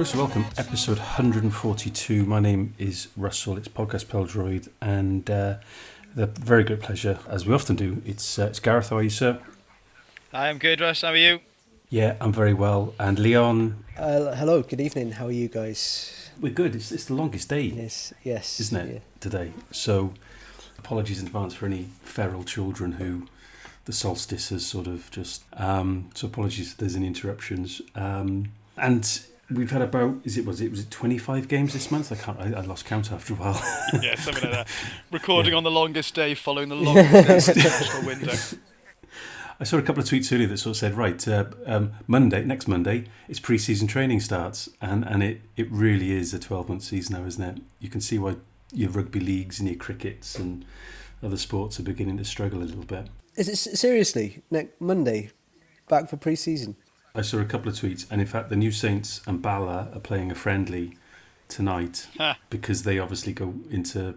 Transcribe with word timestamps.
Most 0.00 0.16
welcome, 0.16 0.46
episode 0.56 0.96
142. 0.96 2.24
My 2.24 2.40
name 2.40 2.72
is 2.78 3.08
Russell. 3.18 3.58
It's 3.58 3.68
podcast 3.68 4.06
Peldroid, 4.06 4.70
and 4.80 5.28
uh, 5.28 5.56
the 6.14 6.24
very 6.24 6.64
great 6.64 6.80
pleasure, 6.80 7.18
as 7.28 7.44
we 7.44 7.52
often 7.52 7.76
do. 7.76 8.00
It's 8.06 8.38
uh, 8.38 8.46
it's 8.46 8.60
Gareth. 8.60 8.88
How 8.88 8.96
are 8.96 9.02
you, 9.02 9.10
sir? 9.10 9.38
Hi, 10.32 10.46
I 10.46 10.48
am 10.48 10.56
good, 10.56 10.80
Russ. 10.80 11.02
How 11.02 11.08
are 11.08 11.16
you? 11.18 11.40
Yeah, 11.90 12.16
I'm 12.18 12.32
very 12.32 12.54
well. 12.54 12.94
And 12.98 13.18
Leon, 13.18 13.84
Uh, 13.98 14.34
hello, 14.36 14.62
good 14.62 14.80
evening. 14.80 15.12
How 15.12 15.26
are 15.26 15.32
you 15.32 15.48
guys? 15.48 16.30
we're 16.40 16.50
good. 16.54 16.74
It's, 16.74 16.90
it's 16.92 17.04
the 17.04 17.12
longest 17.14 17.50
day, 17.50 17.64
Yes, 17.64 18.14
yes. 18.24 18.58
isn't 18.58 18.80
it, 18.88 18.92
yeah. 18.94 19.00
today? 19.20 19.52
So, 19.70 20.14
apologies 20.78 21.20
in 21.20 21.26
advance 21.26 21.52
for 21.52 21.66
any 21.66 21.88
feral 22.04 22.42
children 22.44 22.92
who 22.92 23.26
the 23.84 23.92
solstice 23.92 24.48
has 24.48 24.64
sort 24.64 24.86
of 24.86 25.10
just. 25.10 25.44
Um, 25.52 26.08
so 26.14 26.26
apologies 26.26 26.70
if 26.72 26.78
there's 26.78 26.96
any 26.96 27.06
interruptions. 27.06 27.82
Um, 27.94 28.52
and 28.78 29.04
we've 29.50 29.70
had 29.70 29.82
about 29.82 30.16
is 30.24 30.38
it 30.38 30.44
was 30.44 30.60
it 30.60 30.70
was 30.70 30.80
it 30.80 30.90
25 30.90 31.48
games 31.48 31.72
this 31.72 31.90
month? 31.90 32.12
I 32.12 32.16
can't. 32.16 32.38
I, 32.40 32.58
I 32.58 32.60
lost 32.62 32.84
count 32.84 33.12
after 33.12 33.34
a 33.34 33.36
while. 33.36 33.60
yeah, 34.02 34.14
something 34.14 34.44
like 34.44 34.52
that. 34.52 34.68
Recording 35.10 35.54
on 35.54 35.64
the 35.64 35.70
longest 35.70 36.14
day 36.14 36.34
following 36.34 36.68
the 36.68 36.74
longest 36.76 37.48
international 37.48 38.06
window. 38.06 38.32
I 39.58 39.64
saw 39.64 39.76
a 39.76 39.82
couple 39.82 40.02
of 40.02 40.08
tweets 40.08 40.32
earlier 40.32 40.48
that 40.48 40.56
sort 40.56 40.74
of 40.74 40.78
said, 40.78 40.94
right, 40.94 41.28
uh, 41.28 41.44
um, 41.66 41.92
Monday, 42.06 42.42
next 42.44 42.66
Monday, 42.66 43.04
it's 43.28 43.38
pre-season 43.38 43.86
training 43.88 44.20
starts, 44.20 44.70
and 44.80 45.04
and 45.04 45.22
it 45.22 45.42
it 45.56 45.70
really 45.70 46.12
is 46.12 46.32
a 46.32 46.38
twelve-month 46.38 46.82
season 46.82 47.20
now, 47.20 47.26
isn't 47.26 47.42
it? 47.42 47.62
You 47.78 47.88
can 47.88 48.00
see 48.00 48.18
why 48.18 48.36
your 48.72 48.90
rugby 48.90 49.20
leagues 49.20 49.58
and 49.58 49.68
your 49.68 49.76
crickets 49.76 50.38
and 50.38 50.64
other 51.22 51.36
sports 51.36 51.78
are 51.78 51.82
beginning 51.82 52.16
to 52.18 52.24
struggle 52.24 52.60
a 52.60 52.64
little 52.64 52.84
bit. 52.84 53.08
Is 53.36 53.48
it 53.48 53.56
seriously 53.56 54.42
next 54.50 54.80
Monday? 54.80 55.30
Back 55.88 56.08
for 56.08 56.16
pre-season? 56.16 56.76
I 57.14 57.22
saw 57.22 57.38
a 57.38 57.44
couple 57.44 57.70
of 57.70 57.76
tweets, 57.76 58.06
and 58.10 58.20
in 58.20 58.26
fact, 58.26 58.50
the 58.50 58.56
New 58.56 58.72
Saints 58.72 59.20
and 59.26 59.42
Bala 59.42 59.90
are 59.92 60.00
playing 60.00 60.30
a 60.30 60.34
friendly 60.34 60.96
tonight 61.48 62.06
because 62.48 62.84
they 62.84 62.98
obviously 62.98 63.32
go 63.32 63.54
into 63.70 64.16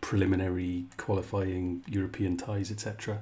preliminary 0.00 0.86
qualifying 0.96 1.84
European 1.88 2.36
ties, 2.36 2.70
etc. 2.70 3.20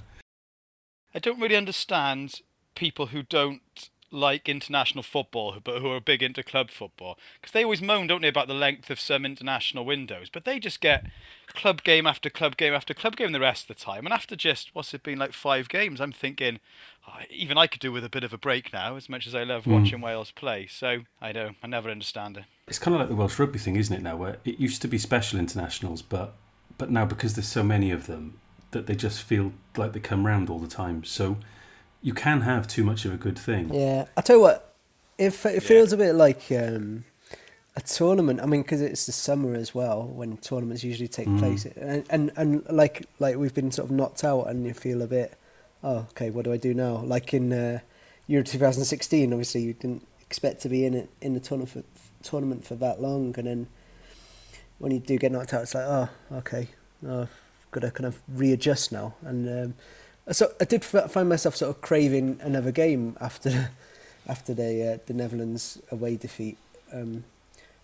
I 1.14 1.18
don't 1.18 1.40
really 1.40 1.56
understand 1.56 2.40
people 2.74 3.06
who 3.06 3.22
don't 3.22 3.90
like 4.14 4.48
international 4.48 5.02
football 5.02 5.56
but 5.62 5.80
who 5.80 5.90
are 5.90 6.00
big 6.00 6.22
into 6.22 6.42
club 6.42 6.70
football 6.70 7.18
because 7.40 7.52
they 7.52 7.64
always 7.64 7.82
moan 7.82 8.06
don't 8.06 8.22
they 8.22 8.28
about 8.28 8.48
the 8.48 8.54
length 8.54 8.88
of 8.90 9.00
some 9.00 9.24
international 9.26 9.84
windows 9.84 10.28
but 10.32 10.44
they 10.44 10.58
just 10.58 10.80
get 10.80 11.04
club 11.48 11.82
game 11.82 12.06
after 12.06 12.30
club 12.30 12.56
game 12.56 12.72
after 12.72 12.94
club 12.94 13.16
game 13.16 13.32
the 13.32 13.40
rest 13.40 13.68
of 13.68 13.76
the 13.76 13.82
time 13.82 14.06
and 14.06 14.12
after 14.12 14.36
just 14.36 14.70
what's 14.74 14.94
it 14.94 15.02
been 15.02 15.18
like 15.18 15.32
five 15.32 15.68
games 15.68 16.00
i'm 16.00 16.12
thinking 16.12 16.60
oh, 17.08 17.18
even 17.28 17.58
i 17.58 17.66
could 17.66 17.80
do 17.80 17.92
with 17.92 18.04
a 18.04 18.08
bit 18.08 18.24
of 18.24 18.32
a 18.32 18.38
break 18.38 18.72
now 18.72 18.96
as 18.96 19.08
much 19.08 19.26
as 19.26 19.34
i 19.34 19.42
love 19.42 19.64
Mm. 19.64 19.80
watching 19.80 20.00
wales 20.00 20.30
play 20.30 20.66
so 20.66 21.00
i 21.20 21.32
know 21.32 21.50
i 21.62 21.66
never 21.66 21.90
understand 21.90 22.36
it 22.36 22.44
It's 22.68 22.78
kind 22.78 22.94
of 22.94 23.00
like 23.00 23.08
the 23.08 23.16
Welsh 23.16 23.38
rugby 23.38 23.58
thing, 23.58 23.76
isn't 23.76 23.94
it? 23.94 24.02
Now, 24.02 24.16
where 24.16 24.38
it 24.44 24.58
used 24.58 24.80
to 24.82 24.88
be 24.88 24.96
special 24.98 25.38
internationals, 25.38 26.00
but 26.02 26.34
but 26.78 26.90
now 26.90 27.04
because 27.04 27.34
there's 27.34 27.48
so 27.48 27.62
many 27.62 27.90
of 27.90 28.06
them, 28.06 28.38
that 28.70 28.86
they 28.86 28.94
just 28.94 29.22
feel 29.22 29.52
like 29.76 29.92
they 29.92 30.00
come 30.00 30.26
round 30.26 30.48
all 30.50 30.58
the 30.58 30.66
time. 30.82 31.04
So 31.04 31.36
you 32.04 32.12
can 32.14 32.42
have 32.42 32.68
too 32.68 32.84
much 32.84 33.04
of 33.06 33.12
a 33.12 33.16
good 33.16 33.38
thing. 33.38 33.72
Yeah. 33.74 34.04
I 34.16 34.20
tell 34.20 34.36
you 34.36 34.42
what, 34.42 34.74
it, 35.18 35.26
f- 35.32 35.46
it 35.46 35.54
Yeah. 35.54 35.68
feels 35.68 35.92
a 35.92 35.96
bit 35.96 36.12
like 36.14 36.42
um, 36.52 37.04
a 37.74 37.80
tournament. 37.80 38.40
I 38.42 38.46
mean, 38.46 38.62
because 38.62 38.80
it's 38.82 39.06
the 39.06 39.12
summer 39.12 39.54
as 39.54 39.74
well, 39.74 40.02
when 40.04 40.36
tournaments 40.36 40.84
usually 40.84 41.08
take 41.08 41.26
Mm. 41.28 41.38
place, 41.38 41.64
and, 41.64 42.04
and 42.10 42.30
and 42.36 42.62
like 42.70 43.06
like 43.18 43.36
we've 43.36 43.54
been 43.54 43.72
sort 43.72 43.86
of 43.88 43.96
knocked 43.96 44.22
out, 44.22 44.44
and 44.48 44.66
you 44.66 44.74
feel 44.74 45.00
a 45.02 45.06
bit, 45.06 45.34
oh, 45.82 46.06
okay, 46.10 46.28
what 46.30 46.44
do 46.44 46.52
I 46.52 46.58
do 46.58 46.74
now? 46.74 46.96
Like 46.98 47.32
in 47.32 47.52
uh, 47.52 47.78
Euro 48.28 48.44
2016, 48.44 49.32
obviously 49.32 49.62
you 49.62 49.72
didn't 49.72 50.06
expect 50.20 50.60
to 50.62 50.68
be 50.68 50.84
in 50.84 50.94
it 50.94 51.08
in 51.22 51.32
the 51.34 51.40
tournament 51.40 51.70
for, 51.72 51.82
tournament 52.22 52.64
for 52.66 52.74
that 52.76 53.00
long, 53.00 53.34
and 53.38 53.46
then 53.46 53.66
when 54.78 54.92
you 54.92 54.98
do 55.00 55.16
get 55.16 55.32
knocked 55.32 55.54
out, 55.54 55.62
it's 55.62 55.74
like, 55.74 55.84
oh, 55.86 56.08
okay, 56.32 56.68
oh, 57.06 57.22
I've 57.22 57.30
got 57.70 57.80
to 57.80 57.90
kind 57.90 58.06
of 58.06 58.20
readjust 58.28 58.92
now. 58.92 59.14
And 59.22 59.48
um, 59.48 59.74
so 60.30 60.52
I 60.60 60.64
did 60.64 60.84
find 60.84 61.28
myself 61.28 61.56
sort 61.56 61.70
of 61.74 61.80
craving 61.82 62.38
another 62.42 62.72
game 62.72 63.16
after 63.20 63.70
after 64.28 64.54
the 64.54 64.94
uh, 64.94 64.98
the 65.06 65.14
Netherlands 65.14 65.80
away 65.90 66.16
defeat. 66.16 66.56
Um, 66.92 67.24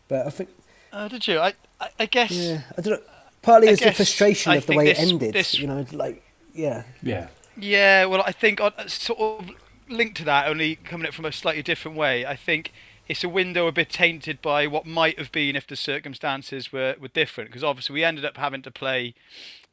but 0.09 0.27
I 0.27 0.31
think, 0.31 0.49
oh 0.93 1.09
did 1.09 1.27
you 1.28 1.39
i 1.39 1.53
i, 1.81 1.89
I 2.01 2.06
guess 2.06 2.31
yeah, 2.31 2.62
I 2.77 2.81
don't 2.81 2.95
know. 2.95 3.06
Partly 3.43 3.69
I 3.69 3.73
it's 3.73 3.81
the 3.81 3.87
guess 3.87 3.97
frustration 3.97 4.53
I 4.53 4.56
of 4.56 4.67
the 4.67 4.75
way 4.77 4.87
this- 4.87 4.99
it 4.99 5.09
ended. 5.12 5.34
this- 5.34 5.59
You 5.59 5.67
know, 5.67 5.84
like 5.93 6.23
yeah, 6.55 6.83
Yeah, 7.03 7.28
Yeah, 7.56 8.05
well, 8.06 8.23
I 8.27 8.33
think 8.33 8.61
on, 8.61 8.72
sort 8.89 9.19
of 9.21 9.51
linked 9.89 10.17
to 10.19 10.25
that, 10.25 10.47
only 10.49 10.77
coming 10.77 11.05
at 11.07 11.11
it 11.11 11.15
from 11.15 11.25
a 11.25 11.33
slightly 11.33 11.62
different 11.62 11.97
way. 11.97 12.27
I 12.27 12.34
think 12.37 12.72
it's 13.09 13.22
a 13.25 13.28
window 13.28 13.67
a 13.69 13.72
bit 13.72 13.89
tainted 13.91 14.43
by 14.43 14.67
what 14.67 14.84
might 14.87 15.19
have 15.19 15.31
been 15.33 15.57
if 15.57 15.67
the 15.67 15.77
circumstances 15.77 16.72
were, 16.72 16.97
were 17.01 17.09
different. 17.09 17.51
Because 17.51 17.65
obviously 17.65 17.95
we 17.95 18.05
ended 18.05 18.25
up 18.25 18.37
having 18.37 18.62
to 18.62 18.71
play 18.71 19.15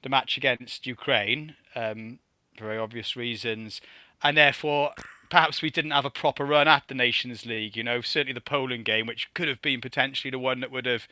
the 0.03 0.09
match 0.09 0.37
against 0.37 0.85
Ukraine 0.87 1.55
um, 1.75 2.19
for 2.19 2.26
very 2.59 2.77
obvious 2.77 3.15
reasons, 3.15 3.81
and 4.23 4.37
therefore 4.37 4.93
perhaps 5.29 5.61
we 5.61 5.69
didn't 5.69 5.91
have 5.91 6.05
a 6.05 6.09
proper 6.09 6.45
run 6.45 6.67
at 6.67 6.83
the 6.87 6.95
Nations 6.95 7.45
League. 7.45 7.75
You 7.75 7.83
know, 7.83 8.01
certainly 8.01 8.33
the 8.33 8.41
Poland 8.41 8.85
game, 8.85 9.07
which 9.07 9.33
could 9.33 9.47
have 9.47 9.61
been 9.61 9.81
potentially 9.81 10.31
the 10.31 10.39
one 10.39 10.59
that 10.61 10.71
would 10.71 10.85
have, 10.85 11.07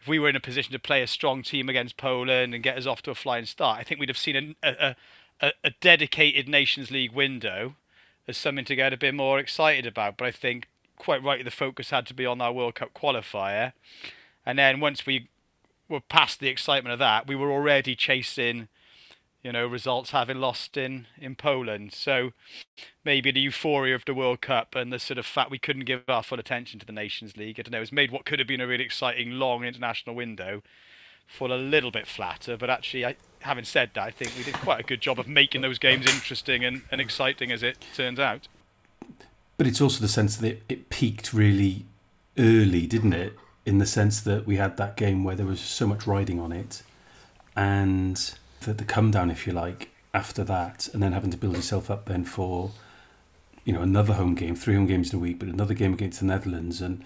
if 0.00 0.08
we 0.08 0.18
were 0.18 0.28
in 0.28 0.36
a 0.36 0.40
position 0.40 0.72
to 0.72 0.78
play 0.78 1.02
a 1.02 1.06
strong 1.06 1.42
team 1.42 1.68
against 1.68 1.96
Poland 1.96 2.54
and 2.54 2.62
get 2.62 2.78
us 2.78 2.86
off 2.86 3.02
to 3.02 3.10
a 3.10 3.14
flying 3.14 3.44
start, 3.44 3.78
I 3.78 3.82
think 3.82 4.00
we'd 4.00 4.08
have 4.08 4.18
seen 4.18 4.56
a, 4.62 4.96
a, 5.40 5.52
a, 5.62 5.70
dedicated 5.80 6.48
Nations 6.48 6.90
League 6.90 7.12
window 7.12 7.74
as 8.26 8.36
something 8.36 8.64
to 8.66 8.76
get 8.76 8.92
a 8.92 8.96
bit 8.96 9.14
more 9.14 9.38
excited 9.38 9.86
about. 9.86 10.16
But 10.16 10.26
I 10.26 10.30
think 10.30 10.66
quite 10.96 11.22
rightly 11.22 11.44
the 11.44 11.50
focus 11.50 11.90
had 11.90 12.06
to 12.06 12.14
be 12.14 12.26
on 12.26 12.40
our 12.40 12.52
World 12.52 12.74
Cup 12.74 12.94
qualifier, 12.94 13.72
and 14.44 14.58
then 14.58 14.80
once 14.80 15.06
we 15.06 15.28
were 15.88 16.00
past 16.00 16.40
the 16.40 16.48
excitement 16.48 16.92
of 16.92 16.98
that, 16.98 17.26
we 17.26 17.36
were 17.36 17.50
already 17.50 17.94
chasing, 17.94 18.68
you 19.48 19.52
know, 19.52 19.66
results 19.66 20.10
having 20.10 20.36
lost 20.36 20.76
in 20.76 21.06
in 21.18 21.34
Poland. 21.34 21.94
So 21.94 22.32
maybe 23.02 23.30
the 23.30 23.40
euphoria 23.40 23.94
of 23.94 24.04
the 24.04 24.12
World 24.12 24.42
Cup 24.42 24.74
and 24.74 24.92
the 24.92 24.98
sort 24.98 25.16
of 25.16 25.24
fact 25.24 25.50
we 25.50 25.58
couldn't 25.58 25.86
give 25.86 26.02
our 26.06 26.22
full 26.22 26.38
attention 26.38 26.78
to 26.80 26.84
the 26.84 26.92
Nations 26.92 27.34
League, 27.34 27.58
I 27.58 27.62
don't 27.62 27.72
know, 27.72 27.78
has 27.78 27.90
made 27.90 28.10
what 28.10 28.26
could 28.26 28.40
have 28.40 28.46
been 28.46 28.60
a 28.60 28.66
really 28.66 28.84
exciting 28.84 29.30
long 29.30 29.64
international 29.64 30.14
window 30.14 30.62
fall 31.26 31.50
a 31.50 31.56
little 31.56 31.90
bit 31.90 32.06
flatter. 32.06 32.58
But 32.58 32.68
actually, 32.68 33.06
I, 33.06 33.16
having 33.40 33.64
said 33.64 33.92
that, 33.94 34.02
I 34.02 34.10
think 34.10 34.32
we 34.36 34.44
did 34.44 34.52
quite 34.52 34.80
a 34.80 34.82
good 34.82 35.00
job 35.00 35.18
of 35.18 35.26
making 35.26 35.62
those 35.62 35.78
games 35.78 36.04
interesting 36.04 36.62
and, 36.62 36.82
and 36.90 37.00
exciting 37.00 37.50
as 37.50 37.62
it 37.62 37.78
turns 37.94 38.20
out. 38.20 38.48
but 39.56 39.66
it's 39.66 39.80
also 39.80 40.02
the 40.02 40.08
sense 40.08 40.36
that 40.36 40.46
it, 40.46 40.62
it 40.68 40.90
peaked 40.90 41.32
really 41.32 41.86
early, 42.36 42.86
didn't 42.86 43.14
it? 43.14 43.32
In 43.64 43.78
the 43.78 43.86
sense 43.86 44.20
that 44.20 44.46
we 44.46 44.56
had 44.56 44.76
that 44.76 44.98
game 44.98 45.24
where 45.24 45.36
there 45.36 45.46
was 45.46 45.60
so 45.60 45.86
much 45.86 46.06
riding 46.06 46.38
on 46.38 46.52
it, 46.52 46.82
and 47.56 48.37
the, 48.60 48.74
the 48.74 48.84
come 48.84 49.10
down, 49.10 49.30
if 49.30 49.46
you 49.46 49.52
like, 49.52 49.90
after 50.14 50.44
that, 50.44 50.88
and 50.92 51.02
then 51.02 51.12
having 51.12 51.30
to 51.30 51.36
build 51.36 51.56
yourself 51.56 51.90
up 51.90 52.06
then 52.06 52.24
for, 52.24 52.70
you 53.64 53.72
know, 53.72 53.82
another 53.82 54.14
home 54.14 54.34
game, 54.34 54.54
three 54.54 54.74
home 54.74 54.86
games 54.86 55.12
in 55.12 55.18
a 55.18 55.22
week, 55.22 55.38
but 55.38 55.48
another 55.48 55.74
game 55.74 55.92
against 55.92 56.20
the 56.20 56.26
Netherlands, 56.26 56.80
and 56.80 57.04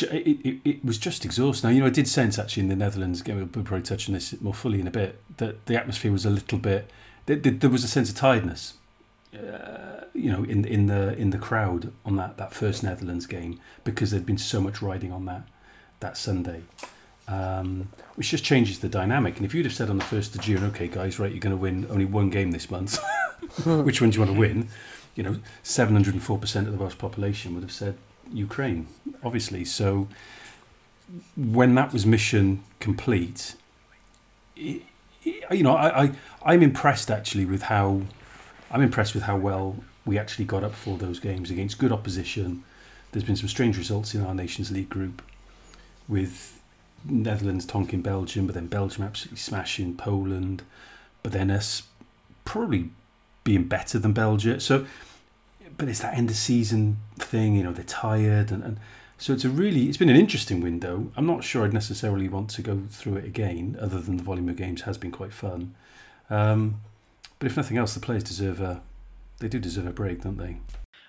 it, 0.00 0.38
it, 0.44 0.60
it 0.64 0.84
was 0.84 0.98
just 0.98 1.24
exhausting. 1.24 1.68
Now, 1.68 1.74
you 1.74 1.80
know, 1.80 1.86
I 1.86 1.90
did 1.90 2.08
sense 2.08 2.38
actually 2.38 2.64
in 2.64 2.68
the 2.68 2.76
Netherlands 2.76 3.22
game, 3.22 3.36
we'll 3.36 3.46
probably 3.46 3.82
touch 3.82 4.08
on 4.08 4.14
this 4.14 4.40
more 4.40 4.54
fully 4.54 4.80
in 4.80 4.86
a 4.86 4.90
bit, 4.90 5.20
that 5.36 5.66
the 5.66 5.76
atmosphere 5.76 6.12
was 6.12 6.24
a 6.24 6.30
little 6.30 6.58
bit, 6.58 6.90
there, 7.26 7.70
was 7.70 7.82
a 7.82 7.88
sense 7.88 8.08
of 8.08 8.14
tiredness 8.14 8.74
uh, 9.36 10.04
you 10.14 10.30
know, 10.30 10.44
in 10.44 10.64
in 10.64 10.86
the 10.86 11.16
in 11.16 11.30
the 11.30 11.38
crowd 11.38 11.92
on 12.04 12.16
that, 12.16 12.36
that 12.38 12.52
first 12.52 12.82
Netherlands 12.82 13.26
game 13.26 13.60
because 13.84 14.10
there'd 14.10 14.26
been 14.26 14.38
so 14.38 14.60
much 14.60 14.80
riding 14.80 15.12
on 15.12 15.24
that 15.26 15.42
that 16.00 16.16
Sunday, 16.16 16.62
um, 17.28 17.88
which 18.14 18.30
just 18.30 18.44
changes 18.44 18.78
the 18.78 18.88
dynamic. 18.88 19.36
And 19.36 19.44
if 19.46 19.54
you'd 19.54 19.66
have 19.66 19.74
said 19.74 19.90
on 19.90 19.98
the 19.98 20.04
first 20.04 20.34
of 20.34 20.40
June, 20.40 20.64
okay, 20.64 20.88
guys, 20.88 21.18
right, 21.18 21.30
you're 21.30 21.40
going 21.40 21.54
to 21.54 21.60
win 21.60 21.86
only 21.90 22.04
one 22.04 22.30
game 22.30 22.50
this 22.52 22.70
month, 22.70 22.98
which 23.64 24.00
one 24.00 24.10
do 24.10 24.18
you 24.18 24.24
want 24.24 24.32
to 24.34 24.38
win? 24.38 24.68
You 25.14 25.22
know, 25.22 25.36
seven 25.62 25.94
hundred 25.94 26.14
and 26.14 26.22
four 26.22 26.38
percent 26.38 26.66
of 26.66 26.72
the 26.72 26.78
Welsh 26.78 26.98
population 26.98 27.54
would 27.54 27.62
have 27.62 27.72
said 27.72 27.96
Ukraine, 28.32 28.86
obviously. 29.24 29.64
So 29.64 30.08
when 31.36 31.74
that 31.76 31.92
was 31.92 32.04
mission 32.04 32.62
complete, 32.80 33.54
it, 34.56 34.82
it- 35.24 35.44
you 35.50 35.62
know, 35.62 35.74
I, 35.74 36.04
I 36.04 36.12
I'm 36.44 36.62
impressed 36.62 37.10
actually 37.10 37.44
with 37.46 37.62
how 37.62 38.02
I'm 38.70 38.82
impressed 38.82 39.14
with 39.14 39.24
how 39.24 39.36
well 39.36 39.76
we 40.04 40.18
actually 40.18 40.44
got 40.44 40.62
up 40.62 40.72
for 40.74 40.96
those 40.98 41.18
games 41.18 41.50
against 41.50 41.78
good 41.78 41.90
opposition. 41.90 42.62
There's 43.10 43.24
been 43.24 43.36
some 43.36 43.48
strange 43.48 43.76
results 43.78 44.14
in 44.14 44.24
our 44.24 44.34
Nations 44.34 44.70
League 44.70 44.88
group 44.88 45.22
with 46.06 46.55
Netherlands 47.08 47.66
tonking 47.66 48.02
Belgium, 48.02 48.46
but 48.46 48.54
then 48.54 48.66
Belgium 48.66 49.04
absolutely 49.04 49.38
smashing 49.38 49.96
Poland, 49.96 50.62
but 51.22 51.32
then 51.32 51.50
us 51.50 51.82
probably 52.44 52.90
being 53.44 53.64
better 53.64 53.98
than 53.98 54.12
Belgium. 54.12 54.60
So, 54.60 54.86
but 55.76 55.88
it's 55.88 56.00
that 56.00 56.16
end 56.16 56.30
of 56.30 56.36
season 56.36 56.98
thing, 57.18 57.56
you 57.56 57.62
know, 57.62 57.72
they're 57.72 57.84
tired 57.84 58.50
and, 58.50 58.62
and 58.62 58.78
so 59.18 59.32
it's 59.32 59.44
a 59.44 59.48
really 59.48 59.88
it's 59.88 59.96
been 59.96 60.10
an 60.10 60.16
interesting 60.16 60.60
window. 60.60 61.10
I'm 61.16 61.26
not 61.26 61.42
sure 61.42 61.64
I'd 61.64 61.72
necessarily 61.72 62.28
want 62.28 62.50
to 62.50 62.62
go 62.62 62.82
through 62.90 63.16
it 63.16 63.24
again, 63.24 63.76
other 63.80 64.00
than 64.00 64.18
the 64.18 64.22
volume 64.22 64.48
of 64.48 64.56
games 64.56 64.82
has 64.82 64.98
been 64.98 65.10
quite 65.10 65.32
fun. 65.32 65.74
Um, 66.28 66.80
but 67.38 67.46
if 67.46 67.56
nothing 67.56 67.78
else, 67.78 67.94
the 67.94 68.00
players 68.00 68.24
deserve 68.24 68.60
a 68.60 68.82
they 69.38 69.48
do 69.48 69.58
deserve 69.58 69.86
a 69.86 69.92
break, 69.92 70.22
don't 70.22 70.38
they? 70.38 70.56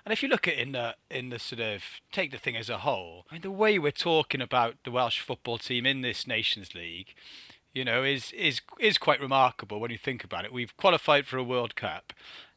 And 0.08 0.12
if 0.14 0.22
you 0.22 0.30
look 0.30 0.48
at 0.48 0.54
in 0.54 0.72
the 0.72 0.94
in 1.10 1.28
the 1.28 1.38
sort 1.38 1.60
of 1.60 1.82
take 2.12 2.30
the 2.30 2.38
thing 2.38 2.56
as 2.56 2.70
a 2.70 2.78
whole, 2.78 3.26
I 3.30 3.34
mean 3.34 3.42
the 3.42 3.50
way 3.50 3.78
we're 3.78 3.90
talking 3.90 4.40
about 4.40 4.76
the 4.82 4.90
Welsh 4.90 5.20
football 5.20 5.58
team 5.58 5.84
in 5.84 6.00
this 6.00 6.26
Nations 6.26 6.74
League, 6.74 7.12
you 7.74 7.84
know, 7.84 8.04
is 8.04 8.32
is 8.32 8.62
is 8.80 8.96
quite 8.96 9.20
remarkable 9.20 9.78
when 9.78 9.90
you 9.90 9.98
think 9.98 10.24
about 10.24 10.46
it. 10.46 10.52
We've 10.52 10.74
qualified 10.78 11.26
for 11.26 11.36
a 11.36 11.44
World 11.44 11.76
Cup, 11.76 12.14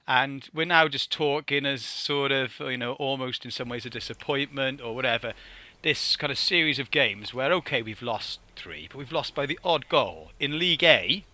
and 0.07 0.47
we're 0.53 0.65
now 0.65 0.87
just 0.87 1.11
talking 1.11 1.65
as 1.65 1.83
sort 1.83 2.31
of 2.31 2.57
you 2.61 2.77
know 2.77 2.93
almost 2.93 3.43
in 3.43 3.51
some 3.51 3.67
ways 3.67 3.85
a 3.85 3.89
disappointment 3.89 4.79
or 4.79 4.95
whatever. 4.95 5.33
This 5.81 6.15
kind 6.15 6.31
of 6.31 6.37
series 6.37 6.79
of 6.79 6.89
games 6.89 7.33
where 7.33 7.51
okay 7.51 7.81
we've 7.81 8.01
lost 8.01 8.39
three, 8.55 8.87
but 8.89 8.97
we've 8.97 9.11
lost 9.11 9.35
by 9.35 9.45
the 9.45 9.59
odd 9.61 9.89
goal 9.89 10.31
in 10.39 10.57
League 10.57 10.85
A, 10.85 11.25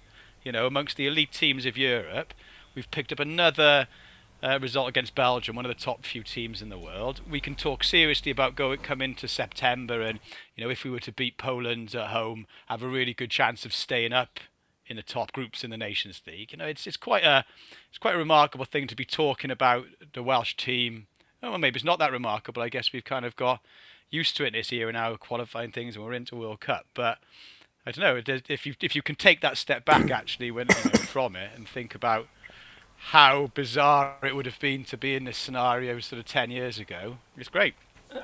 you 0.44 0.52
know, 0.52 0.66
amongst 0.66 0.98
the 0.98 1.06
elite 1.06 1.31
teams 1.31 1.68
of 1.68 1.78
Europe. 1.78 2.34
We've 2.74 2.90
picked 2.90 3.12
up 3.12 3.19
another 3.19 3.88
uh, 4.44 4.60
result 4.62 4.89
against 4.89 5.16
Belgium, 5.16 5.56
one 5.56 5.66
of 5.66 5.69
the 5.69 5.84
top 5.84 6.06
few 6.06 6.24
teams 6.24 6.62
in 6.62 6.69
the 6.69 6.78
world. 6.78 7.22
We 7.30 7.39
can 7.39 7.56
talk 7.56 7.84
seriously 7.84 8.31
about 8.31 8.56
going 8.56 8.80
come 8.80 9.01
into 9.01 9.28
September, 9.28 10.01
and 10.01 10.19
you 10.56 10.63
know 10.63 10.69
if 10.69 10.84
we 10.84 10.92
were 10.92 11.00
to 11.00 11.12
beat 11.12 11.38
Poland 11.38 11.95
at 11.95 12.07
home, 12.07 12.45
have 12.68 12.84
a 12.84 12.88
really 12.88 13.13
good 13.13 13.31
chance 13.31 13.66
of 13.66 13.74
staying 13.74 14.13
up 14.13 14.39
in 14.88 14.95
the 14.95 15.04
top 15.04 15.31
groups 15.34 15.63
in 15.63 15.69
the 15.69 15.78
Nations 15.78 16.22
League. 16.25 16.51
You 16.51 16.57
know, 16.57 16.66
it's 16.66 16.88
it's 16.88 16.98
quite 16.98 17.24
a 17.24 17.45
it's 17.89 17.98
quite 17.98 18.16
a 18.16 18.19
remarkable 18.19 18.66
thing 18.66 18.88
to 18.88 18.95
be 18.95 19.06
talking 19.06 19.51
about 19.51 19.86
the 20.13 20.24
Welsh 20.24 20.56
team. 20.56 21.07
Oh, 21.44 21.51
well, 21.51 21.60
maybe 21.60 21.78
it's 21.78 21.86
not 21.86 22.00
that 22.00 22.12
remarkable. 22.12 22.62
I 22.62 22.69
guess 22.69 22.92
we've 22.92 23.06
kind 23.06 23.25
of 23.25 23.36
got 23.36 23.62
used 24.10 24.38
to 24.38 24.45
it 24.45 24.54
this 24.54 24.72
year 24.72 24.88
and 24.88 24.95
now 24.95 25.16
qualifying 25.16 25.72
things, 25.72 25.95
and 25.95 26.06
we're 26.06 26.13
into 26.13 26.36
World 26.36 26.62
Cup. 26.62 26.86
But 26.94 27.18
I 27.86 27.92
don't 27.92 28.28
know 28.28 28.33
if 28.50 28.66
you 28.66 28.75
if 28.81 28.95
you 28.95 29.01
can 29.01 29.16
take 29.16 29.42
that 29.42 29.57
step 29.57 29.86
back 29.86 30.12
actually 30.12 30.51
when 30.51 30.68
you 30.69 30.92
know, 30.92 31.00
from 31.00 31.36
it 31.36 31.51
and 31.56 31.68
think 31.68 31.95
about 31.95 32.28
how 32.97 33.51
bizarre 33.53 34.17
it 34.23 34.35
would 34.35 34.45
have 34.45 34.59
been 34.59 34.83
to 34.85 34.97
be 34.97 35.15
in 35.15 35.23
this 35.23 35.38
scenario 35.38 35.99
sort 35.99 36.19
of 36.19 36.25
10 36.25 36.51
years 36.51 36.79
ago. 36.79 37.17
It's 37.38 37.49
great. 37.49 37.75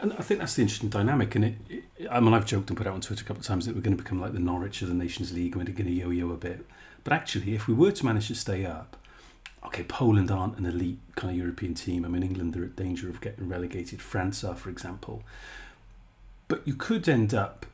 And 0.02 0.14
I 0.14 0.22
think 0.22 0.40
that's 0.40 0.56
the 0.56 0.62
interesting 0.62 0.90
dynamic. 0.90 1.36
And 1.36 1.46
it, 1.46 1.56
it, 1.70 1.84
I 2.10 2.20
mean, 2.20 2.34
I've 2.34 2.46
joked 2.46 2.70
and 2.70 2.78
put 2.78 2.88
out 2.88 2.94
on 2.94 3.02
Twitter 3.02 3.24
a 3.24 3.26
couple 3.26 3.42
of 3.42 3.46
times 3.46 3.66
that 3.66 3.76
we're 3.76 3.82
going 3.82 3.96
to 3.96 4.02
become 4.02 4.20
like 4.20 4.34
the 4.34 4.40
Norwich 4.40 4.82
of 4.82 4.88
the 4.88 4.94
Nations 4.94 5.34
League 5.34 5.56
and 5.56 5.68
we're 5.68 5.74
going 5.74 5.88
to 5.88 5.92
yo 5.92 6.10
yo 6.10 6.32
a 6.32 6.38
bit. 6.38 6.66
But 7.04 7.14
actually, 7.14 7.54
if 7.54 7.68
we 7.68 7.74
were 7.74 7.92
to 7.92 8.06
manage 8.06 8.28
to 8.30 8.36
stay 8.36 8.66
up, 8.66 8.98
okay, 9.66 9.84
Poland 9.84 10.32
aren't 10.32 10.58
an 10.58 10.66
elite 10.66 11.00
kind 11.16 11.32
of 11.32 11.38
European 11.38 11.74
team. 11.74 12.06
I 12.06 12.08
mean, 12.08 12.24
England 12.24 12.56
are 12.58 12.64
at 12.64 12.76
danger 12.76 13.10
of 13.10 13.22
getting 13.22 13.48
relegated. 13.48 14.02
France 14.02 14.44
are, 14.44 14.56
for 14.56 14.70
example. 14.70 15.24
But 16.48 16.68
you 16.68 16.76
could 16.76 17.08
end 17.08 17.34
up 17.34 17.66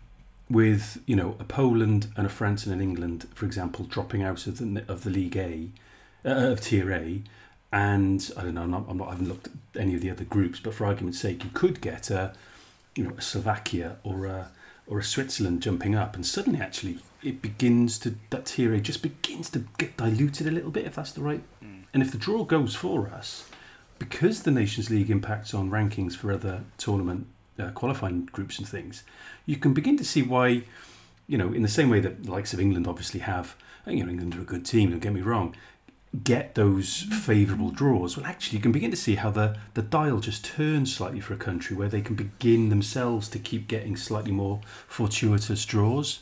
with, 0.49 1.01
you 1.05 1.15
know, 1.15 1.35
a 1.39 1.43
Poland 1.43 2.07
and 2.17 2.25
a 2.25 2.29
France 2.29 2.65
and 2.65 2.73
an 2.73 2.81
England, 2.81 3.27
for 3.35 3.45
example, 3.45 3.85
dropping 3.85 4.23
out 4.23 4.47
of 4.47 4.57
the, 4.57 4.83
of 4.87 5.03
the 5.03 5.09
League 5.11 5.37
A 5.37 5.69
uh, 6.25 6.51
of 6.51 6.62
Tier 6.62 6.92
A, 6.92 7.21
and 7.71 8.31
I 8.38 8.42
don't 8.44 8.56
know, 8.56 8.63
I'm 8.63 8.71
not, 8.71 8.86
I'm 8.89 8.98
not, 8.98 9.07
I 9.07 9.12
haven't 9.12 9.27
looked 9.27 9.48
at 9.48 9.81
any 9.81 9.95
of 9.95 10.01
the 10.01 10.10
other 10.10 10.24
groups, 10.24 10.60
but 10.60 10.74
for 10.74 10.86
argument's 10.86 11.19
sake, 11.19 11.44
you 11.44 11.50
could 11.54 11.81
get 11.81 12.10
a, 12.10 12.33
you 12.95 13.04
know, 13.04 13.13
a 13.18 13.21
Slovakia 13.21 13.98
or 14.04 14.25
a 14.25 14.51
or 14.88 14.98
a 14.98 15.04
Switzerland 15.04 15.62
jumping 15.62 15.94
up, 15.94 16.16
and 16.16 16.25
suddenly 16.25 16.60
actually 16.60 16.98
it 17.21 17.42
begins 17.42 18.00
to 18.00 18.16
that 18.30 18.45
tier 18.45 18.74
A 18.74 18.80
just 18.80 19.04
begins 19.04 19.50
to 19.51 19.66
get 19.77 19.98
diluted 19.98 20.48
a 20.48 20.51
little 20.51 20.71
bit, 20.71 20.86
if 20.86 20.95
that's 20.95 21.12
the 21.12 21.21
right. 21.21 21.44
Mm. 21.63 21.83
And 21.94 22.04
if 22.04 22.12
the 22.12 22.18
draw 22.18 22.44
goes 22.44 22.75
for 22.75 23.07
us, 23.10 23.50
because 24.00 24.44
the 24.44 24.51
Nations 24.51 24.89
League 24.89 25.12
impacts 25.12 25.54
on 25.54 25.69
rankings 25.69 26.16
for 26.16 26.31
other 26.31 26.63
tournament 26.77 27.27
uh, 27.60 27.69
qualifying 27.71 28.25
groups 28.31 28.57
and 28.57 28.68
things, 28.68 29.04
you 29.45 29.57
can 29.57 29.74
begin 29.74 29.98
to 29.98 30.06
see 30.06 30.21
why, 30.21 30.63
you 31.27 31.38
know, 31.38 31.51
in 31.54 31.62
the 31.62 31.68
same 31.68 31.89
way 31.89 32.00
that 32.00 32.24
the 32.24 32.31
likes 32.31 32.54
of 32.54 32.60
England 32.60 32.88
obviously 32.88 33.19
have, 33.19 33.56
you 33.86 34.04
know, 34.04 34.10
England 34.10 34.36
are 34.36 34.42
a 34.42 34.45
good 34.45 34.66
team. 34.66 34.89
Don't 34.89 35.00
get 35.00 35.13
me 35.13 35.21
wrong, 35.21 35.56
get 36.23 36.56
those 36.56 37.03
favourable 37.03 37.69
draws, 37.69 38.17
well, 38.17 38.25
actually, 38.25 38.57
you 38.57 38.61
can 38.61 38.71
begin 38.71 38.91
to 38.91 38.97
see 38.97 39.15
how 39.15 39.29
the, 39.29 39.57
the 39.75 39.81
dial 39.81 40.19
just 40.19 40.44
turns 40.44 40.95
slightly 40.95 41.19
for 41.19 41.33
a 41.33 41.38
country 41.38 41.75
where 41.75 41.89
they 41.89 42.01
can 42.01 42.15
begin 42.15 42.69
themselves 42.69 43.29
to 43.29 43.39
keep 43.39 43.67
getting 43.67 43.95
slightly 43.95 44.31
more 44.31 44.59
fortuitous 44.88 45.65
draws. 45.65 46.19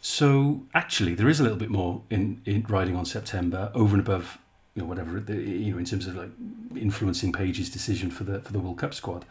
So, 0.00 0.62
actually, 0.74 1.14
there 1.14 1.28
is 1.28 1.38
a 1.38 1.42
little 1.42 1.58
bit 1.58 1.70
more 1.70 2.02
in, 2.10 2.40
in 2.44 2.64
riding 2.68 2.96
on 2.96 3.04
September 3.04 3.70
over 3.74 3.94
and 3.96 4.00
above, 4.00 4.38
you 4.74 4.82
know, 4.82 4.88
whatever, 4.88 5.18
you 5.32 5.72
know, 5.72 5.78
in 5.78 5.84
terms 5.84 6.06
of 6.06 6.16
like 6.16 6.30
influencing 6.76 7.32
Page's 7.32 7.70
decision 7.70 8.10
for 8.10 8.24
the 8.24 8.40
for 8.40 8.52
the 8.52 8.60
World 8.60 8.78
Cup 8.78 8.94
squad. 8.94 9.24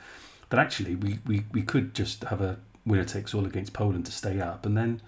But 0.50 0.60
actually, 0.60 0.96
we, 0.96 1.20
we, 1.26 1.44
we 1.52 1.62
could 1.62 1.94
just 1.94 2.24
have 2.26 2.42
a 2.42 2.58
winner 2.86 3.04
takes 3.04 3.34
all 3.34 3.46
against 3.46 3.74
Poland 3.74 4.06
to 4.06 4.12
stay 4.12 4.40
up, 4.40 4.66
and 4.66 4.78
then 4.78 5.02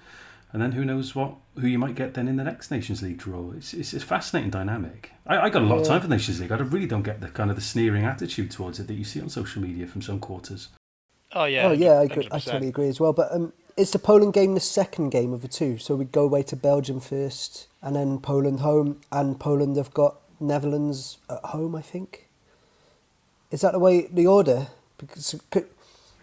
and 0.52 0.62
then 0.62 0.72
who 0.72 0.84
knows 0.84 1.14
what 1.16 1.36
who 1.60 1.68
you 1.68 1.78
might 1.78 1.96
get 1.96 2.14
then 2.14 2.28
in 2.28 2.38
the 2.38 2.44
next 2.44 2.72
Nations 2.72 3.02
League 3.02 3.18
draw. 3.18 3.52
It's 3.52 3.74
it's, 3.74 3.94
a 3.94 4.00
fascinating 4.00 4.50
dynamic. 4.50 5.12
I, 5.28 5.40
I 5.40 5.50
got 5.50 5.62
a 5.62 5.66
lot 5.66 5.80
of 5.80 5.88
time 5.88 6.02
for 6.02 6.08
Nations 6.08 6.40
League. 6.40 6.52
I 6.52 6.58
really 6.58 6.88
don't 6.88 7.04
get 7.04 7.22
the 7.22 7.28
kind 7.28 7.50
of 7.50 7.56
the 7.56 7.62
sneering 7.62 8.06
attitude 8.06 8.52
towards 8.52 8.80
it 8.80 8.88
that 8.88 8.96
you 8.96 9.04
see 9.04 9.22
on 9.22 9.30
social 9.30 9.62
media 9.62 9.86
from 9.86 10.02
some 10.02 10.20
quarters. 10.20 10.70
Oh 11.34 11.46
yeah. 11.46 11.68
Oh 11.68 11.72
yeah, 11.72 11.92
I, 11.92 12.04
agree, 12.04 12.28
I 12.32 12.40
totally 12.40 12.70
agree 12.70 12.88
as 12.88 13.00
well. 13.00 13.14
But 13.14 13.32
um, 13.32 13.54
is 13.78 13.92
the 13.92 14.00
Poland 14.00 14.34
game 14.34 14.56
the 14.56 14.60
second 14.60 15.10
game 15.10 15.34
of 15.34 15.42
the 15.42 15.48
two? 15.48 15.78
So 15.78 15.96
we 15.96 16.06
go 16.06 16.24
away 16.24 16.42
to 16.44 16.56
Belgium 16.56 17.00
first, 17.00 17.68
and 17.82 17.96
then 17.96 18.20
Poland 18.20 18.62
home, 18.62 19.02
and 19.12 19.40
Poland 19.40 19.76
have 19.76 19.94
got 19.94 20.18
Netherlands 20.40 21.20
at 21.30 21.44
home. 21.46 21.76
I 21.76 21.82
think. 21.82 22.28
Is 23.52 23.62
that 23.62 23.74
the 23.74 23.80
way 23.80 24.08
the 24.08 24.28
order? 24.28 24.68
Because 24.98 25.40
could, 25.50 25.68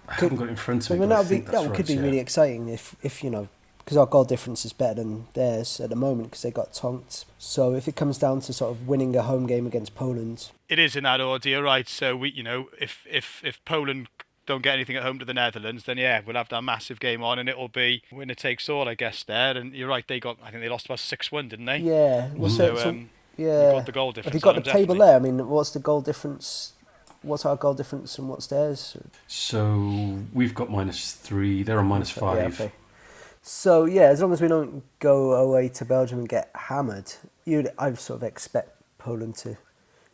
I 0.09 0.15
haven't 0.15 0.37
got 0.37 0.47
it 0.47 0.51
in 0.51 0.57
front 0.57 0.85
of 0.85 0.91
me. 0.91 0.97
I 0.97 1.01
mean, 1.01 1.09
that 1.09 1.19
would 1.19 1.29
be 1.29 1.41
that 1.41 1.67
right, 1.67 1.75
could 1.75 1.87
be 1.87 1.95
yeah. 1.95 2.01
really 2.01 2.19
exciting 2.19 2.69
if 2.69 2.97
if 3.03 3.23
you 3.23 3.31
know 3.31 3.49
because 3.87 3.97
our 3.97 4.07
goal 4.07 4.25
difference 4.25 4.65
is 4.65 4.73
better 4.73 4.95
than 4.95 5.29
theirs 5.35 5.79
at 5.79 5.91
the 5.91 5.97
moment 5.97 6.31
because 6.31 6.43
they 6.43 6.51
got 6.51 6.75
tonked. 6.75 7.25
So 7.39 7.75
if 7.77 7.87
it 7.87 7.95
comes 7.95 8.19
down 8.19 8.41
to 8.41 8.53
sort 8.53 8.73
of 8.73 8.89
winning 8.89 9.15
a 9.15 9.23
home 9.23 9.47
game 9.47 9.65
against 9.65 9.95
Poland, 9.95 10.51
it 10.69 10.81
is 10.81 10.97
in 10.97 11.05
that 11.05 11.21
order, 11.21 11.49
you're 11.49 11.63
right? 11.63 11.89
So 11.89 12.17
we, 12.17 12.31
you 12.31 12.43
know, 12.43 12.69
if 12.81 13.07
if 13.09 13.41
if 13.45 13.65
Poland 13.65 14.09
don't 14.45 14.63
get 14.63 14.75
anything 14.75 14.97
at 14.97 15.05
home 15.05 15.21
to 15.21 15.25
the 15.25 15.35
Netherlands, 15.35 15.85
then 15.85 15.99
yeah, 15.99 16.21
we'll 16.27 16.35
have 16.35 16.49
that 16.49 16.63
massive 16.63 16.99
game 16.99 17.23
on, 17.23 17.39
and 17.39 17.49
it'll 17.49 17.69
be 17.69 18.03
winner 18.11 18.35
takes 18.35 18.69
all, 18.69 18.89
I 18.89 18.95
guess. 18.95 19.23
There, 19.23 19.57
and 19.57 19.73
you're 19.73 19.89
right. 19.89 20.07
They 20.07 20.19
got, 20.19 20.37
I 20.43 20.51
think 20.51 20.63
they 20.65 20.69
lost 20.69 20.87
about 20.87 20.99
six 20.99 21.31
one, 21.31 21.49
didn't 21.49 21.67
they? 21.67 21.79
Yeah. 21.79 22.31
Well, 22.35 22.51
so, 22.51 22.75
so, 22.75 22.89
um, 22.89 23.11
yeah. 23.37 23.71
Got 23.71 23.87
the 23.87 23.93
goal 23.93 24.11
difference. 24.11 24.33
Have 24.33 24.35
you 24.35 24.41
got 24.41 24.57
the 24.57 24.63
them, 24.63 24.73
table 24.73 24.95
definitely. 24.97 25.07
there? 25.07 25.17
I 25.17 25.19
mean, 25.19 25.49
what's 25.49 25.71
the 25.71 25.79
goal 25.79 26.01
difference? 26.01 26.73
What's 27.23 27.45
our 27.45 27.55
goal 27.55 27.75
difference 27.75 28.19
and 28.19 28.29
what's 28.29 28.49
theirs? 28.49 28.97
So 29.29 30.19
we've 30.33 30.55
got 30.55 30.71
minus 30.71 31.13
three. 31.13 31.63
They're 31.63 31.79
on 31.79 31.87
minus 31.87 32.11
five. 32.11 32.39
Yeah, 32.39 32.67
okay. 32.67 32.73
So 33.49 33.85
yeah, 33.85 34.09
as 34.09 34.21
long 34.21 34.33
as 34.33 34.43
we 34.43 34.49
don't 34.49 34.83
go 34.99 35.35
away 35.35 35.69
to 35.69 35.85
Belgium 35.85 36.19
and 36.19 36.29
get 36.29 36.51
hammered, 36.53 37.13
you'd 37.45 37.71
I 37.79 37.95
sort 37.95 38.21
of 38.21 38.23
expect 38.25 38.83
Poland 38.99 39.37
to 39.37 39.57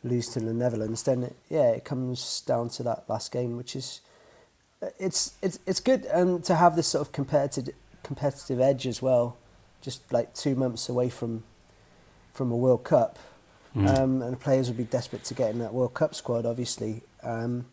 lose 0.04 0.28
to 0.34 0.40
the 0.40 0.52
Netherlands. 0.52 1.02
Then 1.02 1.22
it, 1.22 1.36
yeah, 1.48 1.70
it 1.70 1.82
comes 1.82 2.42
down 2.42 2.68
to 2.68 2.82
that 2.82 3.04
last 3.08 3.32
game, 3.32 3.56
which 3.56 3.74
is 3.74 4.02
it's 4.98 5.32
it's 5.40 5.58
it's 5.66 5.80
good 5.80 6.06
um, 6.12 6.42
to 6.42 6.56
have 6.56 6.76
this 6.76 6.88
sort 6.88 7.06
of 7.06 7.12
competitive 7.12 7.74
competitive 8.02 8.60
edge 8.60 8.86
as 8.86 9.00
well. 9.00 9.38
Just 9.80 10.12
like 10.12 10.34
two 10.34 10.54
months 10.54 10.90
away 10.90 11.08
from 11.08 11.44
from 12.34 12.52
a 12.52 12.56
World 12.56 12.84
Cup, 12.84 13.18
mm. 13.74 13.88
um, 13.98 14.20
and 14.20 14.34
the 14.34 14.36
players 14.36 14.68
will 14.68 14.76
be 14.76 14.84
desperate 14.84 15.24
to 15.24 15.32
get 15.32 15.52
in 15.52 15.58
that 15.60 15.72
World 15.72 15.94
Cup 15.94 16.14
squad, 16.14 16.44
obviously. 16.44 17.00
Um, 17.22 17.64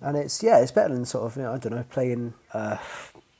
and 0.00 0.16
it's 0.16 0.42
yeah, 0.42 0.58
it's 0.58 0.72
better 0.72 0.92
than 0.92 1.04
sort 1.04 1.24
of 1.24 1.36
you 1.36 1.44
know, 1.44 1.54
I 1.54 1.58
don't 1.58 1.72
know 1.72 1.84
playing 1.88 2.34
uh, 2.52 2.78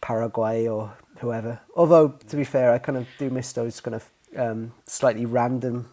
Paraguay 0.01 0.69
or 0.69 0.97
whoever. 1.21 1.61
Although, 1.77 2.09
to 2.29 2.37
be 2.37 2.45
fair, 2.45 2.73
I 2.73 2.79
kind 2.79 2.99
of 2.99 3.07
do 3.19 3.31
miss 3.31 3.53
those 3.53 3.81
kind 3.81 3.95
of 3.95 4.11
um, 4.37 4.73
slightly 4.87 5.27
random 5.27 5.89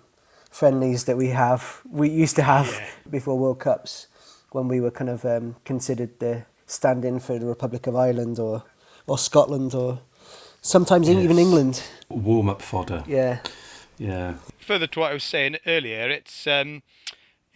friendlies 0.49 1.05
that 1.05 1.17
we 1.17 1.29
have. 1.29 1.81
We 1.89 2.09
used 2.09 2.35
to 2.37 2.43
have 2.43 2.71
yeah. 2.71 2.87
before 3.09 3.37
World 3.37 3.59
Cups 3.59 4.07
when 4.51 4.67
we 4.67 4.79
were 4.79 4.91
kind 4.91 5.09
of 5.09 5.25
um, 5.25 5.55
considered 5.65 6.19
the 6.19 6.45
stand-in 6.65 7.19
for 7.19 7.37
the 7.37 7.45
Republic 7.45 7.87
of 7.87 7.95
Ireland 7.95 8.39
or 8.39 8.63
or 9.07 9.17
Scotland 9.17 9.75
or 9.75 9.99
sometimes 10.61 11.07
yes. 11.07 11.23
even 11.23 11.37
England. 11.37 11.83
Warm-up 12.09 12.61
fodder. 12.61 13.03
Yeah. 13.07 13.39
Yeah. 13.97 14.35
Further 14.59 14.87
to 14.87 14.99
what 14.99 15.11
I 15.11 15.13
was 15.13 15.23
saying 15.23 15.57
earlier, 15.65 16.09
it's 16.09 16.47
um, 16.47 16.81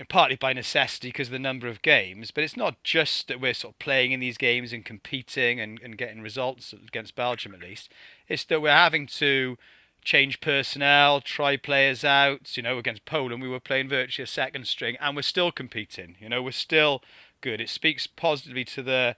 partly 0.07 0.37
by 0.37 0.53
necessity 0.53 1.09
because 1.09 1.27
of 1.27 1.33
the 1.33 1.39
number 1.39 1.67
of 1.67 1.81
games, 1.81 2.31
but 2.31 2.43
it's 2.43 2.55
not 2.55 2.81
just 2.83 3.27
that 3.27 3.41
we're 3.41 3.53
sort 3.53 3.73
of 3.73 3.79
playing 3.79 4.13
in 4.13 4.21
these 4.21 4.37
games 4.37 4.71
and 4.71 4.85
competing 4.85 5.59
and, 5.59 5.79
and 5.83 5.97
getting 5.97 6.21
results 6.21 6.73
against 6.73 7.15
Belgium 7.15 7.53
at 7.53 7.59
least. 7.59 7.91
It's 8.27 8.45
that 8.45 8.61
we're 8.61 8.71
having 8.71 9.07
to 9.07 9.57
change 10.03 10.39
personnel, 10.39 11.19
try 11.19 11.57
players 11.57 12.03
out. 12.03 12.55
You 12.55 12.63
know, 12.63 12.77
against 12.77 13.05
Poland, 13.05 13.41
we 13.41 13.49
were 13.49 13.59
playing 13.59 13.89
virtually 13.89 14.23
a 14.23 14.27
second 14.27 14.67
string, 14.67 14.95
and 15.01 15.15
we're 15.15 15.21
still 15.21 15.51
competing. 15.51 16.15
You 16.19 16.29
know, 16.29 16.41
we're 16.41 16.51
still 16.51 17.01
good. 17.41 17.59
It 17.59 17.69
speaks 17.69 18.07
positively 18.07 18.65
to 18.65 18.83
the 18.83 19.15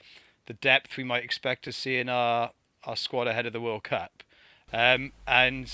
the 0.48 0.54
depth 0.54 0.98
we 0.98 1.04
might 1.04 1.24
expect 1.24 1.64
to 1.66 1.72
see 1.72 1.98
in 1.98 2.10
our 2.10 2.52
our 2.84 2.96
squad 2.96 3.28
ahead 3.28 3.46
of 3.46 3.54
the 3.54 3.62
World 3.62 3.84
Cup. 3.84 4.24
Um, 4.74 5.12
and 5.28 5.72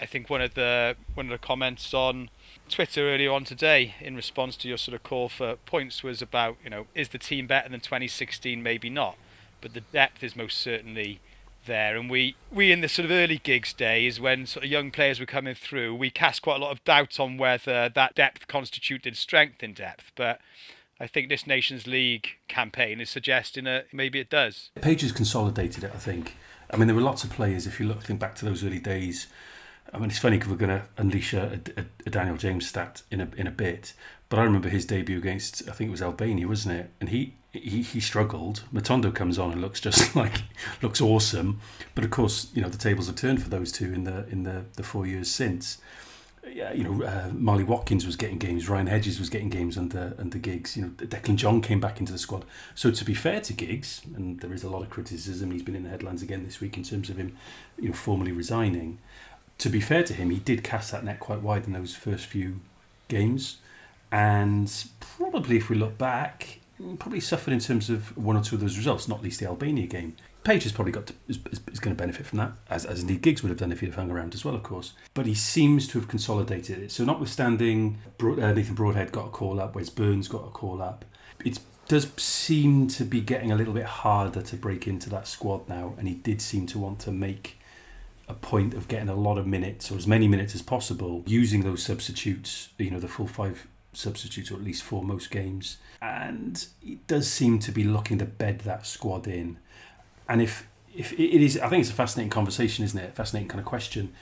I 0.00 0.06
think 0.06 0.28
one 0.28 0.40
of 0.40 0.54
the 0.54 0.96
one 1.14 1.26
of 1.26 1.30
the 1.30 1.46
comments 1.46 1.94
on 1.94 2.30
Twitter 2.74 3.08
earlier 3.08 3.30
on 3.30 3.44
today 3.44 3.94
in 4.00 4.16
response 4.16 4.56
to 4.56 4.66
your 4.66 4.76
sort 4.76 4.96
of 4.96 5.04
call 5.04 5.28
for 5.28 5.54
points 5.64 6.02
was 6.02 6.20
about, 6.20 6.56
you 6.64 6.68
know, 6.68 6.86
is 6.92 7.10
the 7.10 7.18
team 7.18 7.46
better 7.46 7.68
than 7.68 7.78
2016? 7.78 8.60
Maybe 8.60 8.90
not, 8.90 9.16
but 9.60 9.74
the 9.74 9.80
depth 9.80 10.24
is 10.24 10.34
most 10.34 10.58
certainly 10.58 11.20
there. 11.66 11.96
And 11.96 12.10
we, 12.10 12.34
we 12.50 12.72
in 12.72 12.80
the 12.80 12.88
sort 12.88 13.04
of 13.04 13.12
early 13.12 13.38
gigs 13.38 13.72
days 13.72 14.18
when 14.18 14.44
sort 14.44 14.64
of 14.64 14.72
young 14.72 14.90
players 14.90 15.20
were 15.20 15.26
coming 15.26 15.54
through, 15.54 15.94
we 15.94 16.10
cast 16.10 16.42
quite 16.42 16.56
a 16.56 16.58
lot 16.64 16.72
of 16.72 16.82
doubt 16.82 17.20
on 17.20 17.36
whether 17.36 17.88
that 17.90 18.16
depth 18.16 18.48
constituted 18.48 19.16
strength 19.16 19.62
in 19.62 19.72
depth. 19.72 20.10
But 20.16 20.40
I 20.98 21.06
think 21.06 21.28
this 21.28 21.46
Nations 21.46 21.86
League 21.86 22.26
campaign 22.48 23.00
is 23.00 23.08
suggesting 23.08 23.62
that 23.64 23.94
maybe 23.94 24.18
it 24.18 24.28
does. 24.28 24.70
Page 24.80 25.02
has 25.02 25.12
consolidated 25.12 25.84
it, 25.84 25.92
I 25.94 25.98
think. 25.98 26.34
I 26.72 26.76
mean, 26.76 26.88
there 26.88 26.96
were 26.96 27.02
lots 27.02 27.22
of 27.22 27.30
players. 27.30 27.68
If 27.68 27.78
you 27.78 27.86
look 27.86 28.02
think 28.02 28.18
back 28.18 28.34
to 28.34 28.44
those 28.44 28.64
early 28.64 28.80
days, 28.80 29.28
I 29.92 29.98
mean, 29.98 30.10
it's 30.10 30.18
funny 30.18 30.38
because 30.38 30.50
we're 30.50 30.56
going 30.56 30.80
to 30.80 30.86
unleash 30.96 31.34
a, 31.34 31.60
a, 31.76 31.84
a, 32.06 32.10
Daniel 32.10 32.36
James 32.36 32.68
stat 32.68 33.02
in 33.10 33.20
a 33.20 33.28
in 33.36 33.46
a 33.46 33.50
bit. 33.50 33.92
But 34.28 34.38
I 34.38 34.44
remember 34.44 34.68
his 34.68 34.86
debut 34.86 35.18
against 35.18 35.68
I 35.68 35.72
think 35.72 35.88
it 35.88 35.92
was 35.92 36.02
Albania, 36.02 36.48
wasn't 36.48 36.80
it? 36.80 36.90
And 37.00 37.10
he 37.10 37.34
he, 37.52 37.82
he 37.82 38.00
struggled. 38.00 38.64
Matondo 38.72 39.14
comes 39.14 39.38
on 39.38 39.52
and 39.52 39.60
looks 39.60 39.80
just 39.80 40.16
like 40.16 40.42
looks 40.82 41.00
awesome. 41.00 41.60
But 41.94 42.04
of 42.04 42.10
course, 42.10 42.50
you 42.54 42.62
know 42.62 42.68
the 42.68 42.78
tables 42.78 43.06
have 43.06 43.16
turned 43.16 43.42
for 43.42 43.48
those 43.48 43.70
two 43.70 43.92
in 43.92 44.04
the 44.04 44.26
in 44.28 44.42
the, 44.42 44.64
the 44.74 44.82
four 44.82 45.06
years 45.06 45.30
since 45.30 45.78
yeah, 46.52 46.72
you 46.72 46.84
know, 46.84 47.04
uh, 47.04 47.64
Watkins 47.64 48.06
was 48.06 48.16
getting 48.16 48.38
games, 48.38 48.68
Ryan 48.68 48.86
Hedges 48.86 49.18
was 49.18 49.30
getting 49.30 49.48
games 49.48 49.78
under 49.78 50.14
under 50.18 50.38
Giggs. 50.38 50.76
You 50.76 50.82
know, 50.82 50.88
Declan 50.90 51.36
John 51.36 51.60
came 51.60 51.80
back 51.80 52.00
into 52.00 52.12
the 52.12 52.18
squad. 52.18 52.44
So 52.74 52.90
to 52.90 53.04
be 53.04 53.14
fair 53.14 53.40
to 53.40 53.52
Giggs, 53.52 54.02
and 54.14 54.40
there 54.40 54.52
is 54.52 54.64
a 54.64 54.68
lot 54.68 54.82
of 54.82 54.90
criticism, 54.90 55.50
he's 55.50 55.62
been 55.62 55.74
in 55.74 55.84
the 55.84 55.90
headlines 55.90 56.22
again 56.22 56.44
this 56.44 56.60
week 56.60 56.76
in 56.76 56.82
terms 56.82 57.10
of 57.10 57.16
him, 57.16 57.36
you 57.78 57.88
know, 57.88 57.94
formally 57.94 58.32
resigning. 58.32 58.98
To 59.58 59.68
be 59.68 59.80
fair 59.80 60.02
to 60.02 60.12
him, 60.12 60.30
he 60.30 60.38
did 60.38 60.64
cast 60.64 60.92
that 60.92 61.04
net 61.04 61.20
quite 61.20 61.40
wide 61.40 61.66
in 61.66 61.72
those 61.72 61.94
first 61.94 62.26
few 62.26 62.60
games, 63.08 63.58
and 64.10 64.72
probably 65.00 65.56
if 65.56 65.68
we 65.70 65.76
look 65.76 65.96
back, 65.96 66.60
probably 66.98 67.20
suffered 67.20 67.52
in 67.52 67.60
terms 67.60 67.88
of 67.88 68.16
one 68.16 68.36
or 68.36 68.42
two 68.42 68.56
of 68.56 68.60
those 68.60 68.76
results, 68.76 69.08
not 69.08 69.22
least 69.22 69.40
the 69.40 69.46
Albania 69.46 69.86
game. 69.86 70.16
Page 70.42 70.64
has 70.64 70.72
probably 70.72 70.92
got 70.92 71.06
to, 71.06 71.14
is, 71.26 71.38
is, 71.72 71.80
going 71.80 71.96
to 71.96 72.00
benefit 72.00 72.26
from 72.26 72.38
that, 72.38 72.52
as, 72.68 72.84
as 72.84 73.00
indeed 73.00 73.22
Giggs 73.22 73.42
would 73.42 73.48
have 73.48 73.58
done 73.58 73.72
if 73.72 73.80
he'd 73.80 73.86
have 73.86 73.94
hung 73.94 74.10
around 74.10 74.34
as 74.34 74.44
well, 74.44 74.54
of 74.54 74.62
course. 74.62 74.92
But 75.14 75.24
he 75.24 75.34
seems 75.34 75.88
to 75.88 75.98
have 75.98 76.06
consolidated 76.06 76.80
it. 76.80 76.92
So, 76.92 77.04
notwithstanding 77.04 77.98
Bro- 78.18 78.42
uh, 78.42 78.52
Nathan 78.52 78.74
Broadhead 78.74 79.10
got 79.10 79.26
a 79.26 79.30
call 79.30 79.58
up, 79.58 79.74
Wes 79.74 79.88
Burns 79.88 80.28
got 80.28 80.44
a 80.44 80.50
call 80.50 80.82
up, 80.82 81.06
it 81.44 81.58
does 81.88 82.12
seem 82.18 82.88
to 82.88 83.04
be 83.04 83.22
getting 83.22 83.52
a 83.52 83.56
little 83.56 83.72
bit 83.72 83.86
harder 83.86 84.42
to 84.42 84.56
break 84.56 84.86
into 84.86 85.08
that 85.10 85.26
squad 85.26 85.66
now. 85.66 85.94
And 85.96 86.06
he 86.06 86.14
did 86.14 86.42
seem 86.42 86.66
to 86.68 86.78
want 86.78 86.98
to 87.00 87.12
make 87.12 87.58
a 88.28 88.34
point 88.34 88.74
of 88.74 88.88
getting 88.88 89.08
a 89.08 89.14
lot 89.14 89.38
of 89.38 89.46
minutes, 89.46 89.90
or 89.90 89.96
as 89.96 90.06
many 90.06 90.28
minutes 90.28 90.54
as 90.54 90.62
possible, 90.62 91.22
using 91.26 91.62
those 91.62 91.82
substitutes, 91.82 92.70
you 92.78 92.90
know, 92.90 93.00
the 93.00 93.08
full 93.08 93.26
five 93.26 93.66
substitutes, 93.92 94.50
or 94.50 94.54
at 94.54 94.64
least 94.64 94.82
for 94.82 95.02
most 95.02 95.30
games. 95.30 95.78
And 96.00 96.66
it 96.82 97.06
does 97.06 97.30
seem 97.30 97.58
to 97.60 97.72
be 97.72 97.84
looking 97.84 98.18
to 98.18 98.24
bed 98.24 98.60
that 98.60 98.86
squad 98.86 99.26
in 99.26 99.58
and 100.28 100.42
if 100.42 100.66
if 100.94 101.12
it 101.12 101.42
is, 101.42 101.58
I 101.58 101.68
think 101.68 101.80
it's 101.80 101.90
a 101.90 101.94
fascinating 101.94 102.30
conversation, 102.30 102.84
isn't 102.84 102.98
it? 102.98 103.16
Fascinating 103.16 103.48
kind 103.48 103.58
of 103.58 103.66
question. 103.66 104.12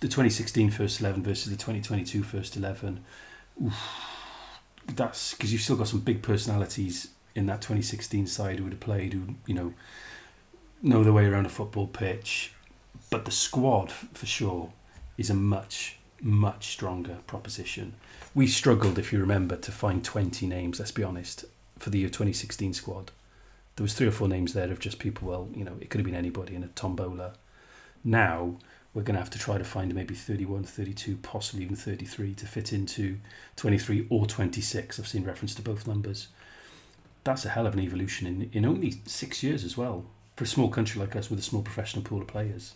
The 0.00 0.08
2016 0.08 0.70
first 0.70 1.00
11 1.00 1.22
versus 1.22 1.50
the 1.50 1.56
2022 1.56 2.22
first 2.22 2.56
11. 2.56 3.02
Oof, 3.64 3.74
that's 4.86 5.32
because 5.32 5.52
you've 5.52 5.62
still 5.62 5.76
got 5.76 5.88
some 5.88 6.00
big 6.00 6.22
personalities 6.22 7.08
in 7.34 7.46
that 7.46 7.62
2016 7.62 8.26
side 8.26 8.58
who 8.58 8.64
would 8.64 8.74
have 8.74 8.80
played, 8.80 9.14
who 9.14 9.36
you 9.46 9.54
know 9.54 9.74
know 10.82 11.02
their 11.02 11.12
way 11.12 11.24
around 11.24 11.46
a 11.46 11.50
football 11.50 11.86
pitch. 11.86 12.52
But 13.10 13.24
the 13.24 13.30
squad, 13.30 13.92
for 13.92 14.26
sure, 14.26 14.72
is 15.16 15.30
a 15.30 15.34
much 15.34 15.98
much 16.22 16.68
stronger 16.68 17.18
proposition. 17.26 17.92
We 18.34 18.46
struggled, 18.46 18.98
if 18.98 19.12
you 19.12 19.20
remember, 19.20 19.54
to 19.56 19.70
find 19.70 20.02
20 20.02 20.46
names. 20.46 20.78
Let's 20.78 20.90
be 20.90 21.04
honest, 21.04 21.44
for 21.78 21.90
the 21.90 21.98
year 21.98 22.08
2016 22.08 22.72
squad 22.72 23.10
there 23.76 23.84
was 23.84 23.94
three 23.94 24.06
or 24.06 24.12
four 24.12 24.28
names 24.28 24.54
there 24.54 24.70
of 24.70 24.80
just 24.80 24.98
people. 24.98 25.28
Well, 25.28 25.48
you 25.54 25.64
know, 25.64 25.76
it 25.80 25.90
could 25.90 25.98
have 25.98 26.06
been 26.06 26.14
anybody 26.14 26.54
in 26.54 26.64
a 26.64 26.68
tombola. 26.68 27.34
Now 28.02 28.56
we're 28.94 29.02
going 29.02 29.14
to 29.14 29.20
have 29.20 29.30
to 29.30 29.38
try 29.38 29.58
to 29.58 29.64
find 29.64 29.94
maybe 29.94 30.14
31, 30.14 30.64
32, 30.64 31.16
possibly 31.18 31.64
even 31.64 31.76
33 31.76 32.34
to 32.34 32.46
fit 32.46 32.72
into 32.72 33.18
23 33.56 34.06
or 34.08 34.26
26. 34.26 34.98
I've 34.98 35.06
seen 35.06 35.24
reference 35.24 35.54
to 35.56 35.62
both 35.62 35.86
numbers. 35.86 36.28
That's 37.24 37.44
a 37.44 37.50
hell 37.50 37.66
of 37.66 37.74
an 37.74 37.80
evolution 37.80 38.26
in, 38.26 38.50
in 38.52 38.64
only 38.64 39.02
six 39.04 39.42
years 39.42 39.64
as 39.64 39.76
well. 39.76 40.04
For 40.36 40.44
a 40.44 40.46
small 40.46 40.68
country 40.68 41.00
like 41.00 41.16
us 41.16 41.28
with 41.28 41.38
a 41.38 41.42
small 41.42 41.62
professional 41.62 42.04
pool 42.04 42.22
of 42.22 42.28
players, 42.28 42.74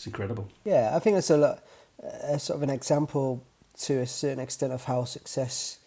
it's 0.00 0.06
incredible. 0.06 0.48
Yeah, 0.64 0.92
I 0.94 0.98
think 0.98 1.16
it's 1.18 1.30
a, 1.30 1.36
lot, 1.36 1.64
a 2.02 2.38
sort 2.38 2.56
of 2.56 2.62
an 2.62 2.70
example 2.70 3.44
to 3.82 4.00
a 4.00 4.06
certain 4.06 4.40
extent 4.40 4.72
of 4.72 4.84
how 4.84 5.04
success 5.04 5.78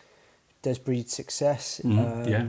does 0.61 0.77
breed 0.77 1.09
success. 1.09 1.81
Mm-hmm. 1.83 1.99
Um, 1.99 2.27
yeah 2.27 2.45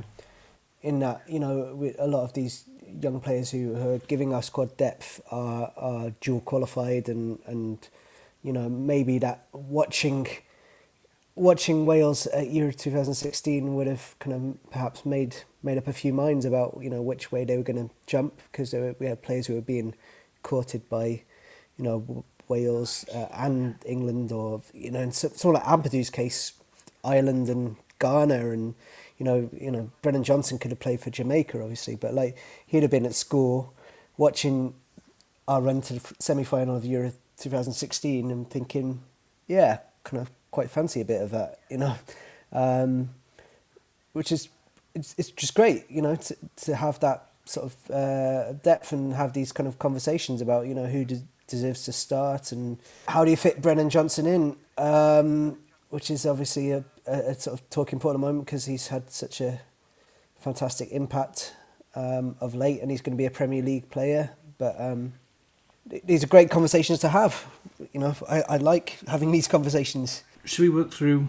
in 0.85 1.01
that 1.01 1.23
you 1.27 1.41
know 1.41 1.75
with 1.75 1.97
a 1.99 2.07
lot 2.07 2.23
of 2.23 2.35
these 2.35 2.65
young 3.01 3.19
players 3.19 3.51
who 3.51 3.75
are 3.75 3.99
giving 4.07 4.33
our 4.33 4.43
squad 4.43 4.77
depth 4.77 5.21
are, 5.31 5.73
are 5.77 6.11
dual 6.21 6.41
qualified 6.43 7.09
and 7.09 7.39
and 7.47 7.89
you 8.43 8.53
know 8.53 8.69
maybe 8.69 9.19
that 9.19 9.47
watching 9.53 10.29
watching 11.35 11.87
Wales 11.87 12.27
at 12.29 12.51
Euro 12.51 12.71
2016 12.71 13.75
would 13.75 13.87
have 13.89 14.15
kind 14.21 14.37
of 14.37 14.71
perhaps 14.71 15.05
made 15.07 15.35
made 15.63 15.79
up 15.79 15.89
a 15.89 15.93
few 15.93 16.13
minds 16.13 16.45
about 16.45 16.79
you 16.81 16.91
know 16.91 17.01
which 17.01 17.33
way 17.33 17.45
they 17.45 17.57
were 17.57 17.65
going 17.65 17.89
to 17.89 17.95
jump 18.07 18.39
because 18.53 18.75
we 19.01 19.07
had 19.07 19.23
players 19.23 19.47
who 19.47 19.55
were 19.55 19.63
being 19.63 19.95
courted 20.43 20.87
by 20.91 21.23
you 21.79 21.85
know 21.85 22.25
Wales 22.49 23.05
uh, 23.15 23.27
and 23.33 23.77
England 23.87 24.33
or 24.33 24.63
you 24.73 24.91
know 24.91 25.01
in 25.01 25.13
some 25.13 25.53
like 25.53 25.65
Ampadu's 25.65 26.11
case 26.11 26.53
Ireland 27.05 27.49
and 27.49 27.77
Ghana 27.99 28.51
and 28.51 28.75
you 29.19 29.25
know, 29.25 29.49
you 29.53 29.71
know, 29.71 29.91
Brennan 30.03 30.25
Johnson 30.25 30.59
could 30.59 30.71
have 30.71 30.81
played 30.81 31.01
for 31.01 31.11
Jamaica, 31.11 31.61
obviously, 31.61 31.95
but 31.97 32.15
like 32.15 32.37
he'd 32.67 32.83
have 32.83 32.91
been 32.91 33.07
at 33.07 33.15
school 33.15 33.73
watching 34.17 34.75
our 35.47 35.61
run 35.61 35.81
to 35.83 35.95
the 35.95 36.15
semi-final 36.19 36.77
of 36.77 36.85
Euro 36.85 37.13
2016 37.39 38.31
and 38.31 38.51
thinking, 38.51 39.03
yeah, 39.47 39.79
kind 40.03 40.21
of 40.21 40.31
quite 40.51 40.71
fancy 40.71 41.01
a 41.01 41.05
bit 41.05 41.23
of 41.23 41.31
that, 41.31 41.61
you 41.71 41.79
know, 41.79 41.95
um, 42.53 43.11
which 44.13 44.33
is 44.33 44.49
it's 44.95 45.15
it's 45.19 45.31
just 45.31 45.55
great, 45.55 45.89
you 45.91 46.03
know, 46.03 46.17
to 46.17 46.37
to 46.57 46.77
have 46.77 46.99
that 47.01 47.29
sort 47.45 47.67
of 47.67 47.91
uh, 47.91 48.53
depth 48.63 48.93
and 48.93 49.15
have 49.15 49.33
these 49.33 49.53
kind 49.53 49.69
of 49.69 49.79
conversations 49.79 50.41
about 50.41 50.67
you 50.67 50.75
know 50.75 50.87
who 50.87 51.05
de- 51.05 51.23
deserves 51.47 51.85
to 51.85 51.93
start 51.93 52.53
and 52.53 52.79
how 53.09 53.25
do 53.25 53.31
you 53.31 53.37
fit 53.37 53.61
Brennan 53.61 53.91
Johnson 53.91 54.27
in. 54.27 54.57
Um, 54.77 55.59
which 55.95 56.11
is 56.11 56.27
obviously 56.27 56.73
a, 56.73 56.85
a, 57.07 57.13
a 57.13 57.35
sort 57.37 57.57
of 57.57 57.71
talking 57.71 58.01
point 58.01 58.17
at 58.17 58.19
the 58.21 58.27
moment 58.27 58.47
because 58.47 58.65
he's 58.65 58.89
had 58.89 59.09
such 59.09 59.41
a 59.41 59.61
fantastic 60.41 60.91
impact 60.91 61.55
um, 61.95 62.35
of 62.41 62.57
late, 62.57 62.83
and 62.83 62.91
he's 62.91 63.01
going 63.01 63.13
to 63.13 63.17
be 63.17 63.27
a 63.27 63.31
Premier 63.31 63.63
League 63.63 63.89
player. 63.91 64.31
But 64.59 64.75
um, 64.81 65.13
these 66.03 66.25
are 66.25 66.27
great 66.27 66.51
conversations 66.51 66.99
to 66.99 67.09
have. 67.11 67.47
You 67.93 68.01
know, 68.01 68.17
I, 68.29 68.43
I 68.49 68.57
like 68.57 68.99
having 69.07 69.31
these 69.31 69.47
conversations. 69.47 70.25
Should 70.45 70.63
we 70.63 70.69
work 70.69 70.91
through 70.91 71.29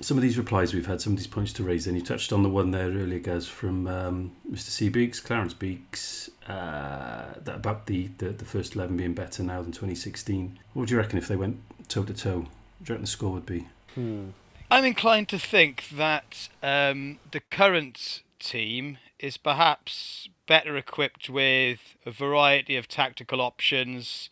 some 0.00 0.16
of 0.16 0.22
these 0.22 0.36
replies 0.36 0.74
we've 0.74 0.86
had, 0.86 1.00
some 1.00 1.14
of 1.14 1.18
these 1.18 1.26
points 1.26 1.52
to 1.54 1.62
raise? 1.62 1.86
And 1.86 1.96
you 1.96 2.02
touched 2.02 2.32
on 2.32 2.42
the 2.42 2.48
one 2.48 2.70
there 2.70 2.88
earlier, 2.88 3.18
Gaz, 3.18 3.46
from 3.46 3.86
um, 3.86 4.32
Mr. 4.50 4.70
C. 4.70 4.88
Beeks, 4.88 5.20
Clarence 5.20 5.54
Beeks, 5.54 6.30
uh, 6.48 7.34
that 7.44 7.56
about 7.56 7.86
the, 7.86 8.10
the, 8.18 8.30
the 8.30 8.44
first 8.44 8.74
11 8.74 8.96
being 8.96 9.14
better 9.14 9.42
now 9.42 9.62
than 9.62 9.72
2016. 9.72 10.58
What 10.72 10.80
would 10.80 10.90
you 10.90 10.98
reckon 10.98 11.18
if 11.18 11.28
they 11.28 11.36
went 11.36 11.60
toe 11.88 12.04
to 12.04 12.14
toe? 12.14 12.38
What 12.38 12.84
do 12.84 12.92
you 12.92 12.94
reckon 12.94 13.02
the 13.02 13.06
score 13.06 13.32
would 13.32 13.46
be? 13.46 13.66
Hmm. 13.94 14.30
I'm 14.70 14.84
inclined 14.84 15.28
to 15.28 15.38
think 15.38 15.88
that 15.92 16.48
um, 16.62 17.18
the 17.30 17.40
current 17.40 18.22
team 18.38 18.98
is 19.18 19.36
perhaps 19.36 20.28
better 20.46 20.76
equipped 20.76 21.30
with 21.30 21.96
a 22.04 22.10
variety 22.10 22.76
of 22.76 22.88
tactical 22.88 23.40
options 23.40 24.28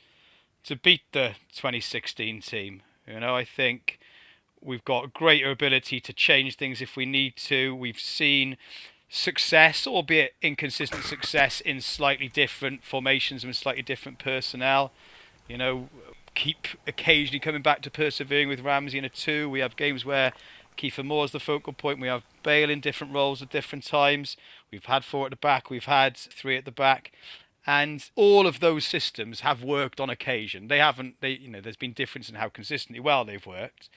to 0.65 0.77
beat 0.77 1.03
the 1.13 1.35
2016 1.55 2.41
team. 2.41 2.83
You 3.07 3.21
know, 3.21 3.37
I 3.37 3.45
think 3.45 3.99
we've 4.65 4.85
got 4.85 5.13
greater 5.13 5.51
ability 5.51 6.01
to 6.01 6.13
change 6.13 6.57
things 6.57 6.81
if 6.81 6.97
we 6.97 7.07
need 7.07 7.37
to. 7.37 7.75
We've 7.75 8.01
seen 8.01 8.57
success, 9.09 9.87
albeit 9.87 10.35
inconsistent 10.43 11.05
success, 11.05 11.61
in 11.61 11.81
slightly 11.81 12.29
different 12.29 12.85
formations 12.85 13.45
and 13.45 13.55
slightly 13.55 13.83
different 13.83 14.19
personnel. 14.19 14.93
You 15.47 15.59
know, 15.59 15.89
keep 16.35 16.67
occasionally 16.87 17.39
coming 17.39 17.63
back 17.63 17.83
to 17.83 17.91
persevering 17.91 18.49
with 18.49 18.61
Ramsey 18.61 18.99
in 18.99 19.05
a 19.05 19.09
two. 19.09 19.49
We 19.49 19.61
have 19.61 19.77
games 19.77 20.05
where 20.05 20.33
Kiefer 20.77 21.05
Moore 21.05 21.27
is 21.27 21.31
the 21.31 21.41
focal 21.41 21.73
point. 21.73 22.01
We 22.01 22.09
have 22.09 22.25
Bale 22.43 22.71
in 22.71 22.81
different 22.81 23.13
roles 23.13 23.43
at 23.43 23.51
different 23.51 23.87
times. 23.87 24.37
We've 24.71 24.85
had 24.85 25.05
four 25.05 25.27
at 25.27 25.31
the 25.31 25.37
back. 25.37 25.71
We've 25.71 25.85
had 25.85 26.17
three 26.17 26.57
at 26.57 26.65
the 26.65 26.73
back. 26.73 27.13
And 27.67 28.11
all 28.15 28.47
of 28.47 28.61
those 28.61 28.85
systems 28.85 29.41
have 29.41 29.63
worked 29.63 30.01
on 30.01 30.11
occasion. 30.11 30.69
They 30.69 30.79
haven't. 30.79 31.21
They, 31.21 31.31
you 31.31 31.49
know, 31.49 31.61
there's 31.61 31.77
been 31.77 31.93
difference 31.93 32.29
in 32.29 32.35
how 32.35 32.49
consistently 32.49 33.01
well 33.01 33.25
they've 33.25 33.47
worked. 33.47 33.89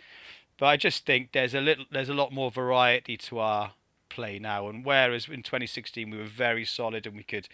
But 0.59 0.67
I 0.67 0.77
just 0.77 1.05
think 1.05 1.31
there's 1.33 1.53
a 1.53 1.61
little, 1.61 1.85
there's 1.91 2.09
a 2.09 2.13
lot 2.13 2.31
more 2.31 2.49
variety 2.49 3.17
to 3.17 3.39
our 3.39 3.73
play 4.09 4.39
now. 4.39 4.67
And 4.67 4.83
whereas 4.83 5.27
in 5.27 5.43
2016 5.43 6.09
we 6.09 6.17
were 6.17 6.23
very 6.23 6.65
solid 6.65 7.05
and 7.05 7.15
we 7.15 7.23
could 7.23 7.47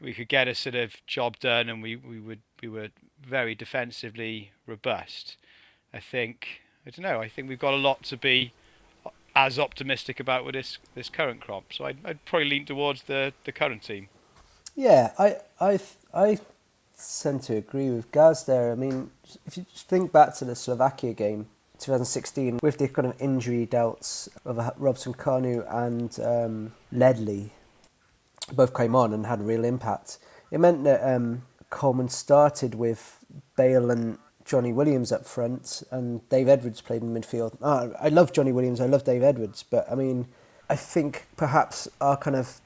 we 0.00 0.14
could 0.14 0.28
get 0.28 0.46
a 0.46 0.54
sort 0.54 0.76
of 0.76 0.94
job 1.06 1.38
done, 1.40 1.68
and 1.68 1.82
we, 1.82 1.96
we 1.96 2.20
would 2.20 2.40
we 2.62 2.68
were 2.68 2.88
very 3.26 3.54
defensively 3.54 4.52
robust. 4.66 5.36
I 5.92 6.00
think 6.00 6.62
I 6.86 6.90
don't 6.90 7.02
know. 7.02 7.20
I 7.20 7.28
think 7.28 7.48
we've 7.48 7.58
got 7.58 7.74
a 7.74 7.78
lot 7.78 8.02
to 8.04 8.16
be 8.16 8.52
as 9.34 9.58
optimistic 9.58 10.20
about 10.20 10.44
with 10.44 10.54
this 10.54 10.78
this 10.94 11.08
current 11.08 11.40
crop. 11.40 11.72
So 11.72 11.84
I'd, 11.84 11.98
I'd 12.04 12.24
probably 12.24 12.48
lean 12.48 12.64
towards 12.64 13.02
the, 13.02 13.32
the 13.44 13.52
current 13.52 13.82
team. 13.82 14.08
Yeah, 14.76 15.12
I 15.18 15.38
I 15.60 15.80
I 16.14 16.38
tend 17.22 17.42
to 17.44 17.56
agree 17.56 17.90
with 17.90 18.10
Gaz 18.12 18.44
there. 18.44 18.70
I 18.70 18.74
mean, 18.76 19.10
if 19.46 19.56
you 19.56 19.66
think 19.74 20.12
back 20.12 20.34
to 20.36 20.44
the 20.44 20.54
Slovakia 20.54 21.12
game 21.12 21.46
2016 21.78 22.58
with 22.62 22.78
the 22.78 22.88
kind 22.88 23.06
of 23.06 23.20
injury 23.20 23.66
doubts 23.66 24.28
of 24.44 24.58
uh, 24.58 24.72
Robson 24.76 25.14
Kanu 25.14 25.64
and 25.72 26.18
um, 26.20 26.74
Ledley 26.92 27.52
both 28.52 28.74
came 28.74 28.94
on 28.94 29.12
and 29.12 29.26
had 29.26 29.40
a 29.40 29.44
real 29.44 29.64
impact. 29.64 30.18
It 30.50 30.60
meant 30.60 30.84
that 30.84 31.02
um, 31.02 31.42
Coleman 31.70 32.08
started 32.08 32.74
with 32.74 33.24
Bale 33.56 33.90
and 33.90 34.18
Jonny 34.44 34.72
Williams 34.72 35.12
up 35.12 35.26
front, 35.26 35.82
and 35.90 36.26
Dave 36.30 36.48
Edwards 36.48 36.80
played 36.80 37.02
in 37.02 37.12
midfield. 37.12 37.58
Oh, 37.60 37.92
I 38.00 38.08
love 38.08 38.32
Jonny 38.32 38.50
Williams, 38.50 38.80
I 38.80 38.86
love 38.86 39.04
Dave 39.04 39.22
Edwards, 39.22 39.62
but 39.62 39.90
I 39.90 39.94
mean, 39.94 40.26
I 40.70 40.76
think 40.76 41.26
perhaps 41.36 41.86
our 42.00 42.16
kind 42.16 42.34
of 42.34 42.60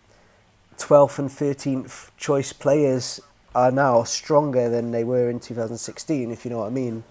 12th 0.78 1.18
and 1.18 1.28
13th 1.28 2.10
choice 2.16 2.52
players 2.52 3.20
are 3.54 3.72
now 3.72 4.04
stronger 4.04 4.68
than 4.68 4.92
they 4.92 5.02
were 5.02 5.28
in 5.28 5.40
2016, 5.40 6.30
if 6.30 6.44
you 6.44 6.52
know 6.52 6.58
what 6.58 6.68
I 6.68 6.70
mean, 6.70 7.02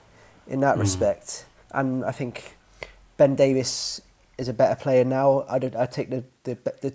in 0.48 0.62
that 0.62 0.78
mm. 0.78 0.82
respect. 0.82 1.46
And 1.74 2.06
I 2.06 2.12
think 2.12 2.58
Ben 3.18 3.36
Davies 3.36 4.02
is 4.38 4.48
a 4.48 4.54
better 4.54 4.76
player 4.76 5.04
now. 5.04 5.46
I'd, 5.50 5.76
I'd 5.76 5.92
take 5.92 6.10
the, 6.10 6.24
the, 6.44 6.56
the 6.82 6.92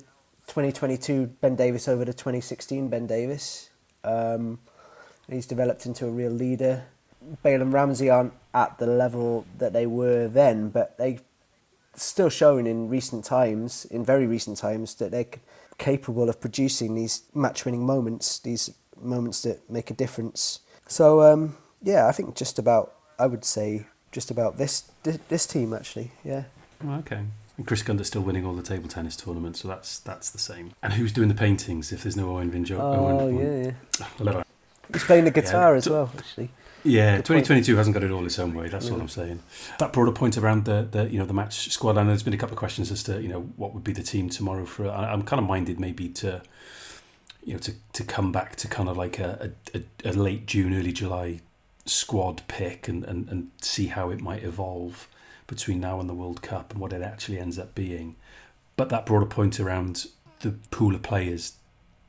2022 0.46 1.26
Ben 1.40 1.56
Davies 1.56 1.88
over 1.88 2.04
the 2.04 2.12
2016 2.12 2.88
Ben 2.88 3.06
Davies. 3.06 3.70
Um, 4.04 4.58
he's 5.28 5.46
developed 5.46 5.86
into 5.86 6.06
a 6.06 6.10
real 6.10 6.30
leader. 6.30 6.84
Bale 7.42 7.62
and 7.62 7.72
Ramsey 7.72 8.10
aren't 8.10 8.34
at 8.54 8.78
the 8.78 8.86
level 8.86 9.44
that 9.58 9.72
they 9.72 9.86
were 9.86 10.28
then, 10.28 10.68
but 10.68 10.96
they 10.98 11.18
still 11.94 12.28
shown 12.28 12.66
in 12.66 12.88
recent 12.88 13.24
times, 13.24 13.84
in 13.86 14.04
very 14.04 14.26
recent 14.26 14.58
times, 14.58 14.94
that 14.96 15.10
they're 15.10 15.26
capable 15.78 16.28
of 16.28 16.40
producing 16.40 16.94
these 16.94 17.24
match-winning 17.34 17.84
moments, 17.84 18.38
these 18.38 18.72
moments 19.00 19.42
that 19.42 19.68
make 19.68 19.90
a 19.90 19.94
difference. 19.94 20.60
So 20.86 21.22
um, 21.22 21.56
yeah, 21.82 22.06
I 22.06 22.12
think 22.12 22.36
just 22.36 22.58
about, 22.58 22.94
I 23.18 23.26
would 23.26 23.44
say, 23.44 23.86
just 24.16 24.30
about 24.30 24.56
this 24.56 24.90
this, 25.02 25.46
team 25.46 25.74
actually. 25.74 26.10
Yeah. 26.24 26.44
Oh, 26.82 26.94
okay. 27.00 27.20
And 27.58 27.66
Chris 27.66 27.82
Gunter's 27.82 28.06
still 28.06 28.22
winning 28.22 28.46
all 28.46 28.54
the 28.54 28.62
table 28.62 28.88
tennis 28.88 29.14
tournaments, 29.14 29.60
so 29.60 29.68
that's 29.68 29.98
that's 29.98 30.30
the 30.30 30.38
same. 30.38 30.72
And 30.82 30.94
who's 30.94 31.12
doing 31.12 31.28
the 31.28 31.34
paintings 31.34 31.92
if 31.92 32.02
there's 32.02 32.16
no 32.16 32.30
Owen 32.30 32.50
Vinjo? 32.50 32.78
Oh, 32.80 33.20
Owen, 33.20 33.36
yeah, 33.38 33.74
yeah. 34.24 34.42
He's 34.90 35.04
playing 35.04 35.24
the 35.24 35.30
guitar 35.30 35.72
yeah. 35.72 35.76
as 35.76 35.88
well, 35.90 36.10
actually. 36.16 36.48
Yeah, 36.82 37.16
2022 37.16 37.76
hasn't 37.76 37.92
got 37.92 38.04
it 38.04 38.10
all 38.10 38.24
its 38.24 38.38
own 38.38 38.54
way. 38.54 38.68
That's 38.68 38.86
yeah. 38.86 38.94
all 38.94 39.00
I'm 39.00 39.08
saying. 39.08 39.42
That 39.80 39.92
brought 39.92 40.08
a 40.08 40.12
point 40.12 40.38
around 40.38 40.64
the, 40.64 40.88
the 40.90 41.10
you 41.10 41.18
know 41.18 41.26
the 41.26 41.34
match 41.34 41.68
squad. 41.70 41.98
and 41.98 42.08
there's 42.08 42.22
been 42.22 42.32
a 42.32 42.38
couple 42.38 42.54
of 42.54 42.58
questions 42.58 42.90
as 42.90 43.02
to 43.02 43.20
you 43.20 43.28
know 43.28 43.42
what 43.56 43.74
would 43.74 43.84
be 43.84 43.92
the 43.92 44.02
team 44.02 44.30
tomorrow. 44.30 44.64
For 44.64 44.88
I'm 44.88 45.24
kind 45.24 45.42
of 45.42 45.46
minded 45.46 45.78
maybe 45.78 46.08
to 46.20 46.40
you 47.44 47.52
know 47.52 47.58
to, 47.58 47.74
to 47.92 48.02
come 48.02 48.32
back 48.32 48.56
to 48.56 48.68
kind 48.68 48.88
of 48.88 48.96
like 48.96 49.18
a, 49.18 49.52
a, 49.74 49.82
a 50.08 50.12
late 50.12 50.46
June, 50.46 50.72
early 50.72 50.92
July 50.92 51.40
squad 51.86 52.42
pick 52.48 52.88
and, 52.88 53.04
and, 53.04 53.28
and 53.28 53.50
see 53.60 53.86
how 53.86 54.10
it 54.10 54.20
might 54.20 54.42
evolve 54.42 55.08
between 55.46 55.80
now 55.80 56.00
and 56.00 56.08
the 56.08 56.14
World 56.14 56.42
Cup 56.42 56.72
and 56.72 56.80
what 56.80 56.92
it 56.92 57.02
actually 57.02 57.38
ends 57.38 57.58
up 57.58 57.74
being. 57.74 58.16
But 58.76 58.88
that 58.90 59.06
brought 59.06 59.22
a 59.22 59.26
point 59.26 59.58
around 59.60 60.06
the 60.40 60.52
pool 60.70 60.94
of 60.94 61.02
players 61.02 61.54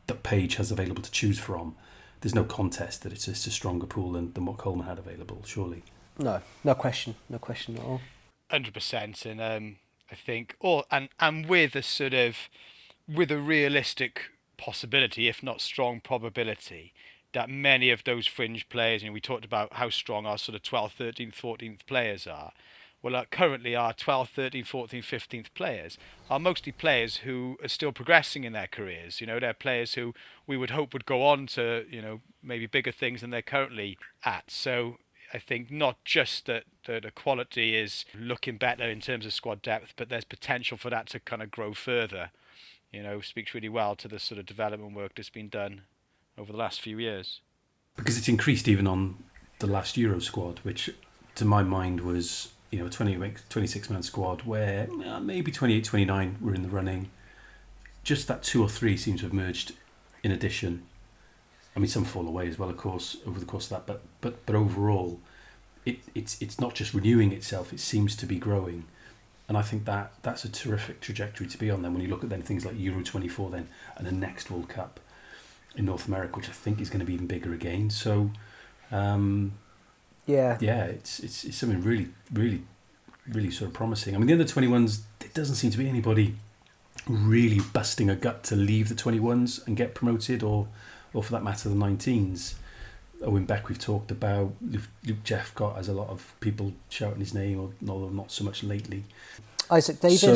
that 0.07 0.23
Page 0.23 0.55
has 0.55 0.71
available 0.71 1.03
to 1.03 1.11
choose 1.11 1.39
from. 1.39 1.75
There's 2.21 2.35
no 2.35 2.43
contest 2.43 3.03
that 3.03 3.13
it's 3.13 3.25
just 3.25 3.45
a 3.47 3.51
stronger 3.51 3.85
pool 3.85 4.13
than, 4.13 4.33
than 4.33 4.45
what 4.45 4.57
Coleman 4.57 4.87
had 4.87 4.97
available, 4.97 5.43
surely. 5.45 5.83
No, 6.17 6.41
no 6.63 6.73
question, 6.73 7.15
no 7.29 7.37
question 7.37 7.77
at 7.77 7.83
all. 7.83 8.01
Hundred 8.49 8.73
percent, 8.73 9.25
and 9.25 9.39
um, 9.39 9.75
I 10.11 10.15
think, 10.15 10.55
or 10.59 10.85
and 10.89 11.09
and 11.19 11.45
with 11.45 11.75
a 11.75 11.83
sort 11.83 12.13
of, 12.13 12.49
with 13.07 13.29
a 13.29 13.37
realistic 13.37 14.21
possibility, 14.57 15.27
if 15.27 15.43
not 15.43 15.61
strong 15.61 15.99
probability, 15.99 16.93
that 17.33 17.49
many 17.49 17.89
of 17.89 18.03
those 18.03 18.27
fringe 18.27 18.69
players, 18.69 19.03
you 19.03 19.09
know, 19.09 19.13
we 19.13 19.21
talked 19.21 19.45
about 19.45 19.73
how 19.73 19.89
strong 19.89 20.25
our 20.25 20.37
sort 20.37 20.55
of 20.55 20.61
12th, 20.61 20.97
13th, 20.97 21.35
14th 21.35 21.85
players 21.85 22.25
are, 22.25 22.51
well, 23.03 23.15
uh, 23.15 23.25
currently 23.29 23.75
our 23.75 23.93
12th, 23.93 24.33
13th, 24.35 24.65
14th, 24.65 25.03
15th 25.03 25.53
players 25.53 25.97
are 26.29 26.39
mostly 26.39 26.71
players 26.71 27.17
who 27.17 27.57
are 27.63 27.67
still 27.67 27.91
progressing 27.91 28.43
in 28.43 28.53
their 28.53 28.67
careers. 28.67 29.21
You 29.21 29.27
know, 29.27 29.39
they're 29.39 29.53
players 29.53 29.93
who 29.93 30.13
we 30.47 30.57
would 30.57 30.71
hope 30.71 30.93
would 30.93 31.05
go 31.05 31.23
on 31.23 31.47
to, 31.47 31.85
you 31.89 32.01
know, 32.01 32.21
maybe 32.41 32.65
bigger 32.65 32.91
things 32.91 33.21
than 33.21 33.29
they're 33.29 33.41
currently 33.41 33.97
at. 34.25 34.49
So 34.49 34.97
I 35.31 35.37
think 35.37 35.69
not 35.69 36.03
just 36.05 36.47
that, 36.47 36.63
that 36.87 37.03
the 37.03 37.11
quality 37.11 37.75
is 37.75 38.03
looking 38.17 38.57
better 38.57 38.85
in 38.85 38.99
terms 38.99 39.25
of 39.25 39.33
squad 39.33 39.61
depth, 39.61 39.93
but 39.95 40.09
there's 40.09 40.25
potential 40.25 40.77
for 40.77 40.89
that 40.89 41.07
to 41.09 41.19
kind 41.19 41.43
of 41.43 41.51
grow 41.51 41.73
further. 41.73 42.31
You 42.91 43.03
know, 43.03 43.21
speaks 43.21 43.53
really 43.53 43.69
well 43.69 43.95
to 43.97 44.07
the 44.07 44.17
sort 44.17 44.39
of 44.39 44.45
development 44.45 44.95
work 44.95 45.13
that's 45.15 45.29
been 45.29 45.49
done 45.49 45.81
over 46.37 46.51
the 46.51 46.57
last 46.57 46.81
few 46.81 46.97
years. 46.97 47.41
Because 47.95 48.17
it's 48.17 48.27
increased 48.27 48.67
even 48.67 48.87
on 48.87 49.23
the 49.59 49.67
last 49.67 49.97
Euro 49.97 50.19
squad, 50.19 50.59
which 50.59 50.89
to 51.35 51.45
my 51.45 51.63
mind 51.63 52.01
was 52.01 52.49
you 52.71 52.79
know, 52.79 52.87
a 52.87 52.89
20, 52.89 53.33
26 53.49 53.89
man 53.89 54.03
squad 54.03 54.43
where 54.43 54.87
uh, 55.05 55.19
maybe 55.19 55.51
28, 55.51 55.83
29 55.83 56.37
were 56.41 56.53
in 56.53 56.63
the 56.63 56.69
running. 56.69 57.09
Just 58.03 58.27
that 58.27 58.43
two 58.43 58.61
or 58.61 58.69
three 58.69 58.97
seems 58.97 59.21
to 59.21 59.25
have 59.25 59.33
merged 59.33 59.73
in 60.23 60.31
addition. 60.31 60.83
I 61.75 61.79
mean, 61.79 61.87
some 61.87 62.05
fall 62.05 62.27
away 62.27 62.47
as 62.47 62.57
well, 62.57 62.69
of 62.69 62.77
course, 62.77 63.17
over 63.25 63.39
the 63.39 63.45
course 63.45 63.65
of 63.65 63.69
that. 63.71 63.85
But 63.85 64.01
but 64.21 64.45
but 64.45 64.55
overall, 64.55 65.19
it, 65.85 65.99
it's 66.15 66.41
it's 66.41 66.59
not 66.59 66.73
just 66.73 66.93
renewing 66.93 67.31
itself; 67.31 67.73
it 67.73 67.79
seems 67.79 68.15
to 68.15 68.25
be 68.25 68.37
growing, 68.37 68.85
and 69.47 69.57
I 69.57 69.61
think 69.61 69.85
that 69.85 70.13
that's 70.23 70.43
a 70.45 70.49
terrific 70.49 71.01
trajectory 71.01 71.47
to 71.47 71.57
be 71.57 71.69
on. 71.69 71.81
Then, 71.81 71.93
when 71.93 72.01
you 72.01 72.07
look 72.07 72.23
at 72.23 72.29
then 72.29 72.41
things 72.41 72.65
like 72.65 72.79
Euro 72.79 73.03
twenty 73.03 73.27
four, 73.27 73.49
then 73.51 73.67
and 73.95 74.07
the 74.07 74.11
next 74.11 74.49
World 74.49 74.69
Cup 74.69 74.99
in 75.77 75.85
North 75.85 76.07
America, 76.07 76.35
which 76.35 76.49
I 76.49 76.51
think 76.51 76.81
is 76.81 76.89
going 76.89 76.99
to 76.99 77.05
be 77.05 77.13
even 77.13 77.27
bigger 77.27 77.53
again. 77.53 77.89
So, 77.89 78.31
um, 78.91 79.53
yeah, 80.25 80.57
yeah, 80.59 80.85
it's 80.85 81.19
it's, 81.19 81.45
it's 81.45 81.57
something 81.57 81.81
really, 81.81 82.09
really, 82.33 82.63
really 83.29 83.51
sort 83.51 83.69
of 83.69 83.73
promising. 83.73 84.15
I 84.15 84.17
mean, 84.17 84.27
the 84.27 84.33
under 84.33 84.45
twenty 84.45 84.67
ones, 84.67 85.03
it 85.21 85.33
doesn't 85.33 85.55
seem 85.55 85.71
to 85.71 85.77
be 85.77 85.87
anybody 85.87 86.35
really 87.07 87.61
busting 87.71 88.09
a 88.09 88.15
gut 88.15 88.43
to 88.45 88.55
leave 88.55 88.89
the 88.89 88.95
twenty 88.95 89.19
ones 89.19 89.61
and 89.65 89.77
get 89.77 89.95
promoted, 89.95 90.43
or 90.43 90.67
or 91.13 91.23
for 91.23 91.31
that 91.31 91.43
matter, 91.43 91.69
the 91.69 91.75
nineteens. 91.75 92.55
Owen 93.23 93.45
Beck, 93.45 93.67
we've 93.69 93.79
talked 93.79 94.11
about. 94.11 94.53
Luke, 94.61 94.83
Luke 95.05 95.23
Jephcott 95.23 95.75
has 95.77 95.87
a 95.87 95.93
lot 95.93 96.09
of 96.09 96.35
people 96.39 96.73
shouting 96.89 97.19
his 97.19 97.33
name, 97.33 97.59
or 97.59 97.69
no, 97.81 98.09
not 98.09 98.31
so 98.31 98.43
much 98.43 98.63
lately. 98.63 99.05
Isaak 99.69 99.99
Davies. 99.99 100.21
So 100.21 100.33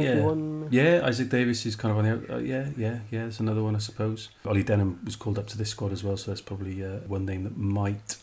yeah, 0.00 0.32
yeah, 0.70 1.06
Isaak 1.06 1.28
Davies 1.28 1.66
is 1.66 1.76
kind 1.76 1.92
of 1.92 1.98
on 1.98 2.04
the 2.04 2.34
uh, 2.34 2.38
yeah, 2.38 2.68
yeah, 2.76 3.00
yeah. 3.10 3.22
There's 3.22 3.40
another 3.40 3.62
one, 3.62 3.76
I 3.76 3.78
suppose. 3.78 4.30
Ollie 4.46 4.62
Denham 4.62 5.00
was 5.04 5.16
called 5.16 5.38
up 5.38 5.46
to 5.48 5.58
this 5.58 5.70
squad 5.70 5.92
as 5.92 6.02
well, 6.02 6.16
so 6.16 6.30
that's 6.30 6.40
probably 6.40 6.84
uh, 6.84 6.98
one 7.06 7.26
name 7.26 7.44
that 7.44 7.56
might 7.56 8.16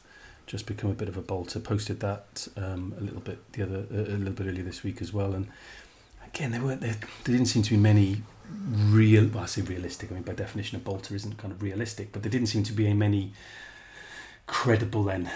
just 0.47 0.65
become 0.65 0.89
a 0.89 0.93
bit 0.93 1.07
of 1.07 1.17
a 1.17 1.21
bolter. 1.21 1.59
Posted 1.59 1.99
that 1.99 2.47
um, 2.57 2.93
a 2.97 3.01
little 3.01 3.21
bit 3.21 3.39
the 3.53 3.63
other 3.63 3.85
a 3.91 4.17
little 4.17 4.33
bit 4.33 4.47
earlier 4.47 4.63
this 4.63 4.83
week 4.83 5.01
as 5.01 5.13
well, 5.13 5.33
and 5.33 5.47
again 6.25 6.51
there 6.51 6.61
weren't 6.61 6.81
there, 6.81 6.95
there 7.23 7.35
didn't 7.35 7.47
seem 7.47 7.61
to 7.63 7.71
be 7.71 7.77
many 7.77 8.23
real. 8.71 9.27
Well, 9.27 9.43
I 9.43 9.45
say 9.45 9.61
realistic. 9.61 10.11
I 10.11 10.15
mean 10.15 10.23
by 10.23 10.33
definition 10.33 10.77
a 10.77 10.79
bolter 10.79 11.15
isn't 11.15 11.37
kind 11.37 11.51
of 11.51 11.61
realistic, 11.61 12.11
but 12.11 12.23
there 12.23 12.31
didn't 12.31 12.47
seem 12.47 12.63
to 12.63 12.73
be 12.73 12.91
many 12.93 13.33
credible 14.47 15.03
then 15.03 15.29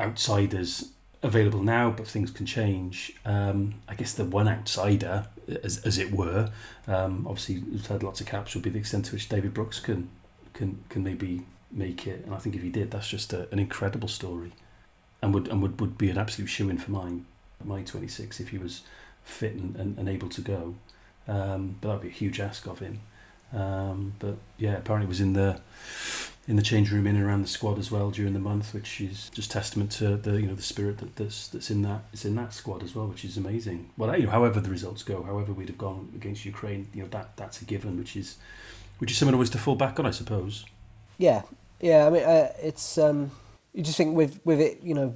outsiders 0.00 0.90
available 1.24 1.62
now, 1.62 1.90
but 1.90 2.06
things 2.06 2.30
can 2.30 2.46
change. 2.46 3.12
Um, 3.24 3.74
I 3.88 3.94
guess 3.94 4.12
the 4.12 4.24
one 4.24 4.46
outsider, 4.46 5.26
as, 5.62 5.78
as 5.78 5.98
it 5.98 6.12
were, 6.12 6.50
um, 6.86 7.26
obviously 7.26 7.56
who's 7.56 7.86
had 7.86 8.02
lots 8.02 8.20
of 8.20 8.26
caps, 8.26 8.54
would 8.54 8.62
be 8.62 8.70
the 8.70 8.78
extent 8.78 9.06
to 9.06 9.14
which 9.14 9.28
David 9.28 9.54
Brooks 9.54 9.80
can 9.80 10.10
can 10.52 10.84
can 10.88 11.02
maybe 11.02 11.42
make 11.72 12.06
it. 12.06 12.24
And 12.24 12.34
I 12.34 12.38
think 12.38 12.54
if 12.54 12.62
he 12.62 12.68
did, 12.68 12.90
that's 12.90 13.08
just 13.08 13.32
a, 13.32 13.48
an 13.50 13.58
incredible 13.58 14.08
story, 14.08 14.52
and 15.22 15.34
would 15.34 15.48
and 15.48 15.62
would, 15.62 15.80
would 15.80 15.98
be 15.98 16.10
an 16.10 16.18
absolute 16.18 16.48
shoe 16.48 16.68
in 16.68 16.78
for 16.78 16.92
mine, 16.92 17.26
my 17.64 17.82
26 17.82 18.40
if 18.40 18.50
he 18.50 18.58
was 18.58 18.82
fit 19.24 19.54
and, 19.54 19.74
and, 19.76 19.98
and 19.98 20.08
able 20.08 20.28
to 20.28 20.42
go. 20.42 20.74
Um, 21.26 21.76
but 21.80 21.88
that'd 21.88 22.02
be 22.02 22.08
a 22.08 22.12
huge 22.12 22.38
ask 22.38 22.66
of 22.66 22.80
him. 22.80 23.00
Um, 23.52 24.14
but 24.18 24.36
yeah, 24.58 24.76
apparently 24.76 25.06
it 25.06 25.08
was 25.08 25.20
in 25.20 25.32
the 25.32 25.60
in 26.46 26.56
the 26.56 26.62
change 26.62 26.92
room 26.92 27.06
in 27.06 27.16
and 27.16 27.24
around 27.24 27.42
the 27.42 27.48
squad 27.48 27.78
as 27.78 27.90
well 27.90 28.10
during 28.10 28.34
the 28.34 28.38
month, 28.38 28.74
which 28.74 29.00
is 29.00 29.30
just 29.30 29.50
testament 29.50 29.90
to 29.92 30.16
the 30.16 30.40
you 30.40 30.46
know 30.46 30.54
the 30.54 30.62
spirit 30.62 30.98
that 30.98 31.16
that's 31.16 31.48
that's 31.48 31.70
in 31.70 31.82
that 31.82 32.02
it's 32.12 32.24
in 32.24 32.34
that 32.36 32.52
squad 32.52 32.82
as 32.82 32.94
well, 32.94 33.06
which 33.06 33.24
is 33.24 33.36
amazing. 33.36 33.90
Well, 33.96 34.14
you 34.16 34.26
know, 34.26 34.30
however 34.30 34.60
the 34.60 34.70
results 34.70 35.02
go, 35.02 35.22
however 35.22 35.52
we'd 35.52 35.68
have 35.68 35.78
gone 35.78 36.12
against 36.14 36.44
Ukraine, 36.44 36.88
you 36.92 37.02
know 37.02 37.08
that 37.08 37.36
that's 37.36 37.62
a 37.62 37.64
given, 37.64 37.96
which 37.98 38.16
is 38.16 38.36
which 38.98 39.10
is 39.10 39.16
something 39.16 39.34
always 39.34 39.50
to 39.50 39.58
fall 39.58 39.76
back 39.76 39.98
on, 39.98 40.06
I 40.06 40.10
suppose. 40.10 40.64
Yeah, 41.18 41.42
yeah, 41.80 42.06
I 42.06 42.10
mean, 42.10 42.24
uh, 42.24 42.52
it's 42.62 42.98
um, 42.98 43.30
you 43.72 43.82
just 43.82 43.96
think 43.96 44.14
with 44.14 44.40
with 44.44 44.60
it, 44.60 44.80
you 44.82 44.94
know, 44.94 45.14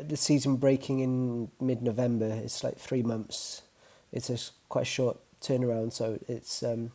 the 0.00 0.16
season 0.16 0.56
breaking 0.56 1.00
in 1.00 1.50
mid 1.60 1.82
November, 1.82 2.26
it's 2.26 2.64
like 2.64 2.78
three 2.78 3.02
months. 3.02 3.62
It's 4.12 4.30
a 4.30 4.38
quite 4.68 4.82
a 4.82 4.86
short 4.86 5.18
turnaround, 5.40 5.92
so 5.92 6.18
it's 6.28 6.62
um, 6.62 6.92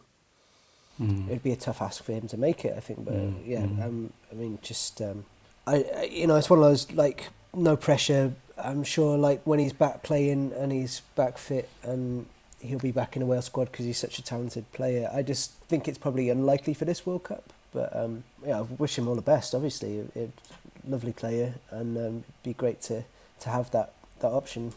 mm. 1.01 1.27
it'd 1.27 1.43
be 1.43 1.51
a 1.51 1.55
tough 1.55 1.81
ask 1.81 2.03
for 2.03 2.13
him 2.13 2.27
to 2.27 2.37
make 2.37 2.65
it. 2.65 2.73
I 2.75 2.79
think, 2.79 3.05
but 3.05 3.13
mm. 3.13 3.35
yeah, 3.45 3.61
mm. 3.61 3.83
Um, 3.83 4.13
I 4.31 4.35
mean, 4.35 4.59
just 4.61 5.01
um, 5.01 5.25
I, 5.67 5.85
I 5.95 6.03
you 6.03 6.27
know, 6.27 6.35
it's 6.35 6.49
one 6.49 6.59
of 6.59 6.65
those 6.65 6.91
like 6.91 7.29
no 7.53 7.75
pressure. 7.75 8.33
I'm 8.57 8.83
sure, 8.83 9.17
like 9.17 9.41
when 9.43 9.59
he's 9.59 9.73
back 9.73 10.03
playing 10.03 10.53
and 10.57 10.71
he's 10.71 11.01
back 11.15 11.37
fit 11.37 11.69
and 11.83 12.25
he'll 12.61 12.79
be 12.79 12.91
back 12.91 13.15
in 13.15 13.21
the 13.21 13.25
Wales 13.25 13.45
squad 13.45 13.71
because 13.71 13.85
he's 13.85 13.97
such 13.97 14.17
a 14.19 14.23
talented 14.23 14.71
player. 14.71 15.09
I 15.13 15.21
just 15.21 15.51
think 15.67 15.87
it's 15.87 15.97
probably 15.97 16.29
unlikely 16.29 16.73
for 16.73 16.85
this 16.85 17.05
World 17.05 17.23
Cup. 17.23 17.51
But 17.73 17.95
um, 17.95 18.23
yeah, 18.45 18.59
I 18.59 18.61
wish 18.61 18.97
him 18.97 19.07
all 19.07 19.15
the 19.15 19.21
best. 19.21 19.53
Obviously, 19.53 19.97
it, 19.97 20.15
it, 20.15 20.31
lovely 20.87 21.11
player, 21.11 21.55
and 21.71 21.97
um, 21.97 22.03
it'd 22.03 22.43
be 22.43 22.53
great 22.53 22.81
to, 22.83 23.03
to 23.41 23.49
have 23.49 23.71
that, 23.71 23.93
that 24.19 24.29
option 24.29 24.73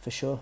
for 0.00 0.10
sure. 0.10 0.40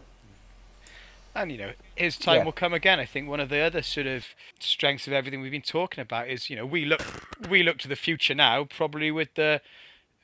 And 1.34 1.50
you 1.50 1.58
know, 1.58 1.72
his 1.96 2.16
time 2.16 2.36
Yeah. 2.36 2.44
will 2.44 2.52
come 2.52 2.72
again. 2.72 3.00
I 3.00 3.06
think 3.06 3.28
one 3.28 3.40
of 3.40 3.48
the 3.48 3.58
other 3.58 3.82
sort 3.82 4.06
of 4.06 4.26
strengths 4.60 5.06
of 5.06 5.12
everything 5.12 5.40
we've 5.40 5.50
been 5.50 5.62
talking 5.62 6.00
about 6.00 6.28
is, 6.28 6.48
you 6.48 6.56
know, 6.56 6.66
we 6.66 6.84
look 6.84 7.02
we 7.48 7.62
look 7.62 7.78
to 7.78 7.88
the 7.88 7.96
future 7.96 8.34
now, 8.34 8.64
probably 8.64 9.10
with 9.10 9.34
the, 9.34 9.60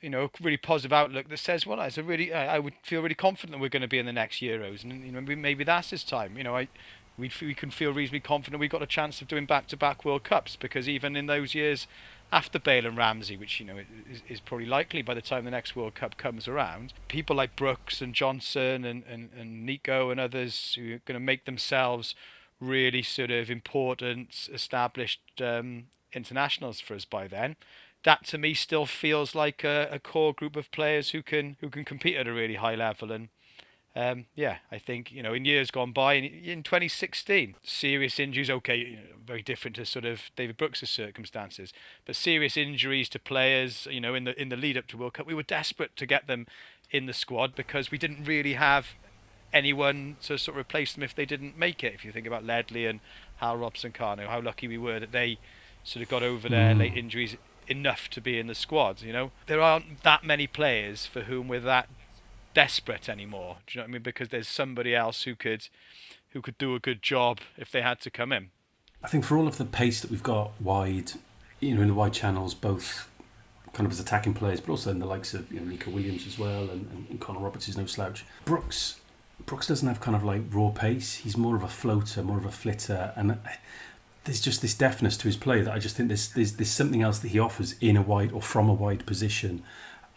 you 0.01 0.09
know, 0.09 0.31
really 0.39 0.57
positive 0.57 0.93
outlook 0.93 1.27
that 1.29 1.37
says, 1.39 1.65
well, 1.65 1.81
it's 1.81 1.97
a 1.97 2.03
really, 2.03 2.33
I 2.33 2.55
I 2.55 2.59
would 2.59 2.73
feel 2.83 3.01
really 3.01 3.15
confident 3.15 3.51
that 3.53 3.61
we're 3.61 3.69
going 3.69 3.81
to 3.81 3.87
be 3.89 3.99
in 3.99 4.05
the 4.05 4.13
next 4.13 4.41
Euros, 4.41 4.83
and 4.83 5.05
you 5.05 5.11
know, 5.11 5.19
maybe- 5.21 5.35
maybe 5.35 5.63
that's 5.65 5.89
his 5.89 6.03
time. 6.03 6.37
You 6.37 6.43
know, 6.45 6.55
I, 6.55 6.69
we 7.17 7.29
we 7.41 7.53
can 7.53 7.71
feel 7.71 7.91
reasonably 7.91 8.21
confident 8.21 8.59
we've 8.61 8.69
got 8.69 8.81
a 8.81 8.87
chance 8.87 9.21
of 9.21 9.27
doing 9.27 9.45
back-to-back 9.45 10.05
World 10.05 10.23
Cups 10.23 10.55
because 10.55 10.87
even 10.87 11.15
in 11.17 11.25
those 11.25 11.53
years 11.53 11.87
after 12.31 12.59
Bale 12.59 12.85
and 12.85 12.97
Ramsey, 12.97 13.35
which 13.35 13.59
you 13.59 13.65
know 13.65 13.77
is, 14.09 14.21
is 14.29 14.39
probably 14.39 14.65
likely 14.65 15.01
by 15.01 15.13
the 15.13 15.21
time 15.21 15.43
the 15.43 15.51
next 15.51 15.75
World 15.75 15.95
Cup 15.95 16.17
comes 16.17 16.47
around, 16.47 16.93
people 17.07 17.35
like 17.35 17.55
Brooks 17.55 18.01
and 18.01 18.13
Johnson 18.13 18.85
and, 18.85 19.03
and, 19.03 19.29
and 19.37 19.65
Neco 19.65 20.09
and 20.09 20.19
others 20.19 20.75
who 20.75 20.95
are 20.95 21.01
going 21.05 21.15
to 21.15 21.19
make 21.19 21.45
themselves 21.45 22.15
really 22.59 23.03
sort 23.03 23.31
of 23.31 23.49
important, 23.49 24.47
established 24.53 25.21
um, 25.41 25.85
internationals 26.13 26.79
for 26.79 26.93
us 26.93 27.05
by 27.05 27.27
then. 27.27 27.55
That 28.03 28.25
to 28.27 28.37
me 28.37 28.53
still 28.53 28.85
feels 28.85 29.35
like 29.35 29.63
a, 29.63 29.89
a 29.91 29.99
core 29.99 30.33
group 30.33 30.55
of 30.55 30.71
players 30.71 31.11
who 31.11 31.21
can 31.21 31.57
who 31.59 31.69
can 31.69 31.85
compete 31.85 32.15
at 32.15 32.27
a 32.27 32.33
really 32.33 32.55
high 32.55 32.75
level 32.75 33.11
and 33.11 33.29
um, 33.95 34.25
yeah, 34.35 34.57
I 34.71 34.77
think 34.77 35.11
you 35.11 35.21
know 35.21 35.33
in 35.33 35.45
years 35.45 35.69
gone 35.71 35.91
by, 35.91 36.13
in, 36.13 36.25
in 36.25 36.63
2016, 36.63 37.55
serious 37.63 38.19
injuries. 38.19 38.49
Okay, 38.49 38.77
you 38.77 38.95
know, 38.95 39.01
very 39.25 39.41
different 39.41 39.75
to 39.77 39.85
sort 39.85 40.05
of 40.05 40.31
David 40.35 40.57
Brooks' 40.57 40.89
circumstances, 40.89 41.73
but 42.05 42.15
serious 42.15 42.55
injuries 42.55 43.09
to 43.09 43.19
players. 43.19 43.87
You 43.91 43.99
know, 44.01 44.15
in 44.15 44.23
the 44.23 44.41
in 44.41 44.49
the 44.49 44.55
lead 44.55 44.77
up 44.77 44.87
to 44.87 44.97
World 44.97 45.13
Cup, 45.15 45.27
we 45.27 45.33
were 45.33 45.43
desperate 45.43 45.95
to 45.97 46.05
get 46.05 46.27
them 46.27 46.47
in 46.91 47.05
the 47.05 47.13
squad 47.13 47.55
because 47.55 47.91
we 47.91 47.97
didn't 47.97 48.23
really 48.25 48.53
have 48.53 48.87
anyone 49.53 50.15
to 50.21 50.37
sort 50.37 50.55
of 50.57 50.61
replace 50.61 50.93
them 50.93 51.03
if 51.03 51.13
they 51.13 51.25
didn't 51.25 51.57
make 51.57 51.83
it. 51.83 51.93
If 51.93 52.05
you 52.05 52.11
think 52.11 52.27
about 52.27 52.45
Ledley 52.45 52.85
and 52.85 53.01
Hal 53.37 53.57
Robson 53.57 53.91
Kanu, 53.91 54.27
how 54.27 54.39
lucky 54.41 54.67
we 54.67 54.77
were 54.77 54.99
that 54.99 55.11
they 55.11 55.37
sort 55.83 56.03
of 56.03 56.09
got 56.09 56.23
over 56.23 56.47
their 56.47 56.73
Mm. 56.73 56.79
late 56.79 56.97
injuries 56.97 57.35
enough 57.67 58.09
to 58.09 58.21
be 58.21 58.39
in 58.39 58.47
the 58.47 58.55
squad. 58.55 59.01
You 59.01 59.13
know, 59.13 59.31
there 59.47 59.61
aren't 59.61 60.03
that 60.03 60.23
many 60.23 60.47
players 60.47 61.05
for 61.05 61.21
whom 61.23 61.47
we're 61.47 61.59
that 61.61 61.89
desperate 62.53 63.09
anymore. 63.09 63.57
Do 63.67 63.73
you 63.73 63.79
know 63.79 63.85
what 63.85 63.89
I 63.89 63.93
mean? 63.93 64.03
Because 64.03 64.29
there's 64.29 64.47
somebody 64.47 64.95
else 64.95 65.23
who 65.23 65.35
could 65.35 65.67
who 66.29 66.41
could 66.41 66.57
do 66.57 66.75
a 66.75 66.79
good 66.79 67.01
job 67.01 67.39
if 67.57 67.71
they 67.71 67.81
had 67.81 67.99
to 68.01 68.09
come 68.09 68.31
in. 68.31 68.51
I 69.03 69.07
think 69.07 69.25
for 69.25 69.37
all 69.37 69.47
of 69.47 69.57
the 69.57 69.65
pace 69.65 70.01
that 70.01 70.11
we've 70.11 70.23
got 70.23 70.51
wide, 70.61 71.13
you 71.59 71.75
know, 71.75 71.81
in 71.81 71.89
the 71.89 71.93
wide 71.93 72.13
channels, 72.13 72.53
both 72.53 73.09
kind 73.73 73.85
of 73.85 73.91
as 73.91 73.99
attacking 73.99 74.33
players, 74.33 74.59
but 74.59 74.71
also 74.71 74.91
in 74.91 74.99
the 74.99 75.05
likes 75.05 75.33
of 75.33 75.51
you 75.51 75.59
know 75.59 75.65
Neco 75.65 75.91
Williams 75.91 76.27
as 76.27 76.37
well, 76.37 76.69
and, 76.69 77.07
and, 77.09 77.19
Connor 77.19 77.39
Roberts 77.39 77.67
is 77.67 77.77
no 77.77 77.85
slouch. 77.85 78.25
Brooks, 78.45 78.99
Brooks 79.45 79.67
doesn't 79.67 79.87
have 79.87 79.99
kind 79.99 80.15
of 80.15 80.23
like 80.23 80.41
raw 80.51 80.69
pace. 80.69 81.15
He's 81.15 81.37
more 81.37 81.55
of 81.55 81.63
a 81.63 81.67
floater, 81.67 82.23
more 82.23 82.37
of 82.37 82.45
a 82.45 82.51
flitter, 82.51 83.13
and 83.15 83.37
there's 84.25 84.41
just 84.41 84.61
this 84.61 84.73
deafness 84.73 85.17
to 85.17 85.23
his 85.27 85.37
play 85.37 85.61
that 85.61 85.73
I 85.73 85.79
just 85.79 85.95
think 85.95 86.09
there's 86.09 86.29
there's, 86.29 86.53
there's 86.53 86.71
something 86.71 87.01
else 87.01 87.19
that 87.19 87.29
he 87.29 87.39
offers 87.39 87.75
in 87.81 87.97
a 87.97 88.01
wide 88.01 88.31
or 88.31 88.41
from 88.41 88.69
a 88.69 88.73
wide 88.73 89.05
position, 89.05 89.63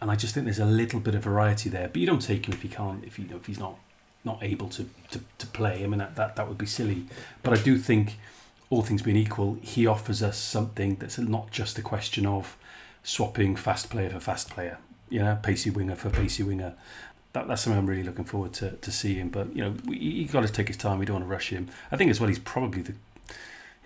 and 0.05 0.11
I 0.11 0.15
just 0.15 0.35
think 0.35 0.45
there's 0.45 0.59
a 0.59 0.65
little 0.65 0.99
bit 0.99 1.15
of 1.15 1.23
variety 1.23 1.67
there. 1.67 1.87
But 1.87 1.97
you 1.97 2.05
don't 2.05 2.21
take 2.21 2.47
him 2.47 2.53
if 2.53 2.61
he 2.61 2.67
can't, 2.67 3.03
if 3.03 3.17
you 3.17 3.25
know, 3.25 3.37
if 3.37 3.47
he's 3.47 3.57
not 3.57 3.79
not 4.23 4.37
able 4.43 4.69
to, 4.69 4.87
to, 5.09 5.19
to 5.39 5.47
play. 5.47 5.83
I 5.83 5.87
mean 5.87 5.97
that, 5.97 6.15
that 6.15 6.35
that 6.35 6.47
would 6.47 6.59
be 6.59 6.67
silly. 6.67 7.05
But 7.41 7.57
I 7.57 7.63
do 7.63 7.75
think 7.79 8.19
all 8.69 8.83
things 8.83 9.01
being 9.01 9.17
equal, 9.17 9.57
he 9.63 9.87
offers 9.87 10.21
us 10.21 10.37
something 10.37 10.97
that's 10.97 11.17
not 11.17 11.49
just 11.49 11.79
a 11.79 11.81
question 11.81 12.27
of 12.27 12.55
swapping 13.01 13.55
fast 13.55 13.89
player 13.89 14.11
for 14.11 14.19
fast 14.19 14.51
player, 14.51 14.77
you 15.09 15.23
know, 15.23 15.39
pacey 15.41 15.71
winger 15.71 15.95
for 15.95 16.11
pacey 16.11 16.43
winger. 16.43 16.75
That, 17.33 17.47
that's 17.47 17.63
something 17.63 17.79
I'm 17.79 17.87
really 17.87 18.03
looking 18.03 18.25
forward 18.25 18.53
to, 18.53 18.73
to 18.73 18.91
seeing. 18.91 19.29
But 19.29 19.55
you 19.55 19.63
know, 19.63 19.73
you 19.87 20.27
got 20.27 20.45
to 20.45 20.53
take 20.53 20.67
his 20.67 20.77
time. 20.77 20.99
We 20.99 21.07
don't 21.07 21.15
want 21.15 21.25
to 21.25 21.31
rush 21.31 21.49
him. 21.49 21.67
I 21.91 21.97
think 21.97 22.11
as 22.11 22.19
well, 22.19 22.29
he's 22.29 22.37
probably 22.37 22.83
the 22.83 22.93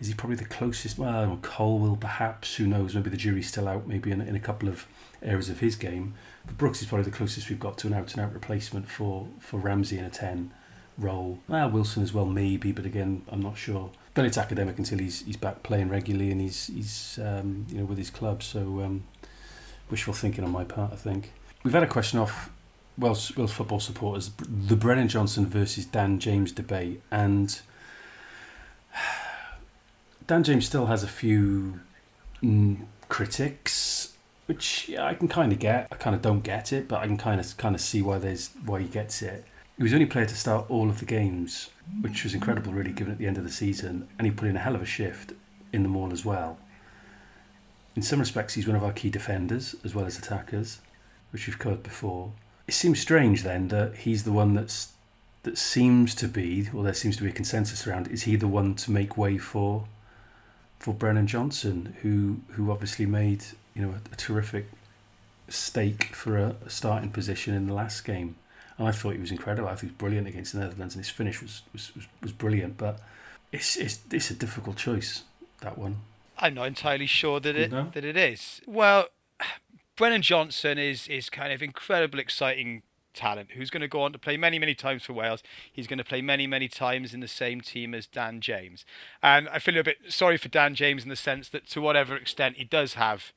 is 0.02 0.08
he 0.08 0.14
probably 0.14 0.36
the 0.36 0.44
closest? 0.44 0.98
Well, 0.98 1.40
Colwill 1.42 1.96
perhaps. 1.96 2.56
Who 2.56 2.68
knows? 2.68 2.94
Maybe 2.94 3.10
the 3.10 3.16
jury's 3.16 3.48
still 3.48 3.70
out. 3.70 3.88
Maybe 3.88 4.12
in, 4.12 4.20
in 4.20 4.36
a 4.36 4.40
couple 4.42 4.68
of 4.68 4.86
areas 5.22 5.50
of 5.50 5.60
his 5.60 5.76
game. 5.76 6.14
But 6.46 6.58
Brooks 6.58 6.82
is 6.82 6.88
probably 6.88 7.06
the 7.06 7.18
closest 7.18 7.50
we've 7.50 7.60
got 7.60 7.78
to 7.80 7.88
an 7.88 7.94
out 7.94 8.14
and 8.14 8.24
out 8.24 8.34
replacement 8.34 8.90
for 8.90 9.28
for 9.40 9.60
Ramsey 9.60 9.98
in 9.98 10.06
a 10.06 10.10
ten 10.10 10.52
role. 10.98 11.40
Well, 11.48 11.70
Wilson 11.70 12.04
as 12.04 12.14
well, 12.14 12.26
maybe, 12.26 12.72
but 12.72 12.86
again, 12.86 13.24
I'm 13.30 13.42
not 13.42 13.58
sure. 13.58 13.90
But 14.14 14.26
it's 14.26 14.38
academic 14.38 14.78
until 14.78 15.00
he's 15.00 15.26
he's 15.26 15.38
back 15.38 15.64
playing 15.64 15.90
regularly 15.90 16.32
and 16.32 16.42
he's 16.42 16.68
he's 16.68 17.20
um, 17.22 17.66
you 17.70 17.78
know 17.78 17.86
with 17.86 17.98
his 17.98 18.10
club. 18.10 18.44
So 18.44 18.82
um, 18.82 19.04
wishful 19.90 20.14
thinking 20.14 20.44
on 20.44 20.52
my 20.52 20.64
part, 20.64 20.92
I 20.94 20.96
think. 20.96 21.32
We've 21.64 21.74
had 21.74 21.84
a 21.84 21.88
question 21.88 22.20
off 22.20 22.50
Welsh, 22.98 23.36
Welsh 23.36 23.52
football 23.52 23.80
supporters: 23.80 24.32
the 24.38 24.76
Brennan 24.76 25.08
Johnson 25.08 25.46
versus 25.46 25.86
Dan 25.86 26.20
James 26.20 26.52
debate, 26.52 27.02
and 27.12 27.62
Dan 30.28 30.44
James 30.44 30.66
still 30.66 30.88
has 30.88 31.04
a 31.04 31.08
few 31.08 31.80
mm, 32.44 32.78
critics, 33.08 34.18
which 34.50 34.90
yeah, 34.90 35.06
I 35.06 35.14
can 35.14 35.28
kind 35.28 35.54
of 35.54 35.60
get. 35.60 35.88
I 35.92 35.96
kind 35.96 36.16
of 36.16 36.24
don't 36.24 36.42
get 36.42 36.74
it, 36.74 36.88
but 36.88 37.02
I 37.02 37.06
can 37.06 37.18
kind 37.18 37.40
of 37.40 37.56
kind 37.58 37.76
of 37.76 37.82
see 37.82 38.02
why 38.02 38.18
there's 38.18 38.50
why 38.66 38.82
he 38.82 38.88
gets 38.88 39.22
it. 39.22 39.46
He 39.78 39.84
was 39.84 39.92
the 39.92 39.98
only 39.98 40.08
player 40.08 40.26
to 40.26 40.36
start 40.36 40.66
all 40.72 40.90
of 40.90 40.98
the 40.98 41.06
games, 41.06 41.70
which 42.02 42.24
was 42.24 42.34
incredible, 42.34 42.74
really, 42.74 42.92
given 42.92 43.14
at 43.14 43.20
the 43.20 43.28
end 43.28 43.38
of 43.38 43.44
the 43.44 43.52
season, 43.52 44.08
and 44.18 44.26
he 44.26 44.32
put 44.32 44.48
in 44.48 44.56
a 44.56 44.60
hell 44.60 44.74
of 44.74 44.82
a 44.82 44.88
shift 44.88 45.34
in 45.72 45.84
them 45.84 45.96
all 45.96 46.12
as 46.12 46.26
well. 46.26 46.58
In 47.96 48.02
some 48.02 48.20
respects, 48.20 48.56
he's 48.56 48.66
one 48.66 48.76
of 48.76 48.84
our 48.84 48.92
key 48.92 49.12
defenders 49.12 49.76
as 49.84 49.94
well 49.94 50.08
as 50.08 50.18
attackers, 50.18 50.80
which 51.32 51.46
we've 51.46 51.60
covered 51.60 51.84
before. 51.84 52.32
It 52.68 52.74
seems 52.74 53.00
strange 53.00 53.44
then 53.44 53.68
that 53.68 53.98
he's 53.98 54.24
the 54.24 54.32
one 54.32 54.56
that's 54.56 54.94
that 55.44 55.60
seems 55.60 56.16
to 56.16 56.28
be, 56.28 56.70
or 56.74 56.84
there 56.84 56.96
seems 56.96 57.18
to 57.18 57.24
be 57.24 57.30
a 57.30 57.34
consensus 57.34 57.86
around. 57.86 58.08
Is 58.08 58.24
he 58.24 58.36
the 58.36 58.48
one 58.48 58.74
to 58.78 58.90
make 58.90 59.16
way 59.16 59.38
for 59.38 59.86
for 60.80 60.92
Brennan 60.92 61.28
Johnson, 61.28 61.96
who 62.02 62.40
who 62.56 62.72
obviously 62.72 63.06
made 63.06 63.44
you 63.80 63.86
know 63.86 63.94
a, 63.94 64.14
a 64.14 64.16
terrific 64.16 64.66
stake 65.48 66.14
for 66.14 66.38
a, 66.38 66.56
a 66.66 66.70
starting 66.70 67.10
position 67.10 67.54
in 67.54 67.68
the 67.68 67.74
last 67.74 68.02
game? 68.02 68.36
And 68.78 68.88
I 68.88 68.92
thought 68.92 69.14
he 69.14 69.20
was 69.20 69.32
incredible. 69.32 69.68
I 69.68 69.72
think 69.72 69.82
he 69.82 69.88
was 69.88 69.96
brilliant 69.96 70.28
against 70.28 70.54
the 70.54 70.60
Netherlands, 70.60 70.96
and 70.96 71.04
his 71.04 71.12
finish 71.12 71.42
was 71.42 71.64
was, 71.74 71.96
was, 71.96 72.08
was 72.22 72.32
brilliant. 72.32 72.78
But 72.78 73.00
it's, 73.52 73.78
it's 73.78 74.00
it's 74.12 74.30
a 74.30 74.36
difficult 74.36 74.76
choice 74.76 75.24
that 75.62 75.78
one. 75.78 75.98
I'm 76.38 76.54
not 76.54 76.68
entirely 76.68 77.08
sure 77.08 77.40
that 77.40 77.56
it 77.56 77.72
No? 77.72 77.90
that 77.94 78.04
it 78.04 78.18
is. 78.18 78.62
Well, 78.68 79.08
Brennan 79.96 80.22
Johnson 80.22 80.78
is 80.78 81.08
is 81.08 81.30
kind 81.30 81.54
of 81.54 81.64
incredible, 81.64 82.20
exciting 82.20 82.84
talent 83.12 83.50
who's 83.52 83.72
going 83.72 83.82
to 83.82 83.88
go 83.88 84.04
on 84.04 84.14
to 84.14 84.20
play 84.20 84.38
many 84.38 84.60
many 84.60 84.76
times 84.76 85.04
for 85.04 85.14
Wales. 85.14 85.42
He's 85.72 85.88
going 85.88 85.98
to 85.98 86.04
play 86.04 86.22
many 86.22 86.48
many 86.48 86.68
times 86.68 87.14
in 87.14 87.22
the 87.22 87.28
same 87.28 87.60
team 87.62 87.94
as 87.94 88.08
Dan 88.08 88.40
James, 88.40 88.86
and 89.24 89.50
I 89.50 89.60
feel 89.60 89.78
a 89.78 89.84
bit 89.84 89.98
sorry 90.10 90.38
for 90.38 90.50
Dan 90.50 90.76
James 90.76 91.04
in 91.04 91.10
the 91.10 91.16
sense 91.16 91.50
that 91.50 91.68
to 91.70 91.82
whatever 91.82 92.16
extent 92.16 92.58
he 92.58 92.64
does 92.66 92.94
have 92.94 93.34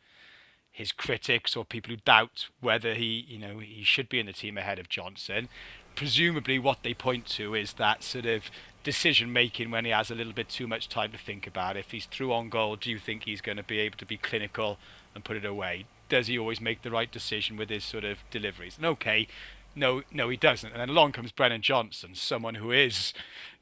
his 0.72 0.90
critics 0.90 1.54
or 1.54 1.64
people 1.64 1.90
who 1.90 2.00
doubt 2.04 2.48
whether 2.60 2.94
he 2.94 3.24
you 3.28 3.38
know 3.38 3.58
he 3.58 3.84
should 3.84 4.08
be 4.08 4.18
in 4.18 4.26
the 4.26 4.32
team 4.32 4.58
ahead 4.58 4.78
of 4.78 4.88
Johnson. 4.88 5.48
Presumably, 5.94 6.58
what 6.58 6.82
they 6.82 6.94
point 6.94 7.26
to 7.26 7.54
is 7.54 7.74
that 7.74 8.02
sort 8.02 8.24
of 8.24 8.50
decision 8.82 9.30
making 9.32 9.70
when 9.70 9.84
he 9.84 9.90
has 9.90 10.10
a 10.10 10.14
little 10.14 10.32
bit 10.32 10.48
too 10.48 10.66
much 10.66 10.88
time 10.88 11.12
to 11.12 11.18
think 11.18 11.46
about. 11.46 11.76
If 11.76 11.90
he's 11.90 12.06
through 12.06 12.32
on 12.32 12.48
goal, 12.48 12.76
do 12.76 12.90
you 12.90 12.98
think 12.98 13.24
he's 13.24 13.42
going 13.42 13.58
to 13.58 13.62
be 13.62 13.78
able 13.78 13.98
to 13.98 14.06
be 14.06 14.16
clinical 14.16 14.78
and 15.14 15.22
put 15.22 15.36
it 15.36 15.44
away? 15.44 15.84
Does 16.08 16.26
he 16.26 16.38
always 16.38 16.60
make 16.60 16.80
the 16.80 16.90
right 16.90 17.12
decision 17.12 17.56
with 17.58 17.68
his 17.68 17.84
sort 17.84 18.04
of 18.04 18.18
deliveries? 18.30 18.78
And 18.78 18.86
okay, 18.86 19.28
no, 19.74 20.02
no, 20.10 20.28
he 20.28 20.36
doesn't. 20.36 20.70
And 20.70 20.80
then 20.80 20.88
along 20.88 21.12
comes 21.12 21.32
Brennan 21.32 21.62
Johnson, 21.62 22.14
someone 22.14 22.56
who 22.56 22.72
is, 22.72 23.12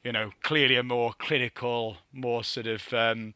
you 0.02 0.12
know, 0.12 0.32
clearly 0.42 0.76
a 0.76 0.82
more 0.82 1.14
clinical, 1.18 1.98
more 2.12 2.42
sort 2.42 2.66
of 2.66 2.92
um, 2.92 3.34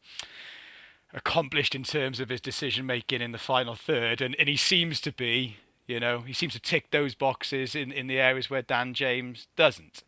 accomplished 1.15 1.73
in 1.73 1.83
terms 1.83 2.19
of 2.19 2.29
his 2.29 2.41
decision 2.41 2.85
making 2.85 3.21
in 3.21 3.31
the 3.31 3.37
final 3.39 3.73
third, 3.73 4.21
and, 4.21 4.35
and 4.37 4.47
he 4.47 4.57
seems 4.57 4.99
to 5.01 5.11
be, 5.11 5.57
you 5.87 5.99
know, 5.99 6.19
he 6.19 6.33
seems 6.33 6.53
to 6.53 6.59
tick 6.59 6.91
those 6.91 7.15
boxes 7.15 7.73
in, 7.73 7.91
in 7.91 8.07
the 8.07 8.19
areas 8.19 8.49
where 8.49 8.61
Dan 8.61 8.93
James 8.93 9.47
doesn't. 9.55 10.03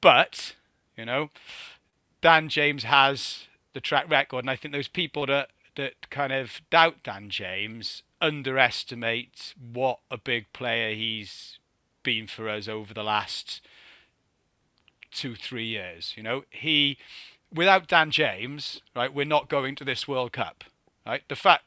But, 0.00 0.54
you 0.96 1.06
know, 1.06 1.30
Dan 2.20 2.48
James 2.48 2.84
has 2.84 3.46
the 3.72 3.80
track 3.80 4.08
record, 4.10 4.44
and 4.44 4.50
I 4.50 4.56
think 4.56 4.72
those 4.72 4.88
people 4.88 5.26
that 5.26 5.48
that 5.76 6.08
kind 6.08 6.32
of 6.32 6.60
doubt 6.70 7.02
Dan 7.02 7.30
James 7.30 8.04
underestimate 8.20 9.54
what 9.72 9.98
a 10.08 10.16
big 10.16 10.52
player 10.52 10.94
he's 10.94 11.58
been 12.04 12.28
for 12.28 12.48
us 12.48 12.68
over 12.68 12.94
the 12.94 13.02
last 13.02 13.60
two, 15.10 15.34
three 15.34 15.66
years. 15.66 16.14
You 16.16 16.22
know, 16.22 16.44
he 16.50 16.96
without 17.54 17.86
Dan 17.88 18.10
James, 18.10 18.82
right, 18.94 19.12
we're 19.12 19.24
not 19.24 19.48
going 19.48 19.74
to 19.76 19.84
this 19.84 20.08
World 20.08 20.32
Cup. 20.32 20.64
Right, 21.06 21.22
the 21.28 21.36
fact 21.36 21.64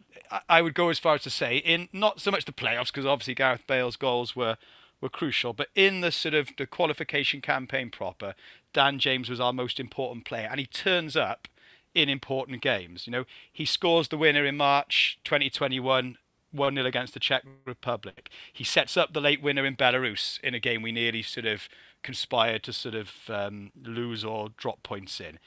I- 0.50 0.64
would 0.64 0.74
go 0.74 0.90
as 0.90 0.98
far 0.98 1.14
as 1.14 1.22
to 1.22 1.30
say 1.30 1.58
in 1.58 1.90
not 1.94 2.20
so 2.20 2.32
much 2.32 2.46
the 2.46 2.52
playoffs 2.52 2.88
because 2.88 3.06
obviously 3.06 3.36
Gareth 3.36 3.68
Bale's 3.68 3.96
goals 3.96 4.36
were 4.36 4.58
were 5.00 5.10
crucial, 5.10 5.54
but 5.54 5.68
in 5.76 6.02
the 6.02 6.12
sort 6.12 6.34
of 6.34 6.50
the 6.58 6.66
qualification 6.66 7.40
campaign 7.40 7.92
proper, 7.92 8.34
Dan 8.74 8.98
James 8.98 9.30
was 9.30 9.40
our 9.40 9.54
most 9.54 9.80
important 9.80 10.26
player, 10.26 10.48
and 10.50 10.60
he 10.60 10.66
turns 10.66 11.16
up 11.16 11.48
in 11.94 12.10
important 12.10 12.64
games. 12.64 13.06
You 13.06 13.12
know, 13.12 13.26
he 13.52 13.64
scores 13.64 14.08
the 14.08 14.18
winner 14.18 14.44
in 14.44 14.58
March 14.58 15.20
2021 15.24 16.18
1 16.52 16.76
0 16.76 16.86
against 16.86 17.14
the 17.14 17.20
Czech 17.20 17.44
Republic. 17.66 18.30
He 18.52 18.64
sets 18.64 18.98
up 18.98 19.14
the 19.14 19.22
late 19.22 19.42
winner 19.42 19.66
in 19.66 19.76
Belarus 19.76 20.40
in 20.42 20.54
a 20.54 20.60
game 20.60 20.82
we 20.82 20.92
nearly 20.92 21.22
sort 21.22 21.46
of 21.46 21.68
conspired 22.04 22.64
to 22.64 22.74
sort 22.74 22.96
of 22.96 23.12
um, 23.30 23.72
lose 23.84 24.24
or 24.24 24.50
drop 24.58 24.82
points 24.82 25.20
in. 25.20 25.40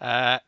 Uh, 0.00 0.38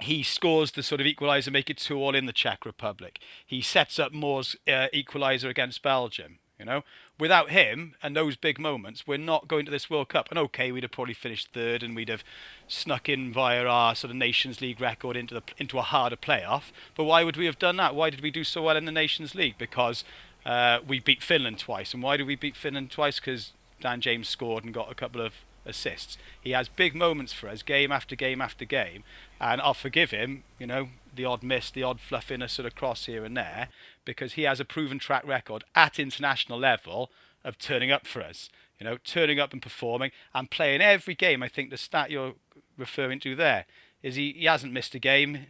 he 0.00 0.22
scores 0.22 0.72
the 0.72 0.82
sort 0.82 1.00
of 1.00 1.06
equaliser, 1.06 1.50
make 1.50 1.70
it 1.70 1.78
two 1.78 1.98
all 1.98 2.14
in 2.14 2.26
the 2.26 2.32
Czech 2.32 2.64
Republic. 2.64 3.18
He 3.44 3.60
sets 3.60 3.98
up 3.98 4.12
Moore's 4.12 4.56
uh, 4.66 4.86
equaliser 4.94 5.48
against 5.48 5.82
Belgium. 5.82 6.38
You 6.58 6.64
know, 6.64 6.82
without 7.20 7.50
him 7.50 7.94
and 8.02 8.16
those 8.16 8.34
big 8.34 8.58
moments, 8.58 9.06
we're 9.06 9.16
not 9.16 9.46
going 9.46 9.64
to 9.66 9.70
this 9.70 9.88
World 9.88 10.08
Cup. 10.08 10.26
And 10.28 10.38
okay, 10.40 10.72
we'd 10.72 10.82
have 10.82 10.90
probably 10.90 11.14
finished 11.14 11.52
third, 11.52 11.84
and 11.84 11.94
we'd 11.94 12.08
have 12.08 12.24
snuck 12.66 13.08
in 13.08 13.32
via 13.32 13.64
our 13.64 13.94
sort 13.94 14.10
of 14.10 14.16
Nations 14.16 14.60
League 14.60 14.80
record 14.80 15.16
into 15.16 15.34
the 15.34 15.42
into 15.56 15.78
a 15.78 15.82
harder 15.82 16.16
playoff. 16.16 16.72
But 16.96 17.04
why 17.04 17.22
would 17.22 17.36
we 17.36 17.46
have 17.46 17.60
done 17.60 17.76
that? 17.76 17.94
Why 17.94 18.10
did 18.10 18.22
we 18.22 18.32
do 18.32 18.42
so 18.42 18.64
well 18.64 18.76
in 18.76 18.86
the 18.86 18.92
Nations 18.92 19.36
League? 19.36 19.56
Because 19.56 20.02
uh, 20.44 20.80
we 20.84 20.98
beat 20.98 21.22
Finland 21.22 21.60
twice. 21.60 21.94
And 21.94 22.02
why 22.02 22.16
did 22.16 22.26
we 22.26 22.34
beat 22.34 22.56
Finland 22.56 22.90
twice? 22.90 23.20
Because 23.20 23.52
Dan 23.80 24.00
James 24.00 24.28
scored 24.28 24.64
and 24.64 24.74
got 24.74 24.90
a 24.90 24.96
couple 24.96 25.20
of 25.20 25.34
assists. 25.68 26.18
He 26.40 26.50
has 26.50 26.68
big 26.68 26.94
moments 26.94 27.32
for 27.32 27.48
us, 27.48 27.62
game 27.62 27.92
after 27.92 28.16
game 28.16 28.40
after 28.40 28.64
game, 28.64 29.04
and 29.40 29.60
I'll 29.60 29.74
forgive 29.74 30.10
him, 30.10 30.44
you 30.58 30.66
know, 30.66 30.88
the 31.14 31.24
odd 31.24 31.42
miss, 31.42 31.70
the 31.70 31.82
odd 31.82 32.00
fluffiness 32.00 32.52
sort 32.54 32.66
of 32.66 32.74
cross 32.74 33.06
here 33.06 33.24
and 33.24 33.36
there, 33.36 33.68
because 34.04 34.32
he 34.32 34.42
has 34.42 34.60
a 34.60 34.64
proven 34.64 34.98
track 34.98 35.26
record 35.26 35.64
at 35.74 35.98
international 35.98 36.58
level 36.58 37.10
of 37.44 37.58
turning 37.58 37.90
up 37.92 38.06
for 38.06 38.22
us. 38.22 38.50
You 38.80 38.84
know, 38.84 38.96
turning 39.02 39.40
up 39.40 39.52
and 39.52 39.60
performing 39.60 40.12
and 40.32 40.48
playing 40.48 40.80
every 40.80 41.16
game. 41.16 41.42
I 41.42 41.48
think 41.48 41.70
the 41.70 41.76
stat 41.76 42.12
you're 42.12 42.34
referring 42.76 43.18
to 43.20 43.34
there 43.34 43.66
is 44.04 44.14
he, 44.14 44.32
he 44.32 44.44
hasn't 44.44 44.72
missed 44.72 44.94
a 44.94 45.00
game, 45.00 45.46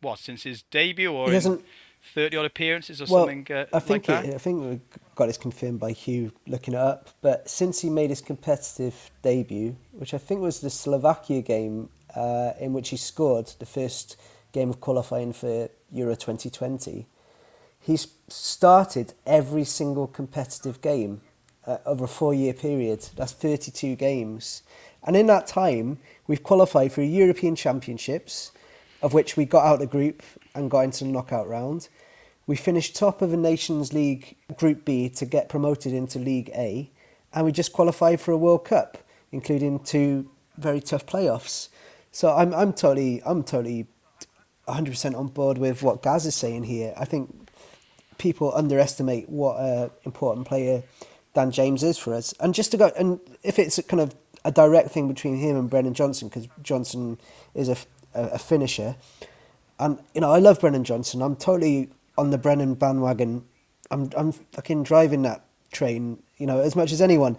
what, 0.00 0.18
since 0.18 0.44
his 0.44 0.62
debut 0.62 1.12
or 1.12 1.28
He 1.28 1.34
hasn't. 1.34 1.62
Thirty 2.14 2.36
odd 2.36 2.46
appearances 2.46 3.00
or 3.00 3.06
Well, 3.08 3.26
something 3.26 3.46
uh, 3.50 3.66
I 3.72 3.80
think 3.80 4.08
like 4.08 4.26
it, 4.26 4.34
I 4.34 4.38
think 4.38 4.62
we 4.62 4.80
got 5.14 5.26
this 5.26 5.38
confirmed 5.38 5.80
by 5.80 5.92
Hugh 5.92 6.32
looking 6.46 6.74
it 6.74 6.80
up. 6.80 7.10
But 7.22 7.48
since 7.48 7.80
he 7.80 7.90
made 7.90 8.10
his 8.10 8.20
competitive 8.20 9.10
debut, 9.22 9.76
which 9.92 10.14
I 10.14 10.18
think 10.18 10.40
was 10.40 10.60
the 10.60 10.70
Slovakia 10.70 11.42
game 11.42 11.88
uh, 12.14 12.52
in 12.60 12.72
which 12.72 12.90
he 12.90 12.96
scored 12.96 13.52
the 13.58 13.66
first 13.66 14.16
game 14.52 14.70
of 14.70 14.80
qualifying 14.80 15.32
for 15.32 15.68
Euro 15.92 16.14
2020, 16.14 17.06
he's 17.80 18.08
started 18.28 19.14
every 19.26 19.64
single 19.64 20.06
competitive 20.06 20.80
game 20.80 21.22
uh, 21.66 21.78
over 21.86 22.04
a 22.04 22.08
four-year 22.08 22.52
period. 22.52 23.08
That's 23.16 23.32
32 23.32 23.96
games, 23.96 24.62
and 25.02 25.16
in 25.16 25.26
that 25.26 25.46
time, 25.46 25.98
we've 26.26 26.42
qualified 26.42 26.92
for 26.92 27.02
European 27.02 27.56
Championships, 27.56 28.52
of 29.02 29.12
which 29.12 29.36
we 29.36 29.44
got 29.44 29.64
out 29.64 29.74
of 29.74 29.80
the 29.80 29.86
group 29.86 30.22
and 30.54 30.70
got 30.70 30.80
into 30.80 31.04
the 31.04 31.10
knockout 31.10 31.48
round. 31.48 31.88
We 32.46 32.56
finished 32.56 32.94
top 32.94 33.22
of 33.22 33.30
the 33.30 33.36
Nations 33.36 33.92
League 33.92 34.36
Group 34.56 34.84
B 34.84 35.08
to 35.10 35.24
get 35.24 35.48
promoted 35.48 35.92
into 35.92 36.18
League 36.18 36.50
A, 36.54 36.90
and 37.32 37.46
we 37.46 37.52
just 37.52 37.72
qualified 37.72 38.20
for 38.20 38.32
a 38.32 38.36
World 38.36 38.64
Cup, 38.64 38.98
including 39.32 39.80
two 39.80 40.30
very 40.56 40.80
tough 40.80 41.06
playoffs. 41.06 41.68
So 42.12 42.34
I'm 42.34 42.54
I'm 42.54 42.72
totally 42.72 43.22
I'm 43.24 43.42
totally 43.42 43.86
100% 44.68 45.18
on 45.18 45.28
board 45.28 45.58
with 45.58 45.82
what 45.82 46.02
Gaz 46.02 46.26
is 46.26 46.34
saying 46.34 46.64
here. 46.64 46.94
I 46.96 47.04
think 47.04 47.50
people 48.18 48.52
underestimate 48.54 49.28
what 49.28 49.60
an 49.60 49.90
important 50.04 50.46
player 50.46 50.82
Dan 51.34 51.50
James 51.50 51.82
is 51.82 51.98
for 51.98 52.14
us. 52.14 52.32
And 52.40 52.54
just 52.54 52.70
to 52.70 52.76
go, 52.76 52.90
and 52.96 53.20
if 53.42 53.58
it's 53.58 53.78
a 53.78 53.82
kind 53.82 54.00
of 54.00 54.14
a 54.44 54.52
direct 54.52 54.90
thing 54.90 55.08
between 55.08 55.36
him 55.36 55.56
and 55.56 55.68
Brennan 55.68 55.94
Johnson, 55.94 56.28
because 56.28 56.48
Johnson 56.62 57.18
is 57.54 57.68
a, 57.68 57.76
a, 58.14 58.22
a 58.34 58.38
finisher, 58.38 58.96
and 59.78 59.98
you 60.14 60.20
know 60.20 60.32
I 60.32 60.38
love 60.38 60.60
Brennan 60.60 60.84
Johnson. 60.84 61.22
I'm 61.22 61.36
totally 61.36 61.90
on 62.16 62.30
the 62.30 62.38
Brennan 62.38 62.74
bandwagon. 62.74 63.44
I'm 63.90 64.10
I'm 64.16 64.32
fucking 64.32 64.84
driving 64.84 65.22
that 65.22 65.44
train, 65.74 66.22
you 66.38 66.46
know, 66.46 66.60
as 66.60 66.74
much 66.74 66.92
as 66.92 67.02
anyone. 67.02 67.36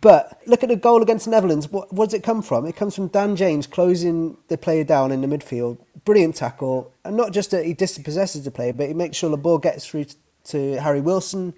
But 0.00 0.40
look 0.46 0.62
at 0.62 0.68
the 0.68 0.76
goal 0.76 1.02
against 1.02 1.24
the 1.24 1.32
Netherlands. 1.32 1.68
What, 1.68 1.92
what 1.92 2.06
does 2.06 2.14
it 2.14 2.22
come 2.22 2.42
from? 2.42 2.66
It 2.66 2.76
comes 2.76 2.94
from 2.94 3.08
Dan 3.08 3.34
James 3.34 3.66
closing 3.66 4.36
the 4.46 4.58
player 4.58 4.84
down 4.84 5.10
in 5.10 5.22
the 5.22 5.26
midfield. 5.26 5.78
Brilliant 6.04 6.36
tackle. 6.36 6.92
And 7.04 7.16
not 7.16 7.32
just 7.32 7.50
that 7.50 7.64
he 7.64 7.72
dispossesses 7.72 8.44
the 8.44 8.50
player, 8.52 8.72
but 8.72 8.86
he 8.86 8.94
makes 8.94 9.16
sure 9.16 9.30
the 9.30 9.36
ball 9.36 9.58
gets 9.58 9.86
through 9.86 10.06
to 10.44 10.80
Harry 10.80 11.00
Wilson, 11.00 11.54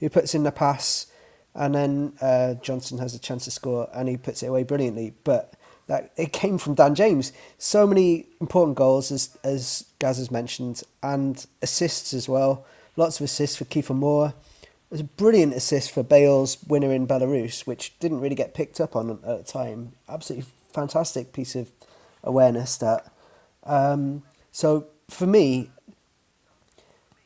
who 0.00 0.08
puts 0.08 0.34
in 0.34 0.44
the 0.44 0.52
pass. 0.52 1.06
And 1.54 1.74
then 1.74 2.12
uh, 2.20 2.54
Johnson 2.54 2.98
has 2.98 3.14
a 3.14 3.18
chance 3.18 3.44
to 3.44 3.50
score 3.50 3.88
and 3.92 4.08
he 4.08 4.16
puts 4.16 4.42
it 4.42 4.46
away 4.46 4.62
brilliantly. 4.62 5.14
But 5.24 5.54
that 5.88 6.12
it 6.16 6.32
came 6.32 6.58
from 6.58 6.74
Dan 6.74 6.94
James. 6.94 7.32
So 7.56 7.86
many 7.86 8.26
important 8.40 8.76
goals, 8.76 9.10
as, 9.10 9.36
as 9.42 9.86
Gaz 9.98 10.18
has 10.18 10.30
mentioned, 10.30 10.82
and 11.02 11.44
assists 11.60 12.14
as 12.14 12.28
well. 12.28 12.64
Lots 12.96 13.18
of 13.18 13.24
assists 13.24 13.56
for 13.56 13.64
Kiefer 13.64 13.96
Moore. 13.96 14.34
It 14.62 14.90
was 14.90 15.00
a 15.00 15.04
brilliant 15.04 15.54
assist 15.54 15.90
for 15.90 16.02
Bale's 16.02 16.62
winner 16.66 16.92
in 16.92 17.06
Belarus, 17.06 17.66
which 17.66 17.98
didn't 17.98 18.20
really 18.20 18.34
get 18.34 18.54
picked 18.54 18.80
up 18.80 18.94
on 18.94 19.10
at 19.10 19.22
the 19.22 19.42
time. 19.42 19.92
Absolutely 20.08 20.48
fantastic 20.72 21.32
piece 21.32 21.56
of 21.56 21.70
awareness 22.22 22.76
that. 22.78 23.10
Um, 23.64 24.22
so 24.52 24.86
for 25.10 25.26
me, 25.26 25.70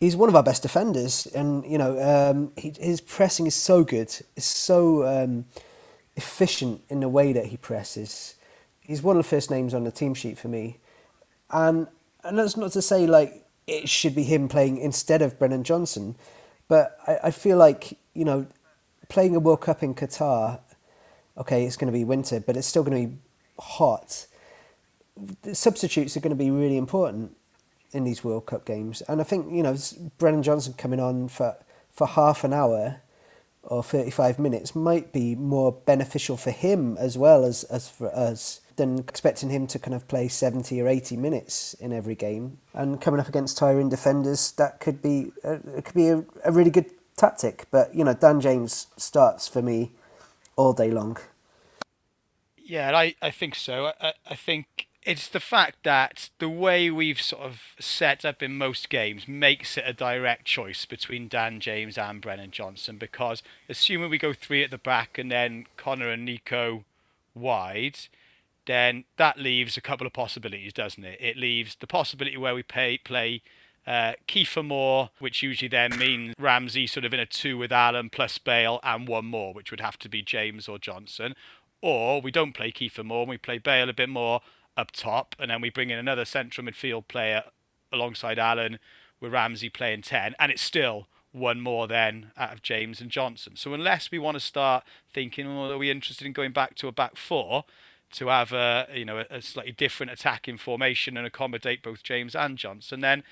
he's 0.00 0.16
one 0.16 0.28
of 0.28 0.36
our 0.36 0.42
best 0.42 0.62
defenders, 0.62 1.26
and 1.26 1.64
you 1.64 1.78
know 1.78 2.00
um, 2.00 2.52
he, 2.56 2.72
his 2.78 3.00
pressing 3.00 3.46
is 3.46 3.54
so 3.54 3.84
good. 3.84 4.14
It's 4.36 4.46
so 4.46 5.04
um, 5.06 5.46
efficient 6.16 6.82
in 6.88 7.00
the 7.00 7.08
way 7.08 7.32
that 7.32 7.46
he 7.46 7.56
presses. 7.56 8.34
He's 8.82 9.02
one 9.02 9.16
of 9.16 9.24
the 9.24 9.28
first 9.28 9.50
names 9.50 9.74
on 9.74 9.84
the 9.84 9.92
team 9.92 10.14
sheet 10.14 10.38
for 10.38 10.48
me, 10.48 10.78
and 11.50 11.86
and 12.24 12.38
that's 12.38 12.56
not 12.56 12.72
to 12.72 12.82
say 12.82 13.06
like 13.06 13.42
it 13.66 13.88
should 13.88 14.14
be 14.14 14.24
him 14.24 14.48
playing 14.48 14.78
instead 14.78 15.22
of 15.22 15.38
Brennan 15.38 15.64
Johnson. 15.64 16.16
But 16.68 16.98
I, 17.06 17.18
I 17.24 17.30
feel 17.30 17.56
like, 17.56 17.98
you 18.14 18.24
know, 18.24 18.46
playing 19.08 19.36
a 19.36 19.40
World 19.40 19.60
Cup 19.60 19.82
in 19.82 19.94
Qatar, 19.94 20.60
okay, 21.36 21.64
it's 21.64 21.76
going 21.76 21.92
to 21.92 21.96
be 21.96 22.04
winter, 22.04 22.40
but 22.40 22.56
it's 22.56 22.66
still 22.66 22.82
going 22.82 23.02
to 23.02 23.08
be 23.12 23.18
hot. 23.58 24.26
The 25.42 25.54
substitutes 25.54 26.16
are 26.16 26.20
going 26.20 26.36
to 26.36 26.44
be 26.44 26.50
really 26.50 26.76
important 26.76 27.36
in 27.92 28.04
these 28.04 28.24
World 28.24 28.46
Cup 28.46 28.64
games. 28.64 29.02
And 29.02 29.20
I 29.20 29.24
think, 29.24 29.52
you 29.52 29.62
know, 29.62 29.76
Brennan 30.18 30.42
Johnson 30.42 30.72
coming 30.72 30.98
on 30.98 31.28
for, 31.28 31.56
for 31.90 32.06
half 32.06 32.42
an 32.42 32.52
hour 32.52 33.02
or 33.62 33.82
35 33.82 34.38
minutes 34.38 34.74
might 34.74 35.12
be 35.12 35.34
more 35.36 35.72
beneficial 35.72 36.36
for 36.36 36.50
him 36.50 36.96
as 36.98 37.16
well 37.16 37.44
as, 37.44 37.64
as 37.64 37.88
for 37.88 38.12
us 38.14 38.61
than 38.76 38.98
expecting 38.98 39.50
him 39.50 39.66
to 39.68 39.78
kind 39.78 39.94
of 39.94 40.08
play 40.08 40.28
70 40.28 40.80
or 40.80 40.88
80 40.88 41.16
minutes 41.16 41.74
in 41.74 41.92
every 41.92 42.14
game. 42.14 42.58
And 42.74 43.00
coming 43.00 43.20
up 43.20 43.28
against 43.28 43.58
tiring 43.58 43.88
defenders, 43.88 44.52
that 44.52 44.80
could 44.80 45.02
be 45.02 45.32
a, 45.44 45.54
it 45.76 45.84
could 45.84 45.94
be 45.94 46.08
a, 46.08 46.24
a 46.44 46.52
really 46.52 46.70
good 46.70 46.90
tactic. 47.16 47.66
But 47.70 47.94
you 47.94 48.04
know, 48.04 48.14
Dan 48.14 48.40
James 48.40 48.88
starts 48.96 49.48
for 49.48 49.62
me 49.62 49.92
all 50.56 50.72
day 50.72 50.90
long. 50.90 51.18
Yeah, 52.56 52.96
I, 52.96 53.14
I 53.20 53.30
think 53.30 53.54
so. 53.54 53.92
I, 54.00 54.14
I 54.26 54.34
think 54.34 54.86
it's 55.04 55.28
the 55.28 55.40
fact 55.40 55.78
that 55.82 56.30
the 56.38 56.48
way 56.48 56.90
we've 56.90 57.20
sort 57.20 57.42
of 57.42 57.60
set 57.80 58.24
up 58.24 58.42
in 58.42 58.56
most 58.56 58.88
games 58.88 59.26
makes 59.26 59.76
it 59.76 59.84
a 59.86 59.92
direct 59.92 60.44
choice 60.44 60.84
between 60.84 61.28
Dan 61.28 61.58
James 61.58 61.98
and 61.98 62.20
Brennan 62.20 62.52
Johnson 62.52 62.98
because 62.98 63.42
assuming 63.68 64.10
we 64.10 64.18
go 64.18 64.32
three 64.32 64.62
at 64.62 64.70
the 64.70 64.78
back 64.78 65.18
and 65.18 65.30
then 65.30 65.66
Connor 65.76 66.08
and 66.08 66.24
Neco 66.24 66.84
wide, 67.34 67.98
then 68.66 69.04
that 69.16 69.38
leaves 69.38 69.76
a 69.76 69.80
couple 69.80 70.06
of 70.06 70.12
possibilities, 70.12 70.72
doesn't 70.72 71.04
it? 71.04 71.18
It 71.20 71.36
leaves 71.36 71.76
the 71.76 71.86
possibility 71.86 72.36
where 72.36 72.54
we 72.54 72.62
pay, 72.62 72.98
play 72.98 73.42
uh, 73.86 74.12
Kiefer 74.28 74.64
Moore, 74.64 75.10
which 75.18 75.42
usually 75.42 75.68
then 75.68 75.98
means 75.98 76.34
Ramsey 76.38 76.86
sort 76.86 77.04
of 77.04 77.12
in 77.12 77.20
a 77.20 77.26
two 77.26 77.58
with 77.58 77.72
Allen 77.72 78.10
plus 78.10 78.38
Bale 78.38 78.78
and 78.82 79.08
one 79.08 79.26
more, 79.26 79.52
which 79.52 79.70
would 79.70 79.80
have 79.80 79.98
to 80.00 80.08
be 80.08 80.22
James 80.22 80.68
or 80.68 80.78
Johnson. 80.78 81.34
Or 81.80 82.20
we 82.20 82.30
don't 82.30 82.52
play 82.52 82.70
Kiefer 82.70 83.04
Moore 83.04 83.22
and 83.22 83.30
we 83.30 83.38
play 83.38 83.58
Bale 83.58 83.88
a 83.88 83.94
bit 83.94 84.08
more 84.08 84.40
up 84.76 84.92
top, 84.92 85.34
and 85.38 85.50
then 85.50 85.60
we 85.60 85.70
bring 85.70 85.90
in 85.90 85.98
another 85.98 86.24
central 86.24 86.66
midfield 86.66 87.08
player 87.08 87.44
alongside 87.92 88.38
Allen 88.38 88.78
with 89.20 89.32
Ramsey 89.32 89.68
playing 89.68 90.02
10, 90.02 90.34
and 90.38 90.50
it's 90.50 90.62
still 90.62 91.08
one 91.32 91.60
more 91.60 91.86
then 91.86 92.30
out 92.36 92.52
of 92.52 92.62
James 92.62 93.00
and 93.00 93.10
Johnson. 93.10 93.56
So 93.56 93.72
unless 93.74 94.10
we 94.10 94.18
want 94.18 94.36
to 94.36 94.40
start 94.40 94.84
thinking, 95.12 95.46
oh, 95.46 95.70
are 95.70 95.78
we 95.78 95.90
interested 95.90 96.26
in 96.26 96.32
going 96.32 96.52
back 96.52 96.74
to 96.76 96.88
a 96.88 96.92
back 96.92 97.16
four 97.16 97.64
to 98.12 98.28
have 98.28 98.52
a 98.52 98.86
you 98.94 99.04
know 99.04 99.24
a 99.30 99.42
slightly 99.42 99.72
different 99.72 100.12
attacking 100.12 100.58
formation 100.58 101.16
and 101.16 101.26
accommodate 101.26 101.82
both 101.82 102.02
James 102.02 102.34
and 102.34 102.56
Johnson, 102.58 103.00
then 103.00 103.22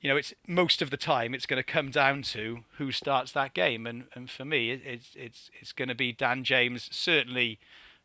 you 0.00 0.08
know 0.08 0.16
it's 0.16 0.34
most 0.46 0.82
of 0.82 0.90
the 0.90 0.96
time 0.96 1.34
it's 1.34 1.46
going 1.46 1.62
to 1.62 1.72
come 1.72 1.90
down 1.90 2.22
to 2.22 2.64
who 2.78 2.92
starts 2.92 3.32
that 3.32 3.54
game, 3.54 3.86
and 3.86 4.04
and 4.14 4.30
for 4.30 4.44
me 4.44 4.70
it's 4.70 5.14
it's 5.14 5.50
it's 5.60 5.72
going 5.72 5.88
to 5.88 5.94
be 5.94 6.12
Dan 6.12 6.44
James 6.44 6.88
certainly 6.92 7.58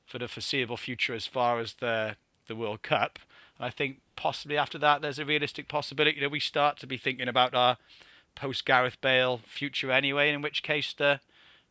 for 0.05 0.19
the 0.19 0.27
foreseeable 0.27 0.77
future 0.77 1.13
as 1.13 1.27
far 1.27 1.59
as 1.59 1.75
the 1.75 2.15
the 2.47 2.55
World 2.55 2.81
Cup. 2.81 3.19
I 3.59 3.69
think 3.69 4.01
possibly 4.15 4.57
after 4.57 4.77
that, 4.77 5.01
there's 5.01 5.19
a 5.19 5.25
realistic 5.25 5.67
possibility 5.67 6.19
that 6.19 6.31
we 6.31 6.39
start 6.39 6.77
to 6.79 6.87
be 6.87 6.97
thinking 6.97 7.27
about 7.27 7.55
our 7.55 7.77
post 8.35 8.65
Gareth 8.65 9.01
Bale 9.01 9.41
future 9.45 9.91
anyway. 9.91 10.31
In 10.31 10.41
which 10.41 10.63
case, 10.63 10.93
the 10.93 11.19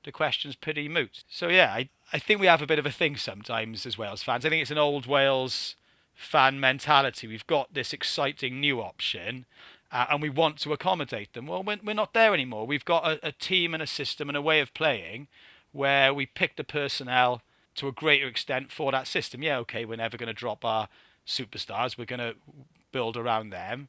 the 0.05 0.13
question's 0.13 0.57
pretty 0.57 0.89
moot. 0.89 1.25
So 1.29 1.49
yeah, 1.49 1.73
I 1.73 1.89
I 2.13 2.19
think 2.19 2.41
we 2.41 2.47
have 2.47 2.63
a 2.63 2.67
bit 2.67 2.79
of 2.79 2.87
a 2.87 2.93
thing 2.93 3.17
sometimes 3.17 3.85
as 3.85 3.99
Wales 3.99 4.23
fans. 4.23 4.45
I 4.45 4.49
think 4.49 4.63
it's 4.63 4.71
an 4.71 4.79
old 4.79 5.07
Wales 5.07 5.75
fan 6.15 6.61
mentality. 6.61 7.27
We've 7.27 7.47
got 7.47 7.75
this 7.75 7.93
exciting 7.93 8.61
new 8.61 8.81
option, 8.81 9.45
uh, 9.91 10.07
and 10.11 10.23
we 10.23 10.31
want 10.31 10.59
to 10.59 10.73
accommodate 10.73 11.33
them. 11.33 11.47
Well, 11.47 11.63
we're, 11.63 11.79
we're 11.85 11.95
not 11.95 12.15
there 12.15 12.33
anymore. 12.33 12.67
We've 12.67 12.85
got 12.85 13.07
a, 13.07 13.29
a 13.29 13.33
team 13.33 13.75
and 13.75 13.83
a 13.83 13.87
system 13.87 14.29
and 14.29 14.37
a 14.37 14.43
way 14.43 14.61
of 14.61 14.73
playing 14.73 15.29
where 15.73 16.15
we 16.15 16.27
pick 16.27 16.57
the 16.57 16.65
personnel 16.65 17.43
to 17.75 17.89
a 17.89 17.93
greater 17.93 18.27
extent 18.27 18.73
for 18.73 18.91
that 18.93 19.07
system. 19.07 19.43
Yeah, 19.43 19.59
okay, 19.59 19.85
we're 19.85 19.97
never 19.97 20.17
going 20.17 20.29
to 20.29 20.33
drop 20.33 20.65
our 20.65 20.89
superstars. 21.27 21.99
We're 21.99 22.07
going 22.07 22.21
to 22.21 22.35
build 22.93 23.17
around 23.17 23.51
them, 23.51 23.89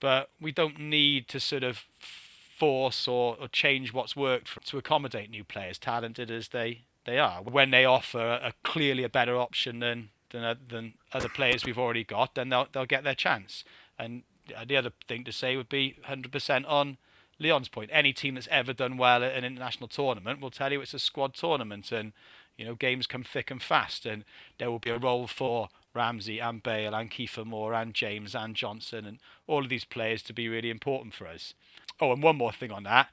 but 0.00 0.30
we 0.40 0.52
don't 0.52 0.80
need 0.80 1.28
to 1.28 1.38
sort 1.38 1.62
of 1.62 1.84
force 2.00 3.06
or, 3.06 3.36
or 3.40 3.46
change 3.46 3.92
what's 3.92 4.16
worked 4.16 4.48
for, 4.48 4.60
to 4.60 4.78
accommodate 4.78 5.30
new 5.30 5.44
players, 5.44 5.78
talented 5.78 6.30
as 6.30 6.48
they, 6.48 6.82
they 7.04 7.18
are. 7.18 7.42
When 7.42 7.70
they 7.70 7.84
offer 7.84 8.40
a, 8.42 8.52
clearly 8.62 9.04
a 9.04 9.08
better 9.08 9.36
option 9.36 9.80
than 9.80 10.10
than, 10.30 10.44
uh, 10.44 10.54
than 10.68 10.94
other 11.12 11.28
players 11.28 11.64
we've 11.64 11.78
already 11.78 12.04
got, 12.04 12.34
then 12.34 12.50
they'll 12.50 12.68
they'll 12.72 12.86
get 12.86 13.04
their 13.04 13.14
chance. 13.14 13.64
And 13.98 14.22
the 14.66 14.76
other 14.76 14.92
thing 15.06 15.24
to 15.24 15.32
say 15.32 15.56
would 15.56 15.68
be 15.68 15.96
100% 16.08 16.64
on 16.66 16.96
Leon's 17.38 17.68
point. 17.68 17.90
Any 17.92 18.12
team 18.12 18.34
that's 18.34 18.48
ever 18.50 18.72
done 18.72 18.96
well 18.96 19.22
at 19.22 19.34
an 19.34 19.44
international 19.44 19.88
tournament 19.88 20.40
will 20.40 20.50
tell 20.50 20.72
you 20.72 20.80
it's 20.80 20.94
a 20.94 20.98
squad 20.98 21.34
tournament, 21.34 21.92
and 21.92 22.12
you 22.56 22.64
know 22.64 22.74
games 22.74 23.06
come 23.06 23.22
thick 23.22 23.50
and 23.50 23.62
fast, 23.62 24.06
and 24.06 24.24
there 24.58 24.70
will 24.70 24.78
be 24.78 24.90
a 24.90 24.98
role 24.98 25.26
for 25.26 25.68
Ramsey 25.94 26.38
and 26.38 26.62
Bale 26.62 26.94
and 26.94 27.10
Kiefer 27.10 27.44
Moore 27.44 27.74
and 27.74 27.94
James 27.94 28.34
and 28.34 28.54
Johnson 28.54 29.04
and 29.04 29.18
all 29.46 29.64
of 29.64 29.68
these 29.68 29.84
players 29.84 30.22
to 30.24 30.32
be 30.32 30.48
really 30.48 30.70
important 30.70 31.14
for 31.14 31.26
us. 31.26 31.54
Oh, 32.00 32.12
and 32.12 32.22
one 32.22 32.36
more 32.36 32.52
thing 32.52 32.70
on 32.70 32.84
that. 32.84 33.08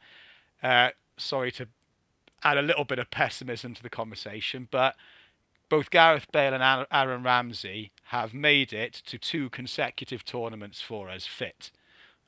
Uh, 0.61 0.89
sorry 1.17 1.51
to 1.53 1.67
add 2.45 2.57
a 2.57 2.61
little 2.61 2.85
bit 2.85 2.99
of 2.99 3.11
pessimism 3.11 3.73
to 3.73 3.83
the 3.83 3.89
conversation, 3.89 4.67
but 4.71 4.95
both 5.67 5.89
Gareth 5.89 6.31
Bale 6.31 6.53
and 6.53 6.85
Aaron 6.91 7.23
Ramsey 7.23 7.91
have 8.05 8.33
made 8.33 8.71
it 8.71 8.93
to 9.07 9.17
two 9.17 9.49
consecutive 9.49 10.23
tournaments 10.23 10.79
for 10.79 11.09
us 11.09 11.25
fit. 11.25 11.71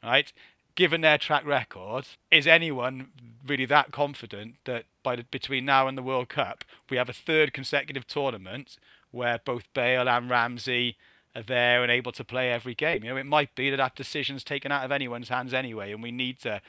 Right? 0.03 0.33
Given 0.75 1.01
their 1.01 1.17
track 1.17 1.45
record, 1.45 2.07
is 2.31 2.47
anyone 2.47 3.09
really 3.45 3.65
that 3.65 3.91
confident 3.91 4.55
that 4.65 4.85
by 5.03 5.15
the, 5.15 5.23
between 5.23 5.65
now 5.65 5.87
and 5.87 5.97
the 5.97 6.03
World 6.03 6.29
Cup, 6.29 6.63
we 6.89 6.97
have 6.97 7.09
a 7.09 7.13
third 7.13 7.53
consecutive 7.53 8.07
tournament 8.07 8.77
where 9.11 9.39
both 9.43 9.71
Bale 9.73 10.09
and 10.09 10.29
Ramsey 10.29 10.97
are 11.35 11.43
there 11.43 11.83
and 11.83 11.91
able 11.91 12.11
to 12.11 12.23
play 12.23 12.51
every 12.51 12.73
game? 12.73 13.03
You 13.03 13.11
know, 13.11 13.17
it 13.17 13.25
might 13.25 13.53
be 13.55 13.69
that 13.69 13.77
that 13.77 13.95
decision's 13.95 14.43
taken 14.43 14.71
out 14.71 14.83
of 14.83 14.91
anyone's 14.91 15.29
hands 15.29 15.53
anyway, 15.53 15.91
and 15.91 16.01
we 16.01 16.11
need 16.11 16.39
to 16.39 16.61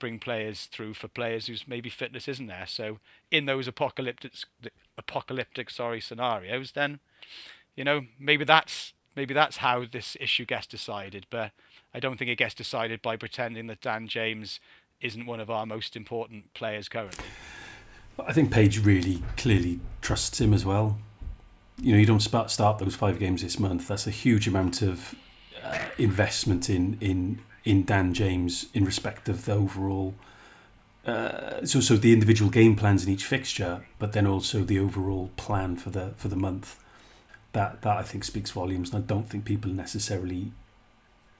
bring 0.00 0.18
players 0.18 0.64
through 0.66 0.94
for 0.94 1.06
players 1.06 1.46
whose 1.46 1.68
maybe 1.68 1.88
fitness 1.88 2.26
isn't 2.26 2.48
there. 2.48 2.66
So 2.66 2.98
in 3.30 3.46
those 3.46 3.68
apocalyptic 3.68 4.32
apocalyptic 4.98 5.70
sorry 5.70 6.00
scenarios, 6.00 6.72
then 6.72 6.98
you 7.76 7.84
know 7.84 8.02
maybe 8.18 8.44
that's 8.44 8.94
maybe 9.14 9.34
that's 9.34 9.58
how 9.58 9.84
this 9.84 10.16
issue 10.18 10.44
gets 10.44 10.66
decided. 10.66 11.26
But 11.30 11.52
I 11.94 12.00
don't 12.00 12.18
think 12.18 12.30
it 12.30 12.36
gets 12.36 12.54
decided 12.54 13.02
by 13.02 13.16
pretending 13.16 13.68
that 13.68 13.80
Dan 13.80 14.08
James 14.08 14.58
isn't 15.00 15.26
one 15.26 15.40
of 15.40 15.50
our 15.50 15.66
most 15.66 15.96
important 15.96 16.52
players 16.54 16.88
currently. 16.88 17.24
I 18.18 18.32
think 18.32 18.52
Page 18.52 18.84
really 18.84 19.22
clearly 19.36 19.80
trusts 20.02 20.40
him 20.40 20.52
as 20.52 20.64
well. 20.64 20.98
You 21.80 21.92
know, 21.92 21.98
you 21.98 22.06
don't 22.06 22.20
start 22.20 22.78
those 22.78 22.94
five 22.94 23.18
games 23.18 23.42
this 23.42 23.58
month. 23.58 23.88
That's 23.88 24.06
a 24.06 24.10
huge 24.10 24.46
amount 24.46 24.82
of 24.82 25.14
uh, 25.62 25.78
investment 25.98 26.68
in 26.68 26.98
in 27.00 27.40
in 27.64 27.84
Dan 27.84 28.14
James 28.14 28.66
in 28.74 28.84
respect 28.84 29.28
of 29.28 29.44
the 29.44 29.52
overall. 29.52 30.14
Uh, 31.06 31.64
so, 31.64 31.80
so 31.80 31.96
the 31.96 32.12
individual 32.12 32.50
game 32.50 32.76
plans 32.76 33.04
in 33.04 33.12
each 33.12 33.24
fixture, 33.24 33.86
but 33.98 34.12
then 34.12 34.26
also 34.26 34.62
the 34.62 34.78
overall 34.78 35.30
plan 35.36 35.76
for 35.76 35.90
the 35.90 36.12
for 36.16 36.28
the 36.28 36.36
month. 36.36 36.78
That 37.52 37.82
that 37.82 37.96
I 37.96 38.02
think 38.02 38.24
speaks 38.24 38.50
volumes, 38.50 38.92
and 38.92 39.02
I 39.02 39.06
don't 39.06 39.28
think 39.28 39.44
people 39.44 39.70
are 39.70 39.74
necessarily 39.74 40.52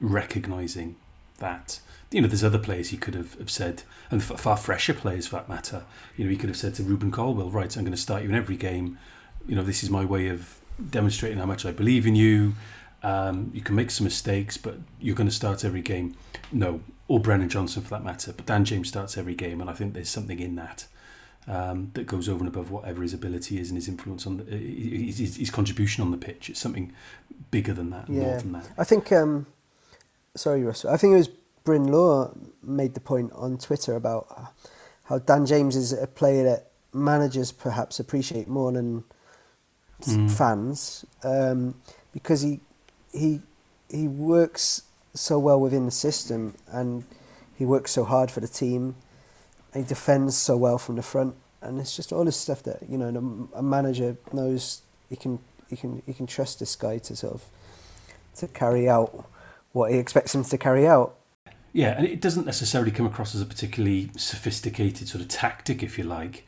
recognizing 0.01 0.97
that. 1.39 1.81
You 2.11 2.23
know, 2.23 2.27
there's 2.27 2.43
other 2.43 2.59
players 2.59 2.89
he 2.89 2.97
could 2.97 3.15
have, 3.15 3.35
have 3.35 3.51
said, 3.51 3.85
and 4.11 4.21
far 4.23 4.57
fresher 4.57 4.95
players 4.95 5.29
for 5.29 5.37
that 5.37 5.49
matter. 5.49 5.85
You 6.17 6.25
know, 6.25 6.31
he 6.31 6.37
could 6.37 6.49
have 6.49 6.57
said 6.57 6.75
to 6.75 6.83
Rubin 6.83 7.13
Colwill, 7.13 7.51
"Right, 7.51 7.77
I'm 7.77 7.85
going 7.85 7.93
to 7.93 8.01
start 8.01 8.23
you 8.23 8.29
in 8.31 8.35
every 8.35 8.57
game. 8.57 8.99
You 9.47 9.55
know, 9.55 9.63
this 9.63 9.85
is 9.85 9.91
my 9.91 10.05
way 10.05 10.29
of 10.29 10.59
demonstrating 10.91 11.39
how 11.39 11.47
much 11.47 11.65
I 11.65 11.71
believe 11.71 12.07
in 12.07 12.17
you." 12.17 12.55
Um, 13.03 13.51
you 13.55 13.63
can 13.63 13.75
make 13.75 13.91
some 13.91 14.05
mistakes, 14.05 14.57
but 14.57 14.77
you're 15.01 15.17
going 15.17 15.29
to 15.29 15.35
start 15.35 15.65
every 15.65 15.83
game. 15.83 16.17
No, 16.53 16.81
or 17.09 17.19
Brennan 17.19 17.49
Johnson 17.49 17.83
for 17.83 17.91
that 17.91 18.05
matter. 18.05 18.33
But 18.33 18.47
Dan 18.47 18.65
James 18.65 18.89
starts 18.89 19.17
every 19.17 19.35
game, 19.35 19.61
and 19.61 19.71
I 19.71 19.73
think 19.73 19.95
there's 19.95 20.09
something 20.09 20.39
in 20.39 20.57
that 20.57 20.87
um, 21.49 21.91
that 21.95 22.07
goes 22.07 22.29
over 22.29 22.41
and 22.41 22.49
above 22.49 22.71
whatever 22.71 23.03
his 23.03 23.15
ability 23.15 23.59
is 23.59 23.71
and 23.71 23.77
his 23.77 23.89
influence 23.89 24.27
on 24.27 24.37
the, 24.37 24.45
his, 24.45 25.19
his, 25.19 25.37
his 25.37 25.51
contribution 25.51 26.05
on 26.05 26.11
the 26.11 26.17
pitch. 26.17 26.51
It's 26.51 26.61
something 26.61 26.93
bigger 27.51 27.73
than 27.73 27.91
that, 27.91 28.09
yeah. 28.09 28.21
more 28.21 28.39
than 28.39 28.53
that. 28.53 28.69
I 28.79 28.85
think. 28.85 29.11
Um, 29.13 29.47
sorry, 30.37 30.63
Russell. 30.63 30.91
I 30.91 30.97
think 30.97 31.15
it 31.15 31.17
was 31.17 31.31
Bryn 31.65 31.89
Law 31.89 32.35
made 32.63 32.95
the 32.95 33.01
point 33.01 33.33
on 33.35 33.59
Twitter 33.59 33.97
about 33.97 34.53
how 35.05 35.19
Dan 35.19 35.47
James 35.47 35.77
is 35.77 35.93
a 35.93 36.07
player 36.07 36.45
that 36.45 36.71
managers 36.93 37.53
perhaps 37.53 38.01
appreciate 38.01 38.49
more 38.49 38.73
than 38.73 39.05
mm. 40.03 40.31
fans 40.31 41.05
um, 41.25 41.75
because 42.13 42.43
he 42.43 42.61
he 43.13 43.41
he 43.91 44.07
works 44.09 44.83
so 45.15 45.39
well 45.39 45.61
within 45.61 45.85
the 45.85 45.91
system 45.91 46.55
and 46.71 47.05
he 47.57 47.65
works 47.65 47.91
so 47.91 48.05
hard 48.05 48.31
for 48.31 48.41
the 48.41 48.49
team. 48.49 48.95
he 49.75 49.83
defends 49.83 50.37
so 50.37 50.57
well 50.57 50.79
from 50.79 50.97
the 50.97 51.03
front, 51.03 51.35
and 51.61 51.81
it's 51.81 51.95
just 51.95 52.13
all 52.13 52.25
this 52.25 52.37
stuff 52.37 52.63
that 52.63 52.79
you 52.89 52.97
know 52.97 53.49
a 53.55 53.63
manager 53.63 54.17
knows 54.33 54.83
he 55.09 55.17
can 55.17 55.39
he 55.69 55.77
can 55.77 56.03
he 56.07 56.13
can 56.13 56.27
trust 56.27 56.59
this 56.59 56.75
guy 56.77 56.99
to 56.99 57.15
sort 57.17 57.35
of 57.35 57.45
to 58.37 58.49
carry 58.49 58.89
out 58.89 59.27
what 59.73 59.93
he 59.93 59.99
expects 59.99 60.35
him 60.35 60.45
to 60.45 60.59
carry 60.59 60.87
out. 60.87 61.17
Yeah, 61.73 61.97
and 61.97 62.05
it 62.07 62.21
doesn't 62.21 62.47
necessarily 62.47 62.91
come 62.91 63.07
across 63.07 63.35
as 63.35 63.41
a 63.41 63.47
particularly 63.47 64.11
sophisticated 64.17 65.07
sort 65.07 65.23
of 65.23 65.29
tactic, 65.29 65.83
if 65.83 65.99
you 65.99 66.05
like. 66.05 66.45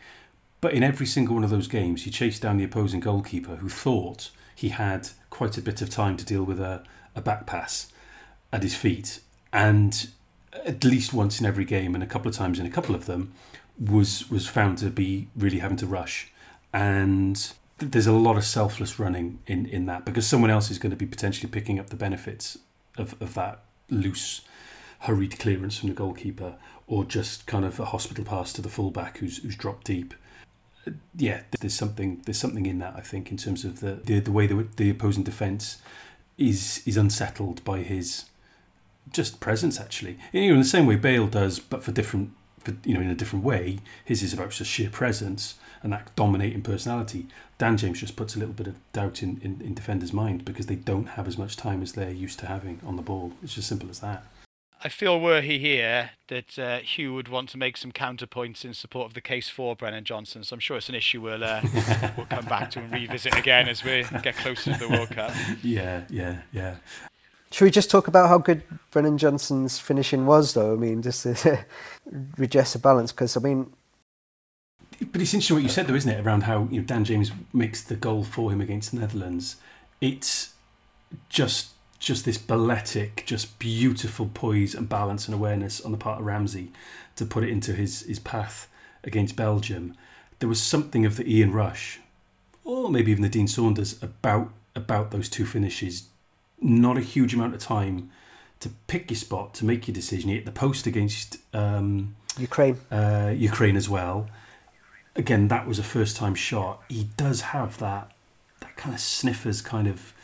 But 0.61 0.73
in 0.75 0.83
every 0.83 1.07
single 1.07 1.35
one 1.35 1.45
of 1.45 1.51
those 1.51 1.69
games, 1.69 2.03
he 2.03 2.11
chased 2.11 2.43
down 2.43 2.57
the 2.57 2.65
opposing 2.65 3.01
goalkeeper 3.01 3.57
who 3.57 3.69
thought 3.69 4.31
he 4.63 4.69
had 4.69 5.09
quite 5.29 5.59
a 5.59 5.61
bit 5.61 5.83
of 5.83 5.91
time 5.91 6.17
to 6.17 6.25
deal 6.25 6.45
with 6.45 6.61
a, 6.61 6.85
a 7.17 7.21
back 7.21 7.47
pass 7.47 7.93
at 8.53 8.63
his 8.63 8.77
feet. 8.77 9.19
And 9.53 10.09
at 10.65 10.85
least 10.85 11.13
once 11.13 11.41
in 11.41 11.47
every 11.47 11.65
game, 11.65 11.97
and 11.97 12.05
a 12.05 12.07
couple 12.07 12.29
of 12.29 12.37
times 12.37 12.61
in 12.61 12.65
a 12.65 12.71
couple 12.71 12.95
of 12.95 13.07
them, 13.07 13.33
was 13.77 14.31
was 14.31 14.47
found 14.47 14.79
to 14.79 14.89
be 14.89 15.27
really 15.35 15.59
having 15.59 15.79
to 15.79 15.87
rush. 15.87 16.31
And 16.73 17.53
there's 17.79 18.07
a 18.07 18.13
lot 18.13 18.37
of 18.37 18.45
selfless 18.45 19.01
running 19.01 19.41
in, 19.49 19.67
in 19.67 19.87
that 19.87 20.05
because 20.05 20.29
someone 20.29 20.51
else 20.51 20.71
is 20.71 20.79
going 20.79 20.91
to 20.91 20.97
be 20.97 21.07
potentially 21.07 21.51
picking 21.51 21.81
up 21.81 21.91
the 21.91 21.97
benefits 21.97 22.57
of, 22.97 23.21
of 23.21 23.35
that 23.35 23.65
loose, 23.91 24.43
hurried 25.01 25.41
clearance 25.41 25.77
from 25.79 25.89
the 25.89 25.95
goalkeeper, 25.97 26.55
or 26.87 27.05
just 27.05 27.47
kind 27.47 27.65
of 27.65 27.81
a 27.81 27.87
hospital 27.87 28.25
pass 28.25 28.53
to 28.53 28.63
the 28.63 28.69
fullback 28.69 29.19
who's 29.19 29.39
who's 29.39 29.57
dropped 29.57 29.89
deep 29.89 30.15
yeah, 31.17 31.43
there's 31.61 31.75
something 31.75 32.23
there's 32.25 32.39
something 32.39 32.67
in 32.67 32.79
that 32.81 32.95
I 32.97 33.01
think 33.01 33.31
in 33.31 33.37
terms 33.37 33.65
of 33.65 33.81
the 33.81 33.95
the, 33.95 34.21
the 34.21 34.33
way 34.33 34.47
the, 34.47 34.67
the 34.77 34.91
opposing 34.91 35.23
defence 35.23 35.81
is 36.39 36.83
is 36.87 36.97
unsettled 36.97 37.63
by 37.65 37.79
his 37.79 38.27
just 39.11 39.41
presence 39.41 39.81
actually. 39.81 40.19
You 40.33 40.49
know, 40.49 40.55
in 40.55 40.61
the 40.61 40.65
same 40.65 40.87
way 40.87 40.97
Bale 40.97 41.27
does, 41.27 41.59
but 41.59 41.83
for 41.83 41.93
different, 41.93 42.31
for, 42.61 42.75
you 42.85 42.95
know, 42.95 43.01
in 43.01 43.11
a 43.11 43.15
different 43.15 43.45
way. 43.45 43.79
His 44.05 44.23
is 44.23 44.33
about 44.33 44.51
just 44.51 44.71
sheer 44.71 44.91
presence 44.91 45.57
and 45.83 45.93
that 45.93 46.15
dominating 46.17 46.63
personality. 46.63 47.27
Dan 47.59 47.77
James 47.77 48.01
just 48.01 48.17
puts 48.17 48.37
a 48.37 48.39
little 48.39 48.55
bit 48.55 48.67
of 48.67 48.77
doubt 48.93 49.23
in, 49.23 49.41
in, 49.43 49.61
in 49.61 49.75
defenders' 49.75 50.13
mind 50.13 50.45
because 50.45 50.67
they 50.67 50.77
don't 50.77 51.11
have 51.11 51.27
as 51.27 51.39
much 51.39 51.57
time 51.57 51.83
as 51.83 51.93
they're 51.93 52.11
used 52.11 52.39
to 52.41 52.47
having 52.47 52.81
on 52.87 52.97
the 52.97 53.03
ball. 53.03 53.33
It's 53.43 53.59
as 53.59 53.67
simple 53.67 53.91
as 53.91 54.01
that. 54.01 54.25
I 54.85 54.89
feel 54.89 55.21
were 55.21 55.41
he 55.43 55.61
here 55.61 56.11
that 56.27 56.59
uh, 56.59 56.79
Hugh 56.79 57.15
would 57.15 57.29
want 57.29 57.49
to 57.51 57.59
make 57.59 57.77
some 57.77 57.93
counterpoints 57.93 58.65
in 58.65 58.75
support 58.75 59.07
of 59.07 59.15
the 59.15 59.21
case 59.21 59.49
for 59.49 59.77
Brennan 59.77 60.05
Johnson. 60.05 60.43
So 60.43 60.55
I'm 60.55 60.61
sure 60.61 60.77
it's 60.77 60.89
an 60.89 60.97
issue 60.97 61.21
we'll 61.21 61.45
uh, 61.45 61.63
we'll 62.17 62.27
come 62.27 62.47
back 62.47 62.73
to 62.73 62.81
and 62.81 62.93
revisit 62.93 63.37
again 63.39 63.69
as 63.69 63.85
we 63.85 64.05
get 64.23 64.37
closer 64.37 64.73
to 64.73 64.79
the 64.79 64.89
World 64.89 65.11
Cup. 65.11 65.33
Yeah, 65.63 66.03
yeah, 66.11 66.39
yeah. 66.53 66.77
Should 67.53 67.67
we 67.67 67.71
just 67.71 67.91
talk 67.91 68.09
about 68.09 68.29
how 68.29 68.39
good 68.39 68.63
Brennan 68.91 69.19
Johnson's 69.19 69.79
finishing 69.79 70.27
was, 70.27 70.55
though? 70.55 70.73
I 70.73 70.77
mean, 70.77 71.03
just 71.03 71.23
to 71.23 71.65
redress 72.37 72.73
the 72.73 72.79
balance, 72.81 73.13
because 73.13 73.37
I 73.37 73.41
mean. 73.41 73.73
But 75.13 75.21
it's 75.21 75.35
interesting 75.35 75.57
what 75.57 75.63
you 75.63 75.69
said, 75.69 75.87
though, 75.87 75.95
isn't 75.95 76.11
it? 76.11 76.27
Around 76.27 76.45
how 76.45 76.67
you 76.71 76.81
know, 76.81 76.87
Dan 76.87 77.05
James 77.05 77.31
makes 77.53 77.83
the 77.83 77.95
goal 77.95 78.25
for 78.25 78.51
him 78.51 78.61
against 78.61 78.93
the 78.93 78.99
Netherlands. 78.99 79.57
It's 80.01 80.55
just 81.29 81.71
just 82.03 82.25
this 82.25 82.37
balletic, 82.37 83.23
just 83.27 83.61
beautiful 83.61 84.29
poise 84.35 84.75
and 84.75 84.89
balance 84.89 85.27
and 85.27 85.35
awareness 85.35 85.81
on 85.81 85.93
the 85.93 85.97
part 85.97 86.19
of 86.19 86.27
Ramsey 86.27 86.73
to 87.15 87.25
put 87.25 87.45
it 87.45 87.49
into 87.49 87.73
his, 87.73 88.01
his 88.01 88.19
path 88.19 88.69
against 89.05 89.37
Belgium. 89.37 89.95
There 90.41 90.49
was 90.49 90.61
something 90.61 91.07
of 91.07 91.17
the 91.17 91.33
Ian 91.33 91.53
Rush, 91.53 92.01
or 92.65 92.91
maybe 92.91 93.13
even 93.13 93.23
the 93.23 93.29
Dean 93.29 93.47
Saunders, 93.47 94.03
about 94.03 94.51
about 94.75 95.11
those 95.11 95.29
two 95.29 95.47
finishes. 95.47 96.09
Not 96.61 96.97
a 96.97 97.03
huge 97.03 97.35
amount 97.35 97.55
of 97.55 97.61
time 97.61 98.11
to 98.61 98.71
pick 98.89 99.11
your 99.11 99.19
spot, 99.19 99.55
to 99.55 99.65
make 99.65 99.87
your 99.87 99.95
decision. 99.95 100.31
You 100.31 100.37
hit 100.37 100.47
the 100.47 100.51
post 100.51 100.87
against 100.87 101.37
um, 101.55 102.17
Ukraine. 102.37 102.79
Uh, 102.91 103.33
Ukraine 103.37 103.77
as 103.77 103.89
well. 103.89 104.29
Again, 105.15 105.49
that 105.49 105.69
was 105.69 105.79
a 105.79 105.85
first 105.85 106.17
time 106.17 106.35
shot. 106.35 106.83
He 106.89 107.11
does 107.17 107.43
have 107.43 107.79
that 107.79 108.11
that 108.59 108.75
kind 108.77 108.95
of 108.95 109.01
sniffers 109.01 109.61
kind 109.61 109.87
of 109.87 110.15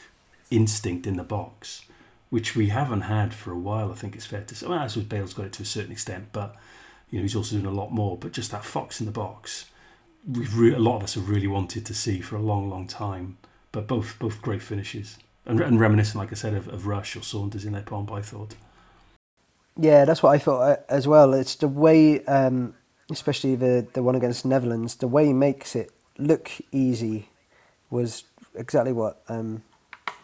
instinct 0.50 1.06
in 1.06 1.16
the 1.16 1.24
box, 1.24 1.82
which 2.30 2.56
we 2.56 2.68
haven't 2.68 3.02
had 3.02 3.34
for 3.34 3.52
a 3.52 3.58
while. 3.58 3.90
I 3.90 3.94
think 3.94 4.14
it's 4.14 4.26
fair 4.26 4.42
to 4.42 4.54
say. 4.54 4.66
Well, 4.66 4.78
as 4.78 4.96
with 4.96 5.08
Bale's 5.08 5.34
got 5.34 5.46
it 5.46 5.52
to 5.54 5.62
a 5.62 5.66
certain 5.66 5.92
extent, 5.92 6.28
but 6.32 6.56
you 7.10 7.18
know 7.18 7.22
he's 7.22 7.36
also 7.36 7.56
doing 7.56 7.66
a 7.66 7.70
lot 7.70 7.92
more. 7.92 8.16
But 8.16 8.32
just 8.32 8.50
that 8.50 8.64
fox 8.64 9.00
in 9.00 9.06
the 9.06 9.12
box, 9.12 9.66
we've 10.26 10.56
re- 10.56 10.74
a 10.74 10.78
lot 10.78 10.96
of 10.96 11.04
us 11.04 11.14
have 11.14 11.28
really 11.28 11.46
wanted 11.46 11.86
to 11.86 11.94
see 11.94 12.20
for 12.20 12.36
a 12.36 12.42
long, 12.42 12.68
long 12.68 12.86
time. 12.86 13.38
But 13.72 13.86
both 13.86 14.18
both 14.18 14.40
great 14.42 14.62
finishes 14.62 15.18
and, 15.46 15.60
and 15.60 15.80
reminiscent, 15.80 16.16
like 16.16 16.32
I 16.32 16.36
said, 16.36 16.54
of, 16.54 16.68
of 16.68 16.86
Rush 16.86 17.16
or 17.16 17.22
Saunders 17.22 17.64
in 17.64 17.72
their 17.72 17.82
pomp. 17.82 18.12
I 18.12 18.22
thought. 18.22 18.54
Yeah, 19.76 20.04
that's 20.04 20.22
what 20.22 20.30
I 20.34 20.38
thought 20.38 20.60
uh, 20.60 20.76
as 20.88 21.06
well. 21.06 21.34
It's 21.34 21.54
the 21.54 21.68
way, 21.68 22.24
um, 22.24 22.74
especially 23.10 23.54
the 23.54 23.86
the 23.92 24.02
one 24.02 24.14
against 24.16 24.44
Netherlands, 24.44 24.96
the 24.96 25.08
way 25.08 25.26
he 25.26 25.32
makes 25.32 25.76
it 25.76 25.90
look 26.18 26.50
easy 26.72 27.28
was 27.90 28.24
exactly 28.54 28.92
what 28.92 29.22
um, 29.28 29.62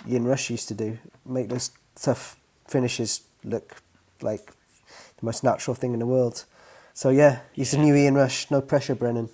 Ian 0.08 0.24
Rush 0.24 0.50
used 0.50 0.68
to 0.68 0.74
do. 0.74 0.98
Make 1.24 1.48
those 1.48 1.70
tough 1.94 2.36
finishes 2.68 3.22
look 3.44 3.82
like 4.20 4.46
the 4.46 5.24
most 5.24 5.44
natural 5.44 5.74
thing 5.74 5.92
in 5.92 5.98
the 5.98 6.06
world. 6.06 6.44
So 6.92 7.10
yeah, 7.10 7.40
he's 7.52 7.74
a 7.74 7.78
new 7.78 7.94
Ian 7.94 8.14
Rush. 8.14 8.50
No 8.50 8.60
pressure, 8.60 8.94
Brennan. 8.94 9.28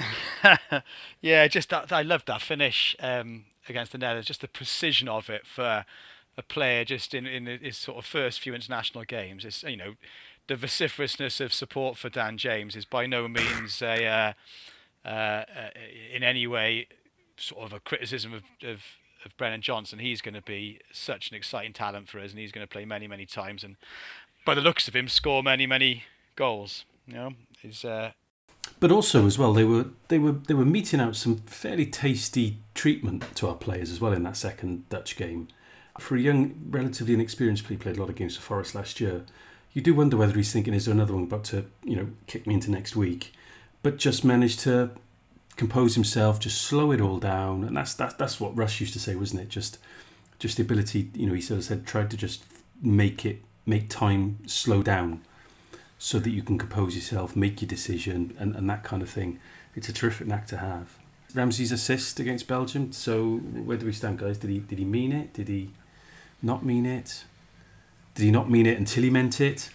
yeah, 1.20 1.46
just 1.48 1.70
that, 1.70 1.92
I 1.92 2.02
loved 2.02 2.26
that 2.26 2.40
finish 2.40 2.96
um, 3.00 3.44
against 3.68 3.92
the 3.92 3.98
Netherlands. 3.98 4.28
Just 4.28 4.40
the 4.40 4.48
precision 4.48 5.08
of 5.08 5.28
it 5.28 5.46
for 5.46 5.84
a 6.36 6.42
player 6.42 6.84
just 6.84 7.12
in 7.14 7.26
in 7.26 7.46
his 7.46 7.76
sort 7.76 7.98
of 7.98 8.06
first 8.06 8.40
few 8.40 8.54
international 8.54 9.04
games. 9.04 9.44
It's 9.44 9.62
you 9.62 9.76
know 9.76 9.94
the 10.46 10.56
vociferousness 10.56 11.40
of 11.40 11.52
support 11.52 11.96
for 11.96 12.08
Dan 12.08 12.38
James 12.38 12.76
is 12.76 12.84
by 12.84 13.06
no 13.06 13.28
means 13.28 13.82
a 13.82 14.06
uh, 14.06 14.32
uh, 15.04 15.08
uh 15.08 15.44
in 16.12 16.22
any 16.22 16.46
way 16.46 16.86
sort 17.36 17.64
of 17.64 17.72
a 17.72 17.80
criticism 17.80 18.32
of, 18.32 18.42
of 18.62 18.82
of 19.24 19.36
Brennan 19.36 19.62
Johnson. 19.62 19.98
He's 19.98 20.20
going 20.20 20.34
to 20.34 20.42
be 20.42 20.80
such 20.92 21.30
an 21.30 21.36
exciting 21.36 21.72
talent 21.72 22.08
for 22.08 22.18
us, 22.18 22.30
and 22.30 22.38
he's 22.38 22.52
going 22.52 22.66
to 22.66 22.70
play 22.70 22.84
many, 22.84 23.06
many 23.06 23.26
times. 23.26 23.64
And 23.64 23.76
by 24.44 24.54
the 24.54 24.60
looks 24.60 24.88
of 24.88 24.94
him, 24.94 25.08
score 25.08 25.42
many, 25.42 25.66
many 25.66 26.04
goals. 26.36 26.84
You 27.06 27.14
know, 27.14 27.30
is. 27.62 27.84
Uh... 27.84 28.12
But 28.78 28.92
also 28.92 29.26
as 29.26 29.38
well, 29.38 29.52
they 29.52 29.64
were 29.64 29.86
they 30.08 30.18
were 30.18 30.32
they 30.32 30.54
were 30.54 30.64
meeting 30.64 31.00
out 31.00 31.16
some 31.16 31.36
fairly 31.46 31.86
tasty 31.86 32.58
treatment 32.74 33.24
to 33.36 33.48
our 33.48 33.56
players 33.56 33.90
as 33.90 34.00
well 34.00 34.12
in 34.12 34.22
that 34.22 34.36
second 34.36 34.88
Dutch 34.88 35.16
game. 35.16 35.48
For 35.98 36.16
a 36.16 36.20
young, 36.20 36.54
relatively 36.70 37.14
inexperienced 37.14 37.64
player, 37.64 37.78
played 37.78 37.96
a 37.96 38.00
lot 38.00 38.08
of 38.08 38.14
games 38.14 38.36
for 38.36 38.42
Forest 38.42 38.74
last 38.74 39.00
year. 39.00 39.24
You 39.72 39.82
do 39.82 39.94
wonder 39.94 40.16
whether 40.16 40.34
he's 40.34 40.52
thinking, 40.52 40.74
is 40.74 40.86
there 40.86 40.94
another 40.94 41.14
one 41.14 41.24
about 41.24 41.44
to, 41.44 41.66
you 41.82 41.96
know, 41.96 42.08
kick 42.26 42.46
me 42.46 42.54
into 42.54 42.70
next 42.70 42.94
week? 42.94 43.32
But 43.82 43.98
just 43.98 44.24
managed 44.24 44.60
to 44.60 44.90
compose 45.56 45.94
himself, 45.94 46.40
just 46.40 46.60
slow 46.62 46.92
it 46.92 47.00
all 47.00 47.18
down, 47.18 47.64
and 47.64 47.76
that's 47.76 47.94
that's 47.94 48.14
that's 48.14 48.40
what 48.40 48.56
Rush 48.56 48.80
used 48.80 48.92
to 48.94 49.00
say, 49.00 49.14
wasn't 49.14 49.42
it? 49.42 49.48
Just 49.48 49.78
just 50.38 50.56
the 50.56 50.62
ability, 50.62 51.10
you 51.14 51.26
know, 51.26 51.34
he 51.34 51.40
sort 51.40 51.58
of 51.58 51.64
said, 51.64 51.86
tried 51.86 52.10
to 52.10 52.16
just 52.16 52.44
make 52.80 53.24
it 53.24 53.42
make 53.64 53.88
time 53.88 54.38
slow 54.46 54.82
down, 54.82 55.22
so 55.98 56.18
that 56.18 56.30
you 56.30 56.42
can 56.42 56.58
compose 56.58 56.96
yourself, 56.96 57.36
make 57.36 57.60
your 57.62 57.68
decision, 57.68 58.36
and, 58.38 58.56
and 58.56 58.68
that 58.68 58.82
kind 58.82 59.02
of 59.02 59.10
thing. 59.10 59.38
It's 59.76 59.88
a 59.88 59.92
terrific 59.92 60.26
knack 60.26 60.46
to 60.48 60.56
have. 60.58 60.98
Ramsey's 61.34 61.72
assist 61.72 62.20
against 62.20 62.46
Belgium. 62.46 62.92
So 62.92 63.36
where 63.36 63.78
do 63.78 63.86
we 63.86 63.92
stand, 63.92 64.18
guys? 64.18 64.38
Did 64.38 64.50
he 64.50 64.58
did 64.58 64.78
he 64.78 64.84
mean 64.84 65.12
it? 65.12 65.32
Did 65.32 65.48
he 65.48 65.70
not 66.42 66.64
mean 66.64 66.86
it? 66.86 67.24
Did 68.14 68.24
he 68.24 68.30
not 68.30 68.50
mean 68.50 68.66
it 68.66 68.76
until 68.76 69.04
he 69.04 69.10
meant 69.10 69.40
it? 69.40 69.70